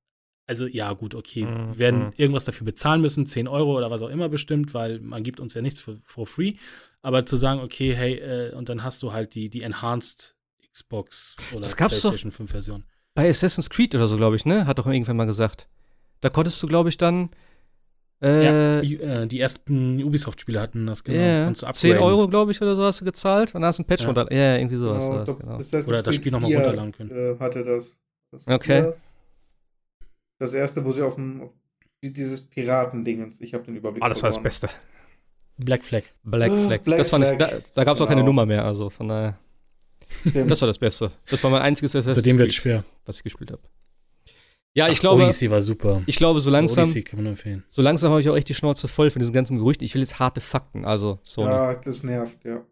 also 0.50 0.66
ja, 0.66 0.92
gut, 0.94 1.14
okay. 1.14 1.44
Mhm. 1.44 1.68
Wir 1.74 1.78
werden 1.78 2.12
irgendwas 2.16 2.44
dafür 2.44 2.64
bezahlen 2.64 3.00
müssen, 3.00 3.24
10 3.24 3.46
Euro 3.46 3.76
oder 3.76 3.92
was 3.92 4.02
auch 4.02 4.08
immer 4.08 4.28
bestimmt, 4.28 4.74
weil 4.74 4.98
man 4.98 5.22
gibt 5.22 5.38
uns 5.38 5.54
ja 5.54 5.62
nichts 5.62 5.80
for, 5.80 5.94
for 6.02 6.26
free. 6.26 6.54
Aber 7.02 7.24
zu 7.24 7.36
sagen, 7.36 7.60
okay, 7.60 7.94
hey, 7.94 8.14
äh, 8.16 8.54
und 8.56 8.68
dann 8.68 8.82
hast 8.82 9.04
du 9.04 9.12
halt 9.12 9.36
die, 9.36 9.48
die 9.48 9.62
Enhanced 9.62 10.34
Xbox 10.72 11.36
oder 11.52 11.60
Das 11.60 11.76
gab's. 11.76 12.00
PlayStation 12.00 12.32
5 12.32 12.50
Version. 12.50 12.84
Bei 13.14 13.28
Assassin's 13.28 13.70
Creed 13.70 13.94
oder 13.94 14.08
so, 14.08 14.16
glaube 14.16 14.34
ich, 14.34 14.44
ne? 14.44 14.66
Hat 14.66 14.80
doch 14.80 14.88
irgendwann 14.88 15.16
mal 15.16 15.26
gesagt. 15.26 15.68
Da 16.20 16.30
konntest 16.30 16.60
du, 16.60 16.66
glaube 16.66 16.88
ich, 16.88 16.98
dann 16.98 17.30
äh, 18.22 18.44
ja, 18.44 18.80
die, 18.82 19.00
äh, 19.00 19.26
die 19.26 19.40
ersten 19.40 20.02
Ubisoft-Spiele 20.02 20.60
hatten 20.60 20.86
das, 20.86 21.02
genau. 21.04 21.48
du 21.48 21.54
10 21.54 21.68
upgraden. 21.68 21.98
Euro, 21.98 22.28
glaube 22.28 22.52
ich, 22.52 22.60
oder 22.60 22.76
so 22.76 22.84
hast 22.84 23.00
du 23.00 23.04
gezahlt 23.04 23.54
und 23.54 23.64
hast 23.64 23.78
einen 23.78 23.86
Patch 23.86 24.02
Ja. 24.02 24.06
runter. 24.08 24.32
Ja, 24.32 24.56
irgendwie 24.56 24.76
sowas. 24.76 25.04
Genau, 25.04 25.16
das, 25.18 25.24
glaub, 25.26 25.40
genau. 25.40 25.54
Assassin's 25.54 25.88
Oder 25.88 26.02
das 26.02 26.14
Spiel 26.14 26.32
noch 26.32 26.40
mal 26.40 26.48
4, 26.48 26.56
runterladen 26.58 26.92
können. 26.92 27.10
Äh, 27.10 27.38
hatte 27.38 27.64
das. 27.64 27.96
das 28.30 28.46
Okay. 28.46 28.82
4. 28.82 28.96
Das 30.38 30.52
erste, 30.52 30.84
wo 30.84 30.92
sie 30.92 31.02
auf 31.02 31.14
dem 31.16 31.42
auf 31.42 31.50
dieses 32.02 32.40
Piratendingens, 32.40 33.40
ich 33.40 33.52
habe 33.54 33.64
den 33.64 33.76
Überblick 33.76 34.02
Ah, 34.02 34.08
das 34.08 34.22
war 34.22 34.28
das 34.30 34.36
verloren. 34.36 34.44
Beste. 34.44 34.68
Black 35.58 35.84
Flag. 35.84 36.02
Black 36.22 36.50
Flag. 36.66 36.82
Black 36.84 36.98
das 36.98 37.10
fand 37.10 37.24
ich, 37.26 37.36
da, 37.36 37.48
Flag. 37.48 37.62
da 37.74 37.84
gab 37.84 37.94
es 37.96 38.00
auch 38.00 38.06
keine 38.06 38.20
Genau. 38.22 38.26
Nummer 38.28 38.46
mehr, 38.46 38.64
also 38.64 38.88
von 38.90 39.08
daher. 39.08 39.38
Dem- 40.24 40.48
Das 40.48 40.60
war 40.62 40.66
das 40.66 40.78
Beste. 40.78 41.10
Das 41.30 41.42
war 41.44 41.50
mein 41.50 41.62
einziges 41.62 41.94
Assassin's 41.94 42.24
Seitdem 42.24 42.38
wird 42.38 42.52
schwer. 42.52 42.84
was 43.04 43.18
ich 43.18 43.22
gespielt 43.24 43.50
habe. 43.52 43.62
Ja, 44.74 44.88
ich 44.88 44.98
Ach, 44.98 45.00
glaube, 45.00 45.24
Odyssey 45.24 45.50
war 45.50 45.62
super. 45.62 46.02
ich 46.06 46.16
glaube, 46.16 46.38
so 46.40 46.48
langsam, 46.50 46.84
Odyssey 46.84 47.02
kann 47.02 47.18
man 47.22 47.26
empfehlen. 47.32 47.64
so 47.68 47.82
langsam 47.82 48.10
habe 48.12 48.20
ich 48.20 48.28
auch 48.28 48.36
echt 48.36 48.48
die 48.48 48.54
Schnauze 48.54 48.86
voll 48.88 49.10
von 49.10 49.18
diesen 49.20 49.32
ganzen 49.34 49.58
Gerüchten. 49.58 49.84
Ich 49.84 49.94
will 49.94 50.02
jetzt 50.02 50.18
harte 50.20 50.40
Fakten, 50.40 50.84
also 50.84 51.18
Sony. 51.24 51.50
ja, 51.50 51.74
das 51.74 52.02
nervt, 52.04 52.44
ja. 52.44 52.62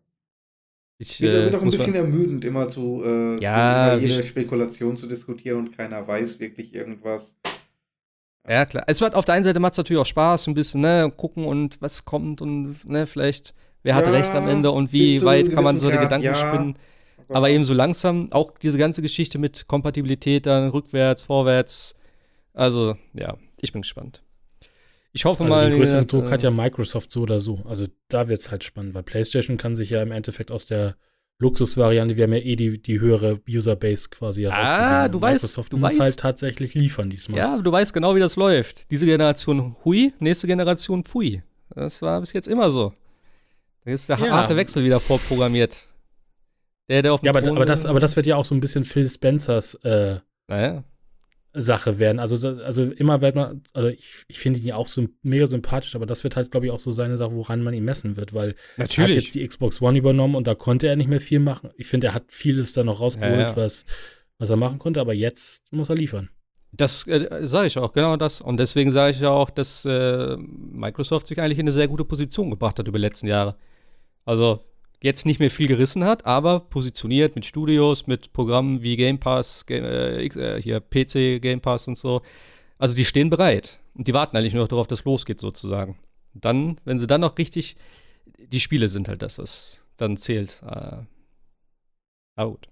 ich, 0.99 1.21
Wird, 1.21 1.35
äh, 1.35 1.45
wird 1.47 1.55
auch 1.57 1.63
ein 1.63 1.71
bisschen 1.71 1.91
man- 1.93 2.01
ermüdend, 2.03 2.45
immer 2.45 2.69
zu 2.69 3.03
äh, 3.05 3.43
Ja, 3.43 3.97
über 3.97 4.07
jede 4.07 4.23
Spekulation 4.23 4.97
zu 4.97 5.09
diskutieren 5.09 5.59
und 5.59 5.77
keiner 5.77 6.07
weiß 6.07 6.39
wirklich 6.39 6.73
irgendwas. 6.75 7.37
Ja, 8.49 8.65
klar. 8.65 8.85
Es 8.87 9.01
wird 9.01 9.15
auf 9.15 9.25
der 9.25 9.35
einen 9.35 9.45
Seite 9.45 9.61
macht 9.61 9.73
es 9.73 9.79
natürlich 9.79 10.01
auch 10.01 10.07
Spaß, 10.07 10.47
ein 10.47 10.55
bisschen, 10.55 10.81
ne, 10.81 11.13
gucken 11.17 11.45
und 11.45 11.83
was 11.83 12.05
kommt 12.05 12.41
und 12.41 12.77
ne, 12.89 13.07
vielleicht, 13.07 13.55
wer 13.83 13.95
hat 13.97 14.07
Ja, 14.07 14.13
recht 14.13 14.31
am 14.35 14.49
Ende 14.49 14.71
und 14.71 14.93
wie 14.93 15.21
weit 15.23 15.53
kann 15.53 15.65
man 15.65 15.77
so 15.77 15.89
die 15.89 15.95
Grad, 15.95 16.05
Gedanken 16.05 16.27
ja. 16.27 16.35
spinnen. 16.35 16.79
Aber 17.29 17.51
eben 17.51 17.64
so 17.64 17.74
langsam, 17.74 18.33
auch 18.33 18.53
diese 18.59 18.79
ganze 18.79 19.03
Geschichte 19.03 19.39
mit 19.39 19.66
Kompatibilität 19.66 20.47
dann 20.47 20.68
rückwärts, 20.70 21.22
vorwärts. 21.22 21.95
Also, 22.55 22.97
ja, 23.14 23.37
ich 23.61 23.72
bin 23.72 23.83
gespannt. 23.83 24.22
Ich 25.12 25.24
hoffe 25.24 25.45
Also 25.45 25.55
mal. 25.55 25.70
den 25.70 25.79
größten 25.79 25.99
gesagt, 26.01 26.12
Druck 26.12 26.31
hat 26.31 26.43
äh, 26.43 26.45
ja 26.47 26.51
Microsoft 26.51 27.12
so 27.12 27.20
oder 27.22 27.41
so. 27.41 27.62
Also 27.66 27.87
da 28.09 28.29
wird 28.29 28.39
es 28.41 28.51
halt 28.51 28.62
spannend, 28.64 28.95
weil 28.95 29.03
PlayStation 29.03 29.57
kann 29.57 29.74
sich 29.76 29.91
ja 29.91 30.03
im 30.03 30.12
Endeffekt 30.12 30.51
aus 30.51 30.66
der 30.66 30.97
Luxusvariante, 31.41 32.16
wir 32.16 32.24
haben 32.24 32.33
ja 32.33 32.41
eh 32.41 32.57
die, 32.57 32.83
die 32.83 32.99
höhere 33.01 33.41
Userbase 33.49 34.09
quasi 34.11 34.47
Ah, 34.49 35.09
du 35.09 35.18
weißt- 35.18 35.33
Microsoft 35.35 35.72
du 35.72 35.76
muss 35.76 35.93
weißt- 35.95 36.01
halt 36.01 36.16
tatsächlich 36.18 36.74
liefern 36.74 37.11
diesmal. 37.11 37.39
Ja, 37.39 37.59
du 37.59 37.70
weißt 37.70 37.93
genau, 37.95 38.14
wie 38.16 38.20
das 38.20 38.35
läuft. 38.37 38.91
Diese 38.91 39.07
Generation 39.07 39.76
Hui, 39.85 40.12
nächste 40.18 40.47
Generation 40.49 41.05
Pfui. 41.05 41.43
Das 41.74 42.03
war 42.03 42.20
bis 42.20 42.33
jetzt 42.33 42.49
immer 42.49 42.70
so. 42.72 42.93
Da 43.85 43.93
ist 43.93 44.09
der 44.09 44.18
Ja. 44.18 44.31
harte 44.31 44.57
Wechsel 44.57 44.83
wieder 44.85 44.99
vorprogrammiert. 44.99 45.85
Der, 46.89 47.03
der 47.03 47.12
auf 47.12 47.20
dem 47.20 47.26
Ja, 47.26 47.32
aber, 47.32 47.43
Thron- 47.43 47.57
aber, 47.57 47.66
das, 47.66 47.86
aber 47.86 48.01
das 48.01 48.16
wird 48.16 48.26
ja 48.26 48.36
auch 48.36 48.45
so 48.45 48.55
ein 48.55 48.61
bisschen 48.61 48.84
Phil 48.84 49.09
Spencers 49.09 49.74
äh, 49.84 50.16
Naja. 50.49 50.84
Sache 51.55 51.99
werden. 51.99 52.18
Also, 52.18 52.47
also 52.61 52.84
immer 52.84 53.20
wird 53.20 53.34
man, 53.34 53.62
also 53.72 53.89
ich, 53.89 54.24
ich 54.28 54.39
finde 54.39 54.61
ihn 54.61 54.66
ja 54.66 54.76
auch 54.76 54.86
so 54.86 55.07
mega 55.22 55.47
sympathisch, 55.47 55.97
aber 55.97 56.07
das 56.07 56.22
wird 56.22 56.36
halt, 56.36 56.51
glaube 56.51 56.66
ich, 56.66 56.72
auch 56.72 56.78
so 56.78 56.93
seine 56.93 57.16
Sache, 57.16 57.32
woran 57.34 57.62
man 57.62 57.74
ihn 57.74 57.84
messen 57.84 58.16
wird, 58.16 58.32
weil 58.34 58.55
er 58.76 58.84
hat 58.84 58.97
jetzt 58.97 59.34
die 59.34 59.47
Xbox 59.47 59.80
One 59.82 59.99
übernommen 59.99 60.34
und 60.34 60.47
da 60.47 60.55
konnte 60.55 60.86
er 60.86 60.95
nicht 60.97 61.09
mehr 61.09 61.20
viel 61.20 61.41
machen. 61.41 61.70
Ich 61.76 61.86
finde, 61.89 62.09
er 62.09 62.14
hat 62.14 62.24
vieles 62.28 62.74
da 62.74 62.84
noch 62.84 63.01
rausgeholt, 63.01 63.32
Ja, 63.41 63.49
ja. 63.49 63.57
Was, 63.57 63.86
was 64.39 64.51
er 64.51 64.57
machen 64.57 64.78
konnte, 64.78 65.01
aber 65.01 65.14
jetzt 65.14 65.72
muss 65.72 65.89
er 65.89 65.97
liefern. 65.97 66.28
Das 66.70 67.07
äh, 67.09 67.47
sage 67.47 67.66
ich 67.66 67.78
auch, 67.78 67.93
genau 67.93 68.16
das. 68.18 68.41
Und 68.43 68.59
deswegen 68.61 68.91
sage 68.91 69.12
ich 69.12 69.20
ja 69.20 69.30
auch, 69.30 69.49
dass 69.51 69.84
äh, 69.86 70.36
Microsoft 70.36 71.26
sich 71.26 71.41
eigentlich 71.41 71.59
in 71.59 71.64
eine 71.64 71.72
sehr 71.72 71.89
gute 71.89 72.05
Position 72.05 72.51
gebracht 72.51 72.78
hat 72.78 72.86
über 72.86 72.99
die 72.99 73.03
letzten 73.05 73.26
Jahre. 73.26 73.57
Also 74.26 74.61
jetzt 75.03 75.27
nicht 75.27 75.39
mehr 75.41 75.51
viel 75.51 75.69
gerissen 75.69 76.05
hat, 76.05 76.27
aber 76.27 76.61
positioniert 76.61 77.35
mit 77.35 77.45
Studios, 77.45 78.07
mit 78.07 78.33
Programmen 78.33 78.83
wie 78.83 78.97
Game 78.97 79.19
Pass, 79.19 79.67
Game, 79.67 79.85
äh, 79.85 80.27
äh, 80.27 80.61
hier 80.61 80.81
PC, 80.81 81.41
Game 81.41 81.61
Pass 81.61 81.87
und 81.89 81.97
so. 81.97 82.23
Also 82.79 82.95
die 82.95 83.05
stehen 83.05 83.31
bereit. 83.31 83.81
Und 83.95 84.09
die 84.09 84.15
warten 84.15 84.37
eigentlich 84.37 84.55
nur 84.55 84.63
noch 84.63 84.69
darauf, 84.69 84.87
dass 84.87 85.05
losgeht 85.05 85.41
sozusagen. 85.41 85.99
Dann, 86.35 86.81
wenn 86.85 86.99
sie 86.99 87.07
dann 87.07 87.21
noch 87.21 87.37
richtig, 87.39 87.77
die 88.39 88.61
Spiele 88.61 88.89
sind 88.89 89.09
halt 89.09 89.23
das, 89.23 89.39
was 89.39 89.85
dann 89.97 90.17
zählt. 90.17 90.63
Äh, 90.67 90.99
aber 92.37 92.51
gut. 92.51 92.69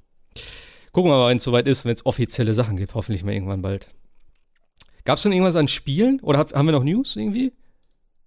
Gucken 0.93 1.11
wir 1.11 1.17
mal, 1.17 1.31
wenn 1.31 1.39
es 1.39 1.45
soweit 1.45 1.67
ist, 1.69 1.85
wenn 1.85 1.95
es 1.95 2.07
offizielle 2.07 2.55
Sachen 2.55 2.77
gibt. 2.77 2.95
Hoffentlich 2.95 3.25
mal 3.25 3.33
irgendwann 3.33 3.63
bald. 3.63 3.89
Gab 5.05 5.17
es 5.17 5.23
denn 5.23 5.33
irgendwas 5.33 5.57
an 5.57 5.69
Spielen? 5.69 6.21
Oder 6.21 6.39
hab, 6.39 6.55
haben 6.55 6.67
wir 6.67 6.73
noch 6.73 6.85
News 6.85 7.17
irgendwie? 7.17 7.53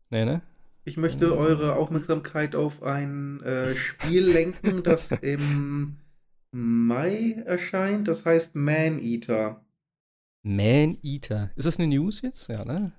Nee, 0.09 0.25
ne? 0.25 0.41
Ich 0.85 0.97
möchte 0.97 1.37
eure 1.37 1.75
Aufmerksamkeit 1.75 2.55
auf 2.55 2.81
ein 2.83 3.41
äh, 3.43 3.75
Spiel 3.75 4.23
lenken, 4.31 4.81
das 4.83 5.11
im 5.21 5.97
Mai 6.51 7.43
erscheint. 7.45 8.07
Das 8.07 8.25
heißt 8.25 8.55
Man 8.55 8.99
Eater. 8.99 9.63
Man 10.41 10.97
Eater. 11.03 11.51
Ist 11.55 11.65
das 11.67 11.77
eine 11.77 11.87
News 11.87 12.21
jetzt? 12.21 12.47
Ja, 12.47 12.65
ne? 12.65 12.91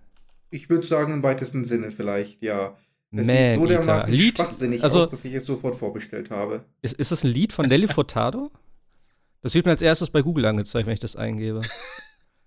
Ich 0.51 0.69
würde 0.69 0.87
sagen, 0.87 1.15
im 1.15 1.23
weitesten 1.23 1.65
Sinne 1.65 1.91
vielleicht, 1.91 2.43
ja. 2.43 2.77
Es 3.13 3.27
Man 3.27 3.37
sieht 3.37 3.55
so 3.57 3.63
Eater. 3.67 3.67
dermaßen 3.67 4.13
Lied? 4.13 4.37
schwachsinnig 4.37 4.83
Also- 4.85 5.03
aus, 5.03 5.11
dass 5.11 5.25
ich 5.25 5.35
es 5.35 5.45
sofort 5.45 5.75
vorbestellt 5.75 6.31
habe. 6.31 6.65
Ist, 6.83 6.95
ist 6.99 7.11
das 7.13 7.25
ein 7.25 7.31
Lied 7.31 7.53
von 7.53 7.67
Nelly 7.67 7.89
Furtado? 7.89 8.51
Das 9.43 9.55
wird 9.55 9.65
mir 9.65 9.73
als 9.73 9.83
erstes 9.83 10.11
bei 10.11 10.21
Google 10.23 10.45
angezeigt, 10.45 10.87
wenn 10.87 10.93
ich 10.95 11.01
das 11.01 11.17
eingebe. 11.17 11.63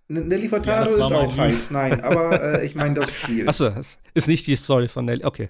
Nelly 0.08 0.44
Ja, 0.44 0.50
Furtado 0.50 1.00
war 1.00 1.06
ist 1.08 1.12
auch 1.14 1.38
heiß, 1.38 1.72
nein, 1.72 2.02
aber 2.02 2.62
äh, 2.62 2.66
ich 2.66 2.76
meine 2.76 2.96
das 2.96 3.12
Spiel. 3.16 3.48
Achso, 3.48 3.70
das 3.70 4.00
ist 4.14 4.28
nicht 4.28 4.46
die 4.48 4.56
Story 4.56 4.88
von 4.88 5.06
Nelly. 5.06 5.24
Okay. 5.24 5.50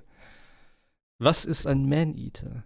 Was 1.19 1.45
ist 1.45 1.65
ein 1.67 1.87
Man-Eater? 1.87 2.63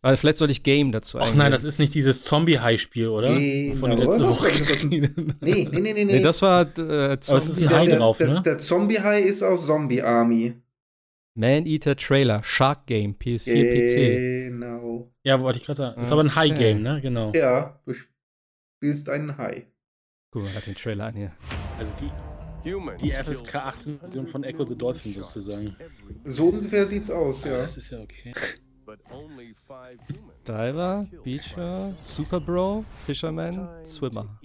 Weil 0.00 0.16
vielleicht 0.16 0.38
soll 0.38 0.50
ich 0.50 0.62
Game 0.62 0.92
dazu 0.92 1.18
Ach 1.18 1.34
nein, 1.34 1.50
das 1.50 1.64
ist 1.64 1.80
nicht 1.80 1.92
dieses 1.92 2.22
Zombie-High-Spiel, 2.22 3.08
oder? 3.08 3.34
Genau, 3.34 3.74
Von 3.74 3.90
der 3.90 3.98
letzten 3.98 4.22
Woche. 4.28 4.48
Nee, 4.88 5.10
nee, 5.40 5.68
nee, 5.72 5.80
nee, 5.80 5.92
nee. 5.92 6.04
Nee, 6.04 6.22
das 6.22 6.40
war 6.40 6.62
äh, 6.78 6.82
Aber 6.82 7.14
es 7.14 7.28
ist 7.28 7.56
Zombie 7.56 7.66
ein 7.66 7.74
Hai 7.74 7.86
der, 7.86 7.98
drauf, 7.98 8.18
der, 8.18 8.28
ne? 8.28 8.42
Der 8.42 8.58
Zombie-High 8.58 9.26
ist 9.26 9.42
aus 9.42 9.66
Zombie 9.66 10.02
Army. 10.02 10.54
Man-Eater 11.34 11.96
Trailer, 11.96 12.42
Shark 12.44 12.86
Game, 12.86 13.14
PS4, 13.14 14.48
Genau. 14.50 15.10
Ja, 15.24 15.40
wollte 15.40 15.58
ich 15.58 15.66
gerade 15.66 15.76
sagen. 15.78 16.00
Ist 16.02 16.12
aber 16.12 16.22
ein. 16.22 16.34
High-Game, 16.34 16.82
ne? 16.82 17.00
Genau. 17.00 17.32
Ja, 17.34 17.80
du 17.84 17.94
spielst 18.78 19.08
einen 19.08 19.36
Hai. 19.36 19.66
Guck 20.30 20.42
mal, 20.42 20.54
hat 20.54 20.66
den 20.66 20.74
Trailer 20.74 21.06
an 21.06 21.14
hier. 21.14 21.32
Also 21.78 21.94
die, 22.00 22.10
die 23.00 23.10
FSK 23.10 23.54
18 23.54 23.98
Version 23.98 24.26
von 24.26 24.44
Echo 24.44 24.64
the 24.64 24.76
Dolphin 24.76 25.14
sozusagen. 25.14 25.74
So 26.24 26.48
ungefähr 26.48 26.84
sieht's 26.86 27.10
aus, 27.10 27.42
Ah, 27.44 27.48
ja. 27.48 27.58
Das 27.58 27.78
ist 27.78 27.90
ja 27.90 27.98
okay. 27.98 28.34
Diver, 30.46 31.06
Beacher, 31.24 31.92
Super 32.02 32.40
Bro, 32.40 32.84
Fisherman, 33.06 33.68
Swimmer. 33.84 34.38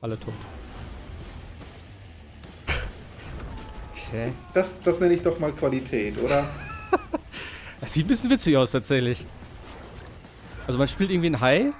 Alle 0.00 0.18
tot. 0.18 0.34
Okay. 3.92 4.32
Das, 4.54 4.80
das 4.80 4.98
nenne 4.98 5.14
ich 5.14 5.22
doch 5.22 5.38
mal 5.38 5.52
Qualität, 5.52 6.18
oder? 6.18 6.48
Das 7.80 7.94
sieht 7.94 8.04
ein 8.04 8.08
bisschen 8.08 8.28
witzig 8.28 8.58
aus, 8.58 8.72
tatsächlich. 8.72 9.24
Also 10.66 10.78
man 10.78 10.86
spielt 10.86 11.08
irgendwie 11.10 11.28
einen 11.28 11.40
Hai 11.40 11.72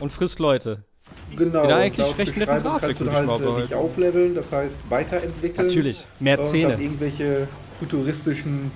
und 0.00 0.10
frisst 0.10 0.40
Leute. 0.40 0.87
Genau. 1.36 1.68
Ja, 1.68 1.76
eigentlich 1.76 2.06
recht 2.18 2.36
nette 2.36 2.52
Beschreibung 2.52 2.62
Grafik, 2.62 2.80
kannst 2.80 3.00
du 3.00 3.04
würde 3.04 3.20
ich 3.20 3.26
mal 3.26 3.28
halt 3.28 3.40
äh, 3.40 3.60
dich 3.60 3.70
behaupten. 3.70 3.74
aufleveln, 3.74 4.34
das 4.34 4.52
heißt 4.52 4.76
weiterentwickeln. 4.88 5.66
Natürlich, 5.66 6.06
mehr 6.20 6.38
und 6.38 6.44
dann 6.44 6.50
Zähne. 6.50 6.82
irgendwelche 6.82 7.48
futuristischen 7.78 8.70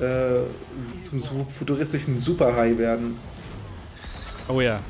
äh, 0.00 0.40
zum 1.04 1.22
futuristischen 1.58 2.20
Superhai 2.20 2.76
werden. 2.76 3.18
Oh 4.48 4.60
ja. 4.60 4.80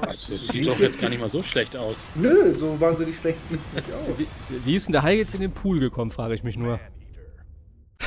Also, 0.00 0.32
das 0.32 0.48
sieht 0.48 0.66
doch 0.66 0.78
jetzt 0.80 1.00
gar 1.00 1.10
nicht 1.10 1.20
mal 1.20 1.28
so 1.28 1.42
schlecht 1.42 1.76
aus. 1.76 2.06
Nö, 2.14 2.54
so 2.54 2.80
wahnsinnig 2.80 3.16
schlecht 3.18 3.38
sieht's 3.50 3.72
nicht 3.74 3.92
aus. 3.92 4.18
Wie, 4.18 4.26
wie 4.64 4.76
ist 4.76 4.86
denn 4.86 4.92
der 4.92 5.02
Hai 5.02 5.16
jetzt 5.16 5.34
in 5.34 5.40
den 5.40 5.52
Pool 5.52 5.78
gekommen, 5.78 6.10
frage 6.10 6.34
ich 6.34 6.42
mich 6.42 6.56
nur. 6.56 6.80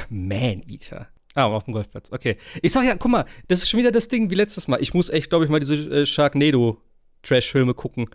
Man-Eater. 0.10 1.08
Ah, 1.36 1.46
auf 1.46 1.64
dem 1.64 1.74
Golfplatz. 1.74 2.12
Okay. 2.12 2.38
Ich 2.62 2.72
sag 2.72 2.84
ja, 2.86 2.96
guck 2.96 3.10
mal, 3.12 3.26
das 3.48 3.64
ist 3.64 3.70
schon 3.70 3.80
wieder 3.80 3.92
das 3.92 4.08
Ding 4.08 4.30
wie 4.30 4.36
letztes 4.36 4.68
Mal. 4.68 4.82
Ich 4.82 4.94
muss 4.94 5.10
echt, 5.10 5.30
glaube 5.30 5.46
ich, 5.46 5.52
mal 5.52 5.60
diese 5.60 5.76
äh, 5.76 6.06
Sharknado-Trash-Filme 6.06 7.74
gucken. 7.74 8.10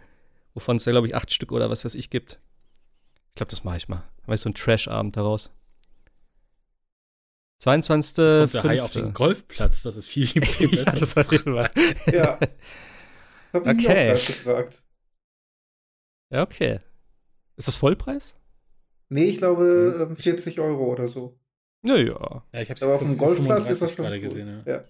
Wovon 0.54 0.76
es 0.76 0.84
ja, 0.84 0.92
glaube 0.92 1.06
ich, 1.08 1.14
acht 1.16 1.32
Stück 1.32 1.50
oder 1.52 1.68
was 1.70 1.84
weiß 1.84 1.94
ich 1.96 2.10
gibt. 2.10 2.40
Ich 3.30 3.34
glaube, 3.34 3.50
das 3.50 3.64
mache 3.64 3.76
ich 3.76 3.88
mal. 3.88 4.04
Mach 4.26 4.34
ich 4.34 4.40
so 4.40 4.48
einen 4.48 4.54
Trash-Abend 4.54 5.16
daraus. 5.16 5.52
22. 7.60 8.14
Kommt 8.16 8.54
der 8.54 8.62
Hai 8.64 8.82
auf 8.82 8.92
den 8.92 9.12
Golfplatz, 9.12 9.82
das 9.82 9.96
ist 9.96 10.08
viel, 10.08 10.26
viel 10.28 10.72
ja, 10.74 10.84
besser. 10.84 10.96
das 10.96 11.16
war 11.16 11.32
immer. 11.32 11.68
Ja. 12.12 12.38
Hab 13.52 13.66
Okay. 13.66 14.10
gefragt. 14.10 14.82
Ja, 16.30 16.42
okay. 16.42 16.78
Ist 17.56 17.66
das 17.66 17.78
Vollpreis? 17.78 18.36
Nee, 19.08 19.24
ich 19.24 19.38
glaube 19.38 19.94
Hm. 19.98 20.10
ähm, 20.12 20.16
40 20.16 20.60
Euro 20.60 20.84
oder 20.92 21.08
so. 21.08 21.38
Naja. 21.82 22.42
ja, 22.52 22.60
ich 22.60 22.70
hab's 22.70 22.82
Aber 22.82 22.94
auf 22.94 23.02
dem 23.02 23.16
Golfplatz 23.16 23.68
ist 23.68 23.82
das 23.82 23.92
35 23.92 23.96
schon 23.96 24.04
gerade 24.04 24.16
cool. 24.16 24.22
gesehen, 24.22 24.62
ja. 24.66 24.72
Ja. 24.74 24.82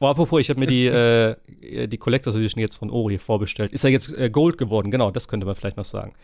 Oh, 0.00 0.06
apropos, 0.06 0.40
ich 0.40 0.50
habe 0.50 0.60
mir 0.60 0.66
die, 0.66 0.86
äh, 0.86 1.88
die 1.88 1.98
Collectors 1.98 2.34
Edition 2.36 2.60
jetzt 2.60 2.76
von 2.76 2.90
Ori 2.90 3.18
vorbestellt. 3.18 3.72
Ist 3.72 3.84
ja 3.84 3.90
jetzt 3.90 4.12
äh, 4.16 4.30
Gold 4.30 4.58
geworden, 4.58 4.90
genau, 4.90 5.10
das 5.10 5.28
könnte 5.28 5.46
man 5.46 5.54
vielleicht 5.54 5.76
noch 5.76 5.84
sagen. 5.84 6.14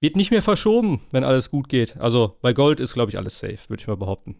Wird 0.00 0.16
nicht 0.16 0.30
mehr 0.30 0.42
verschoben, 0.42 1.00
wenn 1.12 1.24
alles 1.24 1.50
gut 1.50 1.68
geht. 1.68 1.96
Also 1.98 2.36
bei 2.42 2.52
Gold 2.52 2.80
ist, 2.80 2.94
glaube 2.94 3.10
ich, 3.10 3.18
alles 3.18 3.38
safe, 3.38 3.58
würde 3.68 3.80
ich 3.80 3.86
mal 3.86 3.96
behaupten. 3.96 4.36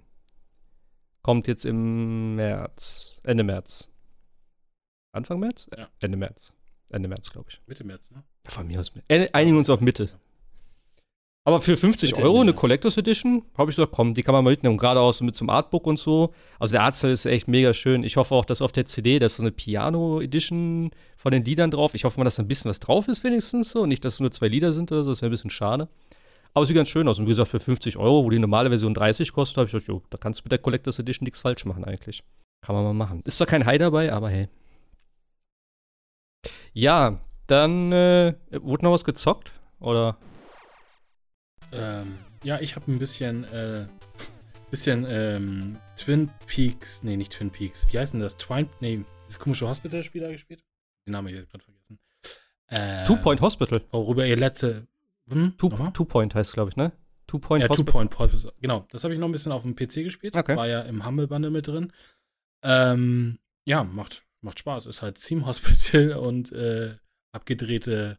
Kommt 1.22 1.46
jetzt 1.46 1.64
im 1.64 2.34
März, 2.34 3.20
Ende 3.22 3.44
März. 3.44 3.92
Anfang 5.12 5.38
März? 5.38 5.68
Ja. 5.76 5.88
Ende 6.00 6.18
März. 6.18 6.52
Ende 6.90 7.08
März, 7.08 7.30
glaube 7.30 7.48
ich. 7.50 7.60
Mitte 7.66 7.84
März, 7.84 8.10
ne? 8.10 8.24
Von 8.44 8.66
mir 8.66 8.80
aus. 8.80 8.92
Einigen 9.08 9.56
uns 9.56 9.70
auf 9.70 9.80
Mitte. 9.80 10.08
Aber 11.44 11.60
für 11.60 11.76
50 11.76 12.12
Mitte 12.12 12.22
Euro 12.22 12.40
eine. 12.40 12.52
Collectors 12.52 12.96
Edition, 12.96 13.42
habe 13.58 13.70
ich 13.70 13.76
gesagt, 13.76 13.92
komm, 13.92 14.14
die 14.14 14.22
kann 14.22 14.32
man 14.32 14.44
mal 14.44 14.50
mitnehmen. 14.50 14.76
Gerade 14.76 15.00
auch 15.00 15.12
so 15.12 15.24
mit 15.24 15.34
zum 15.34 15.50
Artbook 15.50 15.86
und 15.88 15.98
so. 15.98 16.32
Also 16.60 16.72
der 16.72 16.82
Artstyle 16.82 17.12
ist 17.12 17.26
echt 17.26 17.48
mega 17.48 17.74
schön. 17.74 18.04
Ich 18.04 18.16
hoffe 18.16 18.34
auch, 18.36 18.44
dass 18.44 18.62
auf 18.62 18.70
der 18.70 18.86
CD, 18.86 19.18
da 19.18 19.26
ist 19.26 19.36
so 19.36 19.42
eine 19.42 19.50
Piano 19.50 20.20
Edition 20.20 20.92
von 21.16 21.32
den 21.32 21.44
Liedern 21.44 21.72
drauf. 21.72 21.94
Ich 21.94 22.04
hoffe 22.04 22.20
mal, 22.20 22.24
dass 22.24 22.36
da 22.36 22.44
ein 22.44 22.48
bisschen 22.48 22.68
was 22.68 22.78
drauf 22.78 23.08
ist 23.08 23.24
wenigstens 23.24 23.70
so. 23.70 23.82
Und 23.82 23.88
nicht, 23.88 24.04
dass 24.04 24.14
es 24.14 24.20
nur 24.20 24.30
zwei 24.30 24.46
Lieder 24.46 24.72
sind 24.72 24.92
oder 24.92 25.02
so. 25.02 25.10
Das 25.10 25.20
wäre 25.20 25.30
ein 25.30 25.32
bisschen 25.32 25.50
schade. 25.50 25.88
Aber 26.54 26.62
es 26.62 26.68
sieht 26.68 26.76
ganz 26.76 26.88
schön 26.88 27.08
aus. 27.08 27.18
Und 27.18 27.26
wie 27.26 27.30
gesagt, 27.30 27.50
für 27.50 27.58
50 27.58 27.96
Euro, 27.96 28.24
wo 28.24 28.30
die 28.30 28.38
normale 28.38 28.68
Version 28.68 28.94
30 28.94 29.32
kostet, 29.32 29.56
habe 29.56 29.66
ich 29.66 29.72
gedacht, 29.72 29.88
jo, 29.88 30.02
da 30.10 30.18
kannst 30.18 30.40
du 30.40 30.44
mit 30.44 30.52
der 30.52 30.58
Collectors 30.58 31.00
Edition 31.00 31.24
nichts 31.24 31.40
falsch 31.40 31.64
machen 31.64 31.84
eigentlich. 31.84 32.22
Kann 32.64 32.76
man 32.76 32.84
mal 32.84 32.94
machen. 32.94 33.22
Ist 33.24 33.38
zwar 33.38 33.48
kein 33.48 33.66
High 33.66 33.78
dabei, 33.78 34.12
aber 34.12 34.30
hey. 34.30 34.48
Ja, 36.72 37.18
dann 37.48 37.90
äh, 37.90 38.34
wurde 38.60 38.84
noch 38.84 38.92
was 38.92 39.04
gezockt? 39.04 39.52
Oder? 39.80 40.16
Ähm, 41.72 42.18
ja, 42.44 42.60
ich 42.60 42.76
habe 42.76 42.90
ein 42.90 42.98
bisschen, 42.98 43.44
äh, 43.44 43.86
bisschen 44.70 45.06
ähm, 45.08 45.78
Twin 45.96 46.30
Peaks, 46.46 47.02
nee, 47.02 47.16
nicht 47.16 47.32
Twin 47.32 47.50
Peaks, 47.50 47.86
wie 47.92 47.98
heißt 47.98 48.14
denn 48.14 48.20
das? 48.20 48.36
Twine, 48.36 48.68
nee, 48.80 49.04
dieses 49.26 49.38
komische 49.38 49.68
Hospital-Spiel 49.68 50.22
da 50.22 50.30
gespielt? 50.30 50.62
Den 51.06 51.12
Namen 51.12 51.28
habe 51.28 51.36
ich 51.36 51.40
jetzt 51.40 51.50
gerade 51.50 51.64
vergessen. 51.64 51.98
Ähm, 52.68 53.06
Two 53.06 53.16
Point 53.16 53.40
Hospital. 53.40 53.82
Worüber 53.90 54.26
ihr 54.26 54.36
letzte, 54.36 54.86
hm? 55.28 55.56
Two? 55.58 55.68
Two 55.92 56.04
Point 56.04 56.34
heißt, 56.34 56.52
glaube 56.52 56.70
ich, 56.70 56.76
ne? 56.76 56.92
Two 57.26 57.38
Point 57.38 57.62
Ja, 57.62 57.68
Two 57.68 57.72
Hospital. 57.72 57.92
Point 57.92 58.18
Hospital. 58.18 58.52
Genau, 58.60 58.86
das 58.90 59.04
habe 59.04 59.14
ich 59.14 59.20
noch 59.20 59.28
ein 59.28 59.32
bisschen 59.32 59.52
auf 59.52 59.62
dem 59.62 59.74
PC 59.74 60.04
gespielt. 60.04 60.36
Okay. 60.36 60.56
War 60.56 60.68
ja 60.68 60.82
im 60.82 61.04
Humble 61.06 61.26
Bundle 61.26 61.50
mit 61.50 61.66
drin. 61.66 61.92
Ähm, 62.62 63.38
ja, 63.64 63.84
macht, 63.84 64.24
macht 64.40 64.58
Spaß. 64.58 64.86
Ist 64.86 65.02
halt 65.02 65.22
Theme 65.22 65.46
Hospital 65.46 66.12
und 66.18 66.52
äh, 66.52 66.96
abgedrehte 67.32 68.18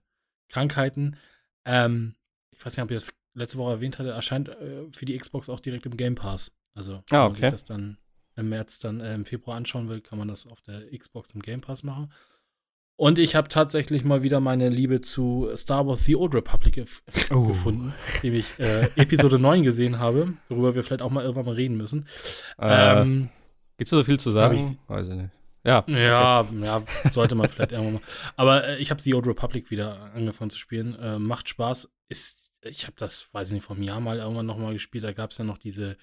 Krankheiten. 0.49 1.17
Ähm, 1.65 2.15
ich 2.51 2.65
weiß 2.65 2.77
nicht, 2.77 2.83
ob 2.83 2.91
ich 2.91 2.97
das 2.97 3.13
letzte 3.33 3.57
Woche 3.57 3.71
erwähnt 3.73 3.99
hatte, 3.99 4.09
erscheint 4.11 4.49
äh, 4.49 4.85
für 4.91 5.05
die 5.05 5.17
Xbox 5.17 5.49
auch 5.49 5.59
direkt 5.59 5.85
im 5.85 5.97
Game 5.97 6.15
Pass. 6.15 6.51
Also, 6.75 7.03
wenn 7.09 7.19
Ah, 7.19 7.23
man 7.23 7.31
okay. 7.31 7.41
sich 7.41 7.51
das 7.51 7.63
dann 7.63 7.97
im 8.35 8.49
März, 8.49 8.79
dann 8.79 8.99
äh, 8.99 9.13
im 9.13 9.25
Februar 9.25 9.57
anschauen 9.57 9.87
will, 9.89 10.01
kann 10.01 10.17
man 10.17 10.27
das 10.27 10.47
auf 10.47 10.61
der 10.61 10.81
Xbox 10.97 11.31
im 11.31 11.41
Game 11.41 11.61
Pass 11.61 11.83
machen. 11.83 12.11
Und 12.95 13.17
ich 13.17 13.35
habe 13.35 13.47
tatsächlich 13.47 14.03
mal 14.03 14.21
wieder 14.21 14.39
meine 14.39 14.69
Liebe 14.69 15.01
zu 15.01 15.49
Star 15.55 15.87
Wars 15.87 16.05
The 16.05 16.15
Old 16.15 16.35
Republic 16.35 16.85
Oh. 17.31 17.47
gefunden, 17.47 17.91
indem 18.17 18.35
ich 18.35 18.59
äh, 18.59 18.87
Episode 18.95 19.39
9 19.39 19.63
gesehen 19.63 19.97
habe, 19.99 20.33
worüber 20.47 20.75
wir 20.75 20.83
vielleicht 20.83 21.01
auch 21.01 21.09
mal 21.09 21.23
irgendwann 21.23 21.45
mal 21.45 21.55
reden 21.55 21.75
müssen. 21.75 22.05
Äh, 22.59 23.01
Ähm, 23.01 23.29
Gibt's 23.77 23.89
da 23.89 23.97
so 23.97 24.03
viel 24.03 24.19
zu 24.19 24.29
sagen? 24.29 24.77
Weiß 24.87 25.07
ich 25.07 25.15
nicht. 25.15 25.31
Ja. 25.65 25.83
ja, 25.87 26.45
ja, 26.61 26.83
sollte 27.11 27.33
man 27.35 27.49
vielleicht 27.49 27.71
irgendwann 27.71 27.93
mal. 27.95 28.01
Aber 28.35 28.67
äh, 28.67 28.77
ich 28.77 28.91
habe 28.91 29.01
The 29.01 29.15
Old 29.15 29.25
Republic 29.25 29.71
wieder 29.71 30.11
angefangen 30.13 30.51
zu 30.51 30.57
spielen. 30.59 30.93
Äh, 30.99 31.17
macht 31.19 31.49
Spaß. 31.49 31.89
Ist, 32.09 32.42
ich 32.63 32.83
habe 32.83 32.95
das, 32.97 33.27
weiß 33.33 33.49
ich 33.49 33.53
nicht, 33.55 33.63
vor 33.63 33.75
einem 33.75 33.83
Jahr 33.83 33.99
mal 33.99 34.19
irgendwann 34.19 34.45
noch 34.45 34.57
mal 34.57 34.73
gespielt. 34.73 35.03
Da 35.03 35.11
gab 35.11 35.31
es 35.31 35.37
ja 35.37 35.45
noch 35.45 35.57
diese, 35.57 35.97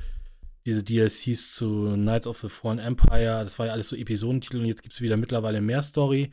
diese 0.66 0.84
DLCs 0.84 1.54
zu 1.54 1.92
Knights 1.94 2.26
of 2.26 2.36
the 2.38 2.48
Fallen 2.48 2.78
Empire. 2.78 3.42
Das 3.44 3.58
war 3.58 3.66
ja 3.66 3.72
alles 3.72 3.88
so 3.88 3.96
Episodentitel 3.96 4.58
und 4.58 4.66
jetzt 4.66 4.82
gibt 4.82 4.94
es 4.94 5.00
wieder 5.00 5.16
mittlerweile 5.16 5.60
mehr 5.60 5.82
Story. 5.82 6.30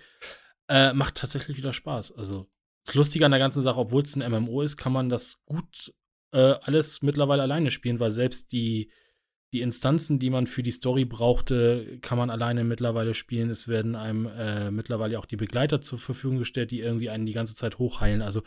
Äh, 0.68 0.94
macht 0.94 1.16
tatsächlich 1.16 1.58
wieder 1.58 1.74
Spaß. 1.74 2.14
Also, 2.14 2.48
das 2.86 2.96
Lustige 2.96 3.26
an 3.26 3.32
der 3.32 3.40
ganzen 3.40 3.62
Sache, 3.62 3.80
obwohl 3.80 4.04
es 4.04 4.16
ein 4.16 4.32
MMO 4.32 4.62
ist, 4.62 4.78
kann 4.78 4.94
man 4.94 5.10
das 5.10 5.44
gut 5.46 5.94
äh, 6.32 6.56
alles 6.62 7.02
mittlerweile 7.02 7.44
alleine 7.44 7.72
spielen, 7.72 8.00
weil 8.00 8.12
selbst 8.12 8.52
die, 8.52 8.92
die 9.54 9.62
Instanzen, 9.62 10.20
die 10.20 10.30
man 10.30 10.46
für 10.46 10.62
die 10.62 10.72
Story 10.72 11.06
brauchte, 11.06 12.00
kann 12.02 12.18
man 12.18 12.30
alleine 12.30 12.66
mittlerweile 12.66 13.14
spielen. 13.14 13.50
Es 13.50 13.68
werden 13.68 13.96
einem 13.96 14.26
äh, 14.26 14.72
mittlerweile 14.72 15.20
auch 15.20 15.26
die 15.26 15.38
Begleiter 15.38 15.82
zur 15.82 16.00
Verfügung 16.00 16.38
gestellt, 16.38 16.72
die 16.72 16.82
irgendwie 16.82 17.10
einen 17.10 17.26
die 17.26 17.34
ganze 17.34 17.56
Zeit 17.56 17.80
hochheilen. 17.80 18.22
Also 18.22 18.42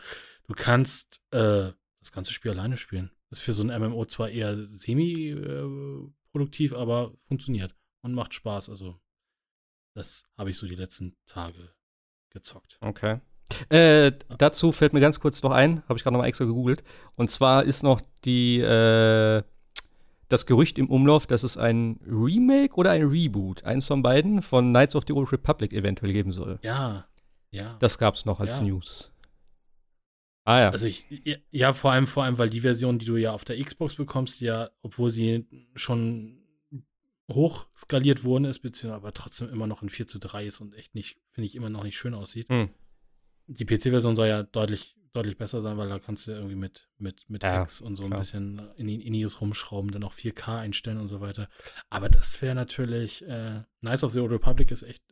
du 0.47 0.53
kannst 0.53 1.21
äh, 1.31 1.71
das 2.01 2.11
ganze 2.11 2.33
Spiel 2.33 2.51
alleine 2.51 2.77
spielen. 2.77 3.09
Ist 3.31 3.41
für 3.41 3.53
so 3.53 3.63
ein 3.63 3.81
MMO 3.81 4.05
zwar 4.05 4.29
eher 4.29 4.63
semi-produktiv, 4.65 6.73
aber 6.73 7.13
funktioniert. 7.27 7.73
und 8.03 8.13
macht 8.13 8.33
Spaß. 8.33 8.69
Also, 8.69 8.99
das 9.95 10.25
habe 10.37 10.49
ich 10.49 10.57
so 10.57 10.67
die 10.67 10.75
letzten 10.75 11.15
Tage 11.25 11.73
gezockt. 12.29 12.77
Okay. 12.81 13.21
Äh, 13.69 14.13
dazu 14.37 14.71
fällt 14.71 14.93
mir 14.93 15.01
ganz 15.01 15.19
kurz 15.19 15.43
noch 15.43 15.51
ein, 15.51 15.83
habe 15.87 15.97
ich 15.97 16.03
gerade 16.03 16.13
noch 16.13 16.21
mal 16.21 16.27
extra 16.27 16.45
gegoogelt. 16.45 16.83
Und 17.15 17.29
zwar 17.29 17.63
ist 17.63 17.83
noch 17.83 18.01
die, 18.25 18.59
äh, 18.59 19.43
das 20.31 20.45
Gerücht 20.45 20.77
im 20.77 20.89
Umlauf, 20.89 21.27
dass 21.27 21.43
es 21.43 21.57
ein 21.57 21.99
Remake 22.05 22.75
oder 22.75 22.91
ein 22.91 23.03
Reboot, 23.03 23.63
eins 23.63 23.87
von 23.87 24.01
beiden, 24.01 24.41
von 24.41 24.69
Knights 24.69 24.95
of 24.95 25.03
the 25.07 25.13
Old 25.13 25.31
Republic 25.31 25.73
eventuell 25.73 26.13
geben 26.13 26.31
soll. 26.31 26.59
Ja, 26.61 27.05
ja. 27.51 27.77
Das 27.79 27.97
gab 27.97 28.15
es 28.15 28.25
noch 28.25 28.39
als 28.39 28.57
Ja. 28.57 28.63
News. 28.63 29.11
Ah 30.43 30.59
ja. 30.59 30.69
Also 30.69 30.87
ich, 30.87 31.05
ja, 31.51 31.71
vor 31.73 31.91
allem, 31.91 32.07
vor 32.07 32.23
allem, 32.23 32.37
weil 32.37 32.49
die 32.49 32.61
Version, 32.61 32.97
die 32.97 33.05
du 33.05 33.17
ja 33.17 33.31
auf 33.31 33.45
der 33.45 33.61
Xbox 33.63 33.95
bekommst, 33.95 34.41
ja, 34.41 34.69
obwohl 34.81 35.09
sie 35.09 35.45
schon 35.75 36.39
hoch 37.29 37.67
skaliert 37.77 38.23
worden 38.23 38.45
ist, 38.45 38.59
beziehungsweise 38.59 38.95
aber 39.01 39.13
trotzdem 39.13 39.49
immer 39.49 39.67
noch 39.67 39.83
in 39.83 39.89
4 39.89 40.07
zu 40.07 40.19
3 40.19 40.45
ist 40.47 40.59
und 40.59 40.73
echt 40.75 40.95
nicht, 40.95 41.17
finde 41.29 41.45
ich, 41.45 41.55
immer 41.55 41.69
noch 41.69 41.83
nicht 41.83 41.97
schön 41.97 42.13
aussieht. 42.13 42.49
Hm. 42.49 42.69
Die 43.47 43.65
PC-Version 43.65 44.15
soll 44.15 44.27
ja 44.27 44.43
deutlich, 44.43 44.95
deutlich 45.13 45.37
besser 45.37 45.61
sein, 45.61 45.77
weil 45.77 45.89
da 45.89 45.99
kannst 45.99 46.25
du 46.27 46.31
ja 46.31 46.37
irgendwie 46.37 46.55
mit, 46.55 46.87
mit, 46.97 47.29
mit 47.29 47.43
Ja, 47.43 47.53
Hacks 47.59 47.81
und 47.81 47.95
so 47.95 48.03
ein 48.03 48.09
klar. 48.09 48.19
bisschen 48.19 48.61
in 48.77 48.87
die 48.87 49.05
Inios 49.05 49.41
rumschrauben, 49.41 49.91
dann 49.91 50.03
auch 50.03 50.13
4K 50.13 50.57
einstellen 50.59 50.97
und 50.97 51.07
so 51.07 51.19
weiter. 51.21 51.47
Aber 51.89 52.09
das 52.09 52.41
wäre 52.41 52.55
natürlich, 52.55 53.25
äh, 53.27 53.61
Nice 53.81 54.03
of 54.03 54.11
the 54.11 54.19
Old 54.19 54.31
Republic 54.31 54.71
ist 54.71 54.83
echt, 54.83 55.03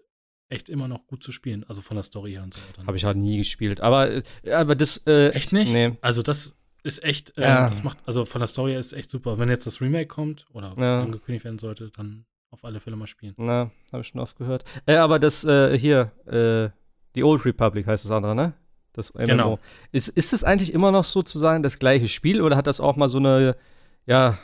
echt 0.47 0.70
immer 0.70 0.88
noch 0.88 1.06
gut 1.08 1.24
zu 1.24 1.32
spielen, 1.32 1.64
also 1.68 1.82
von 1.82 1.95
der 1.95 2.04
Story 2.04 2.32
her 2.32 2.43
und 2.43 2.54
so 2.54 2.60
weiter. 2.62 2.88
Habe 2.88 2.97
ich 2.97 3.04
halt 3.06 3.18
nie 3.18 3.38
gespielt. 3.38 3.82
Aber, 3.82 4.10
äh, 4.12 4.24
aber 4.52 4.76
das. 4.76 4.97
Äh, 5.06 5.30
Echt 5.30 5.52
nicht? 5.54 5.72
Nee. 5.72 5.97
Also 6.02 6.22
das 6.22 6.56
ist 6.84 7.04
echt, 7.04 7.38
äh, 7.38 7.41
Ja. 7.41 7.68
das 7.68 7.84
macht, 7.84 7.97
also 8.06 8.24
von 8.26 8.39
der 8.39 8.47
Story 8.47 8.72
her 8.72 8.80
ist 8.80 8.93
echt 8.93 9.10
super. 9.10 9.38
Wenn 9.38 9.50
jetzt 9.50 9.68
das 9.68 9.82
Remake 9.82 10.08
kommt 10.08 10.45
oder 10.54 10.74
Ja. 10.78 11.02
angekündigt 11.02 11.43
werden 11.43 11.60
sollte, 11.60 11.91
dann 11.95 12.26
auf 12.52 12.64
alle 12.66 12.80
Fälle 12.80 12.95
mal 12.95 13.06
spielen. 13.06 13.36
Na, 13.38 13.70
habe 13.91 14.02
ich 14.02 14.08
schon 14.08 14.22
oft 14.22 14.38
gehört. 14.38 14.64
Äh, 14.88 14.95
aber 14.95 15.20
das 15.20 15.43
äh, 15.43 15.78
hier, 15.78 16.12
äh, 16.26 16.70
die 17.16 17.24
Old 17.24 17.45
Republic 17.45 17.86
heißt 17.86 18.06
das 18.06 18.12
andere, 18.12 18.34
ne? 18.34 18.54
Das 18.94 19.14
MMO. 19.14 19.26
Genau. 19.28 19.60
Ist, 19.92 20.08
ist 20.10 20.34
es 20.34 20.44
eigentlich 20.44 20.74
immer 20.74 20.92
noch 20.92 21.04
sozusagen 21.04 21.64
das 21.64 21.80
gleiche 21.80 22.08
Spiel 22.08 22.42
oder 22.42 22.56
hat 22.58 22.68
das 22.68 22.80
auch 22.82 22.96
mal 22.96 23.08
so 23.10 23.18
eine, 23.20 23.56
ja, 24.06 24.38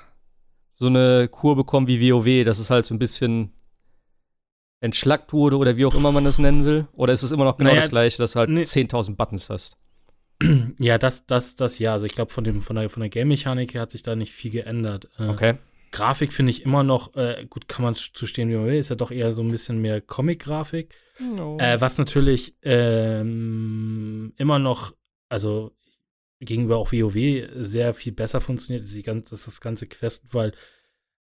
so 0.71 0.87
eine 0.87 1.27
Kur 1.29 1.55
bekommen 1.55 1.87
wie 1.87 2.11
WoW, 2.11 2.43
dass 2.45 2.59
es 2.59 2.69
halt 2.69 2.85
so 2.85 2.93
ein 2.93 2.99
bisschen 2.99 3.51
entschlackt 4.81 5.33
wurde 5.33 5.57
oder 5.57 5.77
wie 5.77 5.85
auch 5.85 5.95
immer 5.95 6.11
man 6.11 6.23
das 6.23 6.37
nennen 6.37 6.65
will? 6.65 6.87
Oder 6.93 7.13
ist 7.13 7.23
es 7.23 7.31
immer 7.31 7.45
noch 7.45 7.57
genau 7.57 7.71
Naja, 7.71 7.81
das 7.81 7.89
gleiche, 7.89 8.17
dass 8.17 8.33
du 8.33 8.39
halt 8.39 8.49
nee. 8.49 8.61
10.000 8.61 9.15
Buttons 9.15 9.49
hast? 9.49 9.77
Ja, 10.79 10.97
das, 10.97 11.25
das, 11.27 11.55
das 11.55 11.79
ja. 11.79 11.93
Also 11.93 12.05
ich 12.05 12.11
glaube, 12.11 12.31
von, 12.31 12.43
dem- 12.43 12.61
von 12.61 12.75
der, 12.75 12.89
von 12.89 12.99
der 12.99 13.09
Game-Mechanik 13.09 13.73
her 13.73 13.81
hat 13.81 13.91
sich 13.91 14.03
da 14.03 14.15
nicht 14.17 14.33
viel 14.33 14.51
geändert. 14.51 15.09
Äh, 15.17 15.27
Okay. 15.29 15.53
Grafik 15.95 16.33
finde 16.33 16.49
ich 16.49 16.63
immer 16.63 16.83
noch, 16.83 17.15
äh, 17.15 17.45
gut, 17.49 17.69
kann 17.69 17.83
man 17.83 17.95
zu 17.95 18.25
stehen, 18.25 18.49
wie 18.49 18.55
man 18.55 18.65
will, 18.65 18.75
ist 18.75 18.89
ja 18.89 18.97
doch 18.97 19.11
eher 19.11 19.31
so 19.31 19.41
ein 19.41 19.49
bisschen 19.49 19.79
mehr 19.79 20.01
Comic-Grafik. 20.01 20.93
Äh, 21.57 21.79
was 21.79 21.97
natürlich 21.97 22.53
ähm, 22.63 24.33
immer 24.35 24.59
noch, 24.59 24.93
also 25.29 25.71
gegenüber 26.41 26.75
auch 26.77 26.91
WoW 26.91 27.47
sehr 27.55 27.93
viel 27.93 28.11
besser 28.11 28.41
funktioniert, 28.41 28.83
ist, 28.83 28.93
die 28.93 29.03
ganze, 29.03 29.33
ist 29.35 29.47
das 29.47 29.61
ganze 29.61 29.87
Quest, 29.87 30.33
weil 30.33 30.51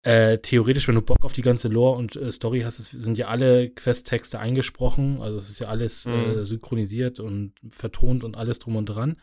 äh, 0.03 0.37
theoretisch, 0.37 0.87
wenn 0.89 0.95
du 0.95 1.03
Bock 1.03 1.25
auf 1.25 1.33
die 1.33 1.41
ganze 1.43 1.69
Lore 1.69 1.97
und 1.97 2.17
äh, 2.17 2.31
Story 2.31 2.61
hast, 2.61 2.79
es 2.79 2.91
sind 2.91 3.17
ja 3.17 3.29
alle 3.29 3.71
Questtexte 3.71 4.39
eingesprochen, 4.39 5.23
also 5.23 5.39
es 5.39 5.49
ist 5.49 5.61
ja 5.61 5.69
alles 5.69 6.05
Mhm. 6.05 6.13
äh, 6.13 6.45
synchronisiert 6.45 7.19
und 7.19 7.55
vertont 7.71 8.25
und 8.25 8.37
alles 8.37 8.59
drum 8.59 8.77
und 8.77 8.87
dran. 8.87 9.17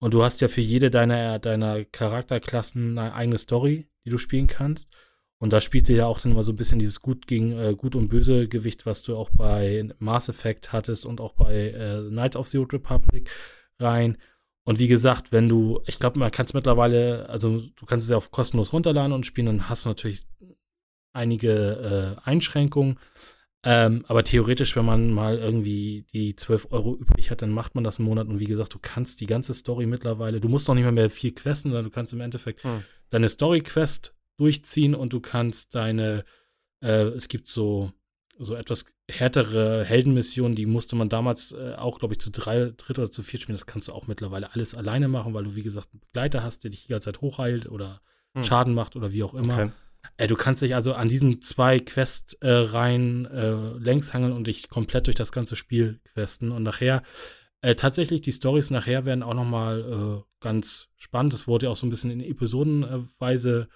Und 0.00 0.14
du 0.14 0.24
hast 0.24 0.40
ja 0.40 0.48
für 0.48 0.60
jede 0.60 0.90
deiner, 0.90 1.38
deiner 1.38 1.84
Charakterklassen 1.84 2.98
eine 2.98 3.14
eigene 3.14 3.38
Story, 3.38 3.86
die 4.04 4.10
du 4.10 4.18
spielen 4.18 4.46
kannst. 4.46 4.88
Und 5.38 5.52
da 5.52 5.60
spielt 5.60 5.86
sie 5.86 5.96
ja 5.96 6.06
auch 6.06 6.20
dann 6.20 6.32
immer 6.32 6.44
so 6.44 6.52
ein 6.52 6.56
bisschen 6.56 6.78
dieses 6.78 7.02
Gut 7.02 7.26
gegen 7.26 7.58
äh, 7.58 7.74
Gut 7.76 7.96
und 7.96 8.08
Böse 8.08 8.46
Gewicht, 8.46 8.86
was 8.86 9.02
du 9.02 9.16
auch 9.16 9.28
bei 9.30 9.88
Mass 9.98 10.28
Effect 10.28 10.72
hattest 10.72 11.04
und 11.04 11.20
auch 11.20 11.32
bei 11.32 11.70
äh, 11.70 12.08
Knights 12.08 12.36
of 12.36 12.46
the 12.46 12.58
Old 12.58 12.72
Republic 12.72 13.28
rein. 13.80 14.18
Und 14.64 14.78
wie 14.78 14.86
gesagt, 14.86 15.32
wenn 15.32 15.48
du, 15.48 15.80
ich 15.86 15.98
glaube, 15.98 16.20
man 16.20 16.30
kann 16.30 16.46
es 16.46 16.54
mittlerweile, 16.54 17.28
also 17.28 17.60
du 17.60 17.86
kannst 17.86 18.04
es 18.04 18.10
ja 18.10 18.16
auf 18.16 18.30
kostenlos 18.30 18.72
runterladen 18.72 19.12
und 19.12 19.26
spielen, 19.26 19.46
dann 19.46 19.68
hast 19.68 19.84
du 19.84 19.88
natürlich 19.88 20.26
einige 21.12 22.16
äh, 22.18 22.28
Einschränkungen. 22.28 23.00
Ähm, 23.64 24.04
aber 24.08 24.24
theoretisch, 24.24 24.74
wenn 24.76 24.84
man 24.84 25.12
mal 25.12 25.38
irgendwie 25.38 26.04
die 26.12 26.34
12 26.34 26.68
Euro 26.70 26.96
übrig 26.96 27.30
hat, 27.30 27.42
dann 27.42 27.50
macht 27.50 27.74
man 27.74 27.84
das 27.84 27.98
einen 27.98 28.08
Monat. 28.08 28.28
Und 28.28 28.38
wie 28.38 28.46
gesagt, 28.46 28.74
du 28.74 28.78
kannst 28.80 29.20
die 29.20 29.26
ganze 29.26 29.54
Story 29.54 29.86
mittlerweile, 29.86 30.40
du 30.40 30.48
musst 30.48 30.68
noch 30.68 30.76
nicht 30.76 30.84
mal 30.84 30.92
mehr 30.92 31.10
viel 31.10 31.32
questen, 31.32 31.70
sondern 31.70 31.84
du 31.84 31.90
kannst 31.90 32.12
im 32.12 32.20
Endeffekt 32.20 32.62
Hm. 32.62 32.84
Deine 33.12 33.28
Story-Quest 33.28 34.14
durchziehen 34.38 34.94
und 34.94 35.12
du 35.12 35.20
kannst 35.20 35.74
deine, 35.74 36.24
äh, 36.82 37.04
es 37.08 37.28
gibt 37.28 37.48
so, 37.48 37.92
so 38.38 38.54
etwas 38.54 38.86
härtere 39.10 39.84
Heldenmissionen, 39.84 40.56
die 40.56 40.66
musste 40.66 40.96
man 40.96 41.08
damals 41.08 41.52
äh, 41.52 41.74
auch, 41.76 41.98
glaube 41.98 42.14
ich, 42.14 42.20
zu 42.20 42.30
drei, 42.30 42.72
dritt 42.76 42.98
oder 42.98 43.10
zu 43.10 43.22
vier 43.22 43.38
spielen. 43.38 43.56
Das 43.56 43.66
kannst 43.66 43.88
du 43.88 43.92
auch 43.92 44.06
mittlerweile 44.06 44.52
alles 44.52 44.74
alleine 44.74 45.08
machen, 45.08 45.34
weil 45.34 45.44
du, 45.44 45.54
wie 45.54 45.62
gesagt, 45.62 45.90
einen 45.92 46.00
Begleiter 46.00 46.42
hast, 46.42 46.64
der 46.64 46.70
dich 46.70 46.82
die 46.84 46.88
ganze 46.88 47.06
Zeit 47.06 47.20
hochheilt 47.20 47.66
oder 47.66 48.00
Hm. 48.34 48.44
Schaden 48.44 48.74
macht 48.74 48.96
oder 48.96 49.12
wie 49.12 49.22
auch 49.22 49.34
immer. 49.34 49.54
Okay. 49.54 49.70
Äh, 50.16 50.26
du 50.26 50.36
kannst 50.36 50.62
dich 50.62 50.74
also 50.74 50.94
an 50.94 51.08
diesen 51.08 51.40
zwei 51.42 51.78
Quest-Reihen 51.78 53.26
äh, 53.26 53.78
längs 53.78 54.14
hangeln 54.14 54.32
und 54.32 54.46
dich 54.46 54.68
komplett 54.68 55.06
durch 55.06 55.16
das 55.16 55.32
ganze 55.32 55.56
Spiel 55.56 56.00
questen. 56.12 56.50
Und 56.50 56.62
nachher, 56.62 57.02
äh, 57.62 57.74
tatsächlich, 57.74 58.20
die 58.20 58.32
Stories 58.32 58.70
nachher 58.70 59.04
werden 59.06 59.22
auch 59.22 59.34
noch 59.34 59.44
mal 59.44 59.80
äh, 60.20 60.22
ganz 60.40 60.88
spannend. 60.96 61.32
Das 61.32 61.46
wurde 61.48 61.66
ja 61.66 61.72
auch 61.72 61.76
so 61.76 61.86
ein 61.86 61.90
bisschen 61.90 62.10
in 62.10 62.20
Episodenweise 62.20 63.68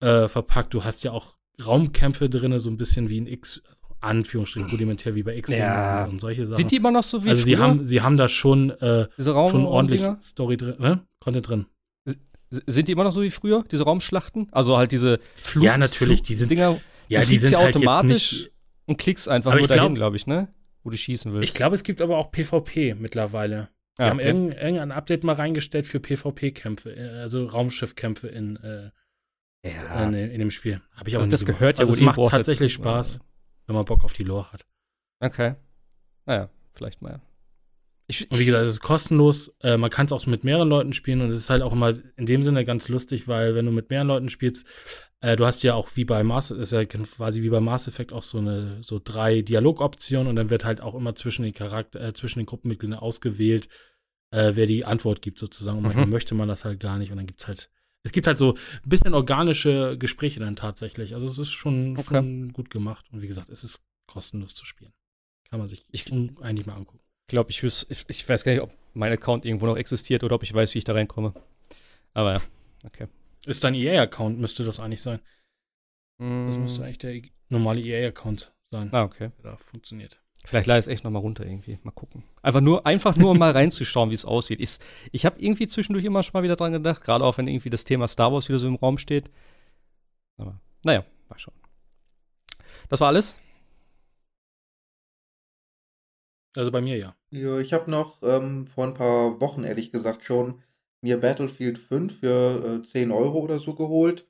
äh, 0.00 0.28
verpackt. 0.28 0.74
Du 0.74 0.84
hast 0.84 1.04
ja 1.04 1.12
auch 1.12 1.36
Raumkämpfe 1.64 2.28
drin, 2.30 2.58
so 2.58 2.70
ein 2.70 2.76
bisschen 2.76 3.08
wie 3.08 3.18
in 3.18 3.26
X, 3.26 3.60
also 3.68 3.82
Anführungsstrichen 4.00 4.70
rudimentär 4.70 5.14
wie 5.14 5.22
bei 5.24 5.36
X 5.36 5.50
Ja. 5.52 6.04
und 6.06 6.20
solche 6.20 6.46
Sachen. 6.46 6.56
Sind 6.56 6.70
die 6.70 6.76
immer 6.76 6.90
noch 6.92 7.02
so 7.02 7.24
wie 7.24 7.30
also 7.30 7.42
sie 7.42 7.56
früher? 7.56 7.64
haben, 7.64 7.84
sie 7.84 8.00
haben 8.00 8.16
da 8.16 8.28
schon, 8.28 8.70
äh, 8.70 9.08
schon 9.18 9.64
ordentlich? 9.66 10.02
Story 10.20 10.56
drin, 10.56 10.76
ne? 10.78 11.04
Content 11.20 11.48
drin. 11.48 11.66
Sind 12.50 12.88
die 12.88 12.92
immer 12.92 13.04
noch 13.04 13.12
so 13.12 13.20
wie 13.22 13.30
früher, 13.30 13.64
diese 13.70 13.82
Raumschlachten? 13.84 14.48
Also 14.52 14.78
halt 14.78 14.92
diese 14.92 15.18
Flug 15.36 15.64
Ja, 15.64 15.76
natürlich, 15.76 16.22
die 16.22 16.34
sind- 16.34 16.50
Dinger. 16.50 16.80
Ja, 17.08 17.20
du 17.22 17.26
die 17.26 17.38
sind 17.38 17.52
ja 17.52 17.58
halt 17.58 17.74
automatisch 17.76 18.32
nicht, 18.32 18.52
und 18.86 18.98
klickst 18.98 19.28
einfach 19.28 19.54
nur 19.54 19.66
dahin, 19.66 19.94
glaube 19.94 20.16
ich, 20.16 20.26
ne? 20.26 20.48
Wo 20.82 20.90
du 20.90 20.96
schießen 20.96 21.32
willst. 21.32 21.48
Ich 21.48 21.54
glaube, 21.54 21.74
es 21.74 21.82
gibt 21.82 22.00
aber 22.00 22.18
auch 22.18 22.30
PvP 22.30 22.94
mittlerweile. 22.94 23.68
Die 23.98 24.02
Ja, 24.02 24.10
haben 24.10 24.18
okay. 24.18 24.28
irgendein, 24.28 24.58
irgendein 24.58 24.92
Update 24.92 25.24
mal 25.24 25.34
reingestellt 25.34 25.86
für 25.86 26.00
PvP-Kämpfe, 26.00 26.94
äh, 26.94 27.20
also 27.20 27.46
Raumschiffkämpfe 27.46 28.28
in, 28.28 28.56
äh, 28.56 28.90
ja. 29.68 30.04
in, 30.04 30.14
in 30.14 30.38
dem 30.38 30.50
Spiel. 30.50 30.80
Habe 30.94 31.08
ich 31.08 31.14
aber 31.16 31.22
also 31.24 31.30
das 31.30 31.40
gemacht. 31.44 31.58
gehört 31.58 31.78
ja 31.78 31.82
also 31.82 31.92
es 31.94 32.00
macht 32.00 32.18
auch 32.18 32.30
tatsächlich 32.30 32.74
dazu. 32.74 32.82
Spaß, 32.82 33.18
wenn 33.66 33.74
man 33.74 33.84
Bock 33.84 34.04
auf 34.04 34.12
die 34.12 34.22
Lore 34.24 34.52
hat. 34.52 34.64
Okay. 35.20 35.54
Naja, 36.26 36.48
vielleicht 36.74 37.02
mal. 37.02 37.20
Ich, 38.06 38.30
Und 38.30 38.38
wie 38.38 38.46
gesagt, 38.46 38.64
es 38.64 38.74
ist 38.74 38.80
kostenlos. 38.80 39.52
Äh, 39.60 39.76
man 39.76 39.90
kann 39.90 40.06
es 40.06 40.12
auch 40.12 40.24
mit 40.26 40.42
mehreren 40.44 40.68
Leuten 40.68 40.92
spielen 40.94 41.20
und 41.20 41.28
es 41.28 41.34
ist 41.34 41.50
halt 41.50 41.60
auch 41.62 41.72
immer 41.72 41.92
in 42.16 42.24
dem 42.24 42.42
Sinne 42.42 42.64
ganz 42.64 42.88
lustig, 42.88 43.28
weil 43.28 43.54
wenn 43.54 43.66
du 43.66 43.72
mit 43.72 43.90
mehreren 43.90 44.08
Leuten 44.08 44.28
spielst, 44.30 44.66
äh, 45.20 45.36
du 45.36 45.44
hast 45.46 45.62
ja 45.62 45.74
auch 45.74 45.88
wie 45.96 46.04
bei 46.04 46.22
Mass, 46.22 46.50
ist 46.50 46.72
ja 46.72 46.84
quasi 46.84 47.42
wie 47.42 47.48
bei 47.50 47.60
Mass 47.60 47.88
Effect 47.88 48.12
auch 48.12 48.22
so 48.22 48.38
eine 48.38 48.82
so 48.82 49.00
drei 49.02 49.42
Dialogoptionen 49.42 50.28
und 50.28 50.36
dann 50.36 50.50
wird 50.50 50.64
halt 50.64 50.80
auch 50.80 50.94
immer 50.94 51.14
zwischen 51.14 51.42
den 51.42 51.52
Charakter, 51.54 52.00
äh, 52.00 52.12
zwischen 52.12 52.38
den 52.40 52.46
Gruppenmitgliedern 52.46 52.98
ausgewählt, 52.98 53.68
äh, 54.30 54.52
wer 54.54 54.66
die 54.66 54.84
Antwort 54.84 55.22
gibt 55.22 55.38
sozusagen. 55.38 55.78
Und 55.78 55.84
manchmal 55.84 56.06
Mhm. 56.06 56.12
möchte 56.12 56.34
man 56.34 56.48
das 56.48 56.64
halt 56.64 56.80
gar 56.80 56.98
nicht 56.98 57.10
und 57.10 57.16
dann 57.16 57.26
gibt's 57.26 57.46
halt 57.48 57.70
es 58.04 58.12
gibt 58.12 58.28
halt 58.28 58.38
so 58.38 58.54
ein 58.54 58.88
bisschen 58.88 59.12
organische 59.12 59.98
Gespräche 59.98 60.38
dann 60.40 60.54
tatsächlich. 60.56 61.14
Also 61.14 61.26
es 61.26 61.36
ist 61.36 61.50
schon, 61.50 61.96
Okay. 61.98 62.14
schon 62.14 62.52
gut 62.52 62.70
gemacht 62.70 63.04
und 63.12 63.20
wie 63.22 63.26
gesagt, 63.26 63.50
es 63.50 63.64
ist 63.64 63.80
kostenlos 64.06 64.54
zu 64.54 64.64
spielen. 64.64 64.92
Kann 65.50 65.58
man 65.58 65.68
sich 65.68 65.84
Ich- 65.90 66.10
eigentlich 66.12 66.64
mal 66.66 66.74
angucken. 66.76 67.00
Ich 67.26 67.32
glaube, 67.32 67.50
ich, 67.50 67.60
wüs- 67.60 67.86
ich, 67.90 68.04
ich 68.08 68.26
weiß 68.26 68.44
gar 68.44 68.52
nicht, 68.52 68.62
ob 68.62 68.72
mein 68.94 69.12
Account 69.12 69.44
irgendwo 69.44 69.66
noch 69.66 69.76
existiert 69.76 70.22
oder 70.22 70.36
ob 70.36 70.42
ich 70.44 70.54
weiß, 70.54 70.74
wie 70.74 70.78
ich 70.78 70.84
da 70.84 70.92
reinkomme. 70.94 71.34
Aber 72.14 72.34
ja, 72.34 72.40
okay. 72.84 73.08
Ist 73.46 73.64
dein 73.64 73.74
EA-Account, 73.74 74.38
müsste 74.38 74.64
das 74.64 74.80
eigentlich 74.80 75.02
sein. 75.02 75.20
Das 76.46 76.56
Mm, 76.56 76.62
müsste 76.62 76.84
eigentlich 76.84 76.98
der 76.98 77.22
normale 77.48 77.80
EA-Account 77.80 78.52
sein, 78.70 78.90
Ah, 78.92 79.04
okay. 79.04 79.30
der 79.42 79.52
da 79.52 79.56
funktioniert. 79.56 80.20
Vielleicht 80.44 80.66
lade 80.66 80.80
ich 80.80 80.86
es 80.86 80.92
echt 80.92 81.04
noch 81.04 81.10
mal 81.10 81.18
runter 81.18 81.44
irgendwie. 81.44 81.78
Mal 81.82 81.90
gucken. 81.90 82.22
Einfach 82.42 82.60
nur, 82.60 82.86
einfach 82.86 83.16
nur 83.16 83.32
um 83.32 83.38
mal 83.38 83.50
reinzuschauen, 83.50 84.10
wie 84.10 84.14
es 84.14 84.24
aussieht. 84.24 84.60
Ich, 84.60 84.78
ich 85.12 85.26
habe 85.26 85.40
irgendwie 85.40 85.66
zwischendurch 85.66 86.04
immer 86.04 86.22
schon 86.22 86.32
mal 86.34 86.42
wieder 86.42 86.56
dran 86.56 86.72
gedacht, 86.72 87.02
gerade 87.04 87.24
auch 87.24 87.38
wenn 87.38 87.48
irgendwie 87.48 87.70
das 87.70 87.84
Thema 87.84 88.08
Star 88.08 88.32
Wars 88.32 88.48
wieder 88.48 88.58
so 88.58 88.68
im 88.68 88.76
Raum 88.76 88.98
steht. 88.98 89.30
Aber 90.38 90.60
naja, 90.84 91.04
mal 91.28 91.38
schauen. 91.38 91.54
Das 92.88 93.00
war 93.00 93.08
alles? 93.08 93.38
Also 96.56 96.70
bei 96.70 96.80
mir 96.80 96.96
ja. 96.98 97.16
Ja, 97.30 97.58
ich 97.58 97.72
habe 97.72 97.90
noch 97.90 98.22
ähm, 98.22 98.66
vor 98.66 98.86
ein 98.86 98.94
paar 98.94 99.40
Wochen, 99.40 99.64
ehrlich 99.64 99.92
gesagt, 99.92 100.24
schon 100.24 100.62
mir 101.00 101.20
Battlefield 101.20 101.78
5 101.78 102.20
für 102.20 102.80
äh, 102.84 102.86
10 102.86 103.10
Euro 103.10 103.38
oder 103.38 103.58
so 103.58 103.74
geholt. 103.74 104.28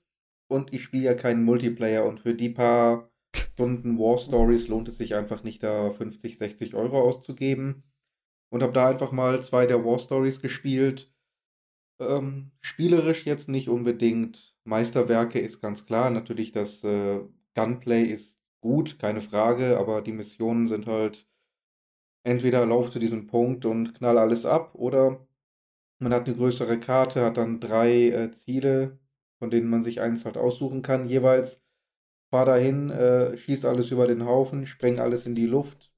Und 0.51 0.73
ich 0.73 0.83
spiele 0.83 1.05
ja 1.05 1.15
keinen 1.15 1.45
Multiplayer 1.45 2.07
und 2.07 2.21
für 2.21 2.35
die 2.35 2.49
paar 2.49 3.11
Stunden 3.35 3.99
War 3.99 4.19
Stories 4.19 4.69
lohnt 4.69 4.89
es 4.89 4.97
sich 4.99 5.15
einfach 5.15 5.43
nicht, 5.43 5.63
da 5.63 5.93
50, 5.93 6.39
60 6.39 6.75
Euro 6.75 7.01
auszugeben. 7.01 7.85
Und 8.51 8.63
habe 8.63 8.73
da 8.73 8.89
einfach 8.89 9.13
mal 9.13 9.43
zwei 9.43 9.67
der 9.67 9.85
War 9.85 9.99
Stories 9.99 10.41
gespielt. 10.41 11.13
Ähm, 12.01 12.53
spielerisch 12.61 13.27
jetzt 13.27 13.49
nicht 13.49 13.69
unbedingt 13.69 14.57
Meisterwerke, 14.65 15.39
ist 15.39 15.61
ganz 15.61 15.85
klar. 15.85 16.11
Natürlich, 16.11 16.53
das 16.53 16.83
äh, 16.85 17.21
Gunplay 17.55 18.05
ist 18.05 18.39
gut, 18.61 18.99
keine 18.99 19.21
Frage, 19.21 19.79
aber 19.79 20.01
die 20.03 20.13
Missionen 20.13 20.69
sind 20.69 20.87
halt 20.87 21.27
entweder 22.25 22.65
lauf 22.67 22.91
zu 22.91 22.99
diesem 22.99 23.27
Punkt 23.27 23.65
und 23.65 23.95
knall 23.95 24.19
alles 24.19 24.47
ab 24.47 24.75
oder 24.75 25.27
man 25.99 26.13
hat 26.13 26.27
eine 26.27 26.37
größere 26.37 26.79
Karte, 26.81 27.25
hat 27.25 27.37
dann 27.37 27.61
drei 27.61 28.09
äh, 28.11 28.31
Ziele, 28.31 28.99
von 29.39 29.51
denen 29.51 29.69
man 29.71 29.83
sich 29.83 30.01
eins 30.01 30.25
halt 30.25 30.37
aussuchen 30.37 30.83
kann, 30.83 31.09
jeweils. 31.09 31.63
Fahr 32.31 32.45
dahin, 32.45 32.91
äh, 32.91 33.37
schieß 33.37 33.65
alles 33.65 33.91
über 33.91 34.07
den 34.07 34.27
Haufen, 34.27 34.67
spreng 34.67 35.01
alles 35.01 35.27
in 35.27 35.35
die 35.35 35.47
Luft. 35.47 35.93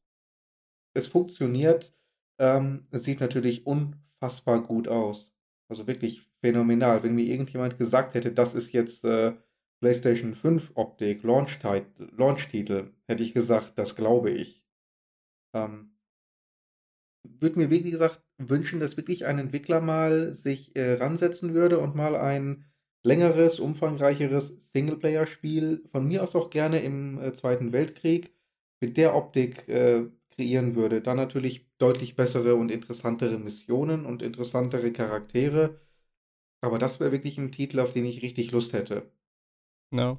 Es 0.94 1.08
funktioniert. 1.08 1.94
Ähm, 2.38 2.84
es 2.90 3.04
sieht 3.04 3.20
natürlich 3.20 3.66
unfassbar 3.66 4.62
gut 4.62 4.88
aus. 4.88 5.32
Also 5.68 5.86
wirklich 5.86 6.30
phänomenal. 6.40 7.02
Wenn 7.02 7.14
mir 7.14 7.24
irgendjemand 7.26 7.78
gesagt 7.78 8.14
hätte, 8.14 8.32
das 8.32 8.54
ist 8.54 8.72
jetzt 8.72 9.04
äh, 9.04 9.34
PlayStation 9.80 10.34
5 10.34 10.72
Optik, 10.76 11.22
Launch-Titel, 11.22 12.10
Launch 12.16 12.48
hätte 13.06 13.22
ich 13.22 13.34
gesagt, 13.34 13.72
das 13.76 13.96
glaube 13.96 14.30
ich. 14.30 14.64
Ähm, 15.54 15.96
würde 17.22 17.58
mir, 17.58 17.70
wie 17.70 17.82
gesagt, 17.82 18.22
wünschen, 18.38 18.80
dass 18.80 18.96
wirklich 18.96 19.26
ein 19.26 19.38
Entwickler 19.38 19.80
mal 19.80 20.32
sich 20.32 20.74
äh, 20.76 20.94
ransetzen 20.94 21.54
würde 21.54 21.78
und 21.78 21.94
mal 21.94 22.16
ein 22.16 22.64
längeres, 23.02 23.60
umfangreicheres 23.60 24.72
Singleplayer-Spiel, 24.72 25.84
von 25.90 26.06
mir 26.06 26.22
aus 26.22 26.34
auch 26.34 26.50
gerne 26.50 26.80
im 26.80 27.20
äh, 27.20 27.32
Zweiten 27.32 27.72
Weltkrieg, 27.72 28.34
mit 28.80 28.96
der 28.96 29.14
Optik 29.14 29.68
äh, 29.68 30.06
kreieren 30.30 30.74
würde. 30.74 31.02
Dann 31.02 31.16
natürlich 31.16 31.66
deutlich 31.78 32.16
bessere 32.16 32.54
und 32.54 32.70
interessantere 32.70 33.38
Missionen 33.38 34.06
und 34.06 34.22
interessantere 34.22 34.92
Charaktere. 34.92 35.80
Aber 36.62 36.78
das 36.78 37.00
wäre 37.00 37.12
wirklich 37.12 37.38
ein 37.38 37.52
Titel, 37.52 37.80
auf 37.80 37.92
den 37.92 38.06
ich 38.06 38.22
richtig 38.22 38.50
Lust 38.52 38.72
hätte. 38.72 39.10
Ja. 39.94 40.18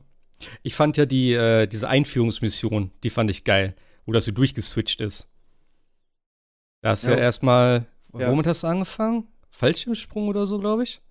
Ich 0.63 0.73
fand 0.75 0.97
ja 0.97 1.05
die, 1.05 1.33
äh, 1.33 1.67
diese 1.67 1.87
Einführungsmission, 1.87 2.91
die 3.03 3.11
fand 3.11 3.29
ich 3.29 3.43
geil, 3.43 3.75
wo 4.05 4.11
das 4.11 4.25
so 4.25 4.31
durchgeswitcht 4.31 5.01
ist. 5.01 5.31
Da 6.81 6.89
hast 6.89 7.05
du 7.05 7.11
ja, 7.11 7.17
ja 7.17 7.23
erstmal, 7.23 7.85
ja. 8.17 8.29
womit 8.29 8.47
hast 8.47 8.63
du 8.63 8.67
angefangen? 8.67 9.27
Fallschirmsprung 9.51 10.27
oder 10.27 10.45
so, 10.45 10.59
glaube 10.59 10.83
ich. 10.83 11.01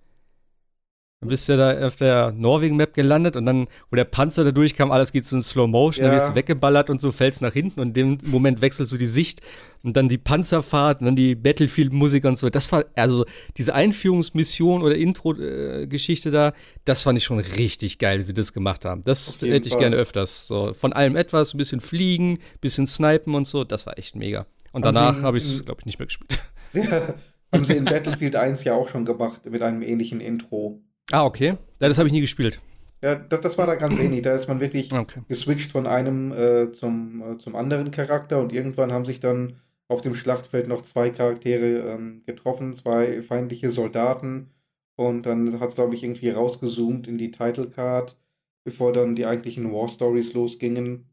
Dann 1.21 1.29
bist 1.29 1.47
du 1.47 1.53
ja 1.53 1.73
da 1.75 1.85
auf 1.85 1.95
der 1.97 2.31
Norwegen-Map 2.31 2.95
gelandet 2.95 3.35
und 3.35 3.45
dann, 3.45 3.67
wo 3.91 3.95
der 3.95 4.05
Panzer 4.05 4.43
da 4.43 4.51
durchkam, 4.51 4.91
alles 4.91 5.11
geht 5.11 5.23
so 5.23 5.35
in 5.35 5.43
Slow 5.43 5.67
Motion, 5.67 6.03
ja. 6.03 6.09
dann 6.09 6.19
wirst 6.19 6.31
du 6.31 6.35
weggeballert 6.35 6.89
und 6.89 6.99
so 6.99 7.11
fällst 7.11 7.43
nach 7.43 7.53
hinten 7.53 7.79
und 7.79 7.95
in 7.95 8.17
dem 8.17 8.31
Moment 8.31 8.59
wechselst 8.61 8.91
du 8.91 8.97
die 8.97 9.07
Sicht 9.07 9.39
und 9.83 9.95
dann 9.95 10.09
die 10.09 10.17
Panzerfahrt 10.17 10.99
und 10.99 11.05
dann 11.05 11.15
die 11.15 11.35
Battlefield-Musik 11.35 12.25
und 12.25 12.39
so. 12.39 12.49
Das 12.49 12.71
war, 12.71 12.85
also 12.95 13.25
diese 13.55 13.75
Einführungsmission 13.75 14.81
oder 14.81 14.95
Intro-Geschichte 14.95 16.31
da, 16.31 16.53
das 16.85 17.03
fand 17.03 17.19
ich 17.19 17.23
schon 17.23 17.37
richtig 17.37 17.99
geil, 17.99 18.17
wie 18.17 18.23
sie 18.23 18.33
das 18.33 18.51
gemacht 18.51 18.83
haben. 18.83 19.03
Das 19.03 19.37
hätte 19.41 19.67
ich 19.67 19.73
Fall. 19.73 19.79
gerne 19.79 19.97
öfters. 19.97 20.47
So, 20.47 20.73
von 20.73 20.91
allem 20.91 21.15
etwas, 21.15 21.53
ein 21.53 21.59
bisschen 21.59 21.81
fliegen, 21.81 22.31
ein 22.31 22.59
bisschen 22.61 22.87
snipen 22.87 23.35
und 23.35 23.45
so, 23.45 23.63
das 23.63 23.85
war 23.85 23.99
echt 23.99 24.15
mega. 24.15 24.47
Und 24.71 24.85
danach 24.85 25.21
habe 25.21 25.37
ich 25.37 25.45
es, 25.45 25.65
glaube 25.65 25.81
ich, 25.81 25.85
nicht 25.85 25.99
mehr 25.99 26.05
gespielt. 26.05 26.39
Ja, 26.73 26.83
haben 27.51 27.65
sie 27.65 27.75
in 27.75 27.85
Battlefield 27.85 28.35
1 28.35 28.63
ja 28.63 28.73
auch 28.73 28.89
schon 28.89 29.05
gemacht 29.05 29.45
mit 29.45 29.61
einem 29.61 29.81
ähnlichen 29.81 30.21
Intro. 30.21 30.81
Ah, 31.11 31.25
okay. 31.25 31.57
Ja, 31.79 31.87
das 31.87 31.97
habe 31.97 32.07
ich 32.07 32.13
nie 32.13 32.21
gespielt. 32.21 32.61
Ja, 33.03 33.15
das, 33.15 33.41
das 33.41 33.57
war 33.57 33.65
da 33.65 33.75
ganz 33.75 33.97
ähnlich. 33.97 34.21
Da 34.21 34.35
ist 34.35 34.47
man 34.47 34.59
wirklich 34.59 34.93
okay. 34.93 35.21
geswitcht 35.27 35.71
von 35.71 35.87
einem 35.87 36.31
äh, 36.31 36.71
zum, 36.71 37.21
äh, 37.21 37.37
zum 37.37 37.55
anderen 37.55 37.91
Charakter 37.91 38.39
und 38.39 38.53
irgendwann 38.53 38.91
haben 38.91 39.05
sich 39.05 39.19
dann 39.19 39.57
auf 39.87 40.01
dem 40.01 40.15
Schlachtfeld 40.15 40.67
noch 40.67 40.83
zwei 40.83 41.09
Charaktere 41.09 41.91
ähm, 41.91 42.23
getroffen, 42.25 42.73
zwei 42.73 43.21
feindliche 43.23 43.71
Soldaten. 43.71 44.51
Und 44.95 45.25
dann 45.25 45.59
hat 45.59 45.69
es, 45.69 45.75
glaube 45.75 45.95
ich, 45.95 46.03
irgendwie 46.03 46.29
rausgezoomt 46.29 47.07
in 47.07 47.17
die 47.17 47.31
Title 47.31 47.69
Card, 47.69 48.17
bevor 48.63 48.93
dann 48.93 49.15
die 49.15 49.25
eigentlichen 49.25 49.71
War 49.73 49.89
Stories 49.89 50.33
losgingen. 50.33 51.09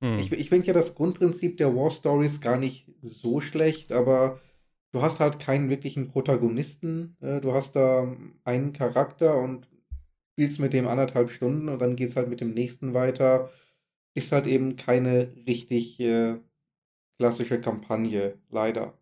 Hm. 0.00 0.16
Ich, 0.18 0.32
ich 0.32 0.48
finde 0.48 0.66
ja 0.66 0.72
das 0.72 0.94
Grundprinzip 0.94 1.56
der 1.56 1.74
War 1.76 1.90
Stories 1.90 2.40
gar 2.40 2.58
nicht 2.58 2.86
so 3.02 3.40
schlecht, 3.40 3.92
aber 3.92 4.40
du 4.92 5.02
hast 5.02 5.20
halt 5.20 5.38
keinen 5.38 5.68
wirklichen 5.68 6.08
Protagonisten. 6.08 7.16
Äh, 7.20 7.40
du 7.40 7.52
hast 7.52 7.76
da 7.76 8.16
einen 8.44 8.72
Charakter 8.72 9.38
und 9.38 9.68
spielst 10.32 10.58
mit 10.58 10.72
dem 10.72 10.86
anderthalb 10.86 11.30
Stunden 11.30 11.68
und 11.68 11.80
dann 11.80 11.96
geht 11.96 12.10
es 12.10 12.16
halt 12.16 12.28
mit 12.28 12.40
dem 12.40 12.54
nächsten 12.54 12.94
weiter. 12.94 13.50
Ist 14.14 14.32
halt 14.32 14.46
eben 14.46 14.76
keine 14.76 15.32
richtig 15.46 16.00
äh, 16.00 16.38
klassische 17.18 17.60
Kampagne, 17.60 18.38
leider. 18.50 18.98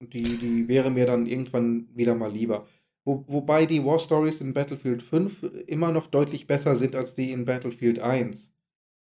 Und 0.00 0.14
die, 0.14 0.38
die 0.38 0.68
wäre 0.68 0.90
mir 0.90 1.06
dann 1.06 1.26
irgendwann 1.26 1.88
wieder 1.94 2.14
mal 2.14 2.32
lieber. 2.32 2.66
Wo, 3.04 3.24
wobei 3.28 3.66
die 3.66 3.84
War 3.84 3.98
Stories 3.98 4.40
in 4.40 4.54
Battlefield 4.54 5.02
5 5.02 5.42
immer 5.66 5.92
noch 5.92 6.06
deutlich 6.06 6.46
besser 6.46 6.76
sind 6.76 6.96
als 6.96 7.14
die 7.14 7.32
in 7.32 7.44
Battlefield 7.44 7.98
1. 7.98 8.54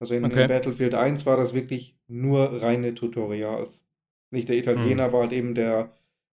Also 0.00 0.14
in, 0.14 0.24
okay. 0.24 0.42
in 0.42 0.48
Battlefield 0.48 0.94
1 0.94 1.26
war 1.26 1.36
das 1.36 1.54
wirklich 1.54 1.96
nur 2.08 2.62
reine 2.62 2.94
Tutorials. 2.94 3.84
Nicht 4.30 4.48
der 4.48 4.56
Italiener 4.56 5.06
hm. 5.06 5.12
war 5.12 5.20
halt 5.22 5.32
eben 5.32 5.54
der 5.54 5.92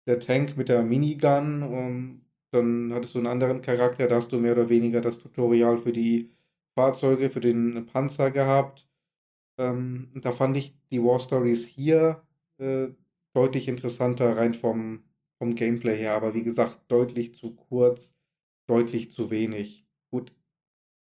der 0.09 0.19
Tank 0.21 0.57
mit 0.57 0.69
der 0.69 0.83
Minigun. 0.83 1.63
Und 1.63 2.23
dann 2.51 2.93
hattest 2.95 3.15
du 3.15 3.19
einen 3.19 3.29
anderen 3.29 3.63
Charakter, 3.63 4.09
da 4.09 4.17
hast 4.17 4.33
du 4.33 4.41
mehr 4.41 4.53
oder 4.53 4.69
weniger 4.69 5.01
das 5.01 5.21
Tutorial 5.21 5.79
für 5.79 5.93
die 5.93 6.33
Fahrzeuge, 6.75 7.31
für 7.31 7.41
den 7.41 7.87
Panzer 7.87 8.31
gehabt. 8.31 8.89
Ähm, 9.59 10.11
da 10.15 10.33
fand 10.33 10.57
ich 10.57 10.75
die 10.91 11.03
War 11.03 11.21
Stories 11.21 11.67
hier 11.67 12.23
äh, 12.59 12.89
deutlich 13.35 13.69
interessanter, 13.69 14.37
rein 14.37 14.55
vom, 14.55 15.05
vom 15.39 15.55
Gameplay 15.55 15.97
her. 15.97 16.15
Aber 16.15 16.35
wie 16.35 16.43
gesagt, 16.43 16.81
deutlich 16.89 17.35
zu 17.35 17.55
kurz, 17.55 18.15
deutlich 18.67 19.11
zu 19.11 19.31
wenig. 19.31 19.87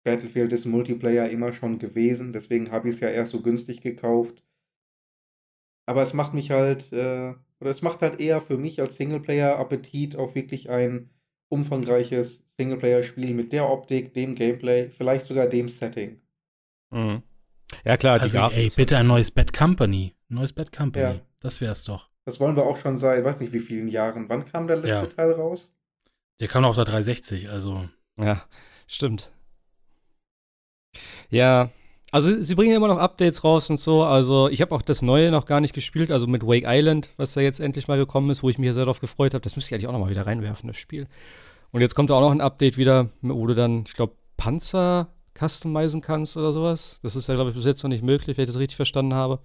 Battlefield 0.06 0.53
ist 0.53 0.65
Multiplayer 0.65 1.30
immer 1.30 1.52
schon 1.52 1.80
gewesen, 1.80 2.32
deswegen 2.32 2.72
habe 2.72 2.88
ich 2.88 2.95
es 2.95 3.02
ja 3.02 3.10
erst 3.10 3.32
so 3.32 3.41
günstig 3.41 3.82
gekauft. 3.82 4.41
Aber 5.86 6.02
es 6.02 6.14
macht 6.14 6.34
mich 6.34 6.52
halt 6.52 6.94
äh, 6.94 7.34
oder 7.60 7.72
es 7.72 7.82
macht 7.82 8.02
halt 8.02 8.19
eher 8.19 8.41
für 8.41 8.57
mich 8.57 8.80
als 8.80 8.95
Singleplayer 8.95 9.57
Appetit 9.57 10.15
auf 10.15 10.36
wirklich 10.36 10.69
ein 10.69 11.10
umfangreiches 11.49 12.44
Singleplayer-Spiel 12.57 13.34
mit 13.34 13.53
der 13.53 13.69
Optik, 13.69 14.14
dem 14.14 14.36
Gameplay, 14.36 14.90
vielleicht 14.90 15.26
sogar 15.26 15.48
dem 15.48 15.69
Setting. 15.69 16.22
Mhm. 16.91 17.23
Ja, 17.84 17.98
klar, 17.98 18.22
also, 18.22 18.27
die 18.27 18.38
Grafik. 18.38 18.57
Ey, 18.57 18.72
bitte 18.76 18.98
ein 18.98 19.07
neues 19.07 19.32
Bad 19.32 19.53
Company. 19.53 20.15
Neues 20.30 20.53
Bad 20.53 20.72
Company. 20.72 21.15
Ja. 21.15 21.22
Das 21.40 21.61
wär's 21.61 21.84
doch. 21.84 22.10
Das 22.26 22.40
wollen 22.40 22.56
wir 22.56 22.65
auch 22.65 22.77
schon 22.77 22.98
seit, 22.98 23.23
weiß 23.23 23.40
nicht 23.40 23.53
wie 23.53 23.60
vielen 23.60 23.88
Jahren. 23.88 24.30
Wann 24.30 24.45
kam 24.45 24.68
der 24.68 24.77
letzte 24.77 24.90
ja. 24.90 25.06
Teil 25.06 25.32
raus? 25.32 25.73
Der 26.40 26.48
kam 26.48 26.65
auf 26.65 26.76
der 26.76 26.86
360, 26.86 27.49
also. 27.49 27.88
Ja, 28.18 28.44
stimmt. 28.88 29.32
Ja, 31.30 31.69
also 32.11 32.43
sie 32.43 32.55
bringen 32.55 32.76
immer 32.76 32.88
noch 32.88 32.97
Updates 32.97 33.43
raus 33.43 33.69
und 33.69 33.77
so. 33.77 34.03
Also 34.03 34.49
ich 34.49 34.61
habe 34.61 34.73
auch 34.73 34.81
das 34.81 35.01
Neue 35.01 35.31
noch 35.31 35.45
gar 35.45 35.59
nicht 35.59 35.73
gespielt, 35.73 36.11
also 36.11 36.27
mit 36.27 36.43
Wake 36.43 36.65
Island, 36.65 37.09
was 37.17 37.34
da 37.34 37.41
jetzt 37.41 37.59
endlich 37.59 37.88
mal 37.88 37.97
gekommen 37.97 38.30
ist, 38.30 38.41
wo 38.41 38.49
ich 38.49 38.57
mich 38.57 38.73
sehr 38.73 38.85
darauf 38.85 39.01
gefreut 39.01 39.34
habe. 39.34 39.41
Das 39.41 39.55
müsste 39.55 39.69
ich 39.69 39.73
eigentlich 39.73 39.88
auch 39.88 39.91
noch 39.91 39.99
mal 39.99 40.09
wieder 40.09 40.26
reinwerfen, 40.26 40.67
das 40.67 40.77
Spiel. 40.77 41.07
Und 41.72 41.81
jetzt 41.81 41.95
kommt 41.95 42.11
auch 42.11 42.22
noch 42.22 42.31
ein 42.31 42.41
Update 42.41 42.77
wieder, 42.77 43.09
wo 43.22 43.45
du 43.47 43.53
dann, 43.53 43.84
ich 43.85 43.95
glaube, 43.95 44.13
Panzer 44.38 45.09
customizen 45.38 46.01
kannst 46.01 46.38
oder 46.38 46.53
sowas. 46.53 46.99
Das 47.03 47.15
ist 47.15 47.27
ja, 47.27 47.35
glaube 47.35 47.49
ich, 47.49 47.55
bis 47.55 47.65
jetzt 47.65 47.84
noch 47.84 47.89
nicht 47.89 48.03
möglich, 48.03 48.38
wenn 48.38 48.43
ich 48.43 48.49
das 48.49 48.59
richtig 48.59 48.77
verstanden 48.77 49.13
habe. 49.13 49.39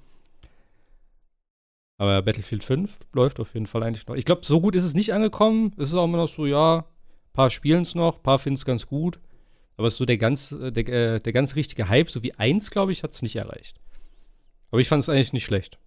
Aber 1.99 2.23
Battlefield 2.23 2.65
5 2.65 2.99
läuft 3.13 3.41
auf 3.41 3.53
jeden 3.55 3.67
Fall 3.67 3.83
eigentlich 3.83 4.07
noch. 4.07 4.15
Ich 4.15 4.25
glaube, 4.25 4.41
so 4.45 4.61
gut 4.61 4.75
ist 4.75 4.85
es 4.85 4.95
nicht 4.95 5.13
angekommen. 5.13 5.73
Es 5.77 5.89
ist 5.89 5.95
auch 5.95 6.05
immer 6.05 6.19
noch 6.19 6.29
so, 6.29 6.47
ja, 6.47 6.79
ein 6.79 6.85
paar 7.33 7.51
spielen 7.51 7.83
es 7.83 7.95
noch, 7.95 8.17
ein 8.17 8.23
paar 8.23 8.39
finden 8.39 8.55
es 8.55 8.65
ganz 8.65 8.87
gut. 8.87 9.19
Aber 9.81 9.91
so 9.91 10.05
der 10.05 10.19
ganz, 10.19 10.53
äh, 10.53 10.71
der, 10.71 10.89
äh, 10.89 11.21
der 11.21 11.33
ganz 11.33 11.57
richtige 11.57 11.89
Hype, 11.89 12.11
so 12.11 12.23
wie 12.23 12.35
eins, 12.35 12.71
glaube 12.71 12.93
ich, 12.93 13.03
hat 13.03 13.13
es 13.13 13.23
nicht 13.23 13.37
erreicht. 13.37 13.81
Aber 14.71 14.83
ich 14.83 14.89
fand 14.89 15.03
es 15.03 15.09
eigentlich 15.09 15.33
nicht 15.33 15.47
schlecht. 15.47 15.79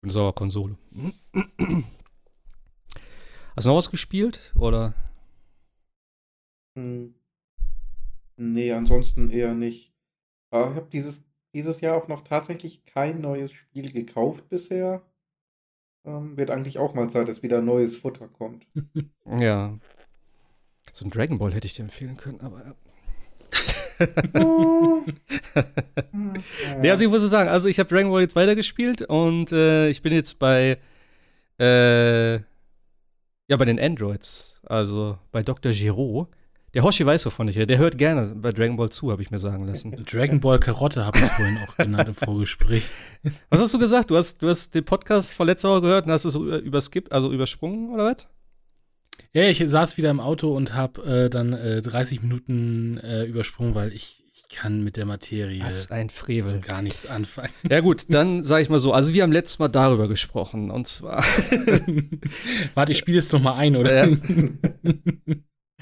Bin 0.00 0.10
sauer 0.10 0.34
Konsole. 0.34 0.78
Hast 3.54 3.66
du 3.66 3.68
noch 3.68 3.76
was 3.76 3.90
gespielt? 3.90 4.54
Oder? 4.58 4.94
Hm. 6.78 7.14
Nee, 8.38 8.72
ansonsten 8.72 9.30
eher 9.30 9.52
nicht. 9.52 9.92
Aber 10.50 10.70
ich 10.70 10.76
habe 10.76 10.88
dieses, 10.90 11.22
dieses 11.52 11.82
Jahr 11.82 11.94
auch 11.94 12.08
noch 12.08 12.22
tatsächlich 12.22 12.86
kein 12.86 13.20
neues 13.20 13.52
Spiel 13.52 13.92
gekauft 13.92 14.48
bisher. 14.48 15.02
Ähm, 16.06 16.38
wird 16.38 16.50
eigentlich 16.50 16.78
auch 16.78 16.94
mal 16.94 17.10
Zeit, 17.10 17.28
dass 17.28 17.42
wieder 17.42 17.60
neues 17.60 17.98
Futter 17.98 18.28
kommt. 18.28 18.66
ja, 19.26 19.78
so 20.96 21.04
ein 21.04 21.10
Dragon 21.10 21.38
Ball 21.38 21.52
hätte 21.52 21.66
ich 21.66 21.74
dir 21.74 21.82
empfehlen 21.82 22.16
können, 22.16 22.40
aber 22.40 22.64
ja. 22.64 22.74
ja, 26.82 26.92
also 26.92 27.04
ich 27.04 27.10
muss 27.10 27.28
sagen, 27.28 27.50
also 27.50 27.68
ich 27.68 27.78
habe 27.78 27.88
Dragon 27.88 28.10
Ball 28.10 28.22
jetzt 28.22 28.34
weitergespielt 28.34 29.02
und 29.02 29.52
äh, 29.52 29.90
ich 29.90 30.00
bin 30.00 30.14
jetzt 30.14 30.38
bei 30.38 30.78
äh, 31.58 32.36
ja, 32.36 33.56
bei 33.58 33.66
den 33.66 33.78
Androids, 33.78 34.58
also 34.64 35.18
bei 35.32 35.42
Dr. 35.42 35.72
Giro. 35.72 36.28
Der 36.72 36.82
Hoshi 36.82 37.04
weiß, 37.04 37.26
wovon 37.26 37.48
ich 37.48 37.56
rede. 37.56 37.68
Der 37.68 37.78
hört 37.78 37.98
gerne 37.98 38.34
bei 38.34 38.52
Dragon 38.52 38.76
Ball 38.76 38.88
zu, 38.88 39.12
habe 39.12 39.22
ich 39.22 39.30
mir 39.30 39.38
sagen 39.38 39.66
lassen. 39.66 40.04
Dragon 40.10 40.40
Ball 40.40 40.58
Karotte 40.58 41.04
habe 41.04 41.18
ich 41.18 41.26
vorhin 41.26 41.58
auch 41.58 41.76
genannt 41.76 42.08
im 42.08 42.14
Vorgespräch. 42.14 42.84
Was 43.50 43.60
hast 43.60 43.72
du 43.72 43.78
gesagt? 43.78 44.10
Du 44.10 44.16
hast, 44.16 44.42
du 44.42 44.48
hast 44.48 44.74
den 44.74 44.84
Podcast 44.84 45.34
von 45.34 45.46
letzter 45.46 45.70
Woche 45.70 45.82
gehört 45.82 46.06
und 46.06 46.12
hast 46.12 46.24
es 46.24 46.34
überskippt, 46.34 47.12
also 47.12 47.32
übersprungen, 47.32 47.90
oder 47.90 48.04
was? 48.04 48.26
Ja, 49.32 49.48
ich 49.48 49.62
saß 49.64 49.96
wieder 49.96 50.10
im 50.10 50.20
Auto 50.20 50.54
und 50.54 50.74
habe 50.74 51.26
äh, 51.26 51.30
dann 51.30 51.52
äh, 51.52 51.82
30 51.82 52.22
Minuten 52.22 52.98
äh, 52.98 53.24
übersprungen, 53.24 53.74
weil 53.74 53.92
ich, 53.92 54.24
ich 54.32 54.48
kann 54.48 54.82
mit 54.82 54.96
der 54.96 55.04
Materie 55.06 55.62
Was 55.62 55.90
ein 55.90 56.08
Frevel. 56.10 56.48
so 56.48 56.60
gar 56.60 56.80
nichts 56.82 57.06
anfangen. 57.06 57.50
Ja 57.68 57.80
gut, 57.80 58.06
dann 58.08 58.44
sage 58.44 58.62
ich 58.62 58.70
mal 58.70 58.78
so, 58.78 58.92
also 58.92 59.12
wir 59.12 59.22
haben 59.22 59.32
letztes 59.32 59.58
Mal 59.58 59.68
darüber 59.68 60.08
gesprochen 60.08 60.70
und 60.70 60.88
zwar 60.88 61.22
Warte, 62.74 62.92
ich 62.92 62.98
spiele 62.98 63.16
jetzt 63.18 63.32
noch 63.32 63.40
mal 63.42 63.54
ein, 63.56 63.76
oder? 63.76 64.06
Ja. 64.08 64.16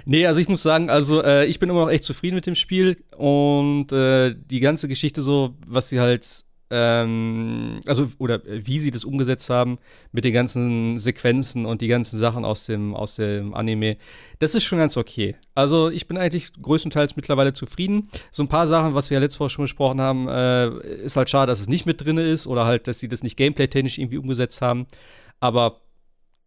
Nee, 0.06 0.26
also 0.26 0.38
ich 0.40 0.48
muss 0.48 0.62
sagen, 0.62 0.90
also 0.90 1.22
äh, 1.22 1.46
ich 1.46 1.58
bin 1.58 1.70
immer 1.70 1.80
noch 1.80 1.90
echt 1.90 2.04
zufrieden 2.04 2.34
mit 2.34 2.44
dem 2.46 2.56
Spiel 2.56 3.02
und 3.16 3.90
äh, 3.90 4.34
die 4.36 4.60
ganze 4.60 4.86
Geschichte 4.86 5.22
so, 5.22 5.56
was 5.66 5.88
sie 5.88 5.98
halt, 5.98 6.44
ähm, 6.74 7.78
also 7.86 8.08
oder 8.18 8.44
äh, 8.46 8.66
wie 8.66 8.80
sie 8.80 8.90
das 8.90 9.04
umgesetzt 9.04 9.48
haben 9.48 9.78
mit 10.10 10.24
den 10.24 10.32
ganzen 10.32 10.98
Sequenzen 10.98 11.66
und 11.66 11.80
die 11.80 11.86
ganzen 11.86 12.18
Sachen 12.18 12.44
aus 12.44 12.66
dem 12.66 12.94
aus 12.94 13.14
dem 13.14 13.54
Anime, 13.54 13.96
das 14.40 14.56
ist 14.56 14.64
schon 14.64 14.78
ganz 14.78 14.96
okay. 14.96 15.36
Also 15.54 15.88
ich 15.88 16.08
bin 16.08 16.18
eigentlich 16.18 16.52
größtenteils 16.60 17.14
mittlerweile 17.14 17.52
zufrieden. 17.52 18.08
So 18.32 18.42
ein 18.42 18.48
paar 18.48 18.66
Sachen, 18.66 18.94
was 18.94 19.10
wir 19.10 19.16
ja 19.16 19.20
letzte 19.20 19.38
Woche 19.40 19.50
schon 19.50 19.64
besprochen 19.64 20.00
haben, 20.00 20.26
äh, 20.26 21.04
ist 21.04 21.16
halt 21.16 21.30
schade, 21.30 21.50
dass 21.50 21.60
es 21.60 21.68
nicht 21.68 21.86
mit 21.86 22.04
drin 22.04 22.16
ist 22.16 22.48
oder 22.48 22.64
halt, 22.64 22.88
dass 22.88 22.98
sie 22.98 23.08
das 23.08 23.22
nicht 23.22 23.36
gameplay-technisch 23.36 23.98
irgendwie 23.98 24.18
umgesetzt 24.18 24.60
haben. 24.60 24.86
Aber 25.38 25.83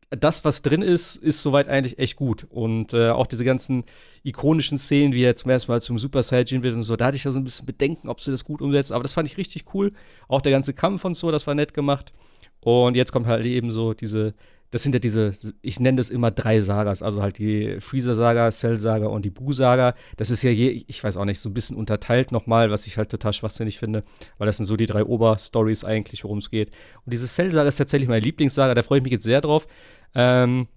das, 0.09 0.45
was 0.45 0.61
drin 0.61 0.81
ist, 0.81 1.17
ist 1.17 1.41
soweit 1.41 1.67
eigentlich 1.67 1.99
echt 1.99 2.15
gut. 2.15 2.47
Und 2.49 2.93
äh, 2.93 3.09
auch 3.09 3.27
diese 3.27 3.43
ganzen 3.43 3.83
ikonischen 4.23 4.77
Szenen, 4.77 5.13
wie 5.13 5.23
er 5.23 5.35
zum 5.35 5.51
ersten 5.51 5.71
Mal 5.71 5.81
zum 5.81 5.99
Super 5.99 6.23
Saiyajin 6.23 6.63
wird 6.63 6.75
und 6.75 6.83
so, 6.83 6.95
da 6.95 7.07
hatte 7.07 7.17
ich 7.17 7.25
ja 7.25 7.31
so 7.31 7.39
ein 7.39 7.43
bisschen 7.43 7.65
Bedenken, 7.65 8.07
ob 8.07 8.21
sie 8.21 8.31
das 8.31 8.45
gut 8.45 8.61
umsetzen. 8.61 8.93
Aber 8.93 9.03
das 9.03 9.13
fand 9.13 9.27
ich 9.27 9.37
richtig 9.37 9.65
cool. 9.73 9.91
Auch 10.27 10.41
der 10.41 10.51
ganze 10.51 10.73
Kampf 10.73 11.03
und 11.03 11.15
so, 11.15 11.31
das 11.31 11.45
war 11.45 11.55
nett 11.55 11.73
gemacht. 11.73 12.13
Und 12.61 12.95
jetzt 12.95 13.11
kommt 13.11 13.27
halt 13.27 13.45
eben 13.45 13.71
so 13.71 13.93
diese, 13.93 14.33
das 14.71 14.83
sind 14.83 14.93
ja 14.93 14.99
diese, 14.99 15.33
ich 15.61 15.79
nenne 15.79 15.95
das 15.95 16.09
immer 16.09 16.29
drei 16.29 16.59
Sagas, 16.59 17.01
also 17.01 17.21
halt 17.21 17.37
die 17.37 17.79
Freezer-Saga, 17.79 18.51
Cell-Saga 18.51 19.07
und 19.07 19.23
die 19.23 19.29
Buu-Saga. 19.29 19.95
Das 20.17 20.29
ist 20.29 20.43
ja 20.43 20.51
je, 20.51 20.83
ich 20.87 21.03
weiß 21.03 21.15
auch 21.17 21.25
nicht, 21.25 21.39
so 21.39 21.49
ein 21.49 21.53
bisschen 21.53 21.77
unterteilt 21.77 22.31
nochmal, 22.31 22.69
was 22.69 22.85
ich 22.85 22.97
halt 22.97 23.09
total 23.09 23.33
schwachsinnig 23.33 23.79
finde, 23.79 24.03
weil 24.37 24.47
das 24.47 24.57
sind 24.57 24.65
so 24.65 24.75
die 24.75 24.85
drei 24.85 25.03
Oberstories 25.03 25.85
eigentlich, 25.85 26.23
worum 26.23 26.39
es 26.39 26.49
geht. 26.49 26.71
Und 27.05 27.13
diese 27.13 27.27
Cell-Saga 27.27 27.67
ist 27.67 27.77
tatsächlich 27.77 28.09
meine 28.09 28.25
Lieblingssaga, 28.25 28.73
da 28.73 28.83
freue 28.83 28.99
ich 28.99 29.03
mich 29.03 29.13
jetzt 29.13 29.23
sehr 29.23 29.41
drauf. 29.41 29.67
Ähm, 30.13 30.67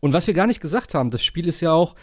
und 0.00 0.12
was 0.12 0.26
wir 0.26 0.34
gar 0.34 0.46
nicht 0.46 0.60
gesagt 0.60 0.94
haben, 0.94 1.10
das 1.10 1.24
Spiel 1.24 1.46
ist 1.46 1.60
ja 1.60 1.72
auch 1.72 1.94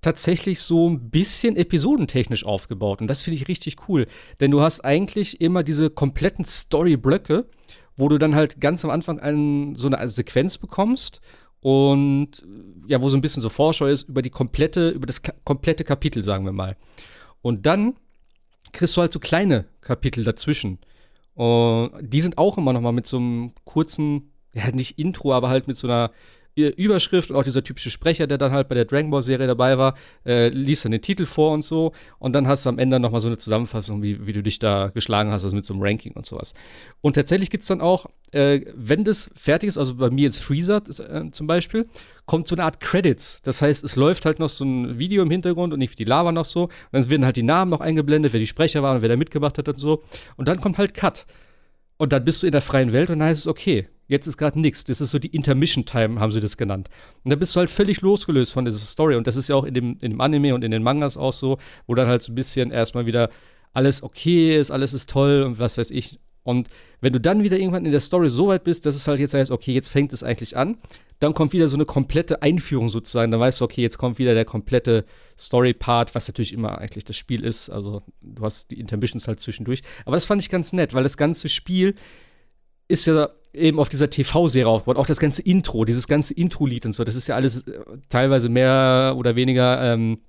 tatsächlich 0.00 0.60
so 0.60 0.90
ein 0.90 1.10
bisschen 1.10 1.56
episodentechnisch 1.56 2.44
aufgebaut. 2.44 3.00
Und 3.00 3.06
das 3.06 3.22
finde 3.22 3.36
ich 3.36 3.48
richtig 3.48 3.88
cool. 3.88 4.06
Denn 4.40 4.50
du 4.50 4.60
hast 4.60 4.80
eigentlich 4.80 5.40
immer 5.40 5.62
diese 5.62 5.90
kompletten 5.90 6.44
Story-Blöcke, 6.44 7.46
wo 7.96 8.08
du 8.08 8.18
dann 8.18 8.34
halt 8.34 8.60
ganz 8.60 8.84
am 8.84 8.90
Anfang 8.90 9.20
einen, 9.20 9.74
so 9.76 9.88
eine 9.88 10.08
Sequenz 10.08 10.58
bekommst 10.58 11.20
und 11.60 12.30
ja, 12.86 13.00
wo 13.00 13.08
so 13.08 13.16
ein 13.16 13.20
bisschen 13.20 13.42
so 13.42 13.48
Vorschau 13.48 13.86
ist 13.86 14.08
über 14.08 14.22
die 14.22 14.30
komplette, 14.30 14.90
über 14.90 15.06
das 15.06 15.22
komplette 15.44 15.84
Kapitel, 15.84 16.22
sagen 16.22 16.44
wir 16.44 16.52
mal. 16.52 16.76
Und 17.40 17.66
dann 17.66 17.94
kriegst 18.72 18.96
du 18.96 19.00
halt 19.00 19.12
so 19.12 19.20
kleine 19.20 19.66
Kapitel 19.80 20.24
dazwischen. 20.24 20.78
Und 21.34 21.92
die 22.02 22.20
sind 22.20 22.38
auch 22.38 22.58
immer 22.58 22.72
noch 22.72 22.80
mal 22.80 22.92
mit 22.92 23.06
so 23.06 23.16
einem 23.16 23.52
kurzen, 23.64 24.32
ja, 24.54 24.70
nicht 24.70 24.98
Intro, 24.98 25.32
aber 25.32 25.48
halt 25.48 25.68
mit 25.68 25.76
so 25.76 25.86
einer 25.86 26.10
Überschrift 26.54 27.30
und 27.30 27.36
auch 27.36 27.44
dieser 27.44 27.62
typische 27.62 27.90
Sprecher, 27.90 28.26
der 28.26 28.38
dann 28.38 28.52
halt 28.52 28.68
bei 28.68 28.74
der 28.74 28.84
Dragon 28.84 29.10
Ball 29.10 29.22
Serie 29.22 29.46
dabei 29.46 29.78
war, 29.78 29.94
äh, 30.24 30.48
liest 30.48 30.84
dann 30.84 30.92
den 30.92 31.02
Titel 31.02 31.26
vor 31.26 31.52
und 31.52 31.62
so. 31.62 31.92
Und 32.18 32.32
dann 32.34 32.48
hast 32.48 32.64
du 32.66 32.70
am 32.70 32.78
Ende 32.78 33.00
nochmal 33.00 33.20
so 33.20 33.28
eine 33.28 33.38
Zusammenfassung, 33.38 34.02
wie, 34.02 34.26
wie 34.26 34.32
du 34.32 34.42
dich 34.42 34.58
da 34.58 34.88
geschlagen 34.88 35.32
hast, 35.32 35.44
also 35.44 35.56
mit 35.56 35.64
so 35.64 35.74
einem 35.74 35.82
Ranking 35.82 36.12
und 36.12 36.26
sowas. 36.26 36.54
Und 37.00 37.14
tatsächlich 37.14 37.50
gibt 37.50 37.62
es 37.62 37.68
dann 37.68 37.80
auch, 37.80 38.06
äh, 38.32 38.60
wenn 38.74 39.04
das 39.04 39.30
fertig 39.34 39.68
ist, 39.68 39.78
also 39.78 39.96
bei 39.96 40.10
mir 40.10 40.24
jetzt 40.24 40.40
Freezer 40.40 40.82
äh, 40.86 41.30
zum 41.30 41.46
Beispiel, 41.46 41.86
kommt 42.24 42.48
so 42.48 42.54
eine 42.54 42.64
Art 42.64 42.80
Credits. 42.80 43.40
Das 43.42 43.60
heißt, 43.60 43.84
es 43.84 43.96
läuft 43.96 44.24
halt 44.24 44.38
noch 44.38 44.48
so 44.48 44.64
ein 44.64 44.98
Video 44.98 45.22
im 45.22 45.30
Hintergrund 45.30 45.72
und 45.72 45.78
nicht 45.78 45.98
die 45.98 46.04
Lava 46.04 46.32
noch 46.32 46.44
so. 46.44 46.64
Und 46.64 46.72
dann 46.92 47.10
werden 47.10 47.24
halt 47.24 47.36
die 47.36 47.42
Namen 47.42 47.70
noch 47.70 47.80
eingeblendet, 47.80 48.32
wer 48.32 48.40
die 48.40 48.46
Sprecher 48.46 48.82
waren 48.82 49.02
wer 49.02 49.08
da 49.08 49.16
mitgemacht 49.16 49.58
hat 49.58 49.68
und 49.68 49.78
so. 49.78 50.02
Und 50.36 50.48
dann 50.48 50.60
kommt 50.60 50.78
halt 50.78 50.94
Cut. 50.94 51.26
Und 52.02 52.12
dann 52.12 52.24
bist 52.24 52.42
du 52.42 52.46
in 52.46 52.52
der 52.52 52.62
freien 52.62 52.92
Welt 52.92 53.10
und 53.10 53.20
dann 53.20 53.28
heißt 53.28 53.42
es, 53.42 53.46
okay, 53.46 53.86
Jetzt 54.08 54.26
ist 54.26 54.36
gerade 54.36 54.60
nichts. 54.60 54.84
Das 54.84 55.00
ist 55.00 55.10
so 55.10 55.18
die 55.18 55.34
Intermission 55.34 55.86
Time, 55.86 56.20
haben 56.20 56.32
sie 56.32 56.40
das 56.40 56.58
genannt. 56.58 56.90
Und 57.24 57.30
da 57.30 57.36
bist 57.36 57.56
du 57.56 57.60
halt 57.60 57.70
völlig 57.70 58.02
losgelöst 58.02 58.52
von 58.52 58.66
dieser 58.66 58.76
Story. 58.76 59.16
Und 59.16 59.26
das 59.26 59.36
ist 59.36 59.48
ja 59.48 59.56
auch 59.56 59.64
in 59.64 59.72
dem, 59.72 59.96
in 60.02 60.10
dem 60.10 60.20
Anime 60.20 60.54
und 60.54 60.64
in 60.64 60.70
den 60.70 60.82
Mangas 60.82 61.16
auch 61.16 61.32
so, 61.32 61.56
wo 61.86 61.94
dann 61.94 62.08
halt 62.08 62.20
so 62.20 62.30
ein 62.30 62.34
bisschen 62.34 62.72
erstmal 62.72 63.06
wieder 63.06 63.30
alles 63.72 64.02
okay 64.02 64.58
ist, 64.58 64.70
alles 64.70 64.92
ist 64.92 65.08
toll 65.08 65.44
und 65.44 65.58
was 65.58 65.78
weiß 65.78 65.90
ich. 65.92 66.20
Und 66.44 66.68
wenn 67.00 67.12
du 67.12 67.20
dann 67.20 67.42
wieder 67.42 67.58
irgendwann 67.58 67.84
in 67.84 67.92
der 67.92 68.00
Story 68.00 68.30
so 68.30 68.48
weit 68.48 68.64
bist, 68.64 68.86
dass 68.86 68.96
es 68.96 69.06
halt 69.06 69.20
jetzt 69.20 69.34
heißt, 69.34 69.50
okay, 69.50 69.72
jetzt 69.72 69.90
fängt 69.90 70.12
es 70.12 70.22
eigentlich 70.22 70.56
an, 70.56 70.78
dann 71.20 71.34
kommt 71.34 71.52
wieder 71.52 71.68
so 71.68 71.76
eine 71.76 71.84
komplette 71.84 72.42
Einführung 72.42 72.88
sozusagen. 72.88 73.30
Dann 73.30 73.40
weißt 73.40 73.60
du, 73.60 73.64
okay, 73.64 73.80
jetzt 73.80 73.96
kommt 73.96 74.18
wieder 74.18 74.34
der 74.34 74.44
komplette 74.44 75.04
Story-Part, 75.38 76.14
was 76.14 76.26
natürlich 76.26 76.52
immer 76.52 76.78
eigentlich 76.78 77.04
das 77.04 77.16
Spiel 77.16 77.44
ist. 77.44 77.70
Also 77.70 78.02
du 78.22 78.42
hast 78.44 78.72
die 78.72 78.80
Intermissions 78.80 79.28
halt 79.28 79.38
zwischendurch. 79.38 79.82
Aber 80.04 80.16
das 80.16 80.26
fand 80.26 80.42
ich 80.42 80.50
ganz 80.50 80.72
nett, 80.72 80.94
weil 80.94 81.04
das 81.04 81.16
ganze 81.16 81.48
Spiel 81.48 81.94
ist 82.88 83.06
ja 83.06 83.28
eben 83.54 83.78
auf 83.78 83.88
dieser 83.88 84.10
TV-Serie 84.10 84.68
aufgebaut. 84.68 84.96
Auch 84.96 85.06
das 85.06 85.20
ganze 85.20 85.42
Intro, 85.42 85.84
dieses 85.84 86.08
ganze 86.08 86.34
Intro-Lied 86.34 86.86
und 86.86 86.92
so, 86.92 87.04
das 87.04 87.14
ist 87.14 87.28
ja 87.28 87.36
alles 87.36 87.68
äh, 87.68 87.80
teilweise 88.08 88.48
mehr 88.48 89.14
oder 89.16 89.36
weniger 89.36 89.92
ähm, 89.92 90.22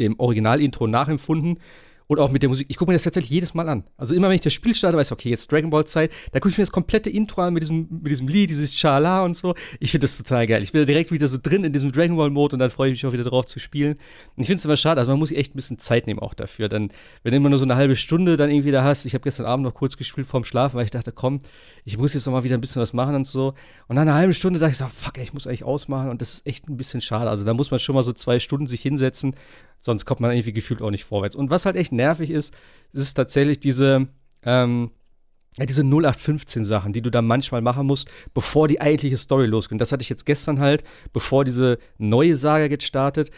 dem 0.00 0.18
Original-Intro 0.18 0.88
nachempfunden 0.88 1.60
und 2.08 2.20
auch 2.20 2.30
mit 2.30 2.42
der 2.42 2.48
Musik. 2.48 2.66
Ich 2.70 2.76
gucke 2.76 2.90
mir 2.90 2.94
das 2.94 3.02
tatsächlich 3.02 3.30
jedes 3.30 3.54
Mal 3.54 3.68
an. 3.68 3.84
Also 3.96 4.14
immer, 4.14 4.28
wenn 4.28 4.36
ich 4.36 4.40
das 4.40 4.52
Spiel 4.52 4.74
starte, 4.74 4.96
weiß 4.96 5.08
ich, 5.08 5.12
okay, 5.12 5.30
jetzt 5.30 5.50
Dragon 5.50 5.70
Ball 5.70 5.86
Zeit, 5.86 6.12
da 6.32 6.40
gucke 6.40 6.50
ich 6.50 6.58
mir 6.58 6.62
das 6.62 6.72
komplette 6.72 7.10
Intro 7.10 7.42
an 7.42 7.54
mit 7.54 7.62
diesem, 7.62 7.88
mit 7.90 8.08
diesem 8.08 8.28
Lied, 8.28 8.50
dieses 8.50 8.72
Chala 8.72 9.24
und 9.24 9.36
so. 9.36 9.54
Ich 9.80 9.90
finde 9.90 10.04
das 10.04 10.16
total 10.16 10.46
geil. 10.46 10.62
Ich 10.62 10.72
bin 10.72 10.86
direkt 10.86 11.10
wieder 11.10 11.26
so 11.28 11.38
drin 11.42 11.64
in 11.64 11.72
diesem 11.72 11.92
Dragon 11.92 12.16
Ball 12.16 12.30
Mode 12.30 12.54
und 12.54 12.60
dann 12.60 12.70
freue 12.70 12.90
ich 12.90 13.02
mich 13.02 13.06
auch 13.06 13.12
wieder 13.12 13.24
drauf 13.24 13.46
zu 13.46 13.58
spielen. 13.58 13.94
Und 14.36 14.42
ich 14.42 14.46
finde 14.46 14.58
es 14.58 14.64
immer 14.64 14.76
schade, 14.76 15.00
also 15.00 15.10
man 15.10 15.18
muss 15.18 15.28
sich 15.30 15.38
echt 15.38 15.54
ein 15.54 15.56
bisschen 15.56 15.78
Zeit 15.78 16.06
nehmen 16.06 16.20
auch 16.20 16.34
dafür. 16.34 16.68
Dann, 16.68 16.90
wenn 17.22 17.32
du 17.32 17.36
immer 17.36 17.48
nur 17.48 17.58
so 17.58 17.64
eine 17.64 17.76
halbe 17.76 17.96
Stunde 17.96 18.36
dann 18.36 18.50
irgendwie 18.50 18.70
da 18.70 18.84
hast, 18.84 19.04
ich 19.04 19.14
habe 19.14 19.24
gestern 19.24 19.46
Abend 19.46 19.64
noch 19.64 19.74
kurz 19.74 19.96
gespielt 19.96 20.26
vorm 20.26 20.44
Schlafen, 20.44 20.76
weil 20.76 20.84
ich 20.84 20.90
dachte, 20.90 21.12
komm, 21.12 21.40
ich 21.84 21.98
muss 21.98 22.14
jetzt 22.14 22.26
noch 22.26 22.32
mal 22.32 22.44
wieder 22.44 22.56
ein 22.56 22.60
bisschen 22.60 22.82
was 22.82 22.92
machen 22.92 23.16
und 23.16 23.26
so. 23.26 23.54
Und 23.88 23.96
nach 23.96 24.02
einer 24.02 24.14
halben 24.14 24.34
Stunde 24.34 24.60
dachte 24.60 24.72
ich 24.72 24.78
so, 24.78 24.86
fuck, 24.86 25.18
ey, 25.18 25.24
ich 25.24 25.34
muss 25.34 25.46
eigentlich 25.46 25.64
ausmachen 25.64 26.10
und 26.10 26.20
das 26.20 26.34
ist 26.34 26.46
echt 26.46 26.68
ein 26.68 26.76
bisschen 26.76 27.00
schade. 27.00 27.30
Also 27.30 27.44
da 27.44 27.54
muss 27.54 27.70
man 27.70 27.80
schon 27.80 27.94
mal 27.94 28.02
so 28.02 28.12
zwei 28.12 28.38
Stunden 28.38 28.66
sich 28.66 28.82
hinsetzen 28.82 29.34
Sonst 29.78 30.04
kommt 30.04 30.20
man 30.20 30.32
irgendwie 30.32 30.52
gefühlt 30.52 30.82
auch 30.82 30.90
nicht 30.90 31.04
vorwärts. 31.04 31.36
Und 31.36 31.50
was 31.50 31.66
halt 31.66 31.76
echt 31.76 31.92
nervig 31.96 32.30
ist, 32.30 32.54
ist 32.92 33.14
tatsächlich 33.14 33.60
diese, 33.60 34.08
ähm, 34.42 34.90
diese 35.58 35.82
0815-Sachen, 35.82 36.92
die 36.92 37.02
du 37.02 37.10
da 37.10 37.22
manchmal 37.22 37.62
machen 37.62 37.86
musst, 37.86 38.10
bevor 38.34 38.68
die 38.68 38.80
eigentliche 38.80 39.16
Story 39.16 39.46
losgeht. 39.46 39.80
Das 39.80 39.92
hatte 39.92 40.02
ich 40.02 40.08
jetzt 40.08 40.26
gestern 40.26 40.60
halt, 40.60 40.84
bevor 41.12 41.44
diese 41.44 41.78
neue 41.98 42.36
Saga 42.36 42.66
jetzt 42.66 42.84
startet 42.84 43.30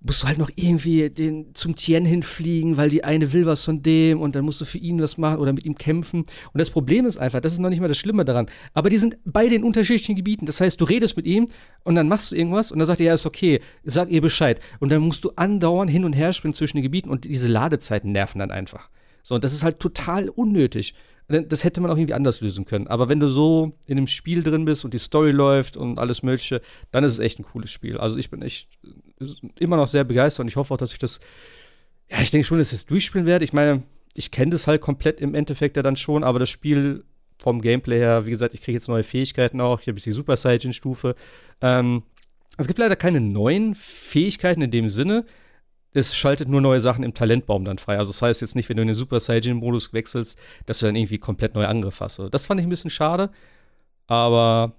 musst 0.00 0.22
du 0.22 0.26
halt 0.28 0.38
noch 0.38 0.50
irgendwie 0.54 1.10
den, 1.10 1.54
zum 1.54 1.74
Tien 1.74 2.04
hinfliegen, 2.04 2.76
weil 2.76 2.90
die 2.90 3.04
eine 3.04 3.32
will 3.32 3.46
was 3.46 3.64
von 3.64 3.82
dem 3.82 4.20
und 4.20 4.34
dann 4.34 4.44
musst 4.44 4.60
du 4.60 4.64
für 4.64 4.78
ihn 4.78 5.00
was 5.02 5.18
machen 5.18 5.38
oder 5.38 5.52
mit 5.52 5.64
ihm 5.64 5.76
kämpfen. 5.76 6.20
Und 6.20 6.58
das 6.58 6.70
Problem 6.70 7.06
ist 7.06 7.18
einfach, 7.18 7.40
das 7.40 7.52
ist 7.52 7.58
noch 7.58 7.70
nicht 7.70 7.80
mal 7.80 7.88
das 7.88 7.98
Schlimme 7.98 8.24
daran, 8.24 8.46
aber 8.74 8.90
die 8.90 8.98
sind 8.98 9.18
bei 9.24 9.48
den 9.48 9.64
unterschiedlichen 9.64 10.16
Gebieten. 10.16 10.46
Das 10.46 10.60
heißt, 10.60 10.80
du 10.80 10.84
redest 10.84 11.16
mit 11.16 11.26
ihm 11.26 11.48
und 11.84 11.94
dann 11.94 12.08
machst 12.08 12.32
du 12.32 12.36
irgendwas 12.36 12.72
und 12.72 12.78
dann 12.78 12.86
sagt 12.86 13.00
er, 13.00 13.06
ja, 13.06 13.14
ist 13.14 13.26
okay, 13.26 13.60
sag 13.84 14.10
ihr 14.10 14.20
Bescheid. 14.20 14.60
Und 14.80 14.90
dann 14.92 15.02
musst 15.02 15.24
du 15.24 15.32
andauernd 15.36 15.90
hin 15.90 16.04
und 16.04 16.12
her 16.12 16.32
springen 16.32 16.54
zwischen 16.54 16.76
den 16.76 16.84
Gebieten 16.84 17.10
und 17.10 17.24
diese 17.24 17.48
Ladezeiten 17.48 18.12
nerven 18.12 18.38
dann 18.38 18.50
einfach. 18.50 18.88
So, 19.28 19.34
und 19.34 19.44
das 19.44 19.52
ist 19.52 19.62
halt 19.62 19.78
total 19.78 20.30
unnötig. 20.30 20.94
Das 21.28 21.62
hätte 21.62 21.82
man 21.82 21.90
auch 21.90 21.98
irgendwie 21.98 22.14
anders 22.14 22.40
lösen 22.40 22.64
können. 22.64 22.86
Aber 22.86 23.10
wenn 23.10 23.20
du 23.20 23.28
so 23.28 23.76
in 23.84 23.96
dem 23.96 24.06
Spiel 24.06 24.42
drin 24.42 24.64
bist 24.64 24.86
und 24.86 24.94
die 24.94 24.98
Story 24.98 25.32
läuft 25.32 25.76
und 25.76 25.98
alles 25.98 26.22
Mögliche, 26.22 26.62
dann 26.92 27.04
ist 27.04 27.12
es 27.12 27.18
echt 27.18 27.38
ein 27.38 27.42
cooles 27.42 27.70
Spiel. 27.70 27.98
Also 27.98 28.18
ich 28.18 28.30
bin 28.30 28.40
echt 28.40 28.70
immer 29.58 29.76
noch 29.76 29.86
sehr 29.86 30.04
begeistert 30.04 30.44
und 30.44 30.48
ich 30.48 30.56
hoffe 30.56 30.72
auch, 30.72 30.78
dass 30.78 30.92
ich 30.92 30.98
das, 30.98 31.20
ja, 32.10 32.22
ich 32.22 32.30
denke 32.30 32.46
schon, 32.46 32.56
dass 32.56 32.72
ich 32.72 32.78
das 32.78 32.86
durchspielen 32.86 33.26
werde. 33.26 33.44
Ich 33.44 33.52
meine, 33.52 33.82
ich 34.14 34.30
kenne 34.30 34.52
das 34.52 34.66
halt 34.66 34.80
komplett 34.80 35.20
im 35.20 35.34
Endeffekt 35.34 35.76
ja 35.76 35.82
dann 35.82 35.96
schon, 35.96 36.24
aber 36.24 36.38
das 36.38 36.48
Spiel 36.48 37.04
vom 37.36 37.60
Gameplay 37.60 37.98
her, 37.98 38.24
wie 38.24 38.30
gesagt, 38.30 38.54
ich 38.54 38.62
kriege 38.62 38.76
jetzt 38.76 38.88
neue 38.88 39.04
Fähigkeiten 39.04 39.60
auch. 39.60 39.82
Ich 39.82 39.88
habe 39.88 39.98
jetzt 39.98 40.06
die 40.06 40.12
Super 40.12 40.38
Saiyan-Stufe. 40.38 41.16
Ähm, 41.60 42.02
es 42.56 42.66
gibt 42.66 42.78
leider 42.78 42.96
keine 42.96 43.20
neuen 43.20 43.74
Fähigkeiten 43.74 44.62
in 44.62 44.70
dem 44.70 44.88
Sinne 44.88 45.26
es 45.98 46.16
schaltet 46.16 46.48
nur 46.48 46.60
neue 46.60 46.80
Sachen 46.80 47.04
im 47.04 47.14
Talentbaum 47.14 47.64
dann 47.64 47.78
frei. 47.78 47.98
Also 47.98 48.10
das 48.10 48.22
heißt 48.22 48.40
jetzt 48.40 48.56
nicht, 48.56 48.68
wenn 48.68 48.76
du 48.76 48.82
in 48.82 48.88
den 48.88 48.94
Super 48.94 49.20
Saiyan-Modus 49.20 49.92
wechselst, 49.92 50.38
dass 50.66 50.78
du 50.78 50.86
dann 50.86 50.96
irgendwie 50.96 51.18
komplett 51.18 51.54
neue 51.54 51.68
Angriffe 51.68 52.04
hast. 52.04 52.20
Das 52.30 52.46
fand 52.46 52.60
ich 52.60 52.66
ein 52.66 52.70
bisschen 52.70 52.90
schade. 52.90 53.30
Aber 54.06 54.74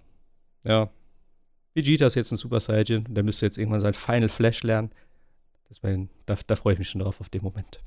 ja, 0.64 0.90
Vegeta 1.74 2.08
ist 2.08 2.16
jetzt 2.16 2.32
ein 2.32 2.38
Super 2.38 2.60
Saiyan. 2.60 3.06
Der 3.08 3.24
müsste 3.24 3.46
jetzt 3.46 3.58
irgendwann 3.58 3.82
sein 3.82 3.94
Final 3.94 4.30
Flash 4.30 4.64
lernen. 4.64 4.92
Deswegen, 5.70 6.10
da, 6.26 6.36
da 6.48 6.56
freue 6.56 6.74
ich 6.74 6.80
mich 6.80 6.90
schon 6.90 7.02
drauf 7.02 7.22
auf 7.22 7.30
den 7.30 7.44
Moment. 7.44 7.82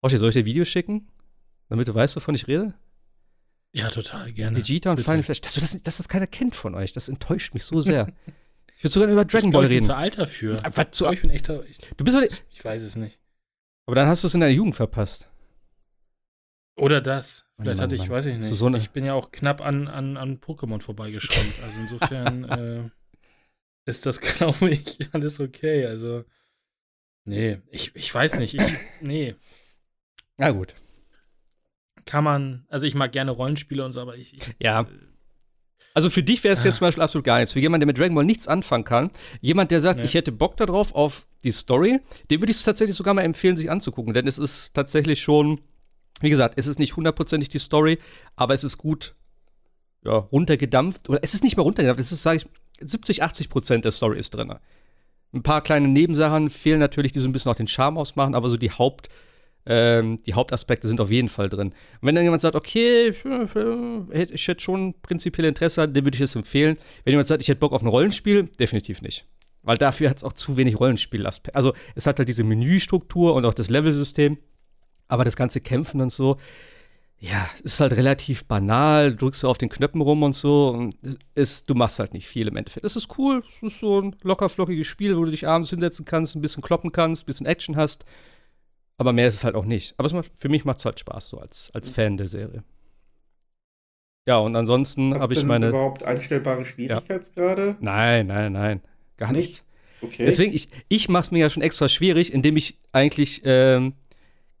Oshi, 0.00 0.16
soll 0.16 0.28
ich 0.28 0.34
dir 0.34 0.46
Video 0.46 0.64
schicken? 0.64 1.08
Damit 1.68 1.88
du 1.88 1.94
weißt, 1.94 2.14
wovon 2.16 2.34
ich 2.34 2.46
rede? 2.46 2.74
Ja, 3.72 3.88
total, 3.88 4.32
gerne. 4.32 4.58
Vegeta 4.58 4.90
und 4.90 4.96
Bitte. 4.96 5.08
Final 5.10 5.22
Flash. 5.22 5.40
Dass, 5.40 5.54
das, 5.54 5.82
dass 5.82 5.96
das 5.96 6.08
keiner 6.08 6.26
kennt 6.26 6.54
von 6.54 6.74
euch, 6.74 6.92
das 6.92 7.08
enttäuscht 7.08 7.54
mich 7.54 7.64
so 7.64 7.80
sehr. 7.80 8.12
Ich 8.82 8.84
würde 8.84 8.94
sogar 8.94 9.08
über 9.10 9.24
Dragon 9.24 9.50
Ball 9.50 9.66
reden. 9.66 9.74
Ich 9.74 9.78
bin 9.82 9.86
zu 9.86 9.94
alter 9.94 10.26
für. 10.26 10.60
Was 10.74 10.90
zu, 10.90 11.08
ich 11.12 11.20
bin 11.20 11.30
echt, 11.30 11.48
ich, 11.48 11.78
du 11.96 12.02
bist 12.02 12.18
ich, 12.18 12.42
ich 12.50 12.64
weiß 12.64 12.82
es 12.82 12.96
nicht. 12.96 13.20
Aber 13.86 13.94
dann 13.94 14.08
hast 14.08 14.24
du 14.24 14.26
es 14.26 14.34
in 14.34 14.40
deiner 14.40 14.52
Jugend 14.52 14.74
verpasst. 14.74 15.28
Oder 16.74 17.00
das. 17.00 17.46
Vielleicht 17.60 17.76
Mann, 17.76 17.84
hatte 17.84 17.94
ich, 17.94 18.00
Mann. 18.00 18.10
weiß 18.10 18.26
ich 18.26 18.36
nicht. 18.38 18.48
So 18.48 18.74
ich 18.74 18.90
bin 18.90 19.04
ja 19.04 19.14
auch 19.14 19.30
knapp 19.30 19.60
an, 19.60 19.86
an, 19.86 20.16
an 20.16 20.40
Pokémon 20.40 20.80
vorbeigeschrammt. 20.80 21.60
Also 21.62 21.80
insofern. 21.80 22.44
äh, 23.84 23.88
ist 23.88 24.04
das, 24.04 24.20
glaube 24.38 24.70
ich, 24.70 24.98
alles 25.12 25.38
okay. 25.38 25.86
Also, 25.86 26.24
nee, 27.24 27.58
ich, 27.70 27.94
ich 27.94 28.12
weiß 28.12 28.40
nicht. 28.40 28.54
Ich, 28.54 28.74
nee. 29.00 29.36
Na 30.38 30.50
gut. 30.50 30.74
Kann 32.04 32.24
man, 32.24 32.66
also 32.68 32.84
ich 32.84 32.96
mag 32.96 33.12
gerne 33.12 33.30
Rollenspiele 33.30 33.84
und 33.84 33.92
so, 33.92 34.00
aber 34.00 34.16
ich. 34.16 34.34
ich 34.34 34.56
ja. 34.58 34.88
Also 35.94 36.10
für 36.10 36.22
dich 36.22 36.42
wäre 36.42 36.54
es 36.54 36.64
jetzt 36.64 36.76
zum 36.76 36.86
Beispiel 36.86 37.02
absolut 37.02 37.24
gar 37.24 37.38
nichts. 37.38 37.52
Für 37.52 37.60
jemanden, 37.60 37.80
der 37.80 37.86
mit 37.86 37.98
Dragon 37.98 38.14
Ball 38.14 38.24
nichts 38.24 38.48
anfangen 38.48 38.84
kann, 38.84 39.10
jemand, 39.40 39.70
der 39.70 39.80
sagt, 39.80 39.98
nee. 39.98 40.04
ich 40.04 40.14
hätte 40.14 40.32
Bock 40.32 40.56
darauf, 40.56 40.94
auf 40.94 41.26
die 41.44 41.52
Story, 41.52 42.00
dem 42.30 42.40
würde 42.40 42.50
ich 42.50 42.56
es 42.56 42.64
tatsächlich 42.64 42.96
sogar 42.96 43.14
mal 43.14 43.22
empfehlen, 43.22 43.56
sich 43.56 43.70
anzugucken. 43.70 44.14
Denn 44.14 44.26
es 44.26 44.38
ist 44.38 44.72
tatsächlich 44.74 45.20
schon, 45.20 45.60
wie 46.20 46.30
gesagt, 46.30 46.54
es 46.56 46.66
ist 46.66 46.78
nicht 46.78 46.96
hundertprozentig 46.96 47.50
die 47.50 47.58
Story, 47.58 47.98
aber 48.36 48.54
es 48.54 48.64
ist 48.64 48.78
gut 48.78 49.14
ja, 50.04 50.12
runtergedampft. 50.16 51.08
Oder 51.08 51.20
es 51.22 51.34
ist 51.34 51.44
nicht 51.44 51.56
mehr 51.56 51.64
runtergedampft, 51.64 52.00
es 52.00 52.12
ist, 52.12 52.22
sage 52.22 52.38
ich, 52.38 52.46
70, 52.80 53.22
80 53.22 53.48
Prozent 53.48 53.84
der 53.84 53.92
Story 53.92 54.18
ist 54.18 54.30
drin. 54.30 54.54
Ein 55.34 55.42
paar 55.42 55.62
kleine 55.62 55.88
Nebensachen 55.88 56.48
fehlen 56.48 56.80
natürlich, 56.80 57.12
die 57.12 57.18
so 57.18 57.28
ein 57.28 57.32
bisschen 57.32 57.50
auch 57.50 57.56
den 57.56 57.68
Charme 57.68 57.98
ausmachen, 57.98 58.34
aber 58.34 58.48
so 58.48 58.56
die 58.56 58.70
Haupt- 58.70 59.08
ähm, 59.64 60.20
die 60.22 60.34
Hauptaspekte 60.34 60.88
sind 60.88 61.00
auf 61.00 61.10
jeden 61.10 61.28
Fall 61.28 61.48
drin. 61.48 61.68
Und 61.68 61.74
wenn 62.00 62.14
dann 62.14 62.24
jemand 62.24 62.42
sagt, 62.42 62.56
okay, 62.56 63.14
ich 64.32 64.48
hätte 64.48 64.62
schon 64.62 64.94
prinzipiell 65.02 65.46
Interesse, 65.46 65.88
dann 65.88 66.04
würde 66.04 66.16
ich 66.16 66.20
es 66.20 66.34
empfehlen. 66.34 66.76
Wenn 67.04 67.12
jemand 67.12 67.28
sagt, 67.28 67.42
ich 67.42 67.48
hätte 67.48 67.60
Bock 67.60 67.72
auf 67.72 67.82
ein 67.82 67.88
Rollenspiel, 67.88 68.44
definitiv 68.58 69.02
nicht. 69.02 69.26
Weil 69.62 69.78
dafür 69.78 70.10
hat 70.10 70.16
es 70.16 70.24
auch 70.24 70.32
zu 70.32 70.56
wenig 70.56 70.80
Rollenspielaspekte. 70.80 71.54
Also 71.54 71.74
es 71.94 72.06
hat 72.06 72.18
halt 72.18 72.28
diese 72.28 72.42
Menüstruktur 72.42 73.34
und 73.34 73.44
auch 73.44 73.54
das 73.54 73.70
Levelsystem, 73.70 74.38
aber 75.06 75.24
das 75.24 75.36
ganze 75.36 75.60
Kämpfen 75.60 76.00
und 76.00 76.10
so, 76.10 76.38
ja, 77.20 77.48
ist 77.62 77.78
halt 77.78 77.92
relativ 77.92 78.46
banal, 78.46 79.14
drückst 79.14 79.44
du 79.44 79.48
auf 79.48 79.58
den 79.58 79.68
Knöpfen 79.68 80.00
rum 80.00 80.24
und 80.24 80.32
so 80.32 80.70
und 80.70 80.96
ist, 81.36 81.70
du 81.70 81.76
machst 81.76 82.00
halt 82.00 82.14
nicht 82.14 82.26
viel 82.26 82.48
im 82.48 82.56
Endeffekt. 82.56 82.84
Es 82.84 82.96
ist 82.96 83.16
cool, 83.16 83.44
es 83.48 83.62
ist 83.62 83.78
so 83.78 84.00
ein 84.00 84.16
locker 84.24 84.48
flockiges 84.48 84.88
Spiel, 84.88 85.16
wo 85.16 85.24
du 85.24 85.30
dich 85.30 85.46
abends 85.46 85.70
hinsetzen 85.70 86.04
kannst, 86.04 86.34
ein 86.34 86.42
bisschen 86.42 86.64
kloppen 86.64 86.90
kannst, 86.90 87.22
ein 87.22 87.26
bisschen 87.26 87.46
Action 87.46 87.76
hast 87.76 88.04
aber 89.02 89.12
mehr 89.12 89.26
ist 89.26 89.34
es 89.34 89.44
halt 89.44 89.56
auch 89.56 89.64
nicht. 89.64 89.94
Aber 89.96 90.12
macht, 90.14 90.30
für 90.36 90.48
mich 90.48 90.64
macht 90.64 90.78
es 90.78 90.84
halt 90.84 91.00
Spaß, 91.00 91.28
so 91.28 91.38
als, 91.38 91.72
als 91.74 91.90
Fan 91.90 92.16
der 92.16 92.28
Serie. 92.28 92.62
Ja, 94.28 94.38
und 94.38 94.54
ansonsten 94.54 95.18
habe 95.18 95.34
ich 95.34 95.44
meine. 95.44 95.70
überhaupt 95.70 96.04
einstellbare 96.04 96.64
Schwierigkeitsgrade? 96.64 97.66
Ja. 97.66 97.76
Nein, 97.80 98.28
nein, 98.28 98.52
nein. 98.52 98.80
Gar 99.16 99.32
nicht? 99.32 99.48
nichts. 99.48 99.66
Okay. 100.00 100.24
Deswegen, 100.24 100.54
ich, 100.54 100.68
ich 100.88 101.08
mache 101.08 101.22
es 101.22 101.30
mir 101.32 101.40
ja 101.40 101.50
schon 101.50 101.64
extra 101.64 101.88
schwierig, 101.88 102.32
indem 102.32 102.56
ich 102.56 102.78
eigentlich 102.92 103.42
ähm, 103.44 103.94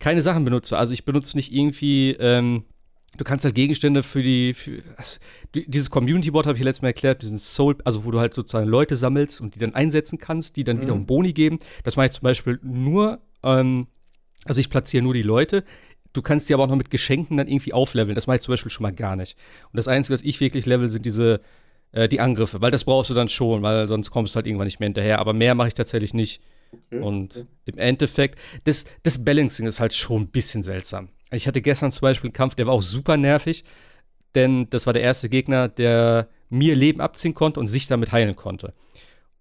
keine 0.00 0.22
Sachen 0.22 0.44
benutze. 0.44 0.76
Also 0.76 0.92
ich 0.92 1.04
benutze 1.04 1.36
nicht 1.36 1.52
irgendwie, 1.52 2.16
ähm, 2.18 2.64
du 3.16 3.22
kannst 3.22 3.44
halt 3.44 3.54
Gegenstände 3.54 4.02
für 4.02 4.24
die, 4.24 4.54
für, 4.54 4.82
also, 4.96 5.18
dieses 5.54 5.90
Community-Board 5.90 6.46
habe 6.46 6.58
ich 6.58 6.64
letztes 6.64 6.82
Mal 6.82 6.88
erklärt, 6.88 7.22
diesen 7.22 7.38
Soul, 7.38 7.76
also 7.84 8.04
wo 8.04 8.10
du 8.10 8.18
halt 8.18 8.34
sozusagen 8.34 8.68
Leute 8.68 8.96
sammelst 8.96 9.40
und 9.40 9.54
die 9.54 9.60
dann 9.60 9.74
einsetzen 9.74 10.18
kannst, 10.18 10.56
die 10.56 10.64
dann 10.64 10.78
mhm. 10.78 10.82
wiederum 10.82 11.06
Boni 11.06 11.32
geben. 11.32 11.60
Das 11.84 11.94
mache 11.94 12.06
ich 12.06 12.12
zum 12.12 12.24
Beispiel 12.24 12.58
nur 12.62 13.20
ähm, 13.44 13.86
also 14.44 14.60
ich 14.60 14.70
platziere 14.70 15.02
nur 15.02 15.14
die 15.14 15.22
Leute. 15.22 15.64
Du 16.12 16.22
kannst 16.22 16.48
die 16.48 16.54
aber 16.54 16.64
auch 16.64 16.68
noch 16.68 16.76
mit 16.76 16.90
Geschenken 16.90 17.36
dann 17.36 17.48
irgendwie 17.48 17.72
aufleveln. 17.72 18.14
Das 18.14 18.26
mache 18.26 18.36
ich 18.36 18.42
zum 18.42 18.52
Beispiel 18.52 18.70
schon 18.70 18.82
mal 18.82 18.92
gar 18.92 19.16
nicht. 19.16 19.36
Und 19.72 19.76
das 19.76 19.88
Einzige, 19.88 20.14
was 20.14 20.22
ich 20.22 20.40
wirklich 20.40 20.66
level, 20.66 20.90
sind 20.90 21.06
diese 21.06 21.40
äh, 21.92 22.08
die 22.08 22.20
Angriffe, 22.20 22.60
weil 22.60 22.70
das 22.70 22.84
brauchst 22.84 23.10
du 23.10 23.14
dann 23.14 23.28
schon, 23.28 23.62
weil 23.62 23.88
sonst 23.88 24.10
kommst 24.10 24.34
du 24.34 24.36
halt 24.36 24.46
irgendwann 24.46 24.66
nicht 24.66 24.80
mehr 24.80 24.88
hinterher. 24.88 25.18
Aber 25.20 25.32
mehr 25.32 25.54
mache 25.54 25.68
ich 25.68 25.74
tatsächlich 25.74 26.14
nicht. 26.14 26.42
Okay. 26.72 27.02
Und 27.02 27.46
im 27.66 27.78
Endeffekt, 27.78 28.38
das, 28.64 28.86
das 29.02 29.24
Balancing 29.24 29.66
ist 29.66 29.80
halt 29.80 29.94
schon 29.94 30.22
ein 30.22 30.28
bisschen 30.28 30.62
seltsam. 30.62 31.08
Ich 31.30 31.46
hatte 31.46 31.62
gestern 31.62 31.90
zum 31.90 32.02
Beispiel 32.02 32.28
einen 32.28 32.34
Kampf, 32.34 32.54
der 32.54 32.66
war 32.66 32.74
auch 32.74 32.82
super 32.82 33.16
nervig, 33.16 33.64
denn 34.34 34.68
das 34.70 34.86
war 34.86 34.92
der 34.92 35.02
erste 35.02 35.28
Gegner, 35.28 35.68
der 35.68 36.28
mir 36.48 36.74
Leben 36.74 37.00
abziehen 37.00 37.34
konnte 37.34 37.60
und 37.60 37.66
sich 37.66 37.86
damit 37.86 38.12
heilen 38.12 38.36
konnte. 38.36 38.74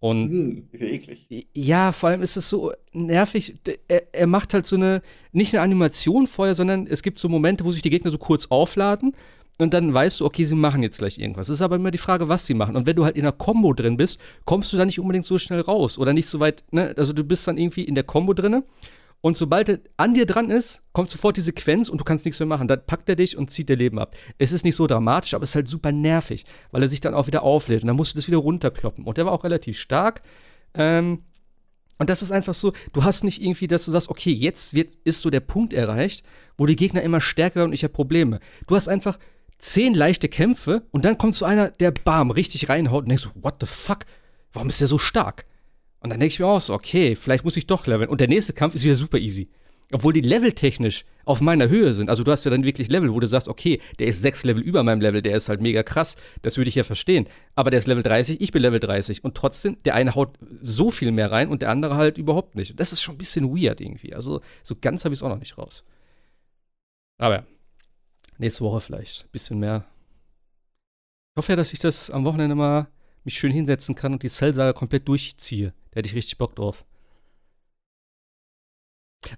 Und 0.01 0.29
hm, 0.31 0.67
eklig. 0.73 1.47
ja, 1.53 1.91
vor 1.91 2.09
allem 2.09 2.23
ist 2.23 2.35
es 2.35 2.49
so 2.49 2.71
nervig. 2.91 3.53
Er, 3.87 4.01
er, 4.11 4.25
macht 4.25 4.51
halt 4.55 4.65
so 4.65 4.75
eine, 4.75 5.03
nicht 5.31 5.53
eine 5.53 5.61
Animation 5.61 6.25
vorher, 6.25 6.55
sondern 6.55 6.87
es 6.87 7.03
gibt 7.03 7.19
so 7.19 7.29
Momente, 7.29 7.63
wo 7.65 7.71
sich 7.71 7.83
die 7.83 7.91
Gegner 7.91 8.09
so 8.09 8.17
kurz 8.17 8.47
aufladen 8.47 9.13
und 9.59 9.75
dann 9.75 9.93
weißt 9.93 10.19
du, 10.19 10.25
okay, 10.25 10.45
sie 10.45 10.55
machen 10.55 10.81
jetzt 10.81 10.97
gleich 10.97 11.19
irgendwas. 11.19 11.49
Es 11.49 11.55
ist 11.55 11.61
aber 11.61 11.75
immer 11.75 11.91
die 11.91 11.99
Frage, 11.99 12.29
was 12.29 12.47
sie 12.47 12.55
machen. 12.55 12.75
Und 12.75 12.87
wenn 12.87 12.95
du 12.95 13.05
halt 13.05 13.15
in 13.15 13.21
einer 13.21 13.31
Combo 13.31 13.73
drin 13.73 13.95
bist, 13.95 14.19
kommst 14.43 14.73
du 14.73 14.77
da 14.77 14.85
nicht 14.85 14.99
unbedingt 14.99 15.25
so 15.25 15.37
schnell 15.37 15.61
raus 15.61 15.99
oder 15.99 16.13
nicht 16.13 16.25
so 16.25 16.39
weit, 16.39 16.63
ne? 16.71 16.95
Also 16.97 17.13
du 17.13 17.23
bist 17.23 17.47
dann 17.47 17.59
irgendwie 17.59 17.83
in 17.83 17.93
der 17.93 18.03
Combo 18.03 18.33
drinne 18.33 18.63
und 19.21 19.37
sobald 19.37 19.69
er 19.69 19.79
an 19.97 20.15
dir 20.15 20.25
dran 20.25 20.49
ist, 20.49 20.83
kommt 20.93 21.11
sofort 21.11 21.37
die 21.37 21.41
Sequenz 21.41 21.89
und 21.89 21.99
du 21.99 22.03
kannst 22.03 22.25
nichts 22.25 22.39
mehr 22.39 22.47
machen. 22.47 22.67
Dann 22.67 22.85
packt 22.85 23.07
er 23.07 23.15
dich 23.15 23.37
und 23.37 23.51
zieht 23.51 23.69
dir 23.69 23.75
Leben 23.75 23.99
ab. 23.99 24.15
Es 24.39 24.51
ist 24.51 24.65
nicht 24.65 24.75
so 24.75 24.87
dramatisch, 24.87 25.35
aber 25.35 25.43
es 25.43 25.51
ist 25.51 25.55
halt 25.55 25.67
super 25.67 25.91
nervig, 25.91 26.45
weil 26.71 26.81
er 26.81 26.89
sich 26.89 27.01
dann 27.01 27.13
auch 27.13 27.27
wieder 27.27 27.43
auflädt 27.43 27.83
und 27.83 27.87
dann 27.87 27.95
musst 27.95 28.13
du 28.13 28.17
das 28.17 28.27
wieder 28.27 28.39
runterkloppen. 28.39 29.05
Und 29.05 29.17
der 29.17 29.25
war 29.27 29.33
auch 29.33 29.43
relativ 29.43 29.77
stark. 29.79 30.23
Ähm, 30.73 31.23
und 31.99 32.09
das 32.09 32.23
ist 32.23 32.31
einfach 32.31 32.55
so, 32.55 32.73
du 32.93 33.03
hast 33.03 33.23
nicht 33.23 33.43
irgendwie, 33.43 33.67
dass 33.67 33.85
du 33.85 33.91
sagst, 33.91 34.09
okay, 34.09 34.31
jetzt 34.31 34.73
wird, 34.73 34.95
ist 35.03 35.21
so 35.21 35.29
der 35.29 35.39
Punkt 35.39 35.71
erreicht, 35.71 36.25
wo 36.57 36.65
die 36.65 36.75
Gegner 36.75 37.03
immer 37.03 37.21
stärker 37.21 37.57
werden 37.57 37.69
und 37.69 37.73
ich 37.73 37.83
habe 37.83 37.93
Probleme. 37.93 38.39
Du 38.65 38.75
hast 38.75 38.87
einfach 38.87 39.19
zehn 39.59 39.93
leichte 39.93 40.29
Kämpfe 40.29 40.87
und 40.89 41.05
dann 41.05 41.19
kommt 41.19 41.35
so 41.35 41.45
einer, 41.45 41.69
der 41.69 41.91
bam, 41.91 42.31
richtig 42.31 42.69
reinhaut 42.69 43.03
und 43.03 43.09
denkst 43.09 43.29
what 43.35 43.57
the 43.59 43.67
fuck? 43.67 43.99
Warum 44.51 44.69
ist 44.69 44.81
der 44.81 44.87
so 44.87 44.97
stark? 44.97 45.45
Und 46.01 46.09
dann 46.09 46.19
denke 46.19 46.33
ich 46.33 46.39
mir 46.39 46.47
auch 46.47 46.59
so, 46.59 46.73
okay, 46.73 47.15
vielleicht 47.15 47.45
muss 47.45 47.57
ich 47.57 47.67
doch 47.67 47.85
leveln. 47.85 48.09
Und 48.09 48.19
der 48.19 48.27
nächste 48.27 48.53
Kampf 48.53 48.75
ist 48.75 48.83
wieder 48.83 48.95
super 48.95 49.19
easy. 49.19 49.49
Obwohl 49.93 50.13
die 50.13 50.21
Level 50.21 50.53
technisch 50.53 51.05
auf 51.25 51.41
meiner 51.41 51.69
Höhe 51.69 51.93
sind. 51.93 52.09
Also 52.09 52.23
du 52.23 52.31
hast 52.31 52.43
ja 52.43 52.51
dann 52.51 52.63
wirklich 52.63 52.87
Level, 52.87 53.13
wo 53.13 53.19
du 53.19 53.27
sagst, 53.27 53.47
okay, 53.47 53.79
der 53.99 54.07
ist 54.07 54.21
sechs 54.21 54.43
Level 54.43 54.63
über 54.63 54.83
meinem 54.83 55.01
Level, 55.01 55.21
der 55.21 55.35
ist 55.35 55.49
halt 55.49 55.61
mega 55.61 55.83
krass. 55.83 56.15
Das 56.41 56.57
würde 56.57 56.69
ich 56.69 56.75
ja 56.75 56.83
verstehen. 56.83 57.27
Aber 57.55 57.69
der 57.69 57.79
ist 57.79 57.87
Level 57.87 58.01
30, 58.01 58.41
ich 58.41 58.51
bin 58.51 58.61
Level 58.61 58.79
30. 58.79 59.23
Und 59.23 59.35
trotzdem, 59.35 59.77
der 59.83 59.95
eine 59.95 60.15
haut 60.15 60.37
so 60.63 60.91
viel 60.91 61.11
mehr 61.11 61.31
rein 61.31 61.49
und 61.49 61.61
der 61.61 61.69
andere 61.69 61.97
halt 61.97 62.17
überhaupt 62.17 62.55
nicht. 62.55 62.79
Das 62.79 62.93
ist 62.93 63.01
schon 63.01 63.15
ein 63.15 63.19
bisschen 63.19 63.55
weird 63.55 63.81
irgendwie. 63.81 64.15
Also 64.15 64.41
so 64.63 64.75
ganz 64.79 65.03
habe 65.03 65.13
ich 65.13 65.19
es 65.19 65.23
auch 65.23 65.29
noch 65.29 65.39
nicht 65.39 65.57
raus. 65.57 65.83
Aber 67.19 67.35
ja, 67.35 67.45
nächste 68.39 68.63
Woche 68.63 68.81
vielleicht 68.81 69.25
ein 69.25 69.31
bisschen 69.31 69.59
mehr. 69.59 69.85
Ich 71.33 71.37
hoffe 71.37 71.51
ja, 71.51 71.55
dass 71.55 71.73
ich 71.73 71.79
das 71.79 72.09
am 72.09 72.25
Wochenende 72.25 72.55
mal 72.55 72.87
mich 73.23 73.37
schön 73.37 73.51
hinsetzen 73.51 73.95
kann 73.95 74.13
und 74.13 74.23
die 74.23 74.29
Cell-Saga 74.29 74.73
komplett 74.73 75.07
durchziehe. 75.07 75.73
Da 75.91 75.97
hätte 75.97 76.09
ich 76.09 76.15
richtig 76.15 76.37
Bock 76.37 76.55
drauf. 76.55 76.85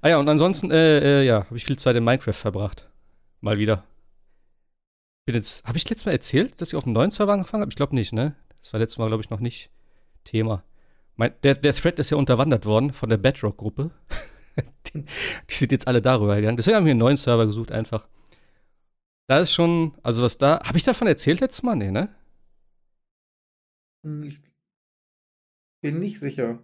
Ah 0.01 0.09
ja, 0.09 0.17
und 0.17 0.29
ansonsten, 0.29 0.71
äh, 0.71 1.21
äh, 1.21 1.25
ja, 1.25 1.45
habe 1.45 1.57
ich 1.57 1.65
viel 1.65 1.77
Zeit 1.77 1.95
in 1.95 2.03
Minecraft 2.03 2.33
verbracht. 2.33 2.89
Mal 3.41 3.57
wieder. 3.57 3.83
Bin 5.25 5.35
jetzt, 5.35 5.65
habe 5.65 5.77
ich 5.77 5.89
letztes 5.89 6.05
Mal 6.05 6.13
erzählt, 6.13 6.59
dass 6.59 6.69
ich 6.69 6.75
auf 6.75 6.83
dem 6.83 6.93
neuen 6.93 7.09
Server 7.09 7.33
angefangen 7.33 7.61
habe? 7.61 7.71
Ich 7.71 7.75
glaube 7.75 7.95
nicht, 7.95 8.13
ne? 8.13 8.35
Das 8.61 8.71
war 8.73 8.79
letztes 8.79 8.97
Mal, 8.97 9.07
glaube 9.07 9.23
ich, 9.23 9.29
noch 9.29 9.39
nicht 9.39 9.69
Thema. 10.23 10.63
Mein, 11.15 11.33
der, 11.43 11.55
der 11.55 11.73
Thread 11.73 11.99
ist 11.99 12.09
ja 12.09 12.17
unterwandert 12.17 12.65
worden 12.65 12.91
von 12.91 13.09
der 13.09 13.17
Bedrock-Gruppe. 13.17 13.91
die, 14.87 15.03
die, 15.03 15.53
sind 15.53 15.71
jetzt 15.71 15.87
alle 15.87 16.01
darüber 16.01 16.35
gegangen. 16.35 16.57
Deswegen 16.57 16.77
haben 16.77 16.85
wir 16.85 16.91
einen 16.91 16.99
neuen 16.99 17.17
Server 17.17 17.45
gesucht, 17.45 17.71
einfach. 17.71 18.07
Da 19.27 19.39
ist 19.39 19.53
schon, 19.53 19.93
also 20.03 20.23
was 20.23 20.37
da, 20.37 20.61
habe 20.63 20.77
ich 20.77 20.83
davon 20.83 21.07
erzählt 21.07 21.39
letztes 21.39 21.63
Mal? 21.63 21.75
Nee, 21.75 21.91
ne? 21.91 22.09
Hm, 24.03 24.23
ich 24.23 24.39
bin 25.81 25.99
nicht 25.99 26.19
sicher. 26.19 26.59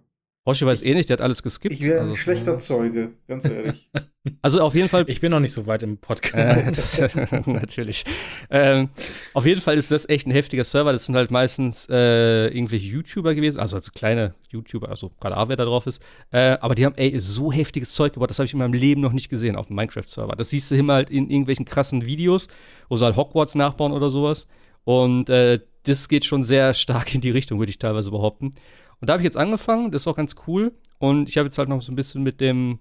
Hoshi 0.46 0.66
weiß 0.66 0.82
eh 0.82 0.96
nicht, 0.96 1.10
der 1.10 1.18
hat 1.18 1.22
alles 1.22 1.44
geskippt. 1.44 1.76
Ich 1.76 1.82
wäre 1.82 2.00
ein 2.00 2.10
also, 2.10 2.16
schlechter 2.16 2.58
Zeuge, 2.58 3.12
ganz 3.28 3.46
ehrlich. 3.46 3.90
also 4.42 4.62
auf 4.62 4.74
jeden 4.74 4.90
Fall. 4.90 5.04
Ich 5.08 5.22
bin 5.22 5.32
noch 5.32 5.40
nicht 5.40 5.52
so 5.52 5.68
weit 5.68 5.84
im 5.84 5.98
Podcast. 5.98 6.36
Äh, 6.36 6.72
das, 6.72 7.00
natürlich. 7.46 8.04
Ähm, 8.50 8.90
auf 9.34 9.46
jeden 9.46 9.62
Fall 9.62 9.78
ist 9.78 9.92
das 9.92 10.10
echt 10.10 10.26
ein 10.28 10.32
heftiger 10.32 10.64
Server. 10.64 10.92
Das 10.92 11.06
sind 11.06 11.16
halt 11.16 11.30
meistens 11.30 11.88
äh, 11.90 12.48
irgendwelche 12.48 12.88
YouTuber 12.88 13.36
gewesen, 13.36 13.60
also, 13.60 13.76
also 13.76 13.92
kleine 13.92 14.34
YouTuber, 14.50 14.90
also 14.90 15.12
gerade 15.20 15.38
A, 15.38 15.50
wer 15.50 15.56
da 15.56 15.66
drauf 15.66 15.86
ist. 15.86 16.02
Äh, 16.32 16.58
aber 16.62 16.74
die 16.74 16.86
haben, 16.86 16.96
ey, 16.96 17.20
so 17.20 17.52
heftiges 17.52 17.94
Zeug 17.94 18.14
gebaut, 18.14 18.30
das 18.30 18.40
habe 18.40 18.46
ich 18.46 18.54
in 18.54 18.60
meinem 18.60 18.74
Leben 18.74 19.02
noch 19.02 19.14
nicht 19.14 19.30
gesehen 19.30 19.56
auf 19.56 19.68
dem 19.68 19.76
Minecraft-Server. 19.76 20.36
Das 20.36 20.50
siehst 20.50 20.72
du 20.72 20.76
immer 20.76 20.94
halt 20.94 21.10
in 21.10 21.30
irgendwelchen 21.30 21.66
krassen 21.66 22.06
Videos, 22.06 22.48
wo 22.88 22.98
sie 22.98 23.06
halt 23.06 23.18
Hogwarts 23.18 23.56
nachbauen 23.56 23.92
oder 23.92 24.10
sowas. 24.10 24.48
Und 24.84 25.30
äh, 25.30 25.60
das 25.84 26.10
geht 26.10 26.26
schon 26.26 26.44
sehr 26.44 26.74
stark 26.74 27.14
in 27.16 27.22
die 27.22 27.32
Richtung, 27.32 27.60
würde 27.60 27.70
ich 27.70 27.80
teilweise 27.80 28.12
behaupten. 28.12 28.54
Und 29.00 29.10
da 29.10 29.14
habe 29.14 29.22
ich 29.22 29.26
jetzt 29.26 29.38
angefangen, 29.38 29.92
das 29.92 30.04
ist 30.04 30.08
auch 30.08 30.16
ganz 30.16 30.36
cool. 30.48 30.74
Und 30.98 31.30
ich 31.30 31.38
habe 31.38 31.48
jetzt 31.48 31.58
halt 31.58 31.70
noch 31.70 31.82
so 31.82 31.92
ein 31.92 31.96
bisschen 31.96 32.22
mit 32.22 32.42
dem, 32.42 32.80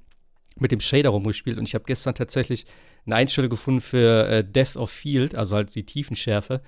mit 0.57 0.73
dem 0.73 0.81
Shader 0.81 1.11
rumgespielt. 1.11 1.59
Und 1.59 1.65
ich 1.65 1.75
habe 1.75 1.85
gestern 1.85 2.15
tatsächlich 2.15 2.67
eine 3.07 3.15
Einstellung 3.17 3.51
gefunden 3.51 3.81
für 3.81 4.29
äh, 4.29 4.45
Depth 4.45 4.77
of 4.77 4.91
Field, 4.91 5.35
also 5.35 5.57
halt 5.57 5.75
die 5.75 5.87
Tiefenschärfe. 5.87 6.61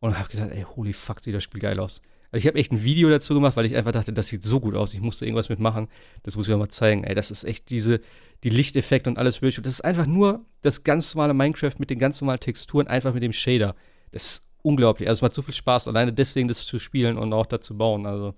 Und 0.00 0.18
habe 0.18 0.28
gesagt, 0.28 0.52
ey, 0.52 0.62
holy 0.62 0.92
fuck, 0.92 1.20
sieht 1.20 1.34
das 1.34 1.44
Spiel 1.44 1.60
geil 1.60 1.78
aus. 1.78 2.02
Also 2.32 2.44
ich 2.44 2.46
habe 2.46 2.58
echt 2.58 2.72
ein 2.72 2.82
Video 2.82 3.10
dazu 3.10 3.34
gemacht, 3.34 3.56
weil 3.56 3.66
ich 3.66 3.76
einfach 3.76 3.92
dachte, 3.92 4.12
das 4.12 4.28
sieht 4.28 4.42
so 4.42 4.58
gut 4.58 4.74
aus, 4.74 4.94
ich 4.94 5.00
musste 5.00 5.26
irgendwas 5.26 5.50
mitmachen. 5.50 5.88
Das 6.22 6.34
muss 6.34 6.48
ich 6.48 6.54
auch 6.54 6.58
mal 6.58 6.70
zeigen. 6.70 7.04
Ey, 7.04 7.14
das 7.14 7.30
ist 7.30 7.44
echt 7.44 7.70
diese, 7.70 8.00
die 8.42 8.48
Lichteffekte 8.48 9.10
und 9.10 9.18
alles 9.18 9.42
mögliche. 9.42 9.62
Das 9.62 9.74
ist 9.74 9.80
einfach 9.82 10.06
nur 10.06 10.44
das 10.62 10.82
ganz 10.82 11.14
normale 11.14 11.34
Minecraft 11.34 11.74
mit 11.78 11.90
den 11.90 11.98
ganz 11.98 12.20
normalen 12.20 12.40
Texturen, 12.40 12.86
einfach 12.86 13.12
mit 13.12 13.22
dem 13.22 13.32
Shader. 13.32 13.76
Das 14.12 14.24
ist 14.24 14.51
unglaublich. 14.62 15.08
Also 15.08 15.18
es 15.18 15.22
macht 15.22 15.34
so 15.34 15.42
viel 15.42 15.54
Spaß, 15.54 15.88
alleine 15.88 16.12
deswegen 16.12 16.48
das 16.48 16.64
zu 16.64 16.78
spielen 16.78 17.18
und 17.18 17.32
auch 17.32 17.46
dazu 17.46 17.76
bauen. 17.76 18.06
Also 18.06 18.34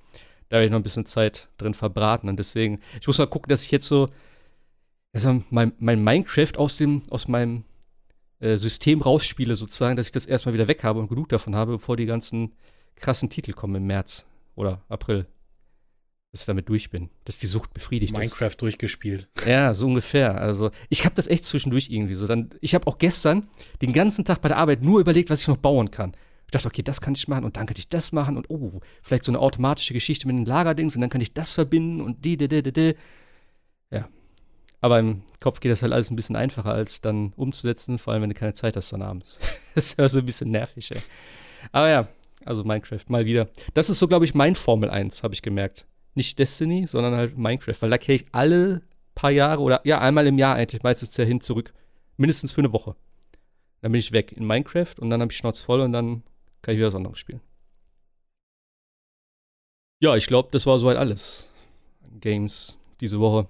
da 0.48 0.56
werde 0.56 0.66
ich 0.66 0.70
noch 0.70 0.78
ein 0.78 0.82
bisschen 0.82 1.06
Zeit 1.06 1.48
drin 1.56 1.74
verbraten. 1.74 2.28
Und 2.28 2.38
deswegen, 2.38 2.80
ich 3.00 3.06
muss 3.06 3.18
mal 3.18 3.26
gucken, 3.26 3.48
dass 3.48 3.64
ich 3.64 3.70
jetzt 3.70 3.86
so 3.86 4.08
also 5.14 5.42
mein, 5.50 5.72
mein 5.78 6.02
Minecraft 6.02 6.58
aus, 6.58 6.76
dem, 6.76 7.02
aus 7.08 7.28
meinem 7.28 7.64
äh, 8.40 8.58
System 8.58 9.00
rausspiele, 9.00 9.54
sozusagen, 9.54 9.96
dass 9.96 10.06
ich 10.06 10.12
das 10.12 10.26
erstmal 10.26 10.54
wieder 10.54 10.68
weg 10.68 10.82
habe 10.82 10.98
und 10.98 11.08
genug 11.08 11.28
davon 11.28 11.54
habe, 11.54 11.72
bevor 11.72 11.96
die 11.96 12.06
ganzen 12.06 12.52
krassen 12.96 13.30
Titel 13.30 13.52
kommen 13.52 13.76
im 13.76 13.86
März 13.86 14.26
oder 14.56 14.82
April. 14.88 15.26
Dass 16.34 16.40
ich 16.40 16.46
damit 16.46 16.68
durch 16.68 16.90
bin, 16.90 17.10
dass 17.26 17.38
die 17.38 17.46
Sucht 17.46 17.72
befriedigt 17.74 18.12
Minecraft 18.12 18.48
ist. 18.48 18.60
durchgespielt. 18.60 19.28
Ja, 19.46 19.72
so 19.72 19.86
ungefähr. 19.86 20.40
Also 20.40 20.72
ich 20.88 21.04
habe 21.04 21.14
das 21.14 21.28
echt 21.28 21.44
zwischendurch 21.44 21.90
irgendwie 21.90 22.14
so. 22.14 22.26
Dann, 22.26 22.50
ich 22.60 22.74
habe 22.74 22.88
auch 22.88 22.98
gestern 22.98 23.46
den 23.80 23.92
ganzen 23.92 24.24
Tag 24.24 24.40
bei 24.40 24.48
der 24.48 24.56
Arbeit 24.56 24.82
nur 24.82 24.98
überlegt, 24.98 25.30
was 25.30 25.42
ich 25.42 25.48
noch 25.48 25.58
bauen 25.58 25.92
kann. 25.92 26.16
Ich 26.46 26.50
dachte, 26.50 26.66
okay, 26.66 26.82
das 26.82 27.00
kann 27.00 27.14
ich 27.14 27.28
machen 27.28 27.44
und 27.44 27.56
dann 27.56 27.66
kann 27.66 27.76
ich 27.78 27.88
das 27.88 28.10
machen 28.10 28.36
und 28.36 28.50
oh, 28.50 28.80
vielleicht 29.02 29.22
so 29.22 29.30
eine 29.30 29.38
automatische 29.38 29.94
Geschichte 29.94 30.26
mit 30.26 30.34
den 30.36 30.44
Lagerdings 30.44 30.96
und 30.96 31.02
dann 31.02 31.10
kann 31.10 31.20
ich 31.20 31.34
das 31.34 31.54
verbinden 31.54 32.00
und 32.00 32.24
die, 32.24 32.36
die, 32.36 32.48
die, 32.48 32.64
die, 32.64 32.72
die. 32.72 32.96
Ja. 33.92 34.08
Aber 34.80 34.98
im 34.98 35.22
Kopf 35.38 35.60
geht 35.60 35.70
das 35.70 35.82
halt 35.82 35.92
alles 35.92 36.10
ein 36.10 36.16
bisschen 36.16 36.34
einfacher, 36.34 36.72
als 36.72 37.00
dann 37.00 37.32
umzusetzen, 37.36 37.96
vor 37.98 38.12
allem 38.12 38.22
wenn 38.22 38.30
du 38.30 38.34
keine 38.34 38.54
Zeit 38.54 38.76
hast 38.76 38.92
dann 38.92 39.02
abends. 39.02 39.38
das 39.76 39.86
ist 39.86 39.98
ja 40.00 40.08
so 40.08 40.18
ein 40.18 40.26
bisschen 40.26 40.50
nervig, 40.50 40.90
ey. 40.90 41.00
Aber 41.70 41.88
ja, 41.88 42.08
also 42.44 42.64
Minecraft, 42.64 43.04
mal 43.06 43.24
wieder. 43.24 43.50
Das 43.72 43.88
ist 43.88 44.00
so, 44.00 44.08
glaube 44.08 44.24
ich, 44.24 44.34
mein 44.34 44.56
Formel 44.56 44.90
1, 44.90 45.22
habe 45.22 45.34
ich 45.34 45.42
gemerkt 45.42 45.86
nicht 46.14 46.38
Destiny, 46.38 46.86
sondern 46.86 47.14
halt 47.14 47.36
Minecraft, 47.36 47.76
weil 47.80 47.90
da 47.90 47.98
kehre 47.98 48.16
ich 48.16 48.26
alle 48.32 48.82
paar 49.14 49.30
Jahre 49.30 49.60
oder 49.60 49.80
ja, 49.84 50.00
einmal 50.00 50.26
im 50.26 50.38
Jahr 50.38 50.56
eigentlich 50.56 50.82
meistens 50.82 51.16
ja 51.16 51.24
hin 51.24 51.40
zurück. 51.40 51.72
Mindestens 52.16 52.52
für 52.52 52.60
eine 52.60 52.72
Woche. 52.72 52.96
Dann 53.80 53.92
bin 53.92 53.98
ich 53.98 54.12
weg 54.12 54.32
in 54.32 54.46
Minecraft 54.46 54.94
und 54.98 55.10
dann 55.10 55.20
habe 55.20 55.32
ich 55.32 55.38
Schnauze 55.38 55.62
voll 55.62 55.80
und 55.80 55.92
dann 55.92 56.22
kann 56.62 56.74
ich 56.74 56.78
wieder 56.78 56.88
was 56.88 56.94
anderes 56.94 57.18
spielen. 57.18 57.40
Ja, 60.00 60.16
ich 60.16 60.26
glaube, 60.26 60.48
das 60.52 60.66
war 60.66 60.78
soweit 60.78 60.96
alles. 60.96 61.52
Games 62.20 62.78
diese 63.00 63.20
Woche. 63.20 63.48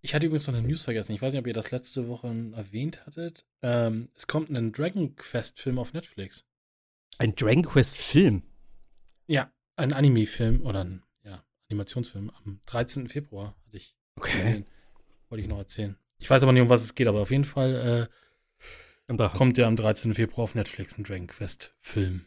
Ich 0.00 0.14
hatte 0.14 0.26
übrigens 0.26 0.46
noch 0.46 0.54
eine 0.54 0.66
News 0.66 0.82
vergessen. 0.82 1.12
Ich 1.12 1.22
weiß 1.22 1.32
nicht, 1.32 1.40
ob 1.40 1.46
ihr 1.46 1.54
das 1.54 1.70
letzte 1.70 2.08
Woche 2.08 2.28
erwähnt 2.54 3.04
hattet. 3.04 3.44
Ähm, 3.62 4.08
es 4.14 4.26
kommt 4.26 4.50
ein 4.50 4.72
Dragon 4.72 5.16
Quest-Film 5.16 5.78
auf 5.78 5.92
Netflix. 5.92 6.44
Ein 7.18 7.34
Dragon 7.34 7.64
Quest-Film? 7.64 8.42
Ja, 9.26 9.50
ein 9.76 9.92
Anime-Film 9.92 10.64
oder 10.64 10.84
ein 10.84 11.02
Animationsfilm 11.70 12.30
am 12.44 12.60
13. 12.66 13.08
Februar 13.08 13.54
hatte 13.66 13.76
ich 13.76 13.96
okay. 14.16 14.36
gesehen. 14.36 14.66
Wollte 15.28 15.42
ich 15.42 15.48
noch 15.48 15.58
erzählen. 15.58 15.96
Ich 16.18 16.28
weiß 16.28 16.42
aber 16.42 16.52
nicht, 16.52 16.62
um 16.62 16.68
was 16.68 16.82
es 16.82 16.94
geht, 16.94 17.06
aber 17.06 17.20
auf 17.20 17.30
jeden 17.30 17.44
Fall 17.44 18.08
äh, 19.08 19.28
kommt 19.34 19.56
der 19.56 19.66
am 19.66 19.76
13. 19.76 20.14
Februar 20.14 20.44
auf 20.44 20.54
Netflix 20.54 20.98
ein 20.98 21.04
Dragon 21.04 21.26
Quest 21.26 21.74
Film. 21.80 22.24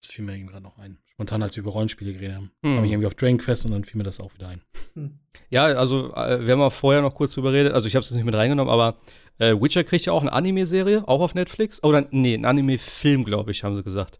Das 0.00 0.10
fiel 0.10 0.24
mir 0.24 0.36
eben 0.36 0.48
gerade 0.48 0.64
noch 0.64 0.78
ein. 0.78 0.98
Spontan, 1.06 1.42
als 1.42 1.54
wir 1.54 1.62
über 1.62 1.70
Rollenspiele 1.70 2.12
geredet 2.12 2.36
haben, 2.36 2.50
hm. 2.62 2.76
kam 2.76 2.84
ich 2.84 2.90
irgendwie 2.90 3.06
auf 3.06 3.14
Dragon 3.14 3.38
Quest 3.38 3.64
und 3.64 3.70
dann 3.70 3.84
fiel 3.84 3.98
mir 3.98 4.04
das 4.04 4.18
auch 4.18 4.34
wieder 4.34 4.48
ein. 4.48 4.62
Hm. 4.94 5.20
Ja, 5.48 5.64
also 5.64 6.12
äh, 6.14 6.44
wir 6.44 6.52
haben 6.52 6.60
auch 6.60 6.72
vorher 6.72 7.02
noch 7.02 7.14
kurz 7.14 7.32
drüber 7.32 7.52
geredet, 7.52 7.72
also 7.72 7.86
ich 7.86 7.94
habe 7.94 8.02
es 8.02 8.10
nicht 8.10 8.24
mit 8.24 8.34
reingenommen, 8.34 8.72
aber 8.72 8.98
äh, 9.38 9.54
Witcher 9.60 9.84
kriegt 9.84 10.04
ja 10.04 10.12
auch 10.12 10.22
eine 10.22 10.32
Anime-Serie, 10.32 11.06
auch 11.06 11.20
auf 11.20 11.34
Netflix. 11.34 11.82
Oder 11.82 12.06
nee, 12.10 12.34
ein 12.34 12.44
Anime-Film, 12.44 13.24
glaube 13.24 13.52
ich, 13.52 13.64
haben 13.64 13.76
sie 13.76 13.82
gesagt. 13.82 14.18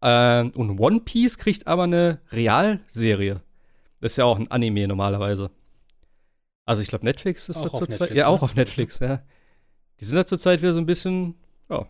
Äh, 0.00 0.44
und 0.54 0.78
One 0.78 1.00
Piece 1.00 1.38
kriegt 1.38 1.66
aber 1.66 1.84
eine 1.84 2.20
Realserie. 2.30 3.40
Das 4.00 4.12
ist 4.12 4.16
ja 4.16 4.24
auch 4.24 4.38
ein 4.38 4.50
Anime 4.50 4.86
normalerweise. 4.86 5.50
Also 6.64 6.82
ich 6.82 6.88
glaube, 6.88 7.04
Netflix 7.04 7.48
ist 7.48 7.56
auch 7.56 7.70
da 7.70 7.78
zurzeit. 7.78 8.14
Ja, 8.14 8.26
auch 8.26 8.40
ne? 8.40 8.42
auf 8.42 8.54
Netflix, 8.54 8.98
ja. 8.98 9.24
Die 10.00 10.04
sind 10.04 10.16
da 10.16 10.26
zurzeit 10.26 10.60
wieder 10.60 10.74
so 10.74 10.80
ein 10.80 10.86
bisschen, 10.86 11.34
ja, 11.68 11.88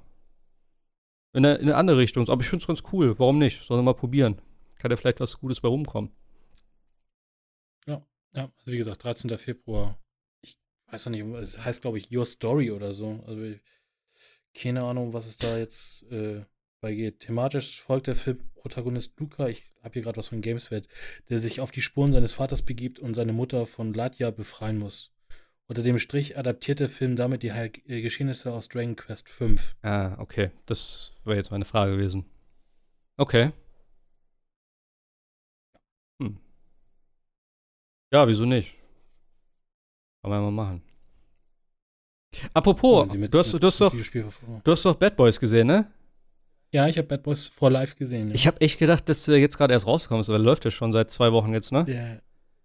in 1.32 1.44
eine, 1.44 1.56
in 1.56 1.64
eine 1.64 1.76
andere 1.76 1.98
Richtung. 1.98 2.28
Aber 2.28 2.40
ich 2.42 2.48
finde 2.48 2.62
es 2.62 2.66
ganz 2.66 2.82
cool. 2.92 3.18
Warum 3.18 3.38
nicht? 3.38 3.62
Sollen 3.62 3.80
wir 3.80 3.84
mal 3.84 3.94
probieren. 3.94 4.40
Kann 4.76 4.90
ja 4.90 4.96
vielleicht 4.96 5.20
was 5.20 5.38
Gutes 5.38 5.60
bei 5.60 5.68
rumkommen. 5.68 6.10
Ja, 7.86 8.06
ja. 8.34 8.50
Also 8.58 8.72
wie 8.72 8.78
gesagt, 8.78 9.04
13. 9.04 9.36
Februar. 9.38 9.98
Ich 10.42 10.58
weiß 10.90 11.06
noch 11.06 11.12
nicht, 11.12 11.24
es 11.42 11.64
heißt, 11.64 11.82
glaube 11.82 11.98
ich, 11.98 12.10
Your 12.16 12.24
Story 12.24 12.70
oder 12.70 12.94
so. 12.94 13.22
Also 13.26 13.54
keine 14.54 14.84
Ahnung, 14.84 15.12
was 15.12 15.26
es 15.26 15.36
da 15.36 15.58
jetzt 15.58 16.04
äh, 16.10 16.44
bei 16.80 16.94
geht. 16.94 17.20
Thematisch 17.20 17.80
folgt 17.82 18.06
der 18.06 18.14
Film 18.14 18.40
Protagonist 18.68 19.18
Luca, 19.18 19.48
ich 19.48 19.64
habe 19.82 19.94
hier 19.94 20.02
gerade 20.02 20.18
was 20.18 20.28
von 20.28 20.42
Gameswelt, 20.42 20.88
der 21.30 21.38
sich 21.38 21.60
auf 21.60 21.70
die 21.70 21.80
Spuren 21.80 22.12
seines 22.12 22.34
Vaters 22.34 22.60
begibt 22.60 22.98
und 22.98 23.14
seine 23.14 23.32
Mutter 23.32 23.64
von 23.64 23.94
Latja 23.94 24.30
befreien 24.30 24.78
muss. 24.78 25.10
Unter 25.68 25.82
dem 25.82 25.98
Strich 25.98 26.36
adaptiert 26.36 26.80
der 26.80 26.90
Film 26.90 27.16
damit 27.16 27.42
die 27.42 27.48
äh, 27.48 27.70
Geschehnisse 28.02 28.52
aus 28.52 28.68
Dragon 28.68 28.94
Quest 28.94 29.30
V. 29.30 29.54
Ah, 29.82 30.16
okay. 30.18 30.50
Das 30.66 31.12
wäre 31.24 31.36
jetzt 31.36 31.50
meine 31.50 31.64
Frage 31.64 31.92
gewesen. 31.92 32.26
Okay. 33.16 33.52
Hm. 36.20 36.38
Ja, 38.12 38.28
wieso 38.28 38.44
nicht? 38.44 38.74
Kann 40.22 40.30
man 40.30 40.40
ja 40.40 40.50
mal 40.50 40.64
machen. 40.64 40.82
Apropos, 42.52 43.08
du 43.08 43.38
hast, 43.38 43.54
du, 43.54 43.66
hast 43.66 43.80
doch, 43.80 43.94
du 43.94 44.70
hast 44.70 44.84
doch 44.84 44.94
Bad 44.94 45.16
Boys 45.16 45.40
gesehen, 45.40 45.68
ne? 45.68 45.90
Ja, 46.70 46.86
ich 46.86 46.98
habe 46.98 47.08
Bad 47.08 47.22
Boys 47.22 47.48
vor 47.48 47.70
live 47.70 47.96
gesehen. 47.96 48.28
Ja. 48.28 48.34
Ich 48.34 48.46
habe 48.46 48.60
echt 48.60 48.78
gedacht, 48.78 49.08
dass 49.08 49.24
der 49.24 49.38
jetzt 49.38 49.56
gerade 49.56 49.72
erst 49.72 49.86
rausgekommen 49.86 50.20
ist, 50.20 50.28
aber 50.28 50.38
der 50.38 50.44
läuft 50.44 50.64
ja 50.64 50.70
schon 50.70 50.92
seit 50.92 51.10
zwei 51.10 51.32
Wochen 51.32 51.52
jetzt, 51.54 51.72
ne? 51.72 51.84
Der, 51.84 52.20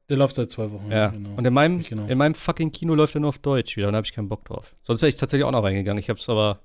der 0.09 0.17
läuft 0.17 0.35
seit 0.35 0.51
zwei 0.51 0.71
Wochen, 0.71 0.91
ja. 0.91 1.07
Genau. 1.07 1.35
Und 1.35 1.45
in 1.45 1.53
meinem, 1.53 1.81
genau. 1.81 2.05
in 2.07 2.17
meinem 2.17 2.35
fucking 2.35 2.71
Kino 2.71 2.95
läuft 2.95 3.15
er 3.15 3.21
nur 3.21 3.29
auf 3.29 3.39
Deutsch 3.39 3.77
wieder 3.77 3.87
und 3.87 3.93
da 3.93 3.97
habe 3.97 4.05
ich 4.05 4.13
keinen 4.13 4.27
Bock 4.27 4.43
drauf. 4.45 4.75
Sonst 4.81 5.01
wäre 5.01 5.09
ich 5.09 5.15
tatsächlich 5.15 5.45
auch 5.45 5.51
noch 5.51 5.63
reingegangen. 5.63 6.01
Ich 6.01 6.09
habe 6.09 6.19
es 6.19 6.27
aber 6.27 6.59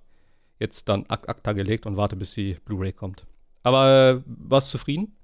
jetzt 0.58 0.88
dann 0.88 1.04
ak 1.08 1.28
akta 1.28 1.52
gelegt 1.52 1.86
und 1.86 1.96
warte, 1.96 2.16
bis 2.16 2.34
die 2.34 2.54
Blu-ray 2.64 2.92
kommt. 2.92 3.26
Aber 3.62 4.16
äh, 4.16 4.22
warst 4.26 4.72
du 4.72 4.78
zufrieden? 4.78 5.16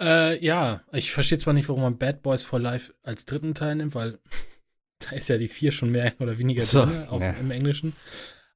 Äh, 0.00 0.44
ja, 0.44 0.82
ich 0.92 1.12
verstehe 1.12 1.38
zwar 1.38 1.54
nicht, 1.54 1.68
warum 1.68 1.82
man 1.82 1.98
Bad 1.98 2.22
Boys 2.22 2.42
for 2.42 2.60
Life 2.60 2.92
als 3.02 3.24
dritten 3.24 3.54
Teil 3.54 3.76
nimmt, 3.76 3.94
weil 3.94 4.18
da 4.98 5.10
ist 5.10 5.28
ja 5.28 5.38
die 5.38 5.48
vier 5.48 5.72
schon 5.72 5.90
mehr 5.90 6.12
oder 6.20 6.38
weniger 6.38 6.64
so, 6.64 6.84
drin, 6.84 7.08
auf, 7.08 7.20
ja. 7.20 7.30
im 7.32 7.50
Englischen. 7.50 7.94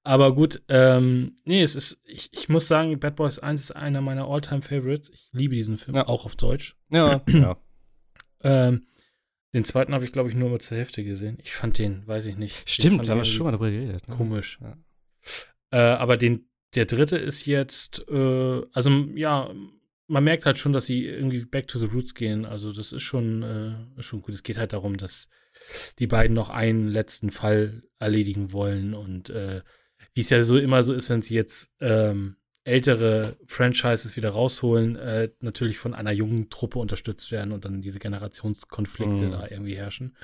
Aber 0.07 0.37
gut, 0.37 0.63
ähm, 0.69 1.35
nee, 1.45 1.63
es 1.63 1.75
ist, 1.75 2.01
ich, 2.05 2.29
ich 2.31 2.49
muss 2.49 2.69
sagen, 2.69 2.97
Bad 3.01 3.17
Boys 3.17 3.41
1 3.41 3.61
ist 3.61 3.71
einer 3.73 4.01
meiner 4.01 4.29
All-Time-Favorites. 4.29 5.11
Ich 5.11 5.29
liebe 5.33 5.57
diesen 5.57 5.79
Film, 5.79 5.97
ja. 5.97 6.07
auch 6.07 6.25
auf 6.25 6.37
Deutsch. 6.37 6.77
Ja, 6.91 7.25
ja. 7.29 7.59
ähm, 8.45 8.87
den 9.53 9.65
zweiten 9.65 9.95
habe 9.95 10.05
ich, 10.05 10.13
glaube 10.13 10.29
ich, 10.29 10.37
nur 10.37 10.49
mal 10.49 10.61
zur 10.61 10.77
Hälfte 10.77 11.03
gesehen. 11.03 11.39
Ich 11.43 11.55
fand 11.55 11.79
den, 11.79 12.07
weiß 12.07 12.27
ich 12.27 12.37
nicht. 12.37 12.71
Stimmt, 12.71 13.05
da 13.05 13.11
haben 13.11 13.19
wir 13.19 13.25
schon 13.25 13.47
mal 13.47 13.51
darüber 13.51 13.69
geredet. 13.69 14.07
Ne? 14.07 14.15
Komisch. 14.15 14.61
Ja. 14.63 14.77
Äh, 15.73 15.97
aber 15.97 16.17
den, 16.17 16.49
der 16.77 16.85
dritte 16.85 17.17
ist 17.17 17.45
jetzt, 17.47 18.05
äh, 18.09 18.63
also 18.73 18.91
ja, 19.17 19.53
man 20.07 20.23
merkt 20.23 20.47
halt 20.47 20.59
schon, 20.59 20.73
dass 20.73 20.87
sie 20.87 21.05
irgendwie 21.05 21.45
back 21.47 21.67
to 21.67 21.81
the 21.81 21.87
roots 21.87 22.15
gehen. 22.15 22.45
Also 22.45 22.71
das 22.71 22.93
ist 22.93 23.03
schon, 23.03 23.43
äh, 23.43 24.03
schon 24.05 24.23
gut. 24.23 24.35
Es 24.35 24.45
geht 24.45 24.57
halt 24.57 24.73
darum, 24.73 24.99
dass 24.99 25.29
die 25.99 26.07
beiden 26.07 26.37
noch 26.37 26.51
einen 26.51 26.87
letzten 26.87 27.33
Fall 27.33 27.83
erledigen 27.99 28.53
wollen 28.53 28.95
und 28.95 29.31
äh, 29.31 29.63
wie 30.17 30.23
es 30.23 30.31
ja 30.31 30.43
so 30.43 30.57
immer 30.57 30.83
so 30.83 30.95
ist, 30.95 31.11
wenn 31.11 31.21
sie 31.21 31.35
jetzt 31.35 31.71
ähm, 31.79 32.37
ältere 32.65 33.37
Franchises 33.47 34.17
wieder 34.17 34.31
rausholen, 34.31 34.97
äh, 34.97 35.29
natürlich 35.41 35.79
von 35.79 35.93
einer 35.93 36.11
jungen 36.11 36.49
Truppe 36.49 36.79
unterstützt 36.79 37.31
werden 37.31 37.53
und 37.53 37.67
dann 37.67 37.83
diese 37.83 37.99
Generationskonflikte 37.99 39.27
mhm. 39.27 39.31
da 39.31 39.47
irgendwie 39.51 39.77
herrschen. 39.77 40.17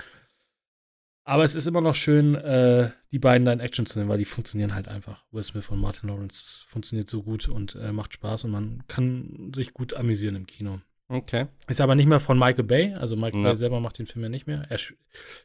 Aber 1.25 1.43
es 1.43 1.53
ist 1.53 1.67
immer 1.67 1.79
noch 1.79 1.93
schön, 1.93 2.33
äh, 2.33 2.89
die 3.11 3.19
beiden 3.19 3.45
da 3.45 3.53
in 3.53 3.59
Action 3.59 3.85
zu 3.85 3.99
nehmen, 3.99 4.09
weil 4.09 4.17
die 4.17 4.25
funktionieren 4.25 4.73
halt 4.73 4.87
einfach. 4.87 5.23
Will 5.31 5.43
Smith 5.43 5.69
und 5.69 5.79
Martin 5.79 6.09
Lawrence, 6.09 6.41
das 6.41 6.63
funktioniert 6.67 7.07
so 7.07 7.21
gut 7.21 7.47
und 7.47 7.75
äh, 7.75 7.93
macht 7.93 8.13
Spaß 8.13 8.45
und 8.45 8.51
man 8.51 8.83
kann 8.87 9.51
sich 9.55 9.73
gut 9.73 9.93
amüsieren 9.93 10.35
im 10.35 10.47
Kino. 10.47 10.81
Okay. 11.07 11.45
Ist 11.67 11.81
aber 11.81 11.93
nicht 11.93 12.07
mehr 12.07 12.19
von 12.19 12.39
Michael 12.39 12.63
Bay, 12.63 12.95
also 12.95 13.15
Michael 13.15 13.43
ja. 13.43 13.49
Bay 13.49 13.55
selber 13.55 13.79
macht 13.79 13.99
den 13.99 14.07
Film 14.07 14.23
ja 14.23 14.29
nicht 14.29 14.47
mehr. 14.47 14.65
Er 14.69 14.79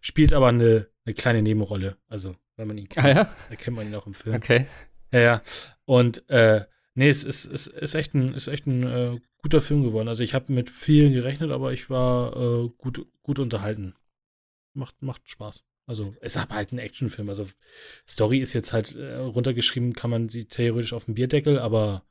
spielt 0.01 0.33
aber 0.33 0.49
eine, 0.49 0.89
eine 1.05 1.15
kleine 1.15 1.43
Nebenrolle, 1.43 1.99
also 2.09 2.35
wenn 2.59 2.69
man 2.69 2.77
ihn 2.77 2.89
kennt. 2.89 3.07
Ah, 3.07 3.09
ja? 3.09 3.35
Erkennt 3.49 3.77
man 3.77 3.87
ihn 3.87 3.95
auch 3.95 4.07
im 4.07 4.15
Film. 4.15 4.37
Okay. 4.37 4.67
Ja, 5.13 5.21
ja. 5.21 5.43
Und 5.87 6.29
äh, 6.29 6.65
nee, 6.95 7.09
es 7.09 7.25
ist, 7.25 7.47
es 7.47 7.67
ist 7.67 7.95
echt 7.95 8.15
ein, 8.15 8.35
ist 8.35 8.49
echt 8.49 8.67
ein 8.67 8.83
äh, 8.83 9.21
guter 9.39 9.63
Film 9.63 9.85
geworden. 9.85 10.09
Also 10.09 10.23
ich 10.23 10.35
habe 10.35 10.53
mit 10.53 10.69
vielen 10.69 11.13
gerechnet, 11.13 11.53
aber 11.53 11.73
ich 11.73 11.89
war 11.89 12.37
äh, 12.37 12.69
gut, 12.77 13.07
gut 13.23 13.39
unterhalten. 13.39 13.95
Macht, 14.75 15.01
macht 15.01 15.29
Spaß. 15.31 15.65
Also 15.87 16.15
es 16.21 16.35
ist 16.35 16.43
aber 16.43 16.57
halt 16.57 16.73
ein 16.73 16.79
Actionfilm. 16.79 17.29
Also 17.29 17.47
Story 18.07 18.41
ist 18.41 18.53
jetzt 18.53 18.73
halt 18.73 18.95
äh, 18.97 19.17
runtergeschrieben, 19.17 19.95
kann 19.95 20.11
man 20.11 20.29
sie 20.29 20.45
theoretisch 20.45 20.93
auf 20.93 21.07
dem 21.07 21.15
Bierdeckel, 21.15 21.59
aber 21.59 22.05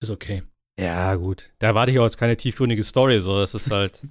ist 0.00 0.10
okay. 0.10 0.42
Ja, 0.78 1.14
gut. 1.14 1.50
Da 1.58 1.68
erwarte 1.68 1.92
ich 1.92 1.98
auch 1.98 2.04
jetzt 2.04 2.18
keine 2.18 2.36
tiefgründige 2.36 2.82
Story, 2.82 3.20
so. 3.20 3.38
Das 3.38 3.54
ist 3.54 3.70
halt. 3.70 4.02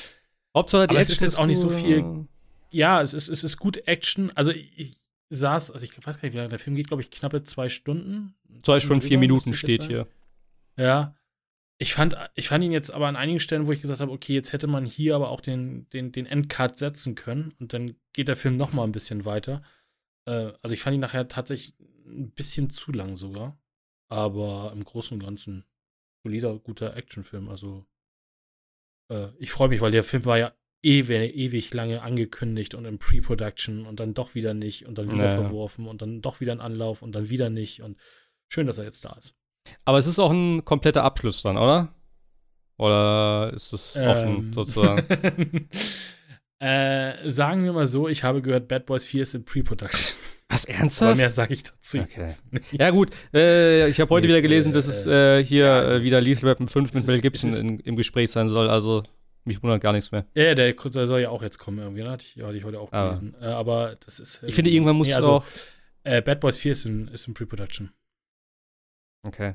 Hauptsache 0.56 0.86
die 0.86 0.90
aber 0.90 1.00
Action 1.00 1.12
es 1.12 1.16
ist 1.16 1.20
jetzt 1.22 1.38
auch 1.38 1.46
nicht 1.46 1.60
so 1.60 1.70
viel. 1.70 2.26
Ja, 2.70 3.02
es 3.02 3.14
ist, 3.14 3.28
es 3.28 3.42
ist 3.42 3.56
gut 3.56 3.88
Action. 3.88 4.30
Also 4.36 4.52
ich, 4.52 4.96
saß, 5.30 5.70
also 5.70 5.84
ich 5.84 5.96
weiß 5.96 6.20
gar 6.20 6.26
nicht, 6.26 6.34
wie 6.34 6.38
lange 6.38 6.50
der 6.50 6.58
Film 6.58 6.76
geht, 6.76 6.88
glaube 6.88 7.02
ich, 7.02 7.10
knappe 7.10 7.44
zwei 7.44 7.68
Stunden. 7.68 8.34
Zwei 8.62 8.80
Stunden, 8.80 9.00
vier 9.00 9.18
Minuten 9.18 9.54
steht 9.54 9.84
hier. 9.84 10.06
Ja. 10.76 11.14
Ich 11.78 11.94
fand, 11.94 12.14
ich 12.34 12.48
fand 12.48 12.62
ihn 12.62 12.72
jetzt 12.72 12.90
aber 12.90 13.06
an 13.06 13.16
einigen 13.16 13.40
Stellen, 13.40 13.66
wo 13.66 13.72
ich 13.72 13.80
gesagt 13.80 14.00
habe, 14.00 14.12
okay, 14.12 14.34
jetzt 14.34 14.52
hätte 14.52 14.66
man 14.66 14.84
hier 14.84 15.14
aber 15.14 15.30
auch 15.30 15.40
den, 15.40 15.88
den, 15.90 16.12
den 16.12 16.26
Endcard 16.26 16.76
setzen 16.76 17.14
können 17.14 17.54
und 17.58 17.72
dann 17.72 17.96
geht 18.12 18.28
der 18.28 18.36
Film 18.36 18.58
noch 18.58 18.74
mal 18.74 18.84
ein 18.84 18.92
bisschen 18.92 19.24
weiter. 19.24 19.62
Äh, 20.26 20.52
also 20.60 20.74
ich 20.74 20.80
fand 20.82 20.94
ihn 20.94 21.00
nachher 21.00 21.28
tatsächlich 21.28 21.74
ein 22.04 22.32
bisschen 22.32 22.68
zu 22.68 22.92
lang 22.92 23.16
sogar. 23.16 23.58
Aber 24.08 24.72
im 24.74 24.84
Großen 24.84 25.14
und 25.14 25.24
Ganzen 25.24 25.64
solider, 26.22 26.58
guter 26.58 26.96
Actionfilm. 26.96 27.48
Also 27.48 27.86
äh, 29.08 29.28
ich 29.38 29.52
freue 29.52 29.68
mich, 29.68 29.80
weil 29.80 29.92
der 29.92 30.04
Film 30.04 30.24
war 30.24 30.36
ja 30.36 30.52
ewig, 30.82 31.34
ewig 31.36 31.74
lange 31.74 32.02
angekündigt 32.02 32.74
und 32.74 32.84
in 32.86 32.98
Pre-Production 32.98 33.84
und 33.86 34.00
dann 34.00 34.14
doch 34.14 34.34
wieder 34.34 34.54
nicht 34.54 34.86
und 34.86 34.96
dann 34.98 35.06
wieder 35.12 35.26
naja. 35.26 35.42
verworfen 35.42 35.86
und 35.86 36.00
dann 36.02 36.22
doch 36.22 36.40
wieder 36.40 36.52
ein 36.52 36.60
Anlauf 36.60 37.02
und 37.02 37.14
dann 37.14 37.28
wieder 37.28 37.50
nicht 37.50 37.82
und 37.82 37.98
schön, 38.48 38.66
dass 38.66 38.78
er 38.78 38.84
jetzt 38.84 39.04
da 39.04 39.12
ist. 39.18 39.34
Aber 39.84 39.98
es 39.98 40.06
ist 40.06 40.18
auch 40.18 40.30
ein 40.32 40.64
kompletter 40.64 41.04
Abschluss 41.04 41.42
dann, 41.42 41.56
oder? 41.58 41.94
Oder 42.78 43.52
ist 43.54 43.72
es 43.74 43.98
offen, 43.98 44.36
Ähm. 44.36 44.52
sozusagen? 44.54 45.68
äh, 46.60 47.30
sagen 47.30 47.64
wir 47.64 47.72
mal 47.72 47.86
so, 47.86 48.08
ich 48.08 48.24
habe 48.24 48.40
gehört, 48.42 48.68
Bad 48.68 48.86
Boys 48.86 49.04
4 49.04 49.22
ist 49.22 49.34
in 49.34 49.44
Pre-Production. 49.44 50.16
Was, 50.48 50.64
Aber 50.66 50.74
ernsthaft? 50.74 51.16
mehr 51.16 51.30
sage 51.30 51.54
ich 51.54 51.62
dazu 51.62 51.98
Okay. 52.00 52.26
Ja, 52.72 52.90
gut. 52.90 53.10
Äh, 53.32 53.88
ich 53.88 54.00
habe 54.00 54.10
heute 54.10 54.26
Nee, 54.26 54.32
wieder 54.32 54.42
gelesen, 54.42 54.70
äh, 54.70 54.72
dass 54.72 54.86
es 54.88 55.06
äh, 55.06 55.44
hier 55.44 55.64
ja, 55.66 55.78
also- 55.80 55.96
äh, 55.98 56.02
wieder 56.02 56.20
Lethal 56.20 56.48
Weapon 56.50 56.66
5 56.68 56.88
Es 56.90 56.94
mit 56.96 57.06
Mel 57.06 57.20
Gibson 57.20 57.50
ist- 57.50 57.60
in, 57.60 57.78
im 57.80 57.96
Gespräch 57.96 58.30
sein 58.32 58.48
soll. 58.48 58.68
Also, 58.68 59.02
mich 59.44 59.62
wundert 59.62 59.80
gar 59.80 59.92
nichts 59.92 60.12
mehr. 60.12 60.26
Ja, 60.34 60.44
ja, 60.44 60.54
der 60.54 60.74
soll 61.06 61.20
ja 61.22 61.30
auch 61.30 61.42
jetzt 61.42 61.58
kommen 61.58 61.78
irgendwie, 61.78 62.02
ne? 62.02 62.10
hatte 62.10 62.24
ich, 62.24 62.42
hatte 62.42 62.56
ich 62.56 62.64
heute 62.64 62.80
auch 62.80 62.92
Aber- 62.92 63.10
gelesen. 63.14 63.34
Äh, 63.40 63.46
aber 63.46 63.96
das 64.04 64.20
ist. 64.20 64.42
Ich 64.44 64.54
finde, 64.54 64.70
irgendwann 64.70 64.96
muss 64.96 65.06
nee, 65.08 65.12
es 65.12 65.16
also, 65.16 65.30
auch. 65.32 65.44
Äh, 66.04 66.22
Bad 66.22 66.40
Boys 66.40 66.56
4 66.58 66.72
ist 66.72 66.86
in, 66.86 67.08
ist 67.08 67.26
in 67.28 67.34
Pre-Production. 67.34 67.90
Okay. 69.26 69.54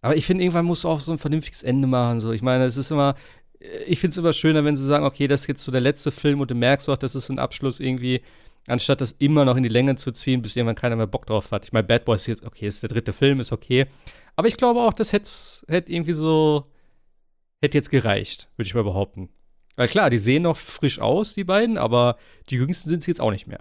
Aber 0.00 0.16
ich 0.16 0.26
finde, 0.26 0.44
irgendwann 0.44 0.66
musst 0.66 0.84
du 0.84 0.88
auch 0.88 1.00
so 1.00 1.12
ein 1.12 1.18
vernünftiges 1.18 1.62
Ende 1.62 1.88
machen. 1.88 2.20
So. 2.20 2.32
Ich 2.32 2.42
meine, 2.42 2.64
es 2.64 2.76
ist 2.76 2.90
immer. 2.90 3.14
äh, 3.58 3.66
Ich 3.86 3.98
finde 4.00 4.12
es 4.12 4.18
immer 4.18 4.32
schöner, 4.32 4.64
wenn 4.64 4.76
sie 4.76 4.84
sagen, 4.84 5.04
okay, 5.04 5.26
das 5.26 5.42
ist 5.42 5.46
jetzt 5.48 5.64
so 5.64 5.72
der 5.72 5.80
letzte 5.80 6.10
Film 6.10 6.40
und 6.40 6.50
du 6.50 6.54
merkst 6.54 6.88
auch, 6.90 6.96
das 6.96 7.14
ist 7.14 7.28
ein 7.30 7.38
Abschluss 7.38 7.80
irgendwie, 7.80 8.20
anstatt 8.68 9.00
das 9.00 9.12
immer 9.12 9.44
noch 9.44 9.56
in 9.56 9.62
die 9.62 9.68
Länge 9.68 9.96
zu 9.96 10.12
ziehen, 10.12 10.42
bis 10.42 10.54
irgendwann 10.56 10.76
keiner 10.76 10.96
mehr 10.96 11.06
Bock 11.06 11.26
drauf 11.26 11.50
hat. 11.50 11.64
Ich 11.64 11.72
meine, 11.72 11.86
Bad 11.86 12.04
Boys 12.04 12.26
jetzt, 12.26 12.44
okay, 12.44 12.66
ist 12.66 12.82
der 12.82 12.88
dritte 12.90 13.12
Film, 13.12 13.40
ist 13.40 13.52
okay. 13.52 13.86
Aber 14.36 14.48
ich 14.48 14.56
glaube 14.56 14.80
auch, 14.80 14.92
das 14.92 15.12
hätte 15.12 15.28
hätt 15.68 15.88
irgendwie 15.88 16.12
so, 16.12 16.66
hätte 17.64 17.78
jetzt 17.78 17.90
gereicht, 17.90 18.48
würde 18.56 18.66
ich 18.66 18.74
mal 18.74 18.84
behaupten. 18.84 19.30
Weil 19.76 19.88
klar, 19.88 20.08
die 20.10 20.18
sehen 20.18 20.42
noch 20.44 20.56
frisch 20.56 21.00
aus, 21.00 21.34
die 21.34 21.44
beiden, 21.44 21.78
aber 21.78 22.16
die 22.50 22.56
jüngsten 22.56 22.88
sind 22.88 23.02
sie 23.02 23.10
jetzt 23.10 23.20
auch 23.20 23.32
nicht 23.32 23.46
mehr. 23.48 23.60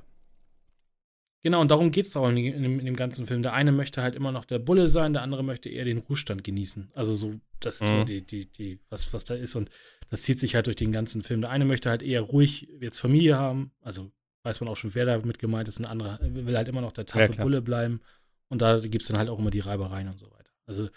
Genau, 1.46 1.60
und 1.60 1.72
darum 1.72 1.92
geht 1.92 2.06
es 2.06 2.16
auch 2.16 2.30
in, 2.30 2.36
dem, 2.38 2.80
in 2.80 2.86
dem 2.86 2.96
ganzen 2.96 3.28
Film. 3.28 3.42
Der 3.44 3.52
eine 3.54 3.74
möchte 3.74 4.02
halt 4.02 4.16
immer 4.16 4.32
noch 4.32 4.46
der 4.46 4.60
Bulle 4.60 4.88
sein, 4.88 5.12
der 5.12 5.24
andere 5.24 5.44
möchte 5.44 5.68
eher 5.70 5.84
den 5.84 5.98
Ruhestand 5.98 6.44
genießen. 6.44 6.92
Also 6.94 7.16
so, 7.16 7.34
das 7.60 7.82
ist 7.82 7.88
so 7.90 7.94
Mhm. 7.96 8.06
die, 8.06 8.22
die, 8.26 8.46
die, 8.50 8.80
was, 8.90 9.12
was 9.12 9.26
da 9.26 9.34
ist. 9.36 9.56
Und 9.56 9.70
das 10.10 10.22
zieht 10.22 10.40
sich 10.40 10.56
halt 10.56 10.68
durch 10.68 10.78
den 10.78 10.94
ganzen 10.94 11.22
Film. 11.22 11.42
Der 11.42 11.50
eine 11.50 11.66
möchte 11.66 11.90
halt 11.90 12.02
eher 12.02 12.22
ruhig 12.22 12.70
jetzt 12.80 12.98
Familie 13.00 13.38
haben. 13.38 13.72
Also 13.82 14.10
weiß 14.44 14.62
man 14.62 14.70
auch 14.70 14.78
schon, 14.78 14.96
wer 14.96 15.06
damit 15.06 15.38
gemeint 15.40 15.68
ist. 15.68 15.80
Ein 15.80 15.86
anderer 15.86 16.18
will 16.22 16.56
halt 16.56 16.70
immer 16.70 16.82
noch 16.82 16.94
der 16.94 17.04
Ja, 17.04 17.08
taffe 17.08 17.34
klar. 17.34 17.44
Bulle 17.46 17.62
bleiben. 17.62 18.00
Und 18.48 18.62
da 18.62 18.80
gibt 18.80 19.02
es 19.02 19.10
dann 19.10 19.18
halt 19.18 19.28
auch 19.30 19.40
immer 19.40 19.52
die 19.52 19.60
Reibereien 19.60 20.08
und 20.08 20.20
so 20.20 20.28
weiter. 20.32 20.52
Also, 20.66 20.88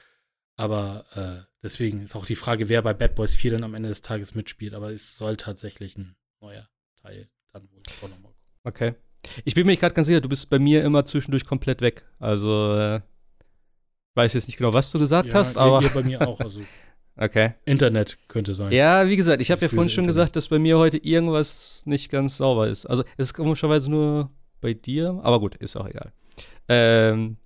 aber 0.57 1.05
äh, 1.15 1.47
deswegen 1.63 2.03
ist 2.03 2.17
auch 2.17 2.27
die 2.27 2.35
Frage, 2.35 2.69
wer 2.69 2.83
bei 2.83 2.95
Bad 2.95 3.15
Boys 3.15 3.35
4 3.35 3.53
dann 3.53 3.65
am 3.65 3.75
Ende 3.75 3.89
des 3.89 4.03
Tages 4.03 4.35
mitspielt. 4.35 4.75
Aber 4.75 4.91
es 4.93 5.17
soll 5.17 5.37
tatsächlich 5.37 5.97
ein 5.97 6.17
neuer 6.41 6.69
Teil 7.03 7.29
dann 7.53 7.69
wohl 7.71 7.81
auch 8.03 8.09
nochmal 8.09 8.33
kommen. 8.33 8.35
Okay. 8.65 8.95
Ich 9.45 9.55
bin 9.55 9.67
mir 9.67 9.73
nicht 9.73 9.81
gerade 9.81 9.95
ganz 9.95 10.07
sicher, 10.07 10.21
du 10.21 10.29
bist 10.29 10.49
bei 10.51 10.59
mir 10.59 10.85
immer 10.85 11.05
zwischendurch 11.05 11.45
komplett 11.45 11.81
weg. 11.81 12.07
Also, 12.19 12.75
äh, 12.75 13.01
weiß 14.15 14.35
jetzt 14.35 14.47
nicht 14.47 14.57
genau, 14.57 14.73
was 14.73 14.91
du 14.91 14.99
gesagt 14.99 15.35
hast, 15.35 15.57
Ja, 15.57 15.63
aber. 15.63 15.81
Hier 15.81 15.91
bei 15.91 16.03
mir 16.03 16.27
auch. 16.27 16.41
Also 16.41 16.61
Okay. 17.19 17.55
Internet 17.65 18.19
könnte 18.29 18.55
sein. 18.55 18.73
Ja, 18.73 19.09
wie 19.09 19.17
gesagt, 19.17 19.41
ich 19.41 19.51
habe 19.51 19.63
ja 19.63 19.69
vorhin 19.69 19.89
schon 19.89 20.05
Internet. 20.05 20.09
gesagt, 20.09 20.37
dass 20.37 20.49
bei 20.49 20.59
mir 20.59 20.77
heute 20.79 20.99
irgendwas 20.99 21.83
nicht 21.87 22.11
ganz 22.11 22.37
sauber 22.37 22.69
ist. 22.69 22.85
Also, 22.85 23.05
es 23.17 23.29
ist 23.29 23.35
komischerweise 23.35 23.91
nur 23.91 24.31
bei 24.61 24.75
dir, 24.75 25.19
aber 25.23 25.41
gut, 25.41 25.57
ist 25.57 25.77
auch 25.77 25.89
egal. 25.89 26.13
Ähm, 26.69 27.39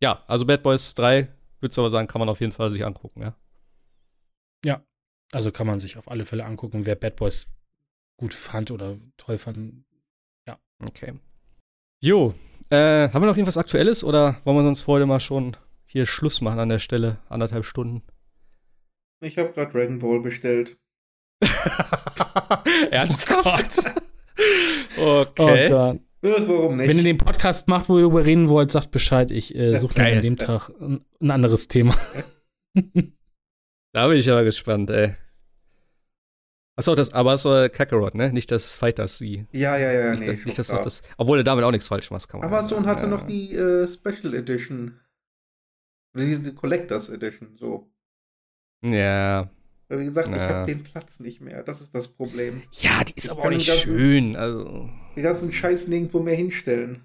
ja, 0.00 0.22
also 0.26 0.46
Bad 0.46 0.62
Boys 0.62 0.94
3, 0.94 1.28
würdest 1.60 1.76
du 1.76 1.82
aber 1.82 1.90
sagen, 1.90 2.08
kann 2.08 2.20
man 2.20 2.28
auf 2.28 2.40
jeden 2.40 2.52
Fall 2.52 2.70
sich 2.70 2.84
angucken, 2.84 3.22
ja? 3.22 3.36
Also 5.32 5.52
kann 5.52 5.66
man 5.66 5.78
sich 5.78 5.98
auf 5.98 6.10
alle 6.10 6.24
Fälle 6.24 6.44
angucken, 6.44 6.86
wer 6.86 6.94
Bad 6.96 7.16
Boys 7.16 7.48
gut 8.16 8.34
fand 8.34 8.70
oder 8.70 8.96
toll 9.16 9.38
fand. 9.38 9.84
Okay. 10.80 11.14
Jo, 12.00 12.34
äh, 12.70 13.08
haben 13.08 13.22
wir 13.22 13.26
noch 13.26 13.36
irgendwas 13.36 13.56
Aktuelles 13.56 14.04
oder 14.04 14.40
wollen 14.44 14.58
wir 14.58 14.62
sonst 14.62 14.86
heute 14.86 15.06
mal 15.06 15.20
schon 15.20 15.56
hier 15.86 16.06
Schluss 16.06 16.40
machen 16.40 16.60
an 16.60 16.68
der 16.68 16.78
Stelle? 16.78 17.18
Anderthalb 17.28 17.64
Stunden. 17.64 18.02
Ich 19.20 19.38
habe 19.38 19.52
gerade 19.52 19.72
Dragon 19.72 19.98
Ball 19.98 20.20
bestellt. 20.20 20.78
Ernsthaft? 22.90 23.90
okay. 24.96 25.68
Gott. 25.68 26.00
Ja, 26.22 26.48
warum 26.48 26.76
nicht? 26.76 26.88
Wenn 26.88 26.96
ihr 26.98 27.04
den 27.04 27.18
Podcast 27.18 27.68
macht, 27.68 27.88
wo 27.88 27.96
ihr 27.98 28.02
darüber 28.02 28.24
reden 28.24 28.48
wollt, 28.48 28.70
sagt 28.72 28.90
Bescheid. 28.90 29.30
Ich 29.30 29.54
äh, 29.54 29.72
Ja, 29.72 29.78
suche 29.78 30.00
mir 30.02 30.16
an 30.16 30.22
dem 30.22 30.36
Tag 30.36 30.70
ein, 30.80 31.04
ein 31.20 31.30
anderes 31.30 31.68
Thema. 31.68 31.94
Da 33.92 34.06
bin 34.08 34.18
ich 34.18 34.30
aber 34.30 34.44
gespannt, 34.44 34.90
ey. 34.90 35.14
Achso, 36.76 36.94
das, 36.94 37.12
aber 37.12 37.34
es 37.34 37.42
soll 37.42 37.68
Kakarot, 37.70 38.14
ne? 38.14 38.32
Nicht 38.32 38.50
das 38.52 38.74
Fighters 38.76 39.18
Sie. 39.18 39.46
ja, 39.52 39.76
ja, 39.76 39.90
ja, 39.92 40.10
nicht, 40.12 40.20
nee. 40.20 40.36
das, 40.36 40.44
nicht 40.44 40.58
das, 40.58 40.66
klar. 40.68 40.78
noch 40.78 40.84
das. 40.84 41.02
Obwohl 41.16 41.38
er 41.38 41.44
damit 41.44 41.64
auch 41.64 41.72
nichts 41.72 41.88
falsch 41.88 42.10
macht, 42.10 42.28
kann 42.28 42.40
man 42.40 42.48
Amazon 42.48 42.84
sagen. 42.84 42.86
hatte 42.86 43.02
Ja. 43.02 43.08
noch 43.08 43.24
die 43.24 43.54
äh, 43.54 43.88
Special 43.88 44.34
Edition. 44.34 45.00
Oder 46.14 46.24
diese 46.24 46.54
Collectors 46.54 47.08
Edition, 47.08 47.56
so. 47.58 47.90
Ja. 48.84 49.50
Weil 49.88 50.00
wie 50.00 50.04
gesagt, 50.04 50.28
ich 50.28 50.36
Ja. 50.36 50.48
habe 50.48 50.66
den 50.72 50.84
Platz 50.84 51.18
nicht 51.18 51.40
mehr. 51.40 51.62
Das 51.64 51.80
ist 51.80 51.94
das 51.94 52.06
Problem. 52.08 52.62
Ja, 52.72 53.02
die 53.02 53.14
ist 53.16 53.24
Ich 53.24 53.30
aber 53.32 53.42
auch 53.42 53.48
nicht 53.50 53.66
schön. 53.72 54.36
Also. 54.36 54.88
Die 55.18 55.22
ganzen 55.24 55.50
Scheiß 55.50 55.88
nirgendwo 55.88 56.20
mehr 56.20 56.36
hinstellen. 56.36 57.04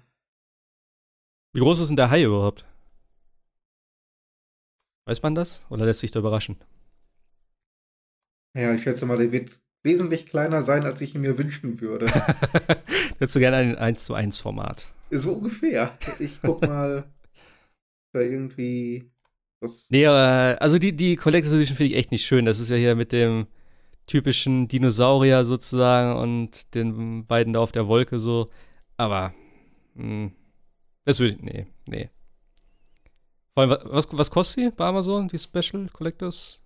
Wie 1.52 1.58
groß 1.58 1.80
ist 1.80 1.88
denn 1.88 1.96
der 1.96 2.10
Hai 2.10 2.22
überhaupt? 2.22 2.64
Weiß 5.08 5.20
man 5.22 5.34
das? 5.34 5.66
Oder 5.68 5.84
lässt 5.84 5.98
sich 5.98 6.12
da 6.12 6.20
überraschen? 6.20 6.56
Ja, 8.56 8.72
ich 8.72 8.84
schätze 8.84 9.04
mal, 9.04 9.16
der 9.18 9.32
wird 9.32 9.58
wesentlich 9.82 10.26
kleiner 10.26 10.62
sein, 10.62 10.84
als 10.84 11.00
ich 11.00 11.16
ihn 11.16 11.22
mir 11.22 11.36
wünschen 11.38 11.80
würde. 11.80 12.06
Hättest 13.18 13.34
du 13.34 13.40
gerne 13.40 13.56
ein 13.56 13.76
1 13.76 14.04
zu 14.04 14.14
1 14.14 14.38
Format. 14.38 14.94
so 15.10 15.32
ungefähr. 15.32 15.98
Ich 16.20 16.40
guck 16.40 16.62
mal, 16.68 17.12
da 18.12 18.20
irgendwie. 18.20 19.10
Was, 19.60 19.86
Nee, 19.88 20.06
aber, 20.06 20.62
also 20.62 20.78
die, 20.78 20.94
die 20.94 21.16
Collectors 21.16 21.52
Edition 21.52 21.76
finde 21.76 21.92
ich 21.94 21.98
echt 21.98 22.12
nicht 22.12 22.24
schön. 22.24 22.44
Das 22.44 22.60
ist 22.60 22.70
ja 22.70 22.76
hier 22.76 22.94
mit 22.94 23.10
dem 23.10 23.48
typischen 24.06 24.68
Dinosaurier 24.68 25.44
sozusagen 25.44 26.18
und 26.20 26.74
den 26.74 27.26
beiden 27.26 27.52
da 27.52 27.60
auf 27.60 27.72
der 27.72 27.86
Wolke 27.88 28.18
so. 28.18 28.50
Aber, 28.96 29.32
mh, 29.94 30.30
das 31.04 31.18
würde 31.20 31.34
ich, 31.34 31.40
nee, 31.42 31.66
nee. 31.88 32.10
Vor 33.54 33.62
allem, 33.62 33.70
wa- 33.70 33.80
was, 33.84 34.08
was 34.12 34.30
kostet 34.30 34.64
die 34.64 34.70
bei 34.76 34.86
Amazon, 34.86 35.28
die 35.28 35.38
Special 35.38 35.88
Collectors? 35.92 36.60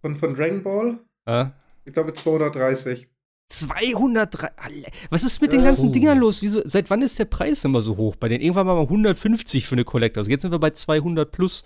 von, 0.00 0.16
von 0.16 0.34
Dragon 0.34 0.62
Ball? 0.62 0.98
Ah? 1.24 1.50
Ich 1.86 1.92
glaube 1.94 2.12
230. 2.12 3.08
203. 3.48 4.50
Alle- 4.56 4.86
Was 5.10 5.22
ist 5.24 5.40
mit 5.40 5.52
den 5.52 5.64
ganzen 5.64 5.88
oh. 5.88 5.92
Dingern 5.92 6.18
los? 6.18 6.42
Wieso, 6.42 6.60
seit 6.64 6.90
wann 6.90 7.02
ist 7.02 7.18
der 7.18 7.24
Preis 7.26 7.64
immer 7.64 7.80
so 7.80 7.96
hoch 7.96 8.16
bei 8.16 8.28
denen? 8.28 8.42
Irgendwann 8.42 8.66
mal 8.66 8.78
150 8.80 9.66
für 9.66 9.74
eine 9.74 9.84
Collectors. 9.84 10.28
Jetzt 10.28 10.42
sind 10.42 10.50
wir 10.50 10.58
bei 10.58 10.70
200 10.70 11.30
plus. 11.30 11.64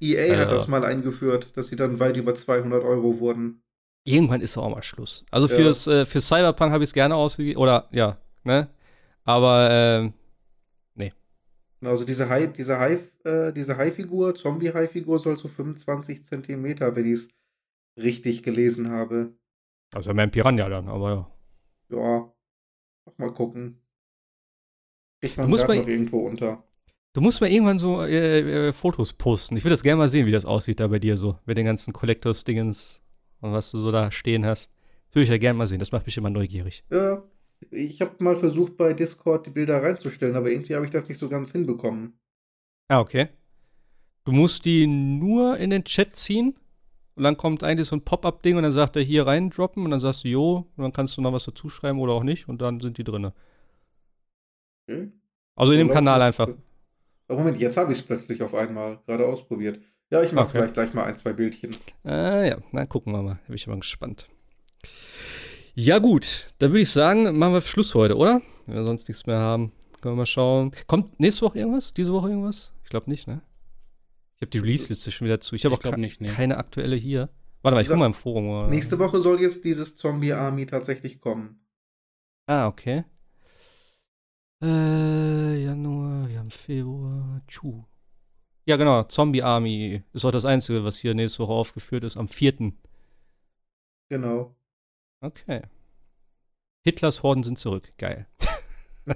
EA 0.00 0.36
hat 0.36 0.48
Äh. 0.48 0.50
das 0.50 0.68
mal 0.68 0.84
eingeführt, 0.84 1.52
dass 1.56 1.68
sie 1.68 1.76
dann 1.76 2.00
weit 2.00 2.16
über 2.16 2.34
200 2.34 2.82
Euro 2.84 3.18
wurden. 3.20 3.62
Irgendwann 4.06 4.40
ist 4.40 4.56
auch 4.56 4.68
mal 4.70 4.82
Schluss. 4.82 5.26
Also 5.30 5.48
Ja. 5.48 5.54
fürs, 5.56 5.86
äh, 5.88 6.06
für 6.06 6.20
Cyberpunk 6.20 6.72
habe 6.72 6.84
ich 6.84 6.90
es 6.90 6.94
gerne 6.94 7.14
ausgegeben. 7.16 7.60
Oder, 7.60 7.88
ja, 7.90 8.18
ne? 8.44 8.68
Aber, 9.24 9.68
ähm, 9.70 10.12
Also 11.84 12.04
diese 12.06 12.28
Hai, 12.28 12.46
diese 12.46 12.78
Hai, 12.78 12.98
äh, 13.24 13.52
diese 13.52 13.76
Hai-Figur, 13.76 14.34
Zombie-Hai-Figur 14.34 15.18
soll 15.18 15.38
so 15.38 15.46
25 15.46 16.24
Zentimeter, 16.24 16.96
wenn 16.96 17.04
ich 17.04 17.12
es 17.20 17.28
richtig 18.02 18.42
gelesen 18.42 18.90
habe. 18.90 19.36
also 19.94 20.12
mehr 20.14 20.24
ein 20.24 20.30
Piranha 20.30 20.68
dann, 20.68 20.88
aber 20.88 21.10
ja. 21.90 21.96
Ja, 21.96 22.32
noch 23.06 23.18
mal 23.18 23.32
gucken. 23.32 23.80
Ich 25.20 25.36
musst 25.36 25.66
grad 25.66 25.76
mal- 25.76 25.88
irgendwo 25.88 26.26
unter. 26.26 26.64
Du 27.12 27.20
musst 27.20 27.40
mal 27.40 27.50
irgendwann 27.50 27.78
so 27.78 28.02
äh, 28.02 28.68
äh, 28.68 28.72
Fotos 28.72 29.12
posten. 29.12 29.56
Ich 29.56 29.64
will 29.64 29.70
das 29.70 29.82
gerne 29.82 29.98
mal 29.98 30.08
sehen, 30.08 30.26
wie 30.26 30.32
das 30.32 30.44
aussieht 30.46 30.80
da 30.80 30.88
bei 30.88 30.98
dir 30.98 31.16
so. 31.16 31.38
Mit 31.44 31.56
den 31.56 31.66
ganzen 31.66 31.92
Collectors-Dingens 31.92 33.00
und 33.46 33.52
was 33.52 33.70
du 33.70 33.78
so 33.78 33.90
da 33.90 34.10
stehen 34.10 34.44
hast. 34.44 34.72
Würde 35.12 35.24
ich 35.24 35.30
ja 35.30 35.38
gerne 35.38 35.56
mal 35.56 35.66
sehen. 35.66 35.78
Das 35.78 35.92
macht 35.92 36.06
mich 36.06 36.16
immer 36.16 36.30
neugierig. 36.30 36.84
Ja, 36.90 37.22
ich 37.70 38.00
habe 38.00 38.22
mal 38.22 38.36
versucht 38.36 38.76
bei 38.76 38.92
Discord 38.92 39.46
die 39.46 39.50
Bilder 39.50 39.82
reinzustellen, 39.82 40.36
aber 40.36 40.50
irgendwie 40.50 40.74
habe 40.74 40.84
ich 40.84 40.90
das 40.90 41.08
nicht 41.08 41.18
so 41.18 41.28
ganz 41.28 41.52
hinbekommen. 41.52 42.18
Ah, 42.88 43.00
okay. 43.00 43.28
Du 44.24 44.32
musst 44.32 44.64
die 44.64 44.86
nur 44.86 45.56
in 45.56 45.70
den 45.70 45.84
Chat 45.84 46.16
ziehen 46.16 46.54
und 47.14 47.22
dann 47.22 47.36
kommt 47.36 47.62
eigentlich 47.62 47.88
so 47.88 47.96
ein 47.96 48.04
Pop-Up-Ding 48.04 48.56
und 48.56 48.62
dann 48.62 48.72
sagt 48.72 48.96
er 48.96 49.02
hier 49.02 49.26
reindroppen 49.26 49.84
und 49.84 49.90
dann 49.90 50.00
sagst 50.00 50.24
du 50.24 50.28
Jo 50.28 50.66
und 50.76 50.82
dann 50.82 50.92
kannst 50.92 51.16
du 51.16 51.22
noch 51.22 51.32
was 51.32 51.44
dazu 51.44 51.68
schreiben 51.68 52.00
oder 52.00 52.12
auch 52.12 52.24
nicht 52.24 52.48
und 52.48 52.60
dann 52.60 52.80
sind 52.80 52.98
die 52.98 53.04
drinne. 53.04 53.32
Okay. 54.88 55.12
Also 55.54 55.72
in 55.72 55.78
dem 55.78 55.90
Kanal 55.90 56.20
einfach. 56.20 56.48
Moment, 57.28 57.58
jetzt 57.58 57.76
habe 57.76 57.92
ich 57.92 57.98
es 57.98 58.04
plötzlich 58.04 58.42
auf 58.42 58.54
einmal 58.54 59.00
gerade 59.06 59.26
ausprobiert. 59.26 59.80
Ja, 60.10 60.22
ich 60.22 60.32
mache 60.32 60.46
Okay. 60.48 60.58
vielleicht 60.58 60.74
gleich 60.74 60.94
mal 60.94 61.04
ein, 61.04 61.16
zwei 61.16 61.32
Bildchen. 61.32 61.70
Ah 62.04 62.44
ja, 62.44 62.58
na 62.72 62.86
gucken 62.86 63.12
wir 63.12 63.22
mal. 63.22 63.34
Da 63.42 63.46
bin 63.48 63.56
ich 63.56 63.66
mal 63.66 63.78
gespannt. 63.78 64.28
Ja 65.74 65.98
gut, 65.98 66.48
dann 66.58 66.70
würde 66.70 66.80
ich 66.82 66.90
sagen, 66.90 67.36
machen 67.38 67.52
wir 67.54 67.60
Schluss 67.60 67.94
heute, 67.94 68.16
oder? 68.16 68.40
Wenn 68.66 68.76
wir 68.76 68.84
sonst 68.86 69.08
nichts 69.08 69.26
mehr 69.26 69.38
haben, 69.38 69.72
können 70.00 70.14
wir 70.14 70.18
mal 70.18 70.26
schauen. 70.26 70.70
Kommt 70.86 71.18
nächste 71.20 71.42
Woche 71.42 71.58
irgendwas? 71.58 71.92
Diese 71.92 72.12
Woche 72.12 72.30
irgendwas? 72.30 72.72
Ich 72.84 72.90
glaube 72.90 73.10
nicht, 73.10 73.26
ne? 73.26 73.42
Ich 74.36 74.42
habe 74.42 74.50
die 74.50 74.58
Release-Liste 74.58 75.10
schon 75.10 75.26
wieder 75.26 75.40
zu. 75.40 75.54
Ich 75.54 75.64
habe 75.64 75.74
auch 75.74 75.80
glaub 75.80 75.96
nicht, 75.96 76.20
nee. 76.20 76.28
keine 76.28 76.56
aktuelle 76.58 76.96
hier. 76.96 77.28
Warte 77.62 77.74
mal, 77.74 77.80
ich 77.80 77.88
guck 77.88 77.94
Ja. 77.96 77.98
mal 78.00 78.06
im 78.06 78.14
Forum. 78.14 78.48
Oder? 78.48 78.68
Nächste 78.68 78.98
Woche 78.98 79.20
soll 79.20 79.40
jetzt 79.40 79.64
dieses 79.64 79.96
Zombie-Army 79.96 80.66
tatsächlich 80.66 81.20
kommen. 81.20 81.66
Ah, 82.46 82.68
okay. 82.68 83.04
Äh, 84.62 85.62
Januar, 85.64 86.28
wir 86.28 86.38
haben 86.38 86.50
Februar. 86.50 87.42
Tschu. 87.48 87.82
Ja, 88.66 88.76
genau. 88.76 89.04
Zombie 89.04 89.42
Army 89.42 90.02
ist 90.12 90.24
auch 90.24 90.32
das 90.32 90.44
Einzige, 90.44 90.84
was 90.84 90.98
hier 90.98 91.14
nächste 91.14 91.38
Woche 91.40 91.52
aufgeführt 91.52 92.02
ist. 92.04 92.16
Am 92.16 92.28
4. 92.28 92.72
Genau. 94.08 94.56
Okay. 95.20 95.62
Hitlers 96.82 97.22
Horden 97.22 97.42
sind 97.42 97.58
zurück. 97.58 97.92
Geil. 97.96 98.26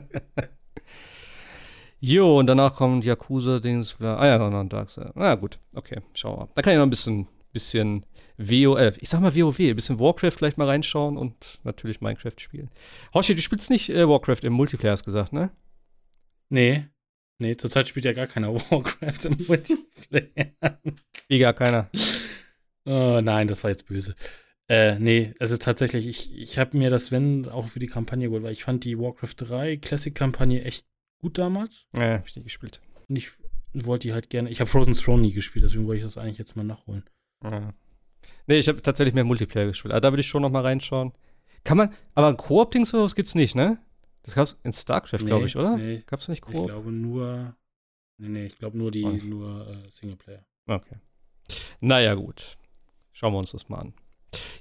jo, 2.01 2.39
und 2.39 2.47
danach 2.47 2.77
kommt 2.77 3.05
Yakuza-Dings. 3.05 4.01
Ah 4.01 4.27
ja, 4.27 4.39
noch 4.39 4.59
ein 4.59 4.68
Darkseid. 4.68 5.12
Na 5.14 5.35
gut, 5.35 5.59
okay, 5.74 6.01
schauen 6.14 6.35
wir 6.35 6.47
mal. 6.47 6.48
Da 6.55 6.62
kann 6.62 6.72
ich 6.72 6.78
noch 6.78 6.86
ein 6.86 6.90
bisschen, 6.90 7.27
bisschen 7.52 8.06
WoW, 8.39 8.78
äh, 8.78 8.93
ich 9.01 9.09
sag 9.09 9.20
mal 9.20 9.35
WoW, 9.35 9.59
ein 9.59 9.77
bisschen 9.77 9.98
Warcraft 9.98 10.32
vielleicht 10.32 10.59
mal 10.59 10.68
reinschauen 10.68 11.16
und 11.16 11.60
natürlich 11.64 12.01
Minecraft 12.01 12.39
spielen. 12.39 12.70
Hoshi, 13.14 13.35
du 13.35 13.43
spielst 13.43 13.70
nicht 13.70 13.90
äh, 13.90 14.09
Warcraft 14.09 14.44
im 14.44 14.52
Multiplayer, 14.52 14.93
hast 14.93 15.05
gesagt, 15.05 15.32
ne? 15.32 15.51
Nee. 16.48 16.86
Nee, 17.40 17.56
zurzeit 17.56 17.88
spielt 17.88 18.04
ja 18.04 18.12
gar 18.12 18.26
keiner 18.26 18.54
Warcraft 18.70 19.24
im 19.24 19.36
Multiplayer. 19.48 20.78
Wie 21.26 21.38
gar 21.38 21.54
keiner. 21.54 21.90
Oh, 22.84 23.20
nein, 23.22 23.48
das 23.48 23.64
war 23.64 23.70
jetzt 23.70 23.86
böse. 23.86 24.14
Äh, 24.68 24.98
nee, 24.98 25.34
ist 25.38 25.62
tatsächlich, 25.62 26.06
ich, 26.06 26.38
ich 26.38 26.58
habe 26.58 26.76
mir 26.76 26.90
das 26.90 27.10
Wenn 27.10 27.48
auch 27.48 27.66
für 27.68 27.78
die 27.78 27.86
Kampagne 27.86 28.28
geholt, 28.28 28.42
weil 28.42 28.52
ich 28.52 28.64
fand 28.64 28.84
die 28.84 28.98
Warcraft 28.98 29.34
3 29.36 29.78
Classic-Kampagne 29.78 30.62
echt 30.64 30.86
gut 31.20 31.38
damals. 31.38 31.86
Ja, 31.96 32.18
hab 32.18 32.28
ich 32.28 32.36
nie 32.36 32.44
gespielt. 32.44 32.80
Und 33.08 33.16
ich 33.16 33.30
wollte 33.72 34.08
die 34.08 34.12
halt 34.12 34.28
gerne. 34.28 34.50
Ich 34.50 34.60
habe 34.60 34.70
Frozen 34.70 34.94
Throne 34.94 35.22
nie 35.22 35.32
gespielt, 35.32 35.64
deswegen 35.64 35.86
wollte 35.86 35.98
ich 35.98 36.04
das 36.04 36.18
eigentlich 36.18 36.38
jetzt 36.38 36.56
mal 36.56 36.62
nachholen. 36.62 37.04
Ja. 37.42 37.72
Nee, 38.46 38.58
ich 38.58 38.68
habe 38.68 38.82
tatsächlich 38.82 39.14
mehr 39.14 39.24
Multiplayer 39.24 39.66
gespielt. 39.66 39.92
Aber 39.92 40.00
da 40.00 40.12
würde 40.12 40.20
ich 40.20 40.28
schon 40.28 40.42
noch 40.42 40.50
mal 40.50 40.62
reinschauen. 40.62 41.12
Kann 41.64 41.78
man, 41.78 41.94
aber 42.14 42.28
ein 42.28 42.36
Koop-Dings 42.36 42.92
oder 42.92 43.04
was 43.04 43.14
gibt's 43.14 43.34
nicht, 43.34 43.54
ne? 43.54 43.78
Das 44.22 44.34
gab's 44.34 44.56
in 44.62 44.72
StarCraft, 44.72 45.24
glaube 45.26 45.47
ich, 45.47 45.56
oder? 45.56 45.76
Nee, 45.76 46.02
Gab's 46.06 46.28
nicht 46.28 46.44
ich 46.47 46.55
Koop? 46.55 46.66
glaube 46.66 46.90
nur. 46.92 47.55
Nee, 48.18 48.28
nee, 48.28 48.47
ich 48.47 48.59
glaube 48.59 48.76
nur 48.76 48.90
die, 48.90 49.05
Okay. 49.05 49.22
nur 49.24 49.66
äh, 49.66 49.88
Singleplayer. 49.90 50.44
Okay. 50.66 50.97
Naja, 51.80 52.14
gut. 52.14 52.59
Schauen 53.12 53.32
wir 53.32 53.38
uns 53.38 53.52
das 53.52 53.68
mal 53.68 53.78
an. 53.78 53.94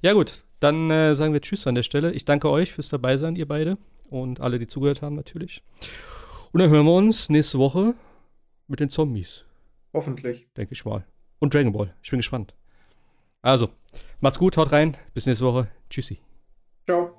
Ja, 0.02 0.14
gut. 0.14 0.44
Dann 0.60 0.90
äh, 0.90 1.14
sagen 1.14 1.34
wir 1.34 1.41
Tschüss 1.41 1.68
an 1.68 1.76
der 1.76 1.84
Stelle. 1.84 2.11
Ich 2.14 2.26
danke 2.26 2.49
euch 2.49 2.72
fürs 2.73 2.90
Dabeisein, 2.90 3.36
ihr 3.36 3.48
beide. 3.48 3.77
Und 4.10 4.40
alle, 4.40 4.60
die 4.60 4.68
zugehört 4.68 5.02
haben, 5.02 5.15
natürlich. 5.15 5.61
Und 6.52 6.61
dann 6.61 6.69
hören 6.69 6.86
wir 6.86 6.94
uns 6.95 7.30
nächste 7.30 7.60
Woche 7.60 7.94
mit 8.68 8.80
den 8.80 8.90
Zombies, 8.90 9.45
Hoffentlich. 9.94 10.48
denke 10.57 10.73
ich 10.73 10.84
mal. 10.86 11.06
Und 11.40 11.53
Dragon 11.53 11.72
Ball. 11.73 11.94
Ich 12.02 12.10
bin 12.10 12.19
gespannt. 12.19 12.56
Also, 13.41 13.69
macht's 14.19 14.40
gut, 14.40 14.57
haut 14.57 14.72
rein. 14.72 14.98
Bis 15.14 15.26
nächste 15.27 15.45
Woche. 15.45 15.69
Tschüssi. 15.90 16.19
Ciao. 16.86 17.19